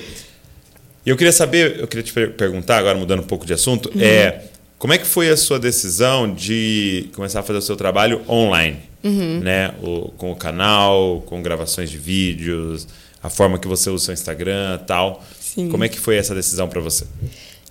eu 1.06 1.16
queria 1.16 1.32
saber, 1.32 1.80
eu 1.80 1.88
queria 1.88 2.04
te 2.04 2.12
per- 2.12 2.32
perguntar, 2.34 2.78
agora 2.80 2.98
mudando 2.98 3.22
um 3.22 3.28
pouco 3.28 3.46
de 3.46 3.54
assunto, 3.54 3.90
Uhum. 3.96 4.02
é 4.02 4.42
como 4.78 4.92
é 4.92 4.98
que 4.98 5.08
foi 5.08 5.30
a 5.30 5.38
sua 5.38 5.58
decisão 5.58 6.34
de 6.34 7.10
começar 7.16 7.40
a 7.40 7.44
fazer 7.44 7.60
o 7.60 7.62
seu 7.62 7.78
trabalho 7.78 8.22
online? 8.28 8.80
Uhum. 9.02 9.40
Né? 9.40 9.74
O- 9.82 10.12
com 10.18 10.30
o 10.32 10.36
canal, 10.36 11.24
com 11.26 11.42
gravações 11.42 11.90
de 11.90 11.98
vídeos, 11.98 12.86
a 13.28 13.30
forma 13.30 13.60
que 13.60 13.68
você 13.68 13.90
usa 13.90 13.96
o 13.96 14.06
seu 14.06 14.14
Instagram 14.14 14.80
tal. 14.88 15.24
Sim. 15.40 15.70
Como 15.70 15.84
é 15.84 15.90
que 15.90 16.00
foi 16.00 16.16
essa 16.16 16.34
decisão 16.34 16.68
para 16.68 16.80
você? 16.80 17.06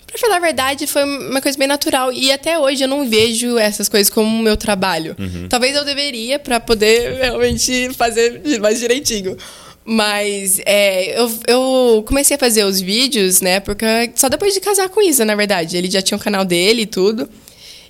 Pra 0.07 0.19
falar 0.19 0.37
a 0.37 0.41
verdade, 0.41 0.87
foi 0.87 1.03
uma 1.05 1.41
coisa 1.41 1.59
bem 1.59 1.67
natural. 1.67 2.13
E 2.13 2.31
até 2.31 2.59
hoje 2.59 2.85
eu 2.85 2.89
não 2.89 3.09
vejo 3.09 3.59
essas 3.59 3.89
coisas 3.89 4.09
como 4.09 4.43
meu 4.43 4.57
trabalho. 4.57 5.17
Talvez 5.49 5.75
eu 5.75 5.85
deveria 5.85 6.39
pra 6.39 6.61
poder 6.61 7.17
realmente 7.21 7.91
fazer 7.95 8.41
mais 8.61 8.79
direitinho. 8.79 9.37
Mas 9.85 10.61
é, 10.67 11.21
eu, 11.21 11.33
eu 11.47 12.05
comecei 12.07 12.37
a 12.37 12.39
fazer 12.39 12.65
os 12.65 12.81
vídeos, 12.81 13.41
né? 13.41 13.61
Porque 13.61 13.87
só 14.17 14.29
depois 14.29 14.53
de 14.53 14.61
casar 14.61 14.89
com 14.89 15.01
Isa, 15.01 15.25
na 15.25 15.35
verdade. 15.35 15.77
Ele 15.77 15.91
já 15.91 16.03
tinha 16.03 16.19
o 16.19 16.21
canal 16.21 16.45
dele 16.45 16.83
e 16.83 16.87
tudo. 16.87 17.29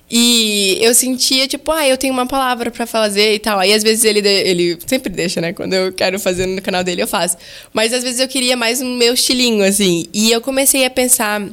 E 0.09 0.77
eu 0.81 0.93
sentia, 0.93 1.47
tipo, 1.47 1.69
ah, 1.71 1.85
eu 1.85 1.97
tenho 1.97 2.13
uma 2.13 2.25
palavra 2.25 2.71
para 2.71 2.87
fazer 2.87 3.33
e 3.33 3.39
tal. 3.39 3.59
Aí 3.59 3.73
às 3.73 3.83
vezes 3.83 4.05
ele, 4.05 4.25
ele 4.25 4.77
sempre 4.87 5.11
deixa, 5.11 5.41
né? 5.41 5.51
Quando 5.51 5.73
eu 5.73 5.91
quero 5.91 6.17
fazer 6.17 6.45
no 6.45 6.61
canal 6.61 6.83
dele, 6.83 7.01
eu 7.01 7.07
faço. 7.07 7.37
Mas 7.73 7.91
às 7.91 8.03
vezes 8.03 8.19
eu 8.19 8.27
queria 8.27 8.55
mais 8.55 8.79
no 8.79 8.95
meu 8.95 9.13
estilinho, 9.13 9.63
assim. 9.63 10.05
E 10.13 10.31
eu 10.31 10.39
comecei 10.39 10.85
a 10.85 10.89
pensar 10.89 11.43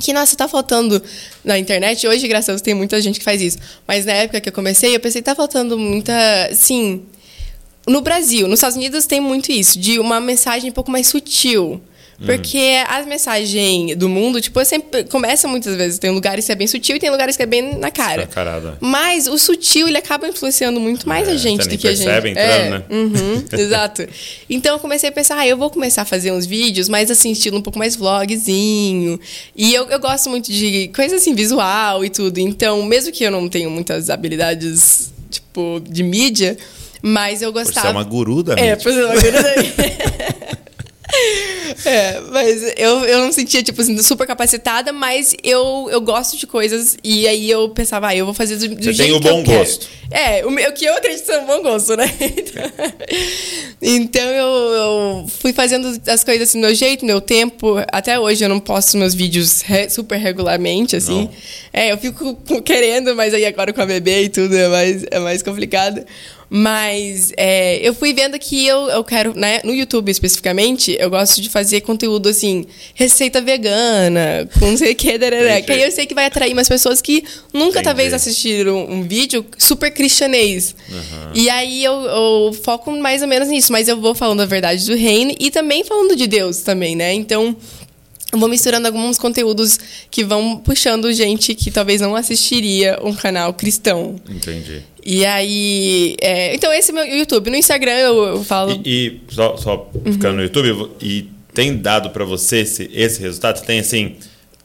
que, 0.00 0.12
nossa, 0.12 0.34
tá 0.36 0.48
faltando 0.48 1.02
na 1.44 1.58
internet. 1.58 2.06
Hoje, 2.06 2.26
graças 2.26 2.48
a 2.48 2.52
Deus, 2.52 2.62
tem 2.62 2.74
muita 2.74 3.00
gente 3.00 3.18
que 3.18 3.24
faz 3.24 3.42
isso. 3.42 3.58
Mas 3.86 4.06
na 4.06 4.12
época 4.12 4.40
que 4.40 4.48
eu 4.48 4.52
comecei, 4.52 4.94
eu 4.96 5.00
pensei, 5.00 5.20
tá 5.20 5.34
faltando 5.34 5.78
muita, 5.78 6.14
sim. 6.54 7.02
No 7.86 8.00
Brasil, 8.00 8.48
nos 8.48 8.58
Estados 8.58 8.76
Unidos 8.76 9.06
tem 9.06 9.20
muito 9.20 9.52
isso, 9.52 9.78
de 9.78 9.98
uma 9.98 10.18
mensagem 10.18 10.70
um 10.70 10.72
pouco 10.72 10.90
mais 10.90 11.06
sutil. 11.06 11.80
Porque 12.24 12.56
uhum. 12.56 12.84
as 12.96 13.06
mensagens 13.06 13.94
do 13.96 14.08
mundo, 14.08 14.40
tipo, 14.40 14.64
sempre 14.64 15.04
começa 15.04 15.46
muitas 15.46 15.76
vezes. 15.76 15.98
Tem 15.98 16.10
lugares 16.10 16.46
que 16.46 16.52
é 16.52 16.54
bem 16.54 16.66
sutil 16.66 16.96
e 16.96 16.98
tem 16.98 17.10
lugares 17.10 17.36
que 17.36 17.42
é 17.42 17.46
bem 17.46 17.76
na 17.78 17.90
cara. 17.90 18.26
Mas 18.80 19.26
o 19.26 19.36
sutil, 19.36 19.86
ele 19.86 19.98
acaba 19.98 20.26
influenciando 20.26 20.80
muito 20.80 21.06
mais 21.08 21.28
É, 21.28 21.32
a 21.32 21.36
gente 21.36 21.64
você 21.64 21.68
do 21.70 21.76
que 21.78 21.86
a 21.86 21.94
gente. 21.94 22.04
percebe 22.06 22.30
entrando, 22.30 22.48
é, 22.48 22.70
né? 22.70 22.82
uhum, 22.90 23.44
exato. 23.58 24.06
Então 24.48 24.74
eu 24.76 24.78
comecei 24.78 25.08
a 25.10 25.12
pensar, 25.12 25.38
ah, 25.38 25.46
eu 25.46 25.56
vou 25.58 25.68
começar 25.68 26.02
a 26.02 26.04
fazer 26.06 26.32
uns 26.32 26.46
vídeos, 26.46 26.88
mais 26.88 27.10
assim, 27.10 27.32
estilo 27.32 27.58
um 27.58 27.62
pouco 27.62 27.78
mais 27.78 27.94
vlogzinho. 27.96 29.20
E 29.54 29.74
eu, 29.74 29.86
eu 29.90 29.98
gosto 29.98 30.30
muito 30.30 30.50
de 30.50 30.88
coisa 30.94 31.16
assim, 31.16 31.34
visual 31.34 32.04
e 32.04 32.08
tudo. 32.10 32.38
Então, 32.38 32.82
mesmo 32.84 33.12
que 33.12 33.24
eu 33.24 33.30
não 33.30 33.48
tenha 33.48 33.68
muitas 33.68 34.08
habilidades, 34.08 35.12
tipo, 35.30 35.82
de 35.86 36.02
mídia, 36.02 36.56
mas 37.02 37.42
eu 37.42 37.52
gostava. 37.52 37.88
ser 37.88 37.92
uma 37.92 38.04
guru 38.04 38.42
da 38.42 38.54
É, 38.54 38.70
mídia. 38.70 38.76
por 38.78 38.92
ser 38.92 39.04
uma 39.04 39.14
guru 39.14 39.32
da 39.32 39.56
mídia. 39.62 40.35
É, 41.84 42.20
mas 42.32 42.62
eu, 42.76 43.04
eu 43.04 43.18
não 43.20 43.32
sentia, 43.32 43.62
tipo 43.62 43.80
assim, 43.80 44.00
super 44.02 44.26
capacitada, 44.26 44.92
mas 44.92 45.34
eu, 45.42 45.88
eu 45.90 46.00
gosto 46.00 46.36
de 46.36 46.46
coisas 46.46 46.96
e 47.02 47.26
aí 47.28 47.50
eu 47.50 47.68
pensava, 47.68 48.08
ah, 48.08 48.16
eu 48.16 48.24
vou 48.24 48.32
fazer 48.34 48.56
do, 48.56 48.68
do 48.74 48.82
Você 48.82 48.92
jeito 48.92 49.08
tem 49.10 49.12
o 49.18 49.20
que 49.20 49.28
eu 49.28 49.32
bom 49.32 49.44
quero. 49.44 49.58
gosto. 49.58 49.88
É, 50.10 50.44
o, 50.46 50.48
o 50.50 50.72
que 50.72 50.84
eu 50.84 50.94
acredito 50.94 51.26
ser 51.26 51.38
um 51.40 51.46
bom 51.46 51.62
gosto, 51.62 51.96
né? 51.96 52.10
Então, 52.20 52.72
então 53.82 54.22
eu, 54.30 54.46
eu 54.72 55.26
fui 55.40 55.52
fazendo 55.52 56.00
as 56.08 56.24
coisas 56.24 56.48
assim, 56.48 56.60
do 56.60 56.66
meu 56.66 56.74
jeito, 56.74 57.02
no 57.02 57.08
meu 57.08 57.20
tempo. 57.20 57.76
Até 57.92 58.18
hoje 58.18 58.44
eu 58.44 58.48
não 58.48 58.60
posto 58.60 58.96
meus 58.96 59.14
vídeos 59.14 59.60
re- 59.62 59.90
super 59.90 60.16
regularmente, 60.18 60.96
assim. 60.96 61.22
Não. 61.24 61.30
É, 61.72 61.92
eu 61.92 61.98
fico 61.98 62.36
querendo, 62.64 63.14
mas 63.14 63.34
aí 63.34 63.44
agora 63.44 63.72
com 63.72 63.80
a 63.82 63.86
bebê 63.86 64.24
e 64.24 64.28
tudo 64.28 64.56
é 64.56 64.68
mais, 64.68 65.04
é 65.10 65.18
mais 65.18 65.42
complicado. 65.42 66.04
Mas 66.48 67.32
é, 67.36 67.76
eu 67.86 67.92
fui 67.92 68.12
vendo 68.12 68.38
que 68.38 68.66
eu, 68.66 68.88
eu 68.88 69.02
quero, 69.02 69.34
né, 69.34 69.60
no 69.64 69.74
YouTube 69.74 70.10
especificamente, 70.10 70.96
eu 70.98 71.10
gosto 71.10 71.40
de 71.40 71.48
fazer 71.48 71.80
conteúdo 71.80 72.28
assim, 72.28 72.66
receita 72.94 73.40
vegana, 73.40 74.48
com 74.58 74.70
não 74.70 74.76
sei 74.76 74.92
o 74.92 74.94
que, 74.94 75.18
darará, 75.18 75.60
que 75.60 75.72
aí 75.72 75.82
eu 75.82 75.90
sei 75.90 76.06
que 76.06 76.14
vai 76.14 76.26
atrair 76.26 76.52
umas 76.52 76.68
pessoas 76.68 77.02
que 77.02 77.24
nunca 77.52 77.80
Entendi. 77.80 77.84
talvez 77.84 78.12
assistiram 78.12 78.86
um 78.88 79.02
vídeo 79.02 79.44
super 79.58 79.90
cristianês. 79.90 80.74
E 81.34 81.50
aí 81.50 81.82
eu, 81.82 81.92
eu 81.92 82.52
foco 82.52 82.92
mais 82.92 83.22
ou 83.22 83.28
menos 83.28 83.48
nisso, 83.48 83.72
mas 83.72 83.88
eu 83.88 84.00
vou 84.00 84.14
falando 84.14 84.40
a 84.40 84.46
verdade 84.46 84.86
do 84.86 84.94
reino 84.94 85.34
e 85.40 85.50
também 85.50 85.82
falando 85.82 86.14
de 86.14 86.26
Deus 86.28 86.58
também, 86.58 86.94
né? 86.94 87.12
Então, 87.12 87.56
eu 88.32 88.38
vou 88.38 88.48
misturando 88.48 88.86
alguns 88.86 89.18
conteúdos 89.18 89.78
que 90.10 90.24
vão 90.24 90.58
puxando 90.58 91.12
gente 91.12 91.54
que 91.54 91.70
talvez 91.70 92.00
não 92.00 92.14
assistiria 92.14 92.98
um 93.02 93.14
canal 93.14 93.52
cristão. 93.54 94.16
Entendi. 94.28 94.82
E 95.06 95.24
aí. 95.24 96.16
é, 96.20 96.52
então, 96.54 96.72
esse 96.72 96.90
é 96.90 96.94
meu 96.94 97.06
YouTube. 97.06 97.48
No 97.48 97.56
Instagram 97.56 97.92
eu, 97.92 98.24
eu 98.24 98.44
falo. 98.44 98.80
E, 98.84 99.20
e 99.28 99.32
só, 99.32 99.56
só 99.56 99.88
ficando 100.04 100.36
no 100.36 100.42
YouTube, 100.42 100.90
e 101.00 101.28
tem 101.54 101.76
dado 101.76 102.10
pra 102.10 102.24
você 102.24 102.58
esse, 102.58 102.90
esse 102.92 103.20
resultado? 103.22 103.64
Tem, 103.64 103.78
assim, 103.78 104.16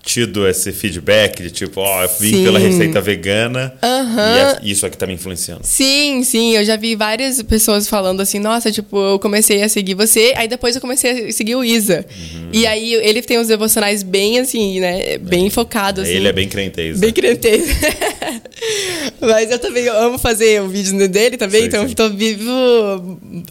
tido 0.04 0.48
esse 0.48 0.72
feedback 0.72 1.44
de 1.44 1.52
tipo, 1.52 1.80
ó, 1.80 2.04
eu 2.04 2.10
vim 2.20 2.32
Sim. 2.32 2.44
pela 2.44 2.60
receita 2.60 3.00
vegana 3.00 3.74
Aham. 3.84 4.58
e 4.64 4.72
isso 4.72 4.86
aqui 4.86 4.98
tá 4.98 5.06
me 5.06 5.14
influenciando. 5.14 5.62
Sim, 5.64 6.24
sim, 6.24 6.56
eu 6.56 6.66
já 6.66 6.76
vi 6.76 6.96
várias 6.96 7.42
pessoas 7.44 7.88
falando 7.88 8.20
assim, 8.22 8.40
nossa, 8.40 8.72
tipo, 8.72 8.98
eu 8.98 9.20
comecei 9.20 9.62
a 9.62 9.70
seguir 9.70 9.94
você, 9.94 10.34
aí 10.36 10.48
depois 10.48 10.76
eu 10.76 10.82
comecei 10.82 11.28
a 11.28 11.32
seguir 11.32 11.56
o 11.56 11.64
Isa. 11.64 12.06
Uhum. 12.10 12.50
E 12.52 12.66
aí 12.66 12.94
ele 12.96 13.22
tem 13.22 13.40
uns 13.40 13.48
devocionais 13.48 14.02
bem 14.02 14.40
assim, 14.40 14.80
né? 14.80 15.18
Bem 15.20 15.50
focados. 15.50 16.04
Assim, 16.04 16.14
Ele 16.14 16.28
é 16.28 16.34
bem 16.34 16.50
crentez. 16.50 17.00
Bem 17.00 17.10
né? 17.10 17.14
crentez. 17.14 17.68
Mas 19.20 19.52
eu 19.52 19.60
também 19.60 19.88
amo 19.88 20.18
fazer 20.18 20.62
o 20.62 20.68
vídeo 20.68 21.08
dele 21.08 21.38
também, 21.38 21.62
Sim, 21.62 21.68
então 21.68 21.88
sim. 21.88 21.94
tô 21.94 22.10
vivo 22.10 22.52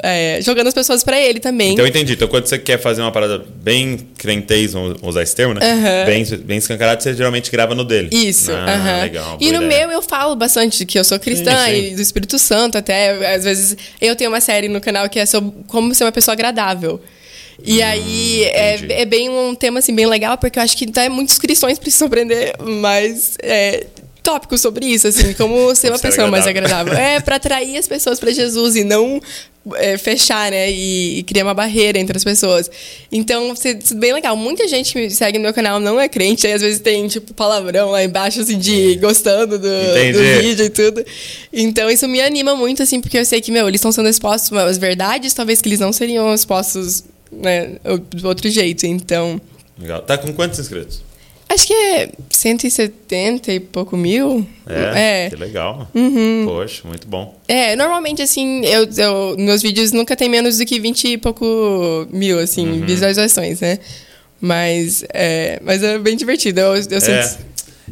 é, 0.03 0.41
jogando 0.43 0.66
as 0.68 0.74
pessoas 0.74 1.03
pra 1.05 1.20
ele 1.20 1.41
também. 1.41 1.72
Então 1.72 1.85
eu 1.85 1.89
entendi. 1.89 2.12
Então 2.14 2.28
quando 2.28 2.47
você 2.47 2.59
quer 2.59 2.78
fazer 2.81 3.01
uma 3.03 3.12
parada 3.12 3.45
bem 3.62 3.99
crentez, 4.18 4.72
vamos 4.72 4.97
usar 5.03 5.22
esse 5.22 5.35
termo, 5.35 5.55
né? 5.55 6.05
Bem, 6.07 6.24
bem 6.45 6.59
escancarado, 6.59 7.03
você 7.03 7.14
geralmente 7.14 7.51
grava 7.51 7.74
no 7.74 7.85
dele. 7.85 8.09
Isso, 8.12 8.51
Ah, 8.53 9.01
legal. 9.03 9.37
E 9.41 9.51
no 9.53 9.62
ideia. 9.62 9.87
meu 9.87 9.97
eu 9.97 10.03
falo 10.03 10.35
bastante 10.37 10.85
que 10.85 10.99
eu 10.99 11.05
sou 11.05 11.18
cristã 11.18 11.66
Sim, 11.66 11.72
sim. 11.72 11.87
e 11.93 11.95
do 11.95 12.03
Espírito 12.03 12.39
Santo 12.39 12.78
até. 12.78 13.35
Às 13.35 13.45
vezes 13.45 13.76
eu 14.01 14.14
tenho 14.16 14.31
uma 14.31 14.41
série 14.41 14.68
no 14.68 14.81
canal 14.81 15.09
que 15.09 15.18
é 15.18 15.26
sobre 15.26 15.53
como 15.66 15.95
ser 15.95 16.05
uma 16.05 16.12
pessoa 16.12 16.33
agradável. 16.33 17.01
E 17.62 17.83
aí 17.83 18.45
é, 18.45 18.76
Hum, 18.81 18.87
é 18.89 19.05
bem 19.05 19.28
um 19.28 19.55
tema 19.55 19.81
assim, 19.81 19.95
bem 19.95 20.07
legal, 20.07 20.39
porque 20.39 20.59
eu 20.59 20.62
acho 20.62 20.74
que 20.76 20.87
até 20.89 21.11
muitos 21.11 21.39
cristãos 21.39 21.78
precisam 21.78 22.07
aprender 22.09 22.55
mais 22.59 23.37
é, 23.43 23.87
tópicos 24.23 24.61
sobre 24.61 24.87
isso, 24.87 25.07
assim, 25.09 25.33
como 25.35 25.73
ser 25.77 25.91
uma 25.91 25.99
pessoa 25.99 26.29
mais 26.29 26.47
agradável. 26.47 26.93
agradável. 26.93 27.16
É, 27.16 27.21
para 27.21 27.37
atrair 27.37 27.77
as 27.77 27.87
pessoas 27.87 28.18
para 28.21 28.31
Jesus 28.31 28.77
e 28.77 28.85
não 28.85 29.21
é, 29.75 29.99
fechar, 29.99 30.51
né? 30.51 30.71
E, 30.71 31.18
e 31.18 31.23
criar 31.23 31.45
uma 31.45 31.55
barreira 31.55 31.99
entre 31.99 32.16
as 32.16 32.25
pessoas. 32.25 32.71
Então, 33.11 33.53
isso 33.53 33.68
é 33.68 33.97
bem 33.97 34.12
legal. 34.12 34.37
Muita 34.37 34.66
gente 34.68 34.93
que 34.93 34.99
me 34.99 35.11
segue 35.11 35.39
no 35.39 35.45
meu 35.45 35.55
canal 35.55 35.79
não 35.79 36.01
é 36.01 36.09
crente, 36.09 36.47
aí 36.47 36.53
às 36.53 36.62
vezes 36.62 36.81
tem, 36.81 37.07
tipo, 37.09 37.35
palavrão 37.35 37.91
lá 37.91 38.03
embaixo, 38.03 38.41
assim, 38.41 38.59
de 38.59 38.97
gostando 38.97 39.59
do, 39.59 39.68
do 39.68 40.43
vídeo 40.43 40.64
e 40.64 40.71
tudo. 40.71 41.05
Então, 41.53 41.91
isso 41.91 42.07
me 42.09 42.21
anima 42.21 42.55
muito, 42.55 42.83
assim, 42.83 43.01
porque 43.01 43.18
eu 43.18 43.25
sei 43.25 43.41
que, 43.41 43.51
meu, 43.51 43.68
eles 43.68 43.79
estão 43.79 43.93
sendo 43.93 44.09
expostos 44.09 44.57
às 44.57 44.79
verdades, 44.79 45.35
talvez 45.35 45.61
que 45.61 45.68
eles 45.68 45.81
não 45.81 45.93
seriam 45.93 46.33
expostos, 46.33 47.05
né, 47.31 47.77
de 48.14 48.27
outro 48.27 48.49
jeito. 48.51 48.87
Então, 48.87 49.41
Legal. 49.81 50.03
Tá 50.03 50.18
com 50.18 50.33
quantos 50.33 50.59
inscritos? 50.59 51.03
Acho 51.51 51.66
que 51.66 51.72
é 51.74 52.09
170 52.30 53.53
e 53.53 53.61
pouco 53.61 53.96
mil. 53.96 54.46
É, 54.66 55.26
É. 55.26 55.30
que 55.30 55.36
legal. 55.36 55.88
Uhum. 55.94 56.44
Poxa, 56.46 56.82
muito 56.86 57.07
bom. 57.07 57.36
É, 57.48 57.74
normalmente, 57.76 58.22
assim, 58.22 58.64
eu, 58.64 58.88
eu, 58.96 59.36
meus 59.38 59.61
vídeos 59.62 59.92
nunca 59.92 60.14
tem 60.16 60.28
menos 60.28 60.59
do 60.59 60.64
que 60.64 60.78
20 60.80 61.09
e 61.09 61.18
pouco 61.18 62.07
mil, 62.11 62.38
assim, 62.38 62.66
Uhum. 62.68 62.86
visualizações, 62.86 63.61
né? 63.61 63.78
Mas 64.40 65.05
é, 65.12 65.61
mas 65.62 65.82
é 65.82 65.98
bem 65.98 66.16
divertido. 66.16 66.61
Eu, 66.61 66.74
eu 66.76 66.98
É. 66.98 67.36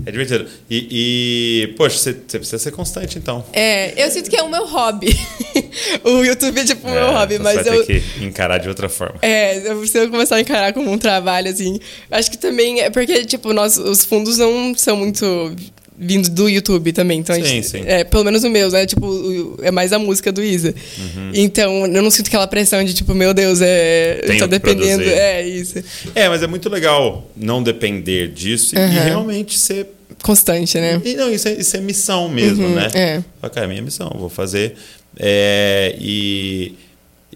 é 0.07 0.11
divertido. 0.11 0.46
E, 0.70 0.88
e, 0.90 1.74
poxa, 1.76 1.99
você, 1.99 2.12
você 2.12 2.38
precisa 2.38 2.59
ser 2.59 2.70
constante, 2.72 3.18
então. 3.18 3.44
É, 3.53 4.03
eu 4.03 4.11
sinto 4.11 4.28
que 4.30 4.36
é 4.36 4.42
o 4.42 4.49
meu 4.51 4.66
hobby. 4.66 5.09
o 6.05 6.24
YouTube 6.24 6.61
é 6.61 6.64
tipo 6.64 6.86
o 6.86 6.90
meu 6.90 7.09
É, 7.09 7.11
hobby, 7.11 7.34
então 7.34 7.44
mas 7.44 7.59
você 7.62 7.70
vai 7.70 7.78
eu. 7.78 7.86
ter 7.86 8.03
que 8.03 8.24
encarar 8.24 8.59
de 8.59 8.68
outra 8.68 8.88
forma. 8.88 9.16
É, 9.22 9.70
eu 9.70 9.78
preciso 9.78 10.11
começar 10.11 10.36
a 10.36 10.40
encarar 10.40 10.72
como 10.72 10.90
um 10.90 10.99
trabalho, 10.99 11.51
assim. 11.51 11.78
Acho 12.11 12.30
que 12.30 12.38
também 12.38 12.80
é 12.80 12.90
porque, 12.90 13.24
tipo, 13.24 13.53
nós, 13.53 13.76
os 13.76 14.05
fundos 14.05 14.38
não 14.38 14.74
são 14.74 14.96
muito 14.96 15.55
vindos 16.01 16.28
do 16.28 16.49
YouTube 16.49 16.92
também. 16.92 17.18
Então, 17.18 17.34
Sim, 17.34 17.44
gente- 17.44 17.66
sim. 17.68 17.82
É, 17.84 18.05
pelo 18.05 18.24
menos 18.24 18.44
o 18.44 18.49
meu, 18.51 18.70
né? 18.70 18.86
Tipo, 18.86 19.59
é 19.62 19.70
mais 19.70 19.92
a 19.92 19.99
música 19.99 20.30
do 20.30 20.42
Isa. 20.42 20.72
Uhum. 20.99 21.32
Então, 21.34 21.86
eu 21.86 22.03
não 22.03 22.11
sinto 22.11 22.28
aquela 22.28 22.46
pressão 22.46 22.84
de, 22.84 22.94
tipo, 22.94 23.14
meu 23.14 23.34
Deus, 23.34 23.61
é. 23.61 24.20
Tenho 24.26 24.38
tá 24.38 24.46
dependendo. 24.46 25.03
produzir. 25.03 25.18
É, 25.18 25.46
isso. 25.49 25.82
É, 26.14 26.28
mas 26.28 26.42
é 26.42 26.46
muito 26.46 26.68
legal 26.68 27.28
não 27.36 27.62
depender 27.62 28.28
disso 28.28 28.74
e- 28.76 28.78
e 28.78 28.99
realmente 29.01 29.59
ser 29.59 29.88
Constante, 30.22 30.76
né? 30.78 31.01
E 31.05 31.14
não, 31.14 31.32
isso 31.32 31.46
é, 31.46 31.53
isso 31.53 31.76
é 31.76 31.80
missão 31.80 32.28
mesmo, 32.28 32.66
Uhum, 32.66 32.74
né? 32.74 32.88
é. 32.92 33.22
Fala, 33.40 33.53
cara, 33.55 33.66
é 33.66 33.68
minha 33.68 33.82
missão, 33.82 34.11
vou 34.18 34.28
fazer. 34.28 34.74
É, 35.16 35.94
e, 36.01 36.74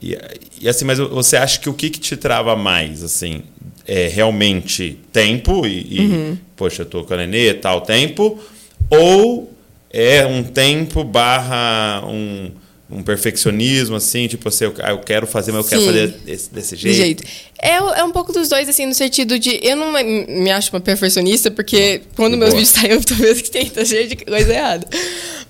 e, 0.02 0.18
e 0.62 0.68
assim, 0.68 0.84
mas 0.84 0.98
você 0.98 1.36
acha 1.36 1.60
que 1.60 1.68
o 1.68 1.74
que, 1.74 1.90
que 1.90 2.00
te 2.00 2.16
trava 2.16 2.56
mais, 2.56 3.04
assim? 3.04 3.42
É 3.86 4.06
realmente 4.08 4.98
tempo 5.12 5.66
e, 5.66 5.86
e, 5.90 6.00
Uhum. 6.00 6.38
poxa, 6.56 6.82
eu 6.82 6.86
tô 6.86 7.04
com 7.04 7.14
a 7.14 7.16
Nenê, 7.16 7.52
tal 7.54 7.80
tempo, 7.80 8.38
ou 8.90 9.52
é 9.90 10.24
um 10.24 10.42
tempo 10.42 11.02
barra 11.04 12.02
um, 12.06 12.50
um 12.92 13.02
perfeccionismo, 13.02 13.96
assim, 13.96 14.28
tipo 14.28 14.48
assim, 14.48 14.64
eu, 14.64 14.74
ah, 14.80 14.90
eu 14.90 14.98
quero 14.98 15.26
fazer, 15.26 15.50
mas 15.52 15.64
eu 15.64 15.68
quero 15.70 15.80
Sim. 15.80 15.86
fazer 15.88 16.08
desse, 16.08 16.52
desse 16.52 16.76
De 16.76 16.92
jeito. 16.92 16.98
jeito. 16.98 17.24
É, 17.60 17.76
é 18.00 18.04
um 18.04 18.10
pouco 18.10 18.32
dos 18.32 18.48
dois, 18.48 18.68
assim, 18.68 18.86
no 18.86 18.94
sentido 18.94 19.38
de. 19.38 19.58
Eu 19.62 19.76
não 19.76 19.92
me 19.92 20.50
acho 20.50 20.70
uma 20.72 20.80
perfeccionista, 20.80 21.50
porque 21.50 22.02
quando 22.16 22.32
de 22.32 22.38
meus 22.38 22.50
boa. 22.50 22.60
vídeos 22.60 22.80
saem, 22.80 22.92
eu 22.92 23.02
tô 23.04 23.14
vendo 23.14 23.42
que 23.42 23.50
tem 23.50 23.66
tá 23.70 23.84
cheio 23.84 24.08
de 24.08 24.16
coisa 24.16 24.52
errada. 24.52 24.86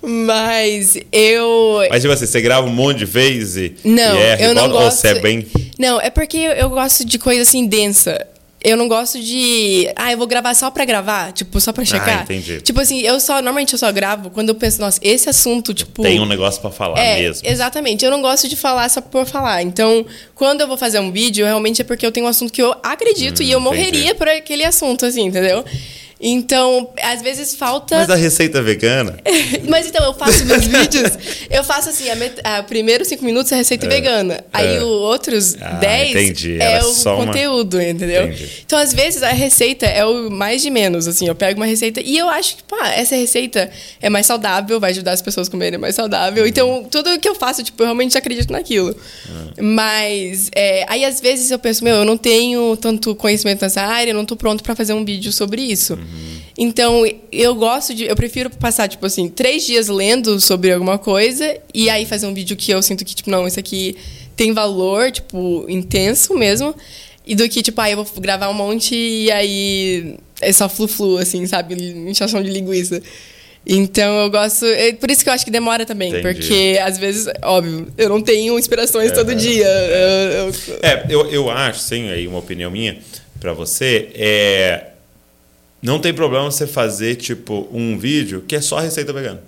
Mas 0.02 0.96
eu. 1.10 1.78
Mas 1.88 2.02
tipo 2.02 2.12
assim, 2.12 2.26
você 2.26 2.40
grava 2.40 2.66
um 2.66 2.70
monte 2.70 2.98
de 2.98 3.04
vezes 3.06 3.56
e, 3.56 3.88
Não, 3.88 4.16
e 4.16 4.22
erra 4.22 4.42
eu 4.42 4.54
não 4.54 4.66
igual, 4.66 4.82
ou 4.82 4.88
gosto. 4.88 5.00
você 5.00 5.08
é 5.08 5.20
bem... 5.20 5.46
Não, 5.78 6.00
é 6.00 6.10
porque 6.10 6.36
eu 6.36 6.70
gosto 6.70 7.04
de 7.04 7.18
coisa 7.18 7.42
assim 7.42 7.66
densa. 7.66 8.26
Eu 8.64 8.76
não 8.76 8.86
gosto 8.86 9.18
de. 9.20 9.90
Ah, 9.96 10.12
eu 10.12 10.18
vou 10.18 10.26
gravar 10.26 10.54
só 10.54 10.70
pra 10.70 10.84
gravar, 10.84 11.32
tipo, 11.32 11.60
só 11.60 11.72
pra 11.72 11.84
checar. 11.84 12.22
entendi. 12.22 12.60
Tipo 12.60 12.80
assim, 12.80 13.00
eu 13.00 13.18
só. 13.18 13.34
Normalmente 13.36 13.72
eu 13.72 13.78
só 13.78 13.90
gravo 13.90 14.30
quando 14.30 14.50
eu 14.50 14.54
penso, 14.54 14.80
nossa, 14.80 15.00
esse 15.02 15.28
assunto, 15.28 15.74
tipo. 15.74 16.02
Tem 16.02 16.20
um 16.20 16.26
negócio 16.26 16.60
pra 16.60 16.70
falar 16.70 16.98
É, 16.98 17.18
mesmo. 17.20 17.46
exatamente. 17.48 18.04
Eu 18.04 18.10
não 18.10 18.22
gosto 18.22 18.48
de 18.48 18.54
falar 18.56 18.88
só 18.88 19.00
por 19.00 19.26
falar. 19.26 19.62
Então, 19.62 20.06
quando 20.34 20.60
eu 20.60 20.68
vou 20.68 20.76
fazer 20.76 21.00
um 21.00 21.10
vídeo, 21.10 21.44
realmente 21.44 21.80
é 21.82 21.84
porque 21.84 22.06
eu 22.06 22.12
tenho 22.12 22.26
um 22.26 22.28
assunto 22.28 22.52
que 22.52 22.62
eu 22.62 22.72
acredito 22.82 23.40
Hum, 23.40 23.42
e 23.46 23.50
eu 23.50 23.58
entendi. 23.60 23.76
morreria 23.76 24.14
por 24.14 24.28
aquele 24.28 24.64
assunto, 24.64 25.04
assim, 25.06 25.22
entendeu? 25.26 25.64
Então, 26.24 26.88
às 27.02 27.20
vezes 27.20 27.56
falta. 27.56 27.96
Mas 27.96 28.08
a 28.10 28.14
receita 28.14 28.62
vegana. 28.62 29.18
Mas 29.68 29.88
então, 29.88 30.04
eu 30.04 30.14
faço 30.14 30.44
meus 30.46 30.64
vídeos, 30.68 31.10
eu 31.50 31.64
faço 31.64 31.88
assim, 31.88 32.08
a, 32.08 32.14
met... 32.14 32.40
a 32.44 32.62
primeiros 32.62 33.08
cinco 33.08 33.24
minutos 33.24 33.50
é 33.50 33.56
receita 33.56 33.88
vegana. 33.88 34.44
Aí 34.52 34.78
os 34.78 34.84
outros 34.84 35.56
Ah, 35.60 35.70
dez 35.80 36.10
entendi. 36.10 36.58
é 36.60 36.74
Era 36.74 36.86
o 36.86 36.92
só 36.92 37.16
uma- 37.16 37.26
conteúdo, 37.26 37.80
entendeu? 37.82 38.26
Entendi. 38.28 38.48
Então, 38.64 38.78
às 38.78 38.92
vezes, 38.94 39.22
a 39.22 39.30
receita 39.32 39.84
é 39.86 40.04
o 40.06 40.30
mais 40.30 40.62
de 40.62 40.70
menos, 40.70 41.08
assim. 41.08 41.26
Eu 41.26 41.34
pego 41.34 41.58
uma 41.58 41.66
receita 41.66 42.00
e 42.00 42.16
eu 42.16 42.28
acho 42.28 42.56
que, 42.58 42.62
pá, 42.62 42.90
essa 42.90 43.16
receita 43.16 43.68
é 44.00 44.08
mais 44.08 44.24
saudável, 44.26 44.78
vai 44.78 44.92
ajudar 44.92 45.12
as 45.12 45.22
pessoas 45.22 45.48
a 45.48 45.50
comerem 45.50 45.78
mais 45.78 45.96
saudável. 45.96 46.46
Então, 46.46 46.86
tudo 46.88 47.18
que 47.18 47.28
eu 47.28 47.34
faço, 47.34 47.64
tipo, 47.64 47.82
eu 47.82 47.86
realmente 47.86 48.16
acredito 48.16 48.52
naquilo. 48.52 48.94
Mas, 49.60 50.50
é, 50.54 50.84
aí 50.88 51.04
às 51.04 51.20
vezes 51.20 51.50
eu 51.50 51.58
penso, 51.58 51.82
meu, 51.82 51.96
eu 51.96 52.04
não 52.04 52.16
tenho 52.16 52.76
tanto 52.76 53.14
conhecimento 53.14 53.62
nessa 53.62 53.82
área, 53.82 54.10
eu 54.12 54.14
não 54.14 54.24
tô 54.24 54.36
pronto 54.36 54.62
pra 54.62 54.74
fazer 54.76 54.92
um 54.92 55.04
vídeo 55.04 55.32
sobre 55.32 55.62
isso. 55.62 55.98
Então, 56.58 57.02
eu 57.30 57.54
gosto 57.54 57.94
de. 57.94 58.04
Eu 58.04 58.14
prefiro 58.16 58.50
passar, 58.50 58.88
tipo 58.88 59.04
assim, 59.06 59.28
três 59.28 59.64
dias 59.64 59.88
lendo 59.88 60.38
sobre 60.40 60.72
alguma 60.72 60.98
coisa 60.98 61.56
e 61.72 61.88
aí 61.88 62.04
fazer 62.06 62.26
um 62.26 62.34
vídeo 62.34 62.56
que 62.56 62.70
eu 62.70 62.82
sinto 62.82 63.04
que, 63.04 63.14
tipo, 63.14 63.30
não, 63.30 63.46
isso 63.46 63.58
aqui 63.58 63.96
tem 64.36 64.52
valor, 64.52 65.10
tipo, 65.10 65.64
intenso 65.68 66.34
mesmo. 66.34 66.74
E 67.26 67.34
do 67.34 67.48
que, 67.48 67.62
tipo, 67.62 67.80
aí 67.80 67.92
eu 67.92 68.02
vou 68.04 68.20
gravar 68.20 68.48
um 68.48 68.54
monte 68.54 68.94
e 68.94 69.30
aí 69.30 70.16
é 70.40 70.52
só 70.52 70.68
flu-flu, 70.68 71.18
assim, 71.18 71.46
sabe? 71.46 71.74
Inchação 71.74 72.42
de 72.42 72.50
linguiça. 72.50 73.00
Então 73.64 74.22
eu 74.22 74.30
gosto. 74.30 74.66
É 74.66 74.92
por 74.92 75.08
isso 75.10 75.22
que 75.22 75.28
eu 75.30 75.32
acho 75.32 75.44
que 75.44 75.50
demora 75.50 75.86
também. 75.86 76.08
Entendi. 76.10 76.40
Porque, 76.40 76.78
às 76.82 76.98
vezes, 76.98 77.28
óbvio, 77.42 77.86
eu 77.96 78.08
não 78.08 78.20
tenho 78.20 78.58
inspirações 78.58 79.12
todo 79.12 79.34
dia. 79.36 79.66
Eu- 79.66 80.48
eu- 80.48 80.54
É, 80.82 81.06
eu, 81.08 81.30
eu 81.30 81.50
acho, 81.50 81.78
sim, 81.78 82.10
aí 82.10 82.26
uma 82.26 82.40
opinião 82.40 82.70
minha 82.70 82.98
pra 83.40 83.52
você, 83.52 84.08
é. 84.14 84.86
Não 85.82 85.98
tem 85.98 86.14
problema 86.14 86.44
você 86.50 86.66
fazer, 86.66 87.16
tipo, 87.16 87.68
um 87.72 87.98
vídeo 87.98 88.44
que 88.46 88.54
é 88.54 88.60
só 88.60 88.78
receita 88.78 89.12
vegana. 89.12 89.42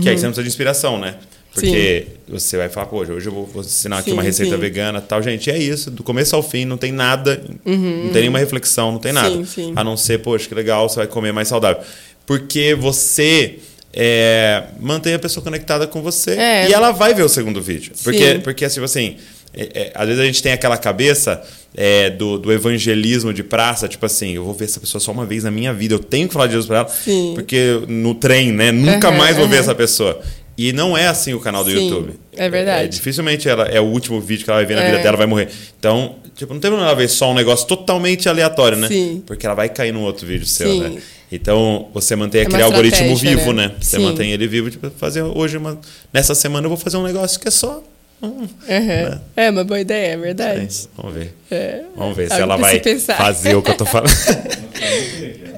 Que 0.00 0.08
aí 0.08 0.16
você 0.16 0.24
não 0.24 0.30
precisa 0.30 0.42
de 0.42 0.48
inspiração, 0.48 0.98
né? 0.98 1.16
Porque 1.52 2.06
você 2.28 2.56
vai 2.56 2.68
falar, 2.68 2.86
pô, 2.86 2.98
hoje 2.98 3.26
eu 3.26 3.32
vou, 3.32 3.44
vou 3.44 3.60
ensinar 3.62 3.98
aqui 3.98 4.10
Sim, 4.10 4.12
uma 4.16 4.22
receita 4.22 4.54
sim. 4.54 4.60
vegana 4.60 5.00
tal. 5.00 5.20
Gente, 5.20 5.50
é 5.50 5.58
isso. 5.58 5.90
Do 5.90 6.02
começo 6.04 6.34
ao 6.36 6.42
fim, 6.42 6.64
não 6.64 6.76
tem 6.76 6.92
nada, 6.92 7.42
não 7.64 8.10
tem 8.10 8.22
nenhuma 8.22 8.38
reflexão, 8.38 8.92
não 8.92 8.98
tem 9.00 9.12
nada. 9.12 9.34
Sim, 9.34 9.44
sim. 9.44 9.72
A 9.74 9.82
não 9.82 9.96
ser, 9.96 10.18
poxa, 10.18 10.48
que 10.48 10.54
legal, 10.54 10.88
você 10.88 10.96
vai 10.96 11.06
comer 11.08 11.32
mais 11.32 11.48
saudável. 11.48 11.82
Porque 12.24 12.74
você 12.76 13.58
é, 13.92 14.62
mantém 14.78 15.14
a 15.14 15.18
pessoa 15.18 15.42
conectada 15.42 15.86
com 15.86 16.00
você 16.00 16.32
É. 16.32 16.68
e 16.68 16.72
ela 16.72 16.92
vai 16.92 17.12
ver 17.14 17.24
o 17.24 17.28
segundo 17.28 17.60
vídeo. 17.60 17.92
Porque, 18.04 18.34
Sim. 18.34 18.40
porque 18.40 18.68
tipo 18.68 18.84
assim, 18.84 19.16
é, 19.52 19.62
é, 19.74 19.92
às 19.94 20.06
vezes 20.06 20.22
a 20.22 20.26
gente 20.26 20.42
tem 20.42 20.52
aquela 20.52 20.78
cabeça 20.78 21.42
é, 21.76 22.10
do, 22.10 22.38
do 22.38 22.52
evangelismo 22.52 23.32
de 23.32 23.42
praça, 23.42 23.86
tipo 23.88 24.04
assim, 24.04 24.32
eu 24.34 24.44
vou 24.44 24.54
ver 24.54 24.64
essa 24.64 24.80
pessoa 24.80 25.00
só 25.00 25.12
uma 25.12 25.24
vez 25.24 25.44
na 25.44 25.50
minha 25.50 25.72
vida, 25.72 25.94
eu 25.94 25.98
tenho 25.98 26.26
que 26.26 26.32
falar 26.34 26.46
de 26.46 26.52
Jesus 26.52 26.66
pra 26.66 26.78
ela, 26.78 26.88
Sim. 26.88 27.32
porque 27.34 27.82
no 27.88 28.14
trem, 28.14 28.52
né? 28.52 28.72
Nunca 28.72 29.08
Aham, 29.08 29.16
mais 29.18 29.36
vou 29.36 29.46
ver 29.46 29.56
aham. 29.56 29.62
essa 29.64 29.74
pessoa. 29.74 30.20
E 30.58 30.72
não 30.74 30.96
é 30.98 31.06
assim 31.06 31.32
o 31.32 31.40
canal 31.40 31.64
do 31.64 31.70
Sim, 31.70 31.88
YouTube. 31.88 32.12
é 32.36 32.48
verdade. 32.50 32.88
dificilmente 32.96 33.48
ela 33.48 33.64
é 33.66 33.80
o 33.80 33.84
último 33.84 34.20
vídeo 34.20 34.44
que 34.44 34.50
ela 34.50 34.58
vai 34.58 34.66
ver 34.66 34.74
na 34.74 34.82
É. 34.82 34.90
vida 34.90 35.02
dela, 35.02 35.16
vai 35.16 35.26
morrer. 35.26 35.48
Então, 35.78 36.16
tipo, 36.36 36.52
não 36.52 36.60
tem 36.60 36.70
problema 36.70 36.90
ela 36.90 36.98
ver 36.98 37.08
só 37.08 37.30
um 37.30 37.34
negócio 37.34 37.66
totalmente 37.66 38.28
aleatório, 38.28 38.76
né? 38.76 38.88
Sim. 38.88 39.22
Porque 39.24 39.46
ela 39.46 39.54
vai 39.54 39.70
cair 39.70 39.92
num 39.92 40.02
outro 40.02 40.26
vídeo 40.26 40.44
seu, 40.46 40.70
Sim. 40.70 40.80
né? 40.80 41.00
Então, 41.32 41.88
você 41.94 42.14
mantém 42.16 42.42
É 42.42 42.44
aquele 42.44 42.62
algoritmo 42.62 43.16
vivo, 43.16 43.52
né? 43.52 43.68
né? 43.68 43.74
Você 43.80 43.98
mantém 43.98 44.32
ele 44.32 44.46
vivo, 44.48 44.68
tipo, 44.70 44.90
fazer 44.98 45.22
hoje 45.22 45.56
uma. 45.56 45.78
Nessa 46.12 46.34
semana 46.34 46.66
eu 46.66 46.68
vou 46.68 46.76
fazer 46.76 46.96
um 46.98 47.04
negócio 47.04 47.38
que 47.40 47.48
é 47.48 47.50
só. 47.52 47.82
Hum, 48.22 48.48
Aham. 48.68 49.20
É 49.36 49.50
uma 49.50 49.64
boa 49.64 49.80
ideia, 49.80 50.08
é 50.08 50.12
é 50.12 50.16
verdade. 50.16 50.66
isso. 50.66 50.88
Vamos 50.96 51.14
ver. 51.14 51.34
É. 51.50 51.82
Vamos 51.96 52.16
ver 52.16 52.28
se 52.30 52.40
ela 52.40 52.56
vai 52.56 52.78
pensar. 52.80 53.16
fazer 53.16 53.54
o 53.54 53.62
que 53.62 53.70
eu 53.70 53.76
tô 53.76 53.86
falando. 53.86 54.10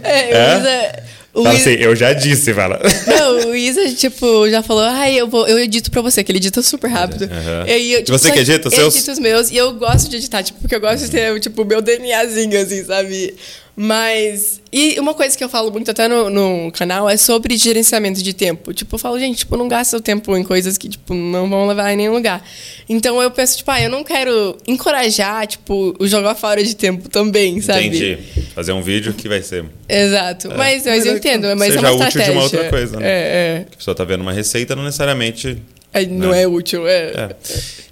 É, 0.03 0.31
É? 0.33 1.03
o 1.35 1.41
Isa. 1.43 1.51
Assim, 1.51 1.71
eu 1.71 1.97
já 1.97 2.13
disse, 2.13 2.53
fala. 2.53 2.79
não, 3.07 3.51
o 3.51 3.55
Isa, 3.57 3.89
tipo, 3.95 4.51
já 4.51 4.63
falou, 4.63 4.83
ai, 4.83 5.15
eu, 5.15 5.27
vou, 5.27 5.49
eu 5.49 5.59
edito 5.59 5.91
pra 5.91 6.03
você, 6.03 6.23
que 6.23 6.31
ele 6.31 6.39
edita 6.39 6.61
super 6.61 6.89
rápido. 6.89 7.25
Aham. 7.25 7.65
E 7.69 7.93
eu, 7.95 8.05
Você 8.07 8.29
só 8.29 8.35
que 8.35 8.41
edita 8.41 8.69
os 8.69 8.75
eu 8.75 8.81
seus? 8.81 8.97
edito 8.97 9.13
os 9.13 9.19
meus 9.19 9.51
e 9.51 9.57
eu 9.57 9.73
gosto 9.75 10.11
de 10.11 10.17
editar, 10.17 10.43
tipo, 10.43 10.61
porque 10.61 10.75
eu 10.75 10.81
gosto 10.81 11.05
de 11.05 11.11
ter, 11.11 11.41
tipo, 11.41 11.63
o 11.63 11.65
meu 11.65 11.81
DNAzinho, 11.81 12.61
assim, 12.61 12.85
sabe? 12.85 13.35
Mas. 13.75 14.61
E 14.71 14.99
uma 15.01 15.15
coisa 15.15 15.37
que 15.37 15.43
eu 15.43 15.49
falo 15.49 15.71
muito 15.71 15.91
até 15.91 16.07
no, 16.07 16.29
no 16.29 16.71
canal 16.73 17.09
é 17.09 17.17
sobre 17.17 17.57
gerenciamento 17.57 18.23
de 18.23 18.33
tempo. 18.35 18.73
Tipo, 18.75 18.95
eu 18.97 18.99
falo, 18.99 19.19
gente, 19.19 19.39
tipo, 19.39 19.57
não 19.57 19.67
gasta 19.67 19.97
o 19.97 20.01
tempo 20.01 20.37
em 20.37 20.45
coisas 20.45 20.77
que, 20.77 20.89
tipo, 20.89 21.15
não 21.15 21.49
vão 21.49 21.67
levar 21.67 21.93
em 21.93 21.97
nenhum 21.97 22.13
lugar. 22.13 22.45
Então 22.89 23.21
eu 23.23 23.31
penso, 23.31 23.57
tipo, 23.57 23.71
ah, 23.71 23.81
eu 23.81 23.89
não 23.91 24.05
quero 24.05 24.57
encorajar, 24.67 25.47
tipo, 25.47 25.95
o 25.99 26.07
jogar 26.07 26.35
fora 26.35 26.63
de 26.63 26.77
tempo 26.77 27.09
também, 27.09 27.61
sabe? 27.63 27.87
Entendi. 27.87 28.19
Fazer 28.55 28.73
um 28.73 28.83
vídeo 28.83 29.15
que 29.15 29.27
vai 29.29 29.43
ser. 29.43 29.65
Exato. 29.89 30.49
Mas, 30.49 30.59
mas 30.59 30.87
Mas 30.87 31.07
eu 31.07 31.13
é 31.13 31.17
entendo, 31.17 31.49
que 31.49 31.55
mas 31.55 31.69
é 31.71 31.73
seja 31.75 31.81
uma 31.81 31.91
útil 31.93 32.01
de 32.03 32.09
estratégia. 32.09 32.33
uma 32.35 32.43
outra 32.43 32.69
coisa, 32.71 32.97
né? 33.01 33.07
É, 33.09 33.67
A 33.73 33.77
pessoa 33.77 33.95
tá 33.95 34.05
vendo 34.05 34.21
uma 34.21 34.33
receita, 34.33 34.77
não 34.77 34.85
necessariamente. 34.85 35.59
é. 35.95 36.03
É, 36.03 36.07
Não 36.07 36.31
Né? 36.31 36.43
é 36.43 36.47
útil, 36.49 36.87
é. 36.89 37.13
É. 37.15 37.37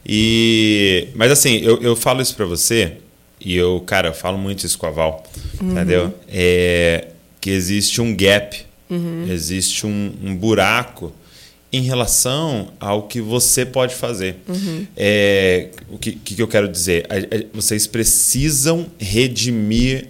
E, 0.07 1.09
mas 1.14 1.31
assim, 1.31 1.61
eu, 1.62 1.81
eu 1.83 1.95
falo 1.95 2.22
isso 2.22 2.35
pra 2.35 2.47
você, 2.47 2.93
e 3.41 3.57
eu, 3.57 3.80
cara, 3.86 4.09
eu 4.09 4.14
falo 4.14 4.36
muito 4.38 4.64
isso 4.66 4.76
com 4.78 4.86
a 4.86 4.91
Val, 4.91 5.22
Uhum. 5.61 5.72
entendeu? 5.72 6.14
É, 6.28 7.09
que 7.41 7.51
existe 7.51 8.01
um 8.01 8.14
gap, 8.14 8.57
Uhum. 8.91 9.26
existe 9.30 9.86
um, 9.86 10.12
um 10.22 10.34
buraco 10.36 11.12
em 11.72 11.82
relação 11.82 12.72
ao 12.80 13.05
que 13.05 13.20
você 13.20 13.64
pode 13.64 13.95
fazer. 13.95 14.36
Uhum. 14.49 14.86
É, 14.97 15.68
o 15.88 15.97
que, 15.99 16.12
que 16.12 16.41
eu 16.43 16.49
quero 16.49 16.66
dizer? 16.68 17.07
Vocês 17.55 17.86
precisam 17.86 18.86
redimir 18.99 20.09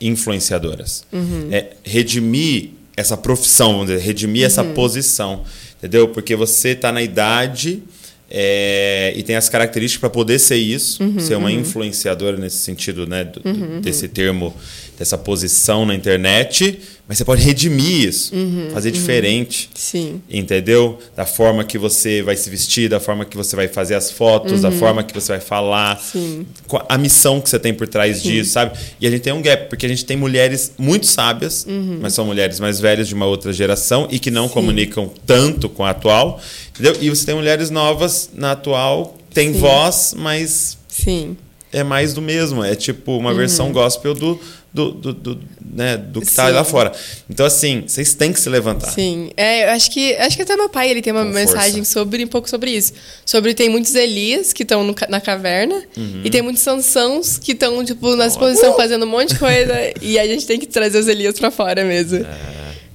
influenciadoras. 0.00 1.04
É, 1.50 1.72
redimir 1.82 2.70
essa 2.96 3.16
profissão, 3.16 3.72
vamos 3.72 3.88
dizer, 3.88 4.00
redimir 4.00 4.44
essa 4.44 4.62
posição. 4.64 5.42
Entendeu? 5.78 6.08
Porque 6.08 6.34
você 6.36 6.70
está 6.70 6.90
na 6.92 7.02
idade 7.02 7.82
é, 8.30 9.12
e 9.16 9.22
tem 9.22 9.36
as 9.36 9.48
características 9.48 10.00
para 10.00 10.10
poder 10.10 10.38
ser 10.38 10.56
isso, 10.56 11.02
Uhum, 11.02 11.18
ser 11.18 11.36
uma 11.36 11.50
influenciadora 11.50 12.36
nesse 12.36 12.58
sentido, 12.58 13.06
né? 13.06 13.24
do- 13.24 13.40
desse 13.80 14.06
termo, 14.08 14.54
dessa 14.98 15.16
posição 15.16 15.86
na 15.86 15.94
internet, 15.94 16.78
mas 17.06 17.16
você 17.16 17.24
pode 17.24 17.40
redimir 17.42 18.06
isso, 18.08 18.34
Uhum, 18.34 18.68
fazer 18.72 18.90
diferente. 18.90 19.70
Sim. 19.74 20.20
Entendeu? 20.28 20.98
Da 21.16 21.24
forma 21.24 21.64
que 21.64 21.78
você 21.78 22.20
vai 22.20 22.36
se 22.36 22.50
vestir, 22.50 22.90
da 22.90 23.00
forma 23.00 23.24
que 23.24 23.36
você 23.36 23.54
vai 23.56 23.66
fazer 23.68 23.94
as 23.94 24.10
fotos, 24.10 24.60
da 24.60 24.70
forma 24.72 25.02
que 25.02 25.14
você 25.14 25.32
vai 25.32 25.40
falar, 25.40 25.98
Sim. 25.98 26.44
a 26.88 26.98
missão 26.98 27.40
que 27.40 27.48
você 27.48 27.58
tem 27.58 27.72
por 27.72 27.88
trás 27.88 28.22
disso, 28.22 28.50
sabe? 28.52 28.76
E 29.00 29.06
a 29.06 29.10
gente 29.10 29.22
tem 29.22 29.32
um 29.32 29.40
gap, 29.40 29.68
porque 29.70 29.86
a 29.86 29.88
gente 29.88 30.04
tem 30.04 30.16
mulheres 30.18 30.72
muito 30.76 31.06
sábias, 31.06 31.64
mas 32.00 32.12
são 32.12 32.26
mulheres 32.26 32.60
mais 32.60 32.78
velhas 32.80 33.08
de 33.08 33.14
uma 33.14 33.24
outra 33.24 33.52
geração 33.52 34.06
e 34.10 34.18
que 34.18 34.30
não 34.30 34.48
comunicam 34.48 35.10
tanto 35.26 35.68
com 35.68 35.84
a 35.84 35.90
atual, 35.90 36.40
entendeu? 36.78 36.96
E 37.00 37.10
você 37.10 37.26
tem 37.26 37.34
mulheres 37.34 37.70
novas 37.70 38.30
na 38.34 38.52
atual, 38.52 39.16
tem 39.32 39.52
Sim. 39.52 39.60
voz, 39.60 40.14
mas 40.16 40.78
Sim. 40.88 41.36
é 41.72 41.82
mais 41.82 42.14
do 42.14 42.22
mesmo. 42.22 42.62
É 42.64 42.74
tipo 42.74 43.16
uma 43.16 43.34
versão 43.34 43.70
gospel 43.72 44.14
do, 44.14 44.40
do, 44.72 44.90
do, 44.92 45.12
do, 45.12 45.40
né, 45.74 45.96
do 45.96 46.20
que 46.20 46.32
tá 46.32 46.46
Sim. 46.46 46.52
lá 46.52 46.64
fora. 46.64 46.92
Então, 47.28 47.44
assim, 47.46 47.84
vocês 47.86 48.14
têm 48.14 48.32
que 48.32 48.40
se 48.40 48.48
levantar. 48.48 48.90
Sim. 48.90 49.30
É, 49.36 49.64
eu 49.66 49.70
acho 49.70 49.90
que 49.90 50.14
acho 50.16 50.36
que 50.36 50.42
até 50.42 50.56
meu 50.56 50.68
pai 50.68 50.90
ele 50.90 51.02
tem 51.02 51.12
uma 51.12 51.24
Com 51.24 51.30
mensagem 51.30 51.76
força. 51.84 51.92
sobre 51.92 52.24
um 52.24 52.28
pouco 52.28 52.48
sobre 52.48 52.70
isso. 52.70 52.92
Sobre 53.24 53.54
tem 53.54 53.68
muitos 53.68 53.94
Elias 53.94 54.52
que 54.52 54.62
estão 54.62 54.94
na 55.08 55.20
caverna 55.20 55.82
Uhum. 55.96 56.22
e 56.24 56.30
tem 56.30 56.42
muitos 56.42 56.62
Sansãos 56.62 57.38
que 57.38 57.52
estão 57.52 57.84
tipo 57.84 58.14
na 58.16 58.26
exposição 58.26 58.74
fazendo 58.76 59.04
um 59.04 59.08
monte 59.08 59.30
de 59.34 59.38
coisa 59.38 59.74
e 60.02 60.18
a 60.18 60.26
gente 60.26 60.46
tem 60.46 60.58
que 60.58 60.66
trazer 60.66 60.98
os 60.98 61.06
Elias 61.08 61.38
pra 61.38 61.50
fora 61.50 61.84
mesmo. 61.84 62.24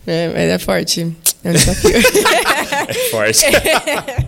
É, 0.05 0.27
mas 0.33 0.49
é 0.49 0.57
forte. 0.59 1.07
É 1.43 1.49
um 1.49 1.53
desafio. 1.53 1.91
É 2.87 2.93
forte. 3.09 3.41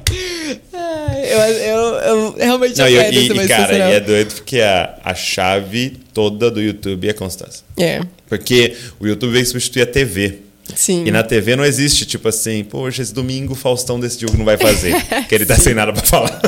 Eu, 1.25 1.39
eu, 1.39 1.77
eu 1.95 2.35
realmente 2.37 2.77
Não, 2.77 2.87
e, 2.87 2.91
quero 2.93 3.15
e, 3.15 3.45
e, 3.45 3.47
cara, 3.47 3.77
e 3.77 3.93
é 3.95 3.99
doido 3.99 4.33
porque 4.35 4.59
a, 4.61 4.99
a 5.03 5.15
chave 5.15 5.97
toda 6.13 6.51
do 6.51 6.61
YouTube 6.61 7.09
é 7.09 7.13
constância. 7.13 7.63
É, 7.77 7.99
Porque 8.29 8.75
o 8.99 9.07
YouTube 9.07 9.31
veio 9.31 9.45
substituir 9.45 9.81
a 9.81 9.85
TV. 9.85 10.39
sim. 10.75 11.03
E 11.05 11.11
na 11.11 11.23
TV 11.23 11.55
não 11.55 11.65
existe, 11.65 12.05
tipo 12.05 12.27
assim, 12.27 12.63
poxa, 12.63 13.01
esse 13.01 13.13
domingo 13.13 13.53
o 13.53 13.55
Faustão 13.55 13.99
decidiu 13.99 14.29
que 14.29 14.37
não 14.37 14.45
vai 14.45 14.57
fazer. 14.57 14.93
que 15.27 15.33
ele 15.35 15.45
tá 15.45 15.55
sem 15.55 15.73
nada 15.73 15.91
pra 15.91 16.03
falar. 16.03 16.39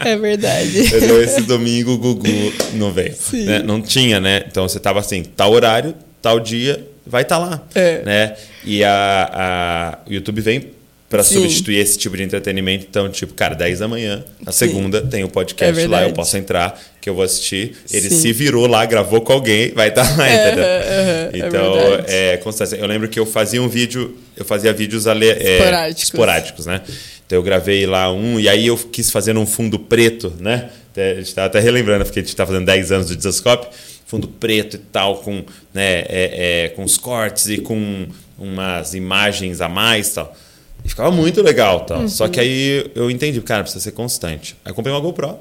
É 0.00 0.16
verdade. 0.16 0.80
Entendeu? 0.86 1.22
Esse 1.22 1.42
domingo 1.42 1.92
o 1.92 1.98
Gugu 1.98 2.52
não 2.74 2.92
veio. 2.92 3.14
Sim. 3.14 3.44
né? 3.44 3.58
Não 3.62 3.82
tinha, 3.82 4.18
né? 4.20 4.42
Então 4.48 4.66
você 4.68 4.80
tava 4.80 5.00
assim, 5.00 5.22
tal 5.22 5.52
horário, 5.52 5.94
tal 6.22 6.40
dia, 6.40 6.82
vai 7.06 7.22
estar 7.22 7.38
lá. 7.38 7.62
É. 7.74 8.02
Né? 8.04 8.36
E 8.64 8.82
a, 8.82 9.30
a, 9.32 9.98
YouTube 10.10 10.40
vem 10.40 10.76
para 11.08 11.22
substituir 11.22 11.76
esse 11.76 11.96
tipo 11.96 12.16
de 12.16 12.24
entretenimento. 12.24 12.86
Então, 12.88 13.08
tipo, 13.08 13.32
cara, 13.32 13.54
10 13.54 13.78
da 13.78 13.88
manhã, 13.88 14.24
na 14.44 14.50
segunda, 14.50 15.00
tem 15.00 15.22
o 15.22 15.28
podcast 15.28 15.80
É 15.80 15.86
lá, 15.86 16.02
eu 16.02 16.12
posso 16.12 16.36
entrar, 16.36 16.80
que 17.00 17.08
eu 17.08 17.14
vou 17.14 17.24
assistir. 17.24 17.76
Ele 17.92 18.08
Sim. 18.08 18.20
se 18.20 18.32
virou 18.32 18.66
lá, 18.66 18.84
gravou 18.84 19.20
com 19.20 19.32
alguém, 19.32 19.70
vai 19.72 19.88
estar 19.88 20.02
lá, 20.16 20.26
entendeu? 20.28 20.64
aham, 20.64 21.30
é 21.32 21.38
então, 21.38 21.74
é, 22.08 22.36
constância. 22.38 22.76
Eu 22.76 22.86
lembro 22.86 23.08
que 23.08 23.20
eu 23.20 23.24
fazia 23.24 23.62
um 23.62 23.68
vídeo, 23.68 24.16
eu 24.36 24.44
fazia 24.44 24.72
vídeos 24.72 25.06
ale, 25.06 25.28
é, 25.28 25.58
Esporádicos. 25.58 26.02
esporádicos, 26.02 26.66
né? 26.66 26.80
Então 27.24 27.38
eu 27.38 27.42
gravei 27.42 27.86
lá 27.86 28.12
um, 28.12 28.38
e 28.38 28.48
aí 28.48 28.66
eu 28.66 28.76
quis 28.76 29.10
fazer 29.10 29.32
num 29.32 29.46
fundo 29.46 29.78
preto, 29.78 30.32
né? 30.40 30.70
A 30.96 31.20
gente 31.20 31.34
tá 31.34 31.44
até 31.44 31.60
relembrando, 31.60 32.04
porque 32.04 32.20
a 32.20 32.22
gente 32.22 32.34
tá 32.34 32.46
fazendo 32.46 32.64
10 32.64 32.92
anos 32.92 33.08
do 33.08 33.16
Desascope. 33.16 33.66
Fundo 34.06 34.28
preto 34.28 34.76
e 34.76 34.78
tal, 34.78 35.16
com, 35.16 35.44
né, 35.74 36.00
é, 36.02 36.64
é, 36.64 36.68
com 36.70 36.84
os 36.84 36.96
cortes 36.96 37.48
e 37.48 37.58
com 37.58 38.06
umas 38.38 38.94
imagens 38.94 39.60
a 39.60 39.68
mais 39.68 40.08
e 40.08 40.14
tal. 40.14 40.36
E 40.84 40.88
ficava 40.88 41.10
muito 41.10 41.42
legal 41.42 41.80
tal. 41.80 42.02
Uhum. 42.02 42.08
Só 42.08 42.28
que 42.28 42.38
aí 42.38 42.90
eu 42.94 43.10
entendi, 43.10 43.40
cara, 43.40 43.62
precisa 43.62 43.82
ser 43.82 43.90
constante. 43.90 44.56
Aí 44.64 44.70
eu 44.70 44.74
comprei 44.74 44.94
uma 44.94 45.00
GoPro. 45.00 45.36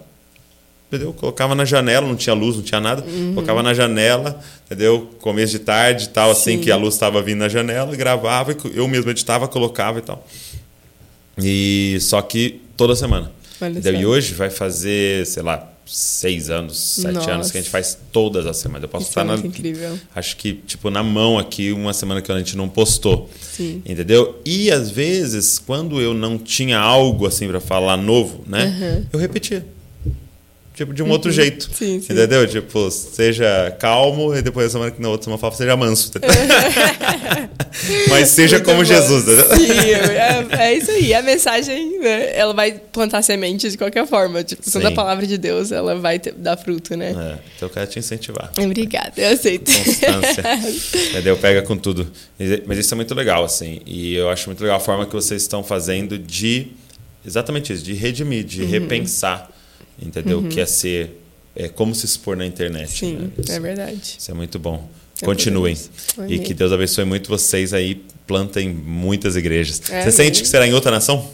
Entendeu? 0.88 1.14
Colocava 1.14 1.56
na 1.56 1.66
janela, 1.66 2.08
não 2.08 2.16
tinha 2.16 2.34
luz, 2.34 2.56
não 2.56 2.64
tinha 2.64 2.80
nada. 2.80 3.04
Uhum. 3.04 3.34
Colocava 3.36 3.62
na 3.62 3.74
janela, 3.74 4.40
entendeu? 4.66 5.10
Começo 5.20 5.52
de 5.52 5.60
tarde 5.60 6.06
e 6.06 6.10
tal, 6.10 6.34
Sim. 6.34 6.40
assim, 6.40 6.60
que 6.60 6.72
a 6.72 6.76
luz 6.76 6.94
estava 6.94 7.22
vindo 7.22 7.40
na 7.40 7.50
janela, 7.50 7.96
gravava, 7.96 8.56
eu 8.74 8.88
mesmo 8.88 9.10
editava, 9.12 9.48
colocava 9.48 10.00
e 10.00 10.02
tal. 10.02 10.26
E 11.38 11.98
só 12.02 12.22
que 12.22 12.62
toda 12.78 12.96
semana. 12.96 13.32
E 14.00 14.06
hoje 14.06 14.34
vai 14.34 14.50
fazer, 14.50 15.26
sei 15.26 15.44
lá, 15.44 15.75
seis 15.86 16.50
anos, 16.50 16.78
sete 16.78 17.14
Nossa. 17.14 17.32
anos 17.32 17.52
que 17.52 17.58
a 17.58 17.62
gente 17.62 17.70
faz 17.70 17.98
todas 18.12 18.46
as 18.46 18.58
semanas. 18.58 18.84
Eu 18.84 18.90
posso 18.90 19.04
Isso 19.04 19.12
estar 19.12 19.22
é 19.22 19.26
na. 19.26 19.36
Incrível. 19.36 20.00
Acho 20.16 20.36
que, 20.38 20.54
tipo, 20.54 20.90
na 20.90 21.04
mão 21.04 21.38
aqui, 21.38 21.72
uma 21.72 21.94
semana 21.94 22.22
que 22.22 22.32
a 22.32 22.38
gente 22.38 22.58
não 22.58 22.68
postou. 22.68 23.30
Sim. 23.42 23.82
Entendeu? 23.86 24.42
E 24.46 24.72
às 24.72 24.90
vezes, 24.90 25.60
quando 25.60 26.02
eu 26.02 26.14
não 26.14 26.38
tinha 26.38 26.80
algo 26.80 27.28
assim 27.28 27.48
para 27.48 27.60
falar 27.60 27.98
novo, 27.98 28.44
né? 28.48 28.66
Uhum. 28.66 29.06
Eu 29.14 29.20
repetia 29.20 29.66
tipo, 30.76 30.94
de 30.94 31.02
um 31.02 31.06
uhum. 31.06 31.12
outro 31.14 31.32
jeito. 31.32 31.70
Sim, 31.74 32.02
sim. 32.02 32.14
Entendeu? 32.14 32.46
Tipo, 32.48 32.92
seja 32.92 33.76
calmo 33.80 34.36
e 34.36 34.42
depois 34.42 34.68
a 34.68 34.70
semana 34.70 34.92
que 34.92 35.02
na 35.02 35.10
outra 35.10 35.24
semana 35.24 35.40
fala, 35.40 35.54
seja 35.56 35.76
manso. 35.78 36.12
Mas 38.10 38.30
seja 38.30 38.58
Muito 38.58 38.66
como 38.66 38.78
bom. 38.80 38.86
Jesus. 38.86 39.24
Sim, 39.24 39.72
é, 39.72 40.48
é, 40.52 40.74
isso 40.78 40.92
aí. 40.92 41.14
A 41.14 41.22
mensagem, 41.22 42.00
né, 42.00 42.36
ela 42.36 42.54
vai 42.54 42.74
plantar 42.74 43.22
sementes 43.22 43.72
de 43.72 43.78
qualquer 43.78 44.06
forma. 44.08 44.44
Tipo, 44.44 44.62
sendo 44.70 44.88
a 44.88 44.92
palavra 44.92 45.26
de 45.26 45.38
Deus, 45.38 45.72
ela 45.72 45.96
vai 45.96 46.20
ter, 46.20 46.34
dar 46.34 46.58
fruto, 46.58 46.96
né? 46.96 47.10
É, 47.10 47.38
então 47.56 47.68
eu 47.68 47.70
quero 47.70 47.88
te 47.88 48.00
incentivar. 48.00 48.52
Obrigada, 48.58 49.14
eu 49.18 49.34
aceito. 49.34 49.72
Constância. 49.72 50.44
Entendeu? 51.12 51.38
Pega 51.38 51.62
com 51.62 51.78
tudo. 51.78 52.10
Mas 52.66 52.78
isso 52.78 52.94
é 52.94 52.96
muito 52.96 53.14
legal, 53.14 53.44
assim. 53.44 53.82
E 53.86 54.16
eu 54.16 54.30
acho 54.30 54.50
muito 54.50 54.62
legal 54.62 54.78
a 54.78 54.82
forma 54.82 55.06
que 55.06 55.14
vocês 55.14 55.42
estão 55.42 55.64
fazendo 55.64 56.18
de 56.18 56.68
exatamente 57.26 57.74
isso, 57.74 57.84
de 57.84 57.94
redimir, 57.94 58.44
de 58.44 58.62
uhum. 58.62 58.70
repensar 58.70 59.55
entendeu? 60.02 60.40
Uhum. 60.40 60.50
Que 60.50 60.62
é 60.62 60.66
ser, 60.66 61.22
é 61.56 61.68
como 61.68 61.94
se 61.94 62.06
expor 62.06 62.36
na 62.36 62.46
internet. 62.46 62.90
Sim, 62.92 63.16
né? 63.16 63.30
isso, 63.38 63.52
é 63.52 63.60
verdade. 63.60 64.16
Isso 64.20 64.32
é 64.32 64.34
muito 64.34 64.60
bom. 64.60 64.88
É 65.22 65.26
Continuem. 65.26 65.78
E 66.28 66.40
que 66.40 66.54
Deus 66.54 66.72
abençoe 66.72 67.06
muito 67.06 67.30
vocês 67.30 67.74
aí, 67.74 68.04
plantem 68.28 68.70
muitas 68.70 69.36
igrejas. 69.36 69.82
É 69.90 70.04
Você 70.04 70.12
sente 70.12 70.42
que 70.42 70.48
será 70.48 70.68
em 70.68 70.74
outra 70.74 70.92
nação? 70.92 71.30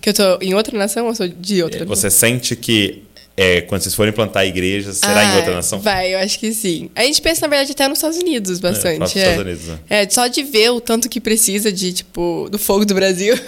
Que 0.00 0.10
eu 0.10 0.14
tô 0.14 0.38
em 0.40 0.54
outra 0.54 0.78
nação 0.78 1.06
ou 1.06 1.14
sou 1.14 1.26
de 1.26 1.62
outra? 1.62 1.84
Você 1.84 2.08
sente 2.08 2.54
que 2.54 3.02
é, 3.40 3.60
quando 3.60 3.82
vocês 3.82 3.94
forem 3.94 4.12
plantar 4.12 4.44
igrejas, 4.46 4.96
será 4.96 5.20
ah, 5.20 5.24
em 5.24 5.36
outra 5.36 5.54
nação? 5.54 5.78
Vai, 5.78 6.12
eu 6.12 6.18
acho 6.18 6.40
que 6.40 6.52
sim. 6.52 6.90
A 6.92 7.04
gente 7.04 7.22
pensa, 7.22 7.42
na 7.42 7.48
verdade, 7.48 7.70
até 7.70 7.86
nos 7.86 7.98
Estados 7.98 8.18
Unidos 8.18 8.58
bastante. 8.58 9.16
É, 9.16 9.22
é. 9.22 9.22
Estados 9.22 9.46
Unidos, 9.46 9.66
né? 9.68 9.78
é, 9.88 10.10
só 10.10 10.26
de 10.26 10.42
ver 10.42 10.70
o 10.70 10.80
tanto 10.80 11.08
que 11.08 11.20
precisa 11.20 11.70
de, 11.70 11.92
tipo, 11.92 12.48
do 12.50 12.58
fogo 12.58 12.84
do 12.84 12.94
Brasil, 12.96 13.38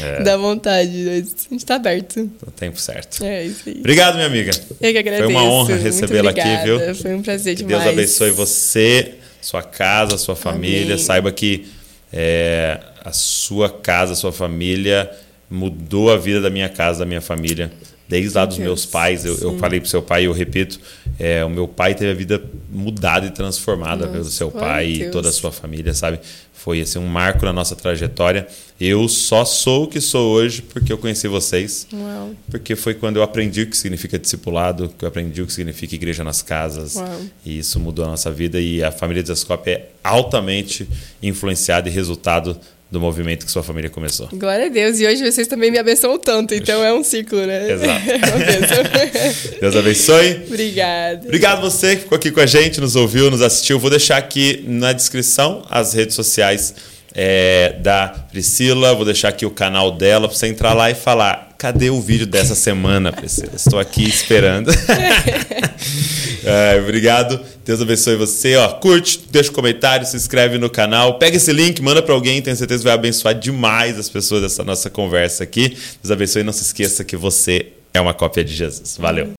é. 0.00 0.22
dá 0.22 0.36
vontade. 0.36 1.08
A 1.08 1.52
gente 1.52 1.66
tá 1.66 1.74
aberto. 1.74 2.20
No 2.20 2.52
tempo 2.52 2.80
certo. 2.80 3.24
É, 3.24 3.46
isso 3.46 3.68
aí. 3.68 3.80
Obrigado, 3.80 4.14
minha 4.14 4.28
amiga. 4.28 4.52
Eu 4.80 4.92
que 4.92 4.98
agradeço. 4.98 5.24
Foi 5.24 5.34
uma 5.34 5.42
honra 5.42 5.74
recebê-la 5.74 6.30
aqui, 6.30 6.64
viu? 6.64 6.94
Foi 6.94 7.12
um 7.12 7.22
prazer 7.22 7.56
que 7.56 7.64
demais. 7.64 7.82
Deus 7.82 7.94
abençoe 7.94 8.30
você, 8.30 9.14
sua 9.42 9.64
casa, 9.64 10.16
sua 10.18 10.36
família. 10.36 10.94
Amém. 10.94 10.98
Saiba 10.98 11.32
que 11.32 11.66
é, 12.12 12.78
a 13.04 13.10
sua 13.10 13.68
casa, 13.68 14.12
a 14.12 14.16
sua 14.16 14.30
família 14.30 15.10
mudou 15.50 16.12
a 16.12 16.16
vida 16.16 16.40
da 16.40 16.50
minha 16.50 16.68
casa, 16.68 17.00
da 17.00 17.06
minha 17.06 17.20
família 17.20 17.72
desde 18.08 18.36
lá 18.36 18.44
dos 18.44 18.58
meus 18.58 18.86
pais. 18.86 19.24
Eu, 19.24 19.36
eu 19.38 19.58
falei 19.58 19.80
para 19.80 19.86
o 19.86 19.90
seu 19.90 20.02
pai 20.02 20.22
e 20.22 20.24
eu 20.26 20.32
repito: 20.32 20.80
é, 21.18 21.44
o 21.44 21.50
meu 21.50 21.66
pai 21.66 21.94
teve 21.94 22.10
a 22.10 22.14
vida 22.14 22.42
mudada 22.70 23.26
e 23.26 23.30
transformada 23.30 24.06
Nossa, 24.06 24.12
pelo 24.12 24.24
seu 24.24 24.50
pai 24.50 24.86
e 24.86 25.10
toda 25.10 25.28
a 25.28 25.32
sua 25.32 25.52
família, 25.52 25.94
sabe? 25.94 26.20
Foi 26.52 26.80
assim, 26.80 26.98
um 26.98 27.06
marco 27.06 27.44
na 27.44 27.52
nossa 27.52 27.76
trajetória. 27.76 28.46
Eu 28.80 29.08
só 29.08 29.44
sou 29.44 29.84
o 29.84 29.86
que 29.86 30.00
sou 30.00 30.32
hoje 30.32 30.62
porque 30.62 30.92
eu 30.92 30.98
conheci 30.98 31.28
vocês. 31.28 31.86
Uau. 31.92 32.32
Porque 32.50 32.74
foi 32.74 32.94
quando 32.94 33.16
eu 33.16 33.22
aprendi 33.22 33.62
o 33.62 33.66
que 33.68 33.76
significa 33.76 34.18
discipulado, 34.18 34.92
que 34.98 35.04
eu 35.04 35.08
aprendi 35.08 35.40
o 35.42 35.46
que 35.46 35.52
significa 35.52 35.94
igreja 35.94 36.24
nas 36.24 36.42
casas. 36.42 36.96
Uau. 36.96 37.20
E 37.44 37.58
isso 37.58 37.78
mudou 37.78 38.04
a 38.04 38.08
nossa 38.08 38.32
vida. 38.32 38.60
E 38.60 38.82
a 38.82 38.90
família 38.90 39.22
de 39.22 39.28
Zascope 39.28 39.70
é 39.70 39.90
altamente 40.02 40.88
influenciada 41.22 41.88
e 41.88 41.92
resultado 41.92 42.58
do 42.90 43.00
movimento 43.00 43.44
que 43.44 43.50
sua 43.50 43.62
família 43.62 43.90
começou. 43.90 44.28
Glória 44.32 44.66
a 44.66 44.68
Deus. 44.68 45.00
E 45.00 45.06
hoje 45.06 45.24
vocês 45.24 45.46
também 45.48 45.70
me 45.70 45.78
abençoam 45.78 46.18
tanto, 46.18 46.54
então 46.54 46.84
é 46.84 46.92
um 46.92 47.02
ciclo, 47.02 47.44
né? 47.44 47.72
Exato. 47.72 48.06
É 49.56 49.58
Deus 49.60 49.76
abençoe. 49.76 50.44
Obrigado. 50.46 51.24
Obrigado 51.24 51.60
você 51.60 51.96
que 51.96 52.02
ficou 52.02 52.16
aqui 52.16 52.30
com 52.30 52.40
a 52.40 52.46
gente, 52.46 52.80
nos 52.80 52.94
ouviu, 52.94 53.30
nos 53.30 53.42
assistiu. 53.42 53.78
Vou 53.78 53.90
deixar 53.90 54.16
aqui 54.16 54.64
na 54.66 54.92
descrição 54.92 55.64
as 55.68 55.92
redes 55.94 56.14
sociais 56.14 56.74
é, 57.18 57.74
da 57.80 58.08
Priscila, 58.30 58.94
vou 58.94 59.06
deixar 59.06 59.30
aqui 59.30 59.46
o 59.46 59.50
canal 59.50 59.90
dela 59.90 60.28
para 60.28 60.36
você 60.36 60.48
entrar 60.48 60.74
lá 60.74 60.90
e 60.90 60.94
falar: 60.94 61.54
cadê 61.56 61.88
o 61.88 61.98
vídeo 61.98 62.26
dessa 62.26 62.54
semana, 62.54 63.10
Priscila? 63.10 63.52
Estou 63.56 63.78
aqui 63.78 64.06
esperando. 64.06 64.70
é, 66.44 66.78
obrigado. 66.78 67.40
Deus 67.64 67.80
abençoe 67.80 68.16
você. 68.16 68.54
Ó, 68.56 68.68
curte, 68.74 69.22
deixa 69.30 69.50
um 69.50 69.54
comentário, 69.54 70.06
se 70.06 70.14
inscreve 70.14 70.58
no 70.58 70.68
canal. 70.68 71.18
Pega 71.18 71.38
esse 71.38 71.52
link, 71.54 71.80
manda 71.80 72.02
para 72.02 72.12
alguém, 72.12 72.42
tenho 72.42 72.54
certeza 72.54 72.80
que 72.80 72.84
vai 72.84 72.94
abençoar 72.94 73.34
demais 73.34 73.98
as 73.98 74.10
pessoas 74.10 74.42
dessa 74.42 74.62
nossa 74.62 74.90
conversa 74.90 75.42
aqui. 75.42 75.70
Deus 75.70 76.10
abençoe 76.10 76.42
e 76.42 76.44
não 76.44 76.52
se 76.52 76.64
esqueça 76.64 77.02
que 77.02 77.16
você 77.16 77.68
é 77.94 78.00
uma 78.00 78.12
cópia 78.12 78.44
de 78.44 78.54
Jesus. 78.54 78.98
Valeu. 78.98 79.32